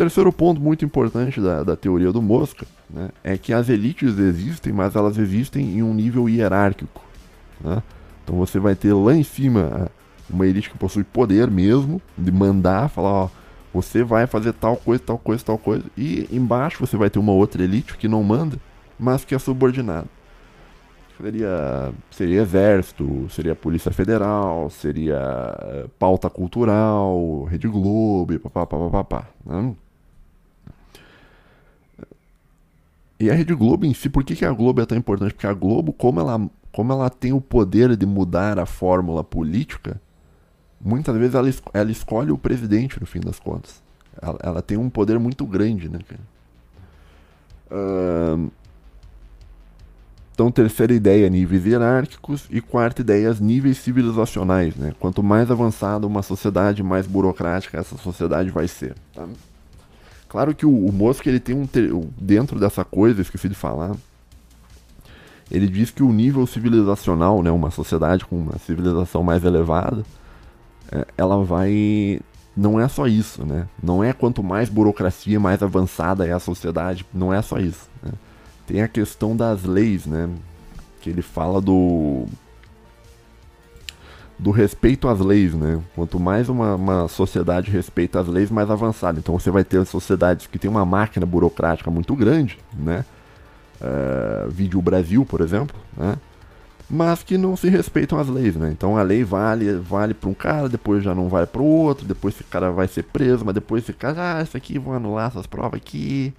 Terceiro 0.00 0.32
ponto 0.32 0.58
muito 0.58 0.82
importante 0.82 1.42
da, 1.42 1.62
da 1.62 1.76
teoria 1.76 2.10
do 2.10 2.22
Mosca 2.22 2.66
né, 2.88 3.10
é 3.22 3.36
que 3.36 3.52
as 3.52 3.68
elites 3.68 4.18
existem, 4.18 4.72
mas 4.72 4.96
elas 4.96 5.18
existem 5.18 5.76
em 5.76 5.82
um 5.82 5.92
nível 5.92 6.26
hierárquico. 6.26 7.04
Né? 7.60 7.82
Então 8.24 8.34
você 8.34 8.58
vai 8.58 8.74
ter 8.74 8.94
lá 8.94 9.14
em 9.14 9.22
cima 9.22 9.90
uma 10.30 10.46
elite 10.46 10.70
que 10.70 10.78
possui 10.78 11.04
poder 11.04 11.50
mesmo, 11.50 12.00
de 12.16 12.32
mandar, 12.32 12.88
falar, 12.88 13.10
ó, 13.10 13.28
você 13.74 14.02
vai 14.02 14.26
fazer 14.26 14.54
tal 14.54 14.74
coisa, 14.78 15.02
tal 15.04 15.18
coisa, 15.18 15.44
tal 15.44 15.58
coisa. 15.58 15.84
E 15.98 16.26
embaixo 16.32 16.80
você 16.80 16.96
vai 16.96 17.10
ter 17.10 17.18
uma 17.18 17.32
outra 17.32 17.62
elite 17.62 17.98
que 17.98 18.08
não 18.08 18.24
manda, 18.24 18.56
mas 18.98 19.22
que 19.22 19.34
é 19.34 19.38
subordinada. 19.38 20.06
Seria, 21.20 21.92
seria 22.10 22.40
exército, 22.40 23.26
seria 23.28 23.54
polícia 23.54 23.92
federal, 23.92 24.70
seria 24.70 25.54
eh, 25.60 25.86
pauta 25.98 26.30
cultural, 26.30 27.44
Rede 27.44 27.68
Globo, 27.68 28.38
papapá, 28.40 28.78
papapá. 28.78 29.28
Né? 29.44 29.74
E 33.20 33.30
a 33.30 33.34
Rede 33.34 33.54
Globo 33.54 33.84
em 33.84 33.92
si, 33.92 34.08
por 34.08 34.24
que, 34.24 34.34
que 34.34 34.44
a 34.46 34.52
Globo 34.52 34.80
é 34.80 34.86
tão 34.86 34.96
importante? 34.96 35.34
Porque 35.34 35.46
a 35.46 35.52
Globo, 35.52 35.92
como 35.92 36.18
ela 36.18 36.50
como 36.72 36.92
ela 36.92 37.10
tem 37.10 37.32
o 37.32 37.40
poder 37.40 37.96
de 37.96 38.06
mudar 38.06 38.58
a 38.58 38.64
fórmula 38.64 39.24
política, 39.24 40.00
muitas 40.80 41.16
vezes 41.16 41.34
ela, 41.34 41.50
ela 41.74 41.90
escolhe 41.90 42.30
o 42.30 42.38
presidente 42.38 43.00
no 43.00 43.06
fim 43.06 43.20
das 43.20 43.40
contas. 43.40 43.82
Ela, 44.22 44.38
ela 44.40 44.62
tem 44.62 44.78
um 44.78 44.88
poder 44.88 45.18
muito 45.18 45.44
grande, 45.44 45.88
né, 45.88 45.98
então, 50.32 50.50
terceira 50.50 50.94
ideia, 50.94 51.28
níveis 51.28 51.66
hierárquicos. 51.66 52.46
E 52.50 52.62
quarta 52.62 53.02
ideia, 53.02 53.34
níveis 53.38 53.76
civilizacionais. 53.76 54.74
Né? 54.74 54.94
Quanto 54.98 55.22
mais 55.22 55.50
avançada 55.50 56.06
uma 56.06 56.22
sociedade, 56.22 56.82
mais 56.82 57.06
burocrática 57.06 57.78
essa 57.78 57.96
sociedade 57.98 58.48
vai 58.50 58.66
ser. 58.66 58.94
Tá? 59.14 59.28
Claro 60.30 60.54
que 60.54 60.64
o, 60.64 60.70
o 60.70 61.14
ele 61.26 61.40
tem 61.40 61.56
um. 61.56 61.68
Dentro 62.16 62.58
dessa 62.60 62.84
coisa, 62.84 63.20
esqueci 63.20 63.48
de 63.48 63.54
falar, 63.56 63.96
ele 65.50 65.66
diz 65.66 65.90
que 65.90 66.04
o 66.04 66.12
nível 66.12 66.46
civilizacional, 66.46 67.42
né, 67.42 67.50
uma 67.50 67.72
sociedade 67.72 68.24
com 68.24 68.36
uma 68.36 68.56
civilização 68.58 69.24
mais 69.24 69.44
elevada, 69.44 70.04
é, 70.92 71.04
ela 71.18 71.44
vai. 71.44 72.20
Não 72.56 72.78
é 72.78 72.86
só 72.86 73.08
isso, 73.08 73.44
né? 73.44 73.66
Não 73.82 74.04
é 74.04 74.12
quanto 74.12 74.40
mais 74.40 74.68
burocracia, 74.68 75.40
mais 75.40 75.64
avançada 75.64 76.24
é 76.24 76.32
a 76.32 76.38
sociedade, 76.38 77.04
não 77.12 77.34
é 77.34 77.42
só 77.42 77.58
isso. 77.58 77.88
Né? 78.00 78.12
Tem 78.68 78.82
a 78.82 78.88
questão 78.88 79.36
das 79.36 79.64
leis, 79.64 80.06
né? 80.06 80.30
Que 81.00 81.10
ele 81.10 81.22
fala 81.22 81.60
do. 81.60 82.26
Do 84.40 84.50
respeito 84.50 85.06
às 85.06 85.20
leis, 85.20 85.54
né? 85.54 85.80
Quanto 85.94 86.18
mais 86.18 86.48
uma, 86.48 86.74
uma 86.74 87.08
sociedade 87.08 87.70
respeita 87.70 88.20
as 88.20 88.26
leis, 88.26 88.50
mais 88.50 88.70
avançada. 88.70 89.18
Então 89.18 89.38
você 89.38 89.50
vai 89.50 89.64
ter 89.64 89.84
sociedades 89.84 90.46
que 90.46 90.58
tem 90.58 90.70
uma 90.70 90.84
máquina 90.84 91.26
burocrática 91.26 91.90
muito 91.90 92.16
grande, 92.16 92.58
né? 92.74 93.04
uh, 93.80 94.50
Vídeo 94.50 94.80
Brasil, 94.80 95.24
por 95.24 95.40
exemplo, 95.40 95.76
né? 95.96 96.16
mas 96.88 97.22
que 97.22 97.38
não 97.38 97.56
se 97.56 97.68
respeitam 97.68 98.18
as 98.18 98.28
leis, 98.28 98.56
né? 98.56 98.70
Então 98.72 98.96
a 98.96 99.02
lei 99.02 99.22
vale 99.22 99.74
vale 99.74 100.12
para 100.12 100.28
um 100.28 100.34
cara, 100.34 100.68
depois 100.68 101.04
já 101.04 101.14
não 101.14 101.28
vale 101.28 101.46
para 101.46 101.62
o 101.62 101.64
outro, 101.64 102.04
depois 102.04 102.34
esse 102.34 102.44
cara 102.44 102.72
vai 102.72 102.88
ser 102.88 103.04
preso, 103.04 103.44
mas 103.44 103.54
depois 103.54 103.84
esse 103.84 103.92
cara, 103.92 104.38
ah, 104.38 104.42
isso 104.42 104.56
aqui 104.56 104.78
vão 104.78 104.94
anular 104.94 105.28
essas 105.28 105.46
provas 105.46 105.74
aqui, 105.74 106.34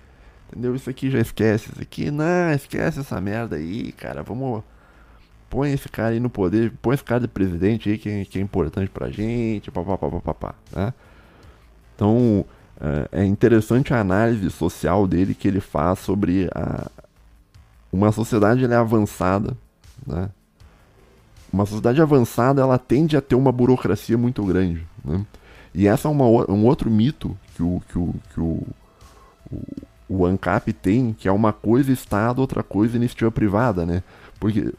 entendeu? 0.49 0.75
Isso 0.75 0.89
aqui 0.89 1.09
já 1.09 1.19
esquece, 1.19 1.69
isso 1.71 1.81
aqui, 1.81 2.11
não, 2.11 2.51
esquece 2.53 2.99
essa 2.99 3.19
merda 3.21 3.55
aí, 3.55 3.93
cara, 3.93 4.23
vamos 4.23 4.61
põe 5.51 5.73
esse 5.73 5.89
cara 5.89 6.11
aí 6.11 6.19
no 6.19 6.29
poder, 6.29 6.71
põe 6.81 6.95
esse 6.95 7.03
cara 7.03 7.19
de 7.19 7.27
presidente 7.27 7.89
aí 7.89 7.97
que, 7.97 8.23
que 8.25 8.39
é 8.39 8.41
importante 8.41 8.89
pra 8.89 9.09
gente, 9.09 9.69
papapá, 9.69 10.09
papapá, 10.09 10.55
né? 10.73 10.93
Então 11.93 12.45
é, 12.79 13.21
é 13.21 13.25
interessante 13.25 13.93
a 13.93 13.99
análise 13.99 14.49
social 14.49 15.05
dele 15.05 15.35
que 15.35 15.47
ele 15.47 15.59
faz 15.59 15.99
sobre 15.99 16.49
a, 16.55 16.89
uma 17.91 18.13
sociedade 18.13 18.63
é 18.63 18.75
avançada, 18.75 19.55
né? 20.07 20.29
Uma 21.51 21.65
sociedade 21.65 22.01
avançada 22.01 22.61
ela 22.61 22.79
tende 22.79 23.17
a 23.17 23.21
ter 23.21 23.35
uma 23.35 23.51
burocracia 23.51 24.17
muito 24.17 24.43
grande, 24.45 24.87
né? 25.03 25.25
E 25.75 25.85
essa 25.85 26.07
é 26.07 26.11
uma, 26.11 26.25
um 26.25 26.65
outro 26.65 26.89
mito 26.89 27.37
que 27.55 27.61
o, 27.61 27.81
que 27.89 27.99
o, 27.99 28.15
que 28.33 28.39
o, 28.39 28.65
o, 29.51 29.61
o 30.07 30.25
ANCAP 30.25 30.71
tem, 30.71 31.11
que 31.11 31.27
é 31.27 31.31
uma 31.31 31.51
coisa 31.51 31.91
Estado, 31.91 32.39
outra 32.39 32.63
coisa 32.63 32.95
iniciativa 32.95 33.31
privada, 33.31 33.85
né? 33.85 34.01
Porque 34.39 34.73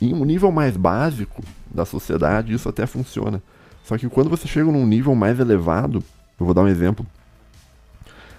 em 0.00 0.14
um 0.14 0.24
nível 0.24 0.50
mais 0.50 0.76
básico 0.76 1.42
da 1.70 1.84
sociedade 1.84 2.52
isso 2.52 2.68
até 2.68 2.86
funciona. 2.86 3.42
Só 3.84 3.96
que 3.96 4.08
quando 4.08 4.30
você 4.30 4.46
chega 4.46 4.70
num 4.70 4.86
nível 4.86 5.14
mais 5.14 5.40
elevado, 5.40 6.02
eu 6.38 6.46
vou 6.46 6.54
dar 6.54 6.62
um 6.62 6.68
exemplo, 6.68 7.06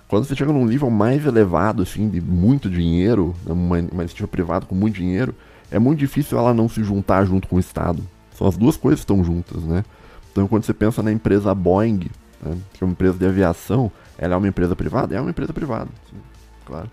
quando 0.08 0.26
você 0.26 0.36
chega 0.36 0.52
num 0.52 0.66
nível 0.66 0.90
mais 0.90 1.26
elevado, 1.26 1.84
assim, 1.84 2.10
de 2.10 2.22
muito 2.22 2.70
dinheiro, 2.70 3.36
uma, 3.46 3.80
uma 3.80 4.02
iniciativa 4.02 4.28
privada 4.28 4.66
com 4.66 4.76
muito 4.76 4.96
dinheiro, 4.96 5.36
é 5.72 5.78
muito 5.78 6.00
difícil 6.00 6.38
ela 6.38 6.54
não 6.54 6.68
se 6.68 6.84
juntar 6.84 7.26
junto 7.26 7.48
com 7.48 7.58
o 7.58 7.60
Estado. 7.60 8.04
São 8.36 8.48
as 8.48 8.58
duas 8.58 8.78
coisas 8.78 9.02
que 9.02 9.04
estão 9.04 9.24
juntas, 9.24 9.64
né? 9.64 9.84
Então, 10.32 10.48
quando 10.48 10.64
você 10.64 10.74
pensa 10.74 11.04
na 11.04 11.12
empresa 11.12 11.54
Boeing, 11.54 12.10
né, 12.42 12.58
que 12.74 12.84
é 12.84 12.86
uma 12.86 12.92
empresa 12.92 13.18
de 13.18 13.26
aviação, 13.26 13.92
ela 14.18 14.36
é 14.36 14.38
uma 14.38 14.48
empresa 14.48 14.76
privada? 14.76 15.16
É 15.16 15.22
uma 15.22 15.30
empresa 15.30 15.54
privada, 15.54 15.90
sim, 16.10 16.18
claro. 16.66 16.90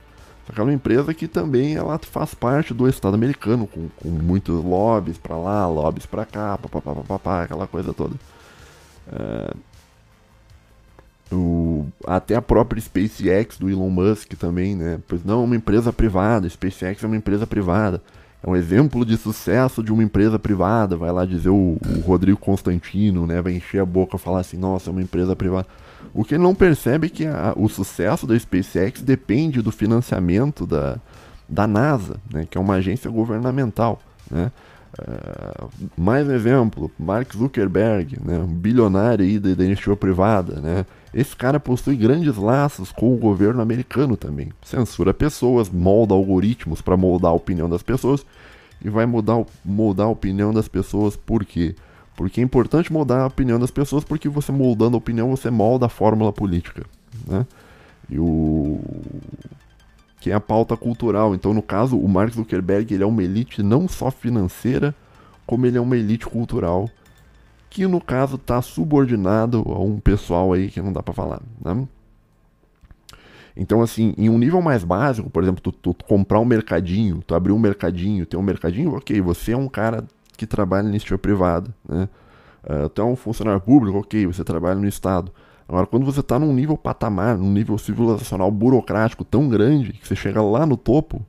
Só 0.47 0.52
que 0.52 0.60
ela 0.60 0.70
é 0.70 0.74
empresa 0.74 1.12
que 1.12 1.27
também 1.27 1.74
ela 1.74 1.98
faz 1.98 2.35
parte 2.35 2.73
do 2.73 2.89
Estado 2.89 3.14
americano, 3.14 3.66
com, 3.66 3.89
com 3.97 4.09
muitos 4.09 4.62
lobbies 4.64 5.18
para 5.18 5.36
lá, 5.36 5.66
lobbies 5.66 6.06
para 6.06 6.24
cá, 6.24 6.56
papapá, 6.56 6.94
papapá, 6.94 7.43
aquela 7.43 7.66
coisa 7.66 7.93
toda. 7.93 8.14
É, 9.12 9.55
o, 11.32 11.86
até 12.06 12.36
a 12.36 12.43
própria 12.43 12.81
SpaceX 12.81 13.59
do 13.59 13.68
Elon 13.68 13.90
Musk 13.90 14.35
também, 14.35 14.77
né? 14.77 15.01
Pois 15.09 15.24
não, 15.24 15.43
é 15.43 15.44
uma 15.44 15.56
empresa 15.56 15.93
privada, 15.93 16.48
SpaceX 16.48 17.02
é 17.02 17.06
uma 17.06 17.16
empresa 17.16 17.47
privada. 17.47 18.01
É 18.43 18.48
um 18.48 18.55
exemplo 18.55 19.05
de 19.05 19.16
sucesso 19.16 19.82
de 19.82 19.93
uma 19.93 20.05
empresa 20.05 20.39
privada. 20.39 20.97
Vai 20.97 21.10
lá 21.10 21.24
dizer 21.24 21.48
o, 21.48 21.77
o 21.81 22.01
Rodrigo 22.06 22.39
Constantino, 22.39 23.27
né? 23.27 23.43
Vai 23.43 23.55
encher 23.55 23.81
a 23.81 23.85
boca 23.85 24.16
e 24.16 24.20
falar 24.20 24.40
assim, 24.40 24.56
nossa, 24.56 24.90
é 24.90 24.93
uma 24.93 25.02
empresa 25.02 25.35
privada. 25.35 25.66
O 26.12 26.24
que 26.24 26.34
ele 26.34 26.42
não 26.42 26.54
percebe 26.54 27.06
é 27.06 27.10
que 27.10 27.26
a, 27.26 27.52
o 27.56 27.68
sucesso 27.68 28.26
da 28.26 28.38
SpaceX 28.38 29.02
depende 29.02 29.62
do 29.62 29.70
financiamento 29.70 30.66
da, 30.66 30.98
da 31.48 31.66
NASA, 31.66 32.16
né? 32.32 32.46
Que 32.48 32.58
é 32.58 32.60
uma 32.60 32.74
agência 32.74 33.10
governamental, 33.10 34.00
né? 34.30 34.50
Uh, 34.98 35.70
mais 35.94 36.26
um 36.26 36.32
exemplo, 36.32 36.90
Mark 36.98 37.30
Zuckerberg, 37.34 38.16
né, 38.24 38.38
um 38.38 38.46
bilionário 38.46 39.26
aí 39.26 39.38
da, 39.38 39.52
da 39.52 39.62
iniciativa 39.62 39.94
privada, 39.94 40.58
né, 40.58 40.86
esse 41.12 41.36
cara 41.36 41.60
possui 41.60 41.96
grandes 41.96 42.34
laços 42.36 42.92
com 42.92 43.12
o 43.12 43.18
governo 43.18 43.60
americano 43.60 44.16
também. 44.16 44.50
Censura 44.62 45.12
pessoas, 45.12 45.68
molda 45.68 46.14
algoritmos 46.14 46.80
para 46.80 46.96
moldar 46.96 47.30
a 47.30 47.34
opinião 47.34 47.68
das 47.68 47.82
pessoas 47.82 48.24
e 48.82 48.88
vai 48.88 49.04
mudar, 49.04 49.44
moldar 49.64 50.06
a 50.06 50.10
opinião 50.10 50.52
das 50.52 50.68
pessoas 50.68 51.14
por 51.14 51.44
quê? 51.44 51.74
Porque 52.16 52.40
é 52.40 52.44
importante 52.44 52.93
moldar 52.93 53.20
a 53.20 53.26
opinião 53.26 53.59
das 53.59 53.70
pessoas 53.70 54.02
porque 54.02 54.28
você 54.28 54.51
moldando 54.51 54.97
a 54.97 54.98
opinião 54.98 55.30
você 55.30 55.51
molda 55.51 55.86
a 55.86 55.90
fórmula 55.90 56.32
política, 56.32 56.86
né? 57.26 57.47
E 58.09 58.18
o 58.18 58.80
que 60.20 60.30
é 60.30 60.34
a 60.34 60.40
pauta 60.40 60.76
cultural. 60.76 61.34
Então, 61.34 61.52
no 61.52 61.62
caso, 61.62 61.97
o 61.97 62.09
Mark 62.09 62.32
Zuckerberg 62.32 62.93
ele 62.93 63.05
é 63.05 63.06
uma 63.06 63.22
elite 63.22 63.62
não 63.62 63.86
só 63.86 64.10
financeira, 64.10 64.94
como 65.47 65.66
ele 65.66 65.78
é 65.78 65.80
uma 65.80 65.97
elite 65.97 66.26
cultural 66.26 66.88
que 67.68 67.86
no 67.86 68.01
caso 68.01 68.36
está 68.36 68.62
subordinado 68.62 69.62
a 69.66 69.78
um 69.78 70.01
pessoal 70.01 70.52
aí 70.52 70.70
que 70.70 70.80
não 70.80 70.93
dá 70.93 71.02
para 71.02 71.12
falar, 71.12 71.43
né? 71.62 71.86
Então, 73.55 73.80
assim, 73.82 74.14
em 74.18 74.28
um 74.28 74.38
nível 74.38 74.60
mais 74.60 74.82
básico, 74.82 75.30
por 75.30 75.43
exemplo, 75.43 75.60
tu, 75.60 75.72
tu, 75.72 76.05
comprar 76.05 76.40
um 76.40 76.44
mercadinho, 76.44 77.22
tu 77.26 77.34
abrir 77.34 77.52
um 77.52 77.59
mercadinho, 77.59 78.26
ter 78.26 78.36
um 78.36 78.43
mercadinho, 78.43 78.94
ok, 78.94 79.20
você 79.20 79.52
é 79.52 79.56
um 79.56 79.68
cara 79.68 80.05
que 80.36 80.46
trabalha 80.46 80.84
na 80.84 80.90
iniciativa 80.90 81.18
privada, 81.18 81.74
né? 81.88 82.08
É 82.68 83.02
um 83.02 83.14
funcionário 83.14 83.60
público, 83.60 83.98
ok, 83.98 84.26
você 84.26 84.42
trabalha 84.42 84.74
no 84.74 84.88
Estado. 84.88 85.32
Agora, 85.68 85.86
quando 85.86 86.04
você 86.04 86.20
está 86.20 86.38
num 86.38 86.52
nível 86.52 86.76
patamar, 86.76 87.38
num 87.38 87.50
nível 87.52 87.78
civilizacional 87.78 88.50
burocrático 88.50 89.24
tão 89.24 89.48
grande, 89.48 89.92
que 89.92 90.06
você 90.06 90.16
chega 90.16 90.42
lá 90.42 90.66
no 90.66 90.76
topo, 90.76 91.24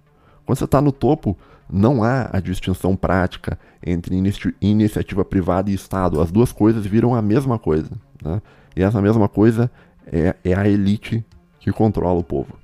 quando 0.45 0.57
você 0.57 0.65
está 0.65 0.81
no 0.81 0.91
topo, 0.91 1.37
não 1.69 2.03
há 2.03 2.29
a 2.31 2.39
distinção 2.39 2.95
prática 2.95 3.59
entre 3.85 4.15
inici 4.15 4.55
iniciativa 4.61 5.25
privada 5.25 5.69
e 5.69 5.73
Estado. 5.73 6.21
As 6.21 6.31
duas 6.31 6.51
coisas 6.51 6.85
viram 6.85 7.13
a 7.13 7.21
mesma 7.21 7.59
coisa. 7.59 7.91
Né? 8.23 8.41
E 8.75 8.81
essa 8.81 9.01
mesma 9.01 9.27
coisa 9.27 9.69
é, 10.05 10.35
é 10.43 10.53
a 10.53 10.67
elite 10.67 11.25
que 11.59 11.71
controla 11.71 12.19
o 12.19 12.23
povo. 12.23 12.55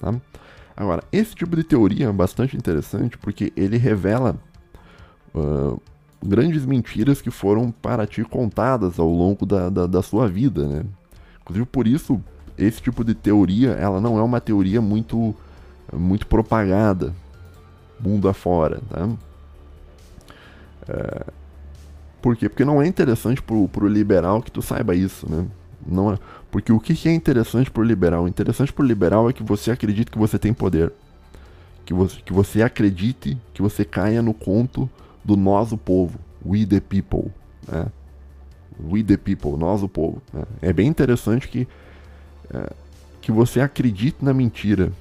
Tá? 0.00 0.14
Agora, 0.76 1.02
esse 1.10 1.34
tipo 1.34 1.56
de 1.56 1.64
teoria 1.64 2.06
é 2.06 2.12
bastante 2.12 2.56
interessante 2.56 3.16
porque 3.18 3.52
ele 3.56 3.76
revela 3.76 4.36
uh, 5.38 5.80
grandes 6.24 6.64
mentiras 6.66 7.20
que 7.20 7.30
foram 7.30 7.70
para 7.70 8.06
ti 8.06 8.22
contadas 8.24 8.98
ao 8.98 9.08
longo 9.08 9.46
da, 9.46 9.68
da, 9.68 9.86
da, 9.86 10.02
sua 10.02 10.28
vida. 10.28 10.66
Né? 10.66 10.84
Inclusive, 11.42 11.66
por 11.66 11.86
isso, 11.86 12.20
esse 12.56 12.82
tipo 12.82 13.04
de 13.04 13.14
teoria 13.14 13.70
ela 13.70 14.00
não 14.00 14.18
é 14.18 14.22
uma 14.22 14.40
teoria 14.40 14.80
muito, 14.80 15.34
muito 15.92 16.26
propagada 16.26 17.14
mundo 18.00 18.28
afora. 18.28 18.80
Tá? 18.88 19.08
É, 20.88 21.26
por 22.20 22.36
quê? 22.36 22.48
Porque 22.48 22.64
não 22.64 22.80
é 22.80 22.86
interessante 22.86 23.42
pro, 23.42 23.68
pro 23.68 23.88
liberal 23.88 24.42
que 24.42 24.50
tu 24.50 24.62
saiba 24.62 24.94
isso, 24.94 25.28
né? 25.30 25.46
Não 25.86 26.12
é, 26.12 26.18
porque 26.50 26.72
o 26.72 26.80
que 26.80 27.08
é 27.08 27.12
interessante 27.12 27.70
pro 27.70 27.82
liberal? 27.82 28.24
O 28.24 28.28
interessante 28.28 28.72
pro 28.72 28.84
liberal 28.84 29.30
é 29.30 29.32
que 29.32 29.42
você 29.42 29.70
acredite 29.70 30.10
que 30.10 30.18
você 30.18 30.38
tem 30.38 30.52
poder. 30.52 30.92
Que 31.84 31.94
você, 31.94 32.20
que 32.20 32.32
você 32.32 32.62
acredite 32.62 33.38
que 33.54 33.62
você 33.62 33.84
caia 33.84 34.20
no 34.20 34.34
conto 34.34 34.90
do 35.24 35.36
nós, 35.36 35.72
o 35.72 35.78
povo. 35.78 36.18
We 36.44 36.64
the 36.64 36.80
people. 36.80 37.30
Né? 37.66 37.86
We 38.80 39.02
the 39.02 39.16
people, 39.16 39.56
nós, 39.56 39.82
o 39.82 39.88
povo. 39.88 40.22
Né? 40.32 40.44
É 40.62 40.72
bem 40.72 40.86
interessante 40.86 41.48
que, 41.48 41.66
é, 42.52 42.72
que 43.20 43.32
você 43.32 43.60
acredite 43.60 44.24
na 44.24 44.32
mentira 44.32 44.92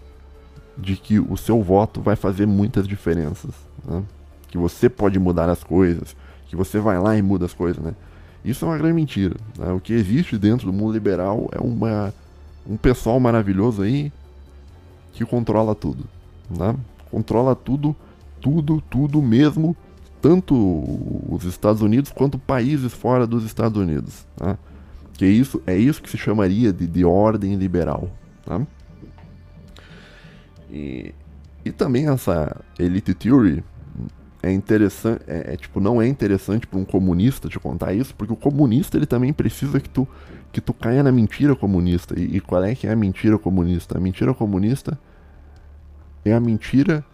de 0.77 0.95
que 0.95 1.19
o 1.19 1.35
seu 1.35 1.61
voto 1.61 2.01
vai 2.01 2.15
fazer 2.15 2.45
muitas 2.45 2.87
diferenças. 2.87 3.51
Né? 3.85 4.03
Que 4.49 4.57
você 4.57 4.89
pode 4.89 5.17
mudar 5.19 5.49
as 5.49 5.63
coisas. 5.63 6.15
Que 6.47 6.55
você 6.55 6.79
vai 6.79 6.99
lá 6.99 7.15
e 7.17 7.21
muda 7.21 7.45
as 7.45 7.53
coisas. 7.53 7.83
Né? 7.83 7.95
Isso 8.43 8.65
é 8.65 8.67
uma 8.67 8.77
grande 8.77 8.93
mentira. 8.93 9.35
Né? 9.57 9.71
O 9.71 9.79
que 9.79 9.93
existe 9.93 10.37
dentro 10.37 10.67
do 10.67 10.73
mundo 10.73 10.93
liberal 10.93 11.49
é 11.51 11.59
uma, 11.59 12.13
um 12.67 12.77
pessoal 12.77 13.19
maravilhoso 13.19 13.81
aí 13.81 14.11
que 15.13 15.25
controla 15.25 15.73
tudo. 15.73 16.05
Né? 16.49 16.75
Controla 17.09 17.55
tudo, 17.55 17.95
tudo, 18.39 18.81
tudo 18.89 19.21
mesmo, 19.21 19.75
tanto 20.27 20.53
os 21.29 21.45
Estados 21.45 21.81
Unidos 21.81 22.11
quanto 22.11 22.37
países 22.37 22.93
fora 22.93 23.25
dos 23.25 23.45
Estados 23.45 23.81
Unidos. 23.81 24.27
Né? 24.37 24.57
Que 25.13 25.25
isso, 25.25 25.63
é 25.65 25.77
isso 25.77 26.01
que 26.01 26.09
se 26.09 26.17
chamaria 26.17 26.73
de, 26.73 26.85
de 26.85 27.05
ordem 27.05 27.55
liberal. 27.55 28.09
Tá? 28.45 28.61
E, 30.69 31.13
e 31.63 31.71
também 31.71 32.09
essa 32.09 32.59
elite 32.77 33.13
theory 33.13 33.63
é 34.43 34.51
interessante, 34.51 35.21
é, 35.27 35.53
é, 35.53 35.55
tipo, 35.55 35.79
não 35.79 36.01
é 36.01 36.07
interessante 36.09 36.67
para 36.67 36.77
um 36.77 36.83
comunista 36.83 37.47
te 37.47 37.57
contar 37.57 37.93
isso, 37.93 38.13
porque 38.13 38.33
o 38.33 38.37
comunista 38.37 38.97
ele 38.97 39.05
também 39.05 39.31
precisa 39.31 39.79
que 39.79 39.87
tu 39.87 40.05
que 40.51 40.59
tu 40.59 40.73
caia 40.73 41.03
na 41.03 41.11
mentira 41.11 41.55
comunista. 41.55 42.19
E, 42.19 42.35
e 42.35 42.41
qual 42.41 42.65
é 42.65 42.75
que 42.75 42.85
é 42.85 42.91
a 42.91 42.95
mentira 42.97 43.37
comunista? 43.37 43.97
A 43.97 44.01
mentira 44.01 44.33
comunista 44.33 44.99
é 46.25 46.33
a 46.33 46.39
mentira 46.39 47.05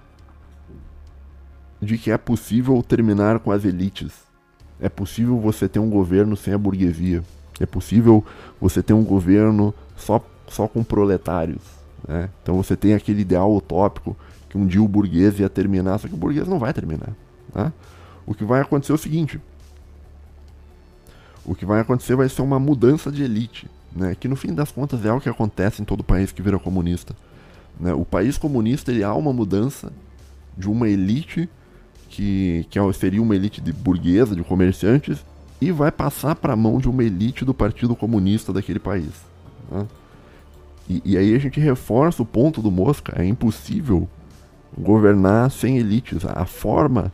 de 1.83 1.97
que 1.97 2.11
é 2.11 2.17
possível 2.17 2.81
terminar 2.81 3.39
com 3.39 3.51
as 3.51 3.65
elites. 3.65 4.11
É 4.79 4.89
possível 4.89 5.39
você 5.39 5.67
ter 5.67 5.79
um 5.79 5.89
governo 5.89 6.35
sem 6.35 6.53
a 6.53 6.57
burguesia. 6.57 7.23
É 7.59 7.65
possível 7.65 8.23
você 8.59 8.81
ter 8.81 8.93
um 8.93 9.03
governo 9.03 9.73
só, 9.95 10.23
só 10.47 10.67
com 10.67 10.83
proletários. 10.83 11.61
Né? 12.07 12.29
Então 12.41 12.55
você 12.55 12.75
tem 12.75 12.93
aquele 12.93 13.21
ideal 13.21 13.53
utópico 13.55 14.15
que 14.49 14.57
um 14.57 14.65
dia 14.65 14.81
o 14.81 14.87
burguês 14.87 15.39
ia 15.39 15.49
terminar, 15.49 15.97
só 15.99 16.07
que 16.07 16.13
o 16.13 16.17
burguês 16.17 16.47
não 16.47 16.59
vai 16.59 16.73
terminar. 16.73 17.13
Tá? 17.51 17.71
O 18.25 18.33
que 18.33 18.43
vai 18.43 18.61
acontecer 18.61 18.91
é 18.91 18.95
o 18.95 18.97
seguinte: 18.97 19.39
o 21.45 21.55
que 21.55 21.65
vai 21.65 21.79
acontecer 21.79 22.15
vai 22.15 22.27
ser 22.29 22.41
uma 22.41 22.59
mudança 22.59 23.11
de 23.11 23.23
elite, 23.23 23.69
né? 23.95 24.15
que 24.15 24.27
no 24.27 24.35
fim 24.35 24.53
das 24.53 24.71
contas 24.71 25.05
é 25.05 25.11
o 25.11 25.21
que 25.21 25.29
acontece 25.29 25.81
em 25.81 25.85
todo 25.85 26.03
país 26.03 26.31
que 26.31 26.41
vira 26.41 26.57
comunista. 26.59 27.15
Né? 27.79 27.93
O 27.93 28.05
país 28.05 28.37
comunista 28.37 28.91
ele 28.91 29.03
há 29.03 29.13
uma 29.13 29.33
mudança 29.33 29.91
de 30.57 30.69
uma 30.69 30.87
elite 30.87 31.49
que, 32.13 32.67
que 32.69 32.77
é 32.77 32.93
seria 32.93 33.19
uma 33.19 33.35
elite 33.35 33.59
de 33.59 33.73
burguesa, 33.73 34.35
de 34.35 34.43
comerciantes, 34.43 35.25
e 35.59 35.71
vai 35.71 35.91
passar 35.91 36.35
para 36.35 36.53
a 36.53 36.55
mão 36.55 36.77
de 36.77 36.87
uma 36.87 37.03
elite 37.03 37.43
do 37.43 37.55
Partido 37.55 37.95
Comunista 37.95 38.53
daquele 38.53 38.77
país. 38.77 39.09
Né? 39.71 39.87
E, 40.87 41.01
e, 41.03 41.17
aí 41.17 41.33
a 41.33 41.39
gente 41.39 41.59
reforça 41.59 42.21
o 42.21 42.25
ponto 42.25 42.61
do 42.61 42.69
Mosca: 42.69 43.19
é 43.19 43.25
impossível 43.25 44.07
governar 44.77 45.49
sem 45.49 45.79
elites. 45.79 46.23
A 46.23 46.45
forma 46.45 47.11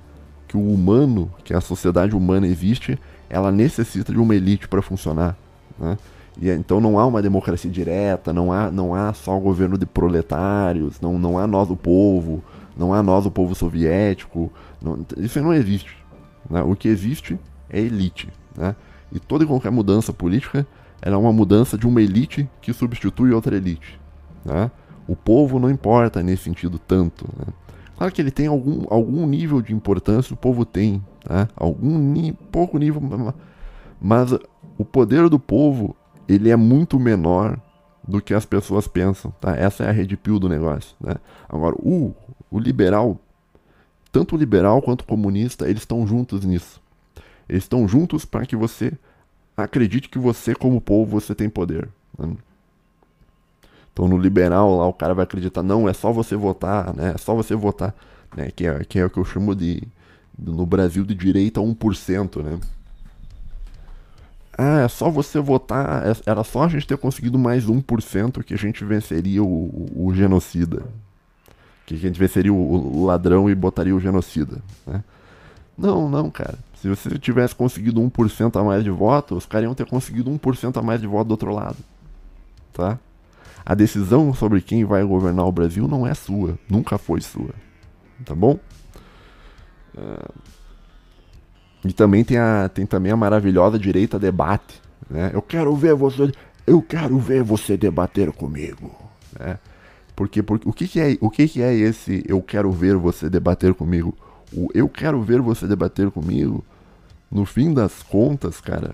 que 0.50 0.58
o 0.58 0.74
humano, 0.74 1.32
que 1.46 1.54
a 1.54 1.62
sociedade 1.62 2.14
humana 2.14 2.46
existe, 2.46 3.00
ela 3.30 3.54
necessita 3.54 4.12
de 4.12 4.20
uma 4.20 4.36
elite 4.36 4.68
para 4.68 4.82
funcionar. 4.82 5.38
Né? 5.80 5.98
E 6.42 6.50
então 6.50 6.82
não 6.82 7.00
há 7.00 7.06
uma 7.06 7.22
democracia 7.22 7.72
direta, 7.72 8.34
não 8.34 8.52
há, 8.52 8.70
não 8.70 8.94
há 8.94 9.14
só 9.14 9.38
o 9.38 9.42
governo 9.42 9.78
de 9.78 9.86
proletários, 9.86 11.00
não, 11.00 11.18
não 11.18 11.40
há 11.40 11.48
nós 11.48 11.70
o 11.70 11.78
povo, 11.78 12.44
não 12.76 12.94
há 12.94 13.02
nós 13.02 13.26
o 13.26 13.32
povo 13.32 13.56
soviético. 13.56 14.52
Não, 14.82 15.06
isso 15.18 15.42
não 15.42 15.54
existe. 15.54 15.96
Né? 16.50 16.62
O 16.62 16.76
que 16.76 16.88
existe 16.88 17.40
é 17.70 17.80
elite. 17.80 18.30
Né? 18.56 18.76
E 19.12 19.20
toda 19.20 19.44
e 19.44 19.48
qualquer 19.48 19.72
mudança 19.72 20.14
política 20.14 20.66
é 21.02 21.16
uma 21.16 21.34
mudança 21.34 21.78
de 21.78 21.88
uma 21.88 22.02
elite 22.02 22.50
que 22.62 22.74
substitui 22.74 23.32
outra 23.32 23.56
elite. 23.56 24.00
Né? 24.44 24.70
O 25.08 25.16
povo 25.16 25.60
não 25.60 25.70
importa 25.70 26.22
nesse 26.22 26.44
sentido 26.44 26.78
tanto. 26.78 27.28
Né? 27.38 27.54
Claro 27.98 28.14
que 28.14 28.22
ele 28.22 28.32
tem 28.32 28.48
algum, 28.48 28.86
algum 28.90 29.26
nível 29.28 29.62
de 29.62 29.74
importância, 29.74 30.34
o 30.34 30.38
povo 30.38 30.66
tem, 30.66 31.04
né? 31.30 31.48
algum 31.56 32.34
pouco 32.52 32.78
nível, 32.78 33.02
mas 34.00 34.32
o 34.78 34.86
poder 34.86 35.28
do 35.28 35.38
povo 35.38 35.96
ele 36.28 36.50
é 36.50 36.56
muito 36.56 37.00
menor 37.00 37.60
do 38.08 38.22
que 38.22 38.34
as 38.34 38.46
pessoas 38.46 38.88
pensam. 38.88 39.32
Tá? 39.42 39.56
Essa 39.56 39.84
é 39.84 39.90
a 39.90 39.92
rede 39.92 40.16
pio 40.16 40.40
do 40.40 40.48
negócio. 40.48 40.96
Né? 41.02 41.16
Agora, 41.48 41.76
o, 41.80 42.14
o 42.50 42.60
liberal, 42.60 43.20
tanto 44.12 44.36
liberal 44.36 44.82
quanto 44.82 45.06
comunista, 45.06 45.70
eles 45.70 45.82
estão 45.82 46.06
juntos 46.06 46.44
nisso. 46.44 46.82
Eles 47.48 47.64
estão 47.64 47.88
juntos 47.88 48.26
para 48.26 48.46
que 48.46 48.56
você 48.56 48.94
acredite 49.58 50.10
que 50.10 50.20
você, 50.20 50.56
como 50.56 50.80
povo, 50.80 51.20
você 51.20 51.36
tem 51.36 51.50
poder. 51.50 51.90
Né? 52.18 52.36
Então 53.92 54.08
no 54.08 54.18
liberal 54.18 54.78
lá 54.78 54.88
o 54.88 54.94
cara 54.94 55.14
vai 55.14 55.24
acreditar, 55.24 55.62
não, 55.62 55.90
é 55.90 55.94
só 55.94 56.12
você 56.12 56.36
votar, 56.36 56.96
né? 56.96 57.14
É 57.16 57.18
só 57.18 57.36
você 57.36 57.54
votar, 57.56 57.94
né? 58.36 58.50
Que 58.52 58.66
é, 58.66 58.84
que 58.84 59.00
é 59.00 59.06
o 59.06 59.10
que 59.10 59.18
eu 59.18 59.26
chamo 59.26 59.54
de, 59.54 59.84
no 60.38 60.66
Brasil, 60.66 61.04
de 61.04 61.14
direita 61.14 61.60
1%, 61.60 62.42
né? 62.42 62.60
Ah, 64.58 64.82
é 64.82 64.88
só 64.88 65.10
você 65.10 65.40
votar, 65.40 66.06
é, 66.08 66.14
era 66.26 66.44
só 66.44 66.64
a 66.64 66.68
gente 66.68 66.88
ter 66.88 66.98
conseguido 66.98 67.38
mais 67.40 67.66
1% 67.66 68.44
que 68.44 68.54
a 68.54 68.58
gente 68.58 68.84
venceria 68.86 69.44
o, 69.44 69.48
o, 69.48 70.08
o 70.08 70.14
genocida. 70.14 70.86
Que 71.90 71.96
a 71.96 71.98
gente 71.98 72.20
venceria 72.20 72.54
o, 72.54 73.00
o, 73.00 73.04
ladrão 73.04 73.50
e 73.50 73.56
botaria 73.56 73.96
o 73.96 74.00
genocida, 74.00 74.62
né? 74.86 75.04
Não, 75.76 76.08
não, 76.08 76.30
cara. 76.30 76.54
Se 76.76 76.88
você 76.88 77.18
tivesse 77.18 77.56
conseguido 77.56 78.00
1% 78.00 78.60
a 78.60 78.64
mais 78.64 78.84
de 78.84 78.92
voto, 78.92 79.36
os 79.36 79.48
caras 79.48 79.66
iam 79.66 79.74
ter 79.74 79.88
conseguido 79.88 80.30
1% 80.30 80.78
a 80.78 80.84
mais 80.84 81.02
de 81.02 81.08
voto 81.08 81.30
do 81.30 81.32
outro 81.32 81.52
lado. 81.52 81.78
Tá? 82.72 83.00
A 83.66 83.74
decisão 83.74 84.32
sobre 84.36 84.62
quem 84.62 84.86
vai 84.86 85.04
governar 85.04 85.48
o 85.48 85.52
Brasil 85.52 85.88
não 85.88 86.06
é 86.06 86.14
sua, 86.14 86.60
nunca 86.70 87.00
foi 87.00 87.22
sua. 87.22 87.56
Tá 88.24 88.36
bom? 88.36 88.60
Uh, 89.98 90.34
e 91.86 91.92
também 91.92 92.24
tem, 92.24 92.38
a, 92.38 92.70
tem 92.72 92.86
também 92.86 93.12
a 93.12 93.18
maravilhosa 93.18 93.80
direita 93.80 94.20
debate. 94.20 94.80
Né? 95.10 95.32
Eu 95.34 95.42
quero 95.42 95.76
ver 95.76 95.96
você. 95.96 96.32
Eu 96.68 96.84
quero 96.84 97.18
ver 97.18 97.42
você 97.42 97.76
debater 97.76 98.32
comigo. 98.32 98.96
Né? 99.40 99.58
Porque, 100.20 100.44
porque 100.44 100.68
o, 100.68 100.74
que, 100.74 100.86
que, 100.86 101.00
é, 101.00 101.18
o 101.22 101.30
que, 101.30 101.48
que 101.48 101.62
é 101.62 101.74
esse 101.74 102.26
eu 102.28 102.42
quero 102.42 102.70
ver 102.74 102.98
você 102.98 103.30
debater 103.30 103.74
comigo? 103.74 104.14
O 104.52 104.68
eu 104.74 104.90
quero 104.90 105.22
ver 105.22 105.40
você 105.40 105.66
debater 105.66 106.12
comigo, 106.12 106.62
no 107.32 107.46
fim 107.46 107.74
das 107.74 108.04
contas, 108.04 108.60
cara, 108.60 108.94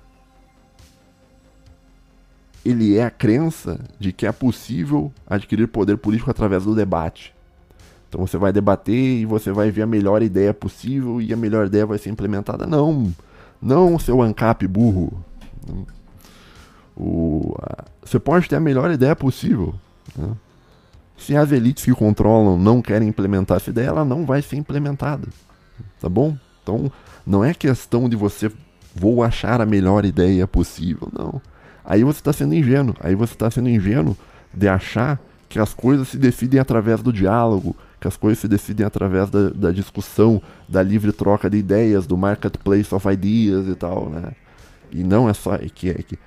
ele 2.63 2.95
é 2.95 3.03
a 3.03 3.09
crença 3.09 3.79
de 3.99 4.13
que 4.13 4.27
é 4.27 4.31
possível 4.31 5.11
adquirir 5.25 5.67
poder 5.67 5.97
político 5.97 6.29
através 6.29 6.63
do 6.63 6.75
debate. 6.75 7.33
Então 8.07 8.21
você 8.21 8.37
vai 8.37 8.53
debater 8.53 8.93
e 8.93 9.25
você 9.25 9.51
vai 9.51 9.71
ver 9.71 9.81
a 9.81 9.87
melhor 9.87 10.21
ideia 10.21 10.53
possível 10.53 11.19
e 11.19 11.33
a 11.33 11.37
melhor 11.37 11.65
ideia 11.65 11.87
vai 11.87 11.97
ser 11.97 12.11
implementada. 12.11 12.67
Não, 12.67 13.11
Não 13.59 13.97
seu 13.97 14.21
ANCAP 14.21 14.67
burro. 14.67 15.25
O, 16.95 17.55
você 18.03 18.19
pode 18.19 18.47
ter 18.47 18.57
a 18.57 18.59
melhor 18.59 18.91
ideia 18.91 19.15
possível. 19.15 19.73
Né? 20.15 20.29
Se 21.17 21.35
as 21.35 21.51
elites 21.51 21.85
que 21.85 21.93
controlam 21.93 22.57
não 22.57 22.81
querem 22.81 23.07
implementar 23.07 23.57
essa 23.57 23.69
ideia, 23.69 23.87
ela 23.87 24.05
não 24.05 24.25
vai 24.25 24.41
ser 24.41 24.57
implementada. 24.57 25.27
Tá 25.99 26.09
bom? 26.09 26.37
Então, 26.61 26.91
não 27.25 27.43
é 27.43 27.53
questão 27.53 28.09
de 28.09 28.15
você 28.15 28.51
vou 28.95 29.23
achar 29.23 29.59
a 29.59 29.65
melhor 29.65 30.05
ideia 30.05 30.47
possível. 30.47 31.09
Não. 31.11 31.41
Aí 31.83 32.03
você 32.03 32.19
está 32.19 32.31
sendo 32.31 32.55
ingênuo. 32.55 32.95
Aí 32.99 33.13
você 33.13 33.33
está 33.33 33.51
sendo 33.51 33.69
ingênuo 33.69 34.17
de 34.53 34.67
achar 34.67 35.19
que 35.49 35.59
as 35.59 35.73
coisas 35.73 36.07
se 36.07 36.17
decidem 36.17 36.59
através 36.59 37.01
do 37.03 37.13
diálogo, 37.13 37.75
que 37.99 38.07
as 38.07 38.17
coisas 38.17 38.39
se 38.39 38.47
decidem 38.47 38.85
através 38.85 39.29
da, 39.29 39.49
da 39.49 39.71
discussão, 39.71 40.41
da 40.67 40.81
livre 40.81 41.11
troca 41.11 41.49
de 41.49 41.57
ideias, 41.57 42.07
do 42.07 42.17
marketplace 42.17 42.93
of 42.93 43.07
ideas 43.09 43.67
e 43.67 43.75
tal, 43.75 44.09
né? 44.09 44.31
E 44.91 45.03
não 45.03 45.29
é 45.29 45.33
só 45.33 45.55
é 45.55 45.67
que, 45.73 45.89
é 45.89 45.93
que, 45.95 46.17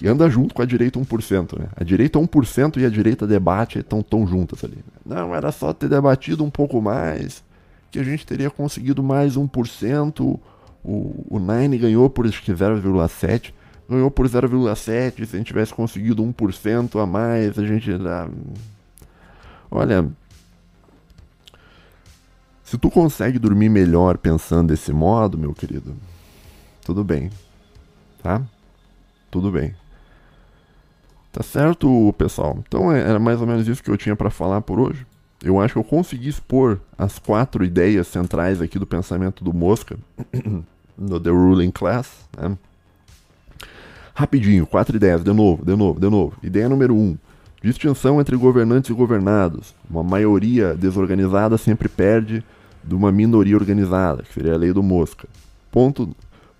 que 0.00 0.08
anda 0.08 0.30
junto 0.30 0.54
com 0.54 0.62
a 0.62 0.64
direita 0.64 0.98
1%, 0.98 1.58
né? 1.58 1.66
A 1.76 1.84
direita 1.84 2.18
1% 2.18 2.78
e 2.78 2.86
a 2.86 2.88
direita 2.88 3.26
debate 3.26 3.80
estão 3.80 4.02
tão 4.02 4.26
juntas 4.26 4.64
ali. 4.64 4.78
Não, 5.04 5.34
era 5.34 5.52
só 5.52 5.74
ter 5.74 5.90
debatido 5.90 6.42
um 6.42 6.48
pouco 6.48 6.80
mais, 6.80 7.44
que 7.90 7.98
a 7.98 8.02
gente 8.02 8.24
teria 8.24 8.48
conseguido 8.48 9.02
mais 9.02 9.36
1%, 9.36 10.40
o, 10.82 11.26
o 11.28 11.38
Nine 11.38 11.76
ganhou 11.76 12.08
por 12.08 12.26
acho 12.26 12.42
que 12.42 12.50
0,7%, 12.50 13.52
ganhou 13.90 14.10
por 14.10 14.26
0,7, 14.26 15.26
se 15.26 15.36
a 15.36 15.38
gente 15.38 15.48
tivesse 15.48 15.74
conseguido 15.74 16.24
1% 16.24 16.98
a 16.98 17.04
mais, 17.04 17.58
a 17.58 17.66
gente 17.66 17.94
dá... 17.98 18.26
Olha, 19.70 20.08
se 22.64 22.78
tu 22.78 22.90
consegue 22.90 23.38
dormir 23.38 23.68
melhor 23.68 24.16
pensando 24.16 24.68
desse 24.68 24.94
modo, 24.94 25.36
meu 25.36 25.52
querido, 25.52 25.94
tudo 26.86 27.04
bem, 27.04 27.30
tá? 28.22 28.40
Tudo 29.30 29.52
bem. 29.52 29.74
Tá 31.32 31.42
certo, 31.44 32.12
pessoal? 32.18 32.58
Então 32.66 32.92
é, 32.92 33.00
era 33.00 33.18
mais 33.18 33.40
ou 33.40 33.46
menos 33.46 33.68
isso 33.68 33.82
que 33.82 33.90
eu 33.90 33.96
tinha 33.96 34.16
para 34.16 34.30
falar 34.30 34.60
por 34.62 34.80
hoje. 34.80 35.06
Eu 35.42 35.60
acho 35.60 35.74
que 35.74 35.78
eu 35.78 35.84
consegui 35.84 36.28
expor 36.28 36.80
as 36.98 37.18
quatro 37.18 37.64
ideias 37.64 38.08
centrais 38.08 38.60
aqui 38.60 38.78
do 38.78 38.86
pensamento 38.86 39.42
do 39.42 39.54
Mosca, 39.54 39.96
no 40.98 41.18
The 41.18 41.30
Ruling 41.30 41.70
Class, 41.70 42.28
né? 42.36 42.58
Rapidinho, 44.12 44.66
quatro 44.66 44.96
ideias, 44.96 45.24
de 45.24 45.32
novo, 45.32 45.64
de 45.64 45.74
novo, 45.74 45.98
de 45.98 46.10
novo. 46.10 46.36
Ideia 46.42 46.68
número 46.68 46.94
um: 46.94 47.16
distinção 47.62 48.20
entre 48.20 48.36
governantes 48.36 48.90
e 48.90 48.92
governados. 48.92 49.74
Uma 49.88 50.02
maioria 50.02 50.74
desorganizada 50.74 51.56
sempre 51.56 51.88
perde 51.88 52.44
de 52.82 52.94
uma 52.94 53.10
minoria 53.10 53.56
organizada, 53.56 54.22
que 54.24 54.34
seria 54.34 54.54
a 54.54 54.58
lei 54.58 54.72
do 54.72 54.82
Mosca. 54.82 55.26
Ponto, 55.70 56.14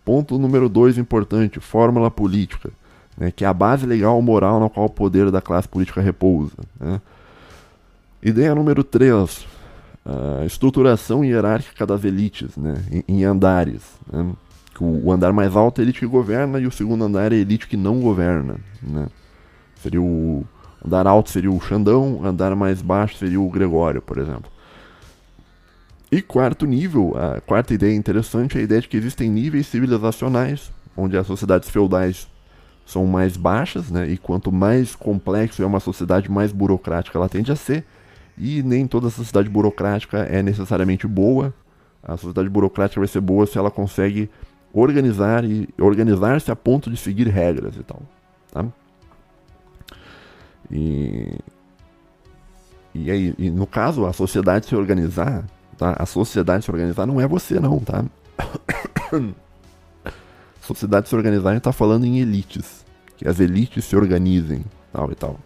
ponto 0.05 0.39
número 0.39 0.69
dois 0.71 0.97
importante: 0.97 1.61
fórmula 1.61 2.11
política, 2.11 2.71
né, 3.21 3.31
que 3.31 3.45
é 3.45 3.47
a 3.47 3.55
base 3.55 3.87
legal 3.87 4.21
moral 4.21 4.59
na 4.59 4.69
qual 4.69 4.87
o 4.87 4.91
poder 4.91 5.31
da 5.31 5.41
classe 5.41 5.69
política 5.69 6.01
repousa. 6.01 6.57
Né. 6.81 7.01
Ideia 8.21 8.55
número 8.55 8.83
três: 8.83 9.47
a 10.05 10.45
estruturação 10.45 11.25
hierárquica 11.25 11.87
das 11.87 12.03
elites, 12.03 12.57
né, 12.57 12.83
em, 12.91 13.05
em 13.07 13.25
andares. 13.25 13.83
Né 14.11 14.33
o 14.81 15.13
andar 15.13 15.33
mais 15.33 15.55
alto 15.55 15.81
é 15.81 15.83
a 15.83 15.85
elite 15.85 16.01
que 16.01 16.07
governa 16.07 16.59
e 16.59 16.67
o 16.67 16.73
segundo 16.73 17.05
andar 17.05 17.33
é 17.33 17.37
a 17.37 17.39
elite 17.39 17.69
que 17.69 17.77
não 17.77 18.01
governa. 18.01 18.57
Né? 18.83 19.07
Seria 19.77 20.01
o 20.01 20.45
andar 20.85 21.07
alto 21.07 21.29
seria 21.29 21.53
o 21.53 21.61
Xandão, 21.61 22.25
andar 22.25 22.57
mais 22.57 22.81
baixo 22.81 23.17
seria 23.17 23.41
o 23.41 23.51
Gregório, 23.51 24.01
por 24.01 24.17
exemplo. 24.17 24.51
E 26.11 26.23
quarto 26.23 26.67
nível, 26.67 27.15
a 27.17 27.41
quarta 27.41 27.75
ideia 27.75 27.95
interessante 27.95 28.57
é 28.57 28.61
a 28.61 28.65
ideia 28.65 28.81
de 28.81 28.89
que 28.89 28.97
existem 28.97 29.31
níveis 29.31 29.67
civilizacionais, 29.67 30.73
onde 30.97 31.17
as 31.17 31.27
sociedades 31.27 31.69
feudais 31.69 32.27
são 32.91 33.07
mais 33.07 33.37
baixas, 33.37 33.91
né? 33.91 34.09
E 34.09 34.19
quanto 34.19 34.51
mais 34.51 34.97
complexo 34.97 35.62
é 35.62 35.67
uma 35.67 35.81
sociedade, 35.81 36.31
mais 36.31 36.53
burocrática 36.53 37.17
ela 37.17 37.29
tende 37.29 37.53
a 37.53 37.57
ser. 37.57 37.85
E 38.37 38.62
nem 38.62 38.87
toda 38.87 39.11
sociedade 39.11 39.49
burocrática 39.49 40.19
é 40.19 40.43
necessariamente 40.43 41.07
boa. 41.07 41.55
A 42.03 42.17
sociedade 42.17 42.49
burocrática 42.49 43.01
vai 43.01 43.09
ser 43.09 43.21
boa 43.21 43.47
se 43.47 43.59
ela 43.59 43.71
consegue 43.71 44.29
organizar 44.73 45.45
e 45.45 45.69
organizar-se 45.79 46.51
a 46.51 46.57
ponto 46.57 46.91
de 46.91 46.97
seguir 46.97 47.29
regras 47.29 47.77
e 47.77 47.83
tal, 47.83 48.03
tá? 48.53 48.67
E 50.71 51.39
e 52.95 53.11
aí, 53.11 53.35
e 53.39 53.51
no 53.51 53.67
caso, 53.67 54.05
a 54.05 54.12
sociedade 54.12 54.67
se 54.67 54.75
organizar, 54.75 55.45
tá? 55.79 55.95
A 55.99 56.07
sociedade 56.07 56.65
se 56.65 56.71
organizar 56.71 57.07
não 57.07 57.21
é 57.21 57.27
você 57.27 57.61
não, 57.61 57.79
tá? 57.79 58.05
sociedade 60.61 61.09
se 61.09 61.15
organizar, 61.15 61.51
a 61.51 61.53
gente 61.55 61.62
tá 61.62 61.73
falando 61.73 62.05
em 62.05 62.21
elites, 62.21 62.80
que 63.21 63.29
as 63.29 63.39
elites 63.39 63.85
se 63.85 63.95
organizem, 63.95 64.65
tal 64.91 65.13
e 65.13 65.15
tal. 65.15 65.39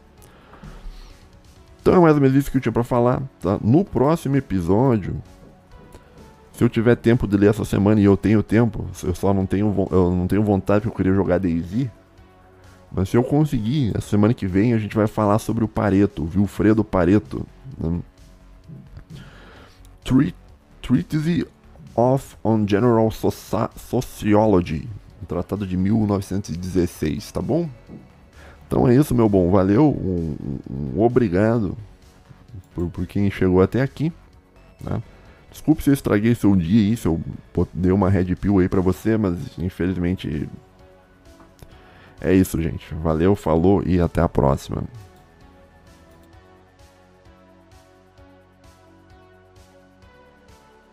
Então 1.83 1.93
é 1.93 1.99
mais 1.99 2.15
ou 2.15 2.21
menos 2.21 2.37
isso 2.37 2.49
que 2.49 2.57
eu 2.57 2.61
tinha 2.61 2.71
para 2.71 2.85
falar, 2.85 3.21
tá? 3.41 3.59
No 3.61 3.85
próximo 3.85 4.37
episódio, 4.37 5.21
se 6.53 6.63
eu 6.63 6.69
tiver 6.69 6.95
tempo 6.95 7.27
de 7.27 7.37
ler 7.37 7.51
essa 7.51 7.65
semana 7.65 8.01
e 8.01 8.05
eu 8.05 8.17
tenho 8.17 8.45
tempo, 8.45 8.87
eu 9.03 9.13
só 9.13 9.35
não 9.35 9.45
tenho, 9.45 9.89
eu 9.91 10.15
não 10.15 10.29
tenho 10.29 10.45
vontade 10.45 10.83
porque 10.83 10.93
eu 10.93 10.97
queria 10.97 11.15
jogar 11.15 11.39
Daisy. 11.39 11.91
Mas 12.93 13.09
se 13.09 13.17
eu 13.17 13.25
conseguir, 13.25 13.93
a 13.97 14.01
semana 14.01 14.33
que 14.33 14.47
vem 14.47 14.73
a 14.73 14.79
gente 14.79 14.95
vai 14.95 15.09
falar 15.09 15.41
sobre 15.41 15.65
o 15.65 15.69
Pareto, 15.69 16.23
o 16.23 16.31
Wilfredo 16.33 16.85
Pareto. 16.85 17.45
Né? 17.77 18.01
Treatise 20.81 21.45
of 21.97 22.37
on 22.45 22.69
General 22.69 23.11
Soci 23.11 23.69
Sociology, 23.77 24.89
um 25.25 25.27
tratado 25.27 25.67
de 25.67 25.77
1916, 25.77 27.33
tá 27.33 27.41
bom? 27.41 27.69
Então 28.69 28.87
é 28.87 28.95
isso, 28.95 29.15
meu 29.15 29.29
bom. 29.29 29.51
Valeu, 29.51 29.89
um, 29.89 30.37
um 30.71 31.01
obrigado 31.01 31.77
por, 32.75 32.89
por 32.91 33.07
quem 33.07 33.31
chegou 33.31 33.63
até 33.63 33.81
aqui. 33.81 34.13
Né? 34.81 35.03
Desculpe 35.51 35.83
se 35.83 35.91
eu 35.91 35.95
estraguei 35.95 36.35
seu 36.35 36.55
dia 36.55 36.83
aí, 36.83 36.97
se 36.97 37.07
eu 37.07 37.21
dei 37.73 37.91
uma 37.91 38.11
red 38.11 38.35
pill 38.37 38.59
aí 38.59 38.69
pra 38.69 38.81
você, 38.81 39.17
mas 39.17 39.59
infelizmente 39.59 40.49
é 42.21 42.35
isso, 42.35 42.61
gente. 42.61 42.95
Valeu, 42.95 43.35
falou 43.35 43.83
e 43.87 44.01
até 44.01 44.21
a 44.21 44.29
próxima. 44.29 44.85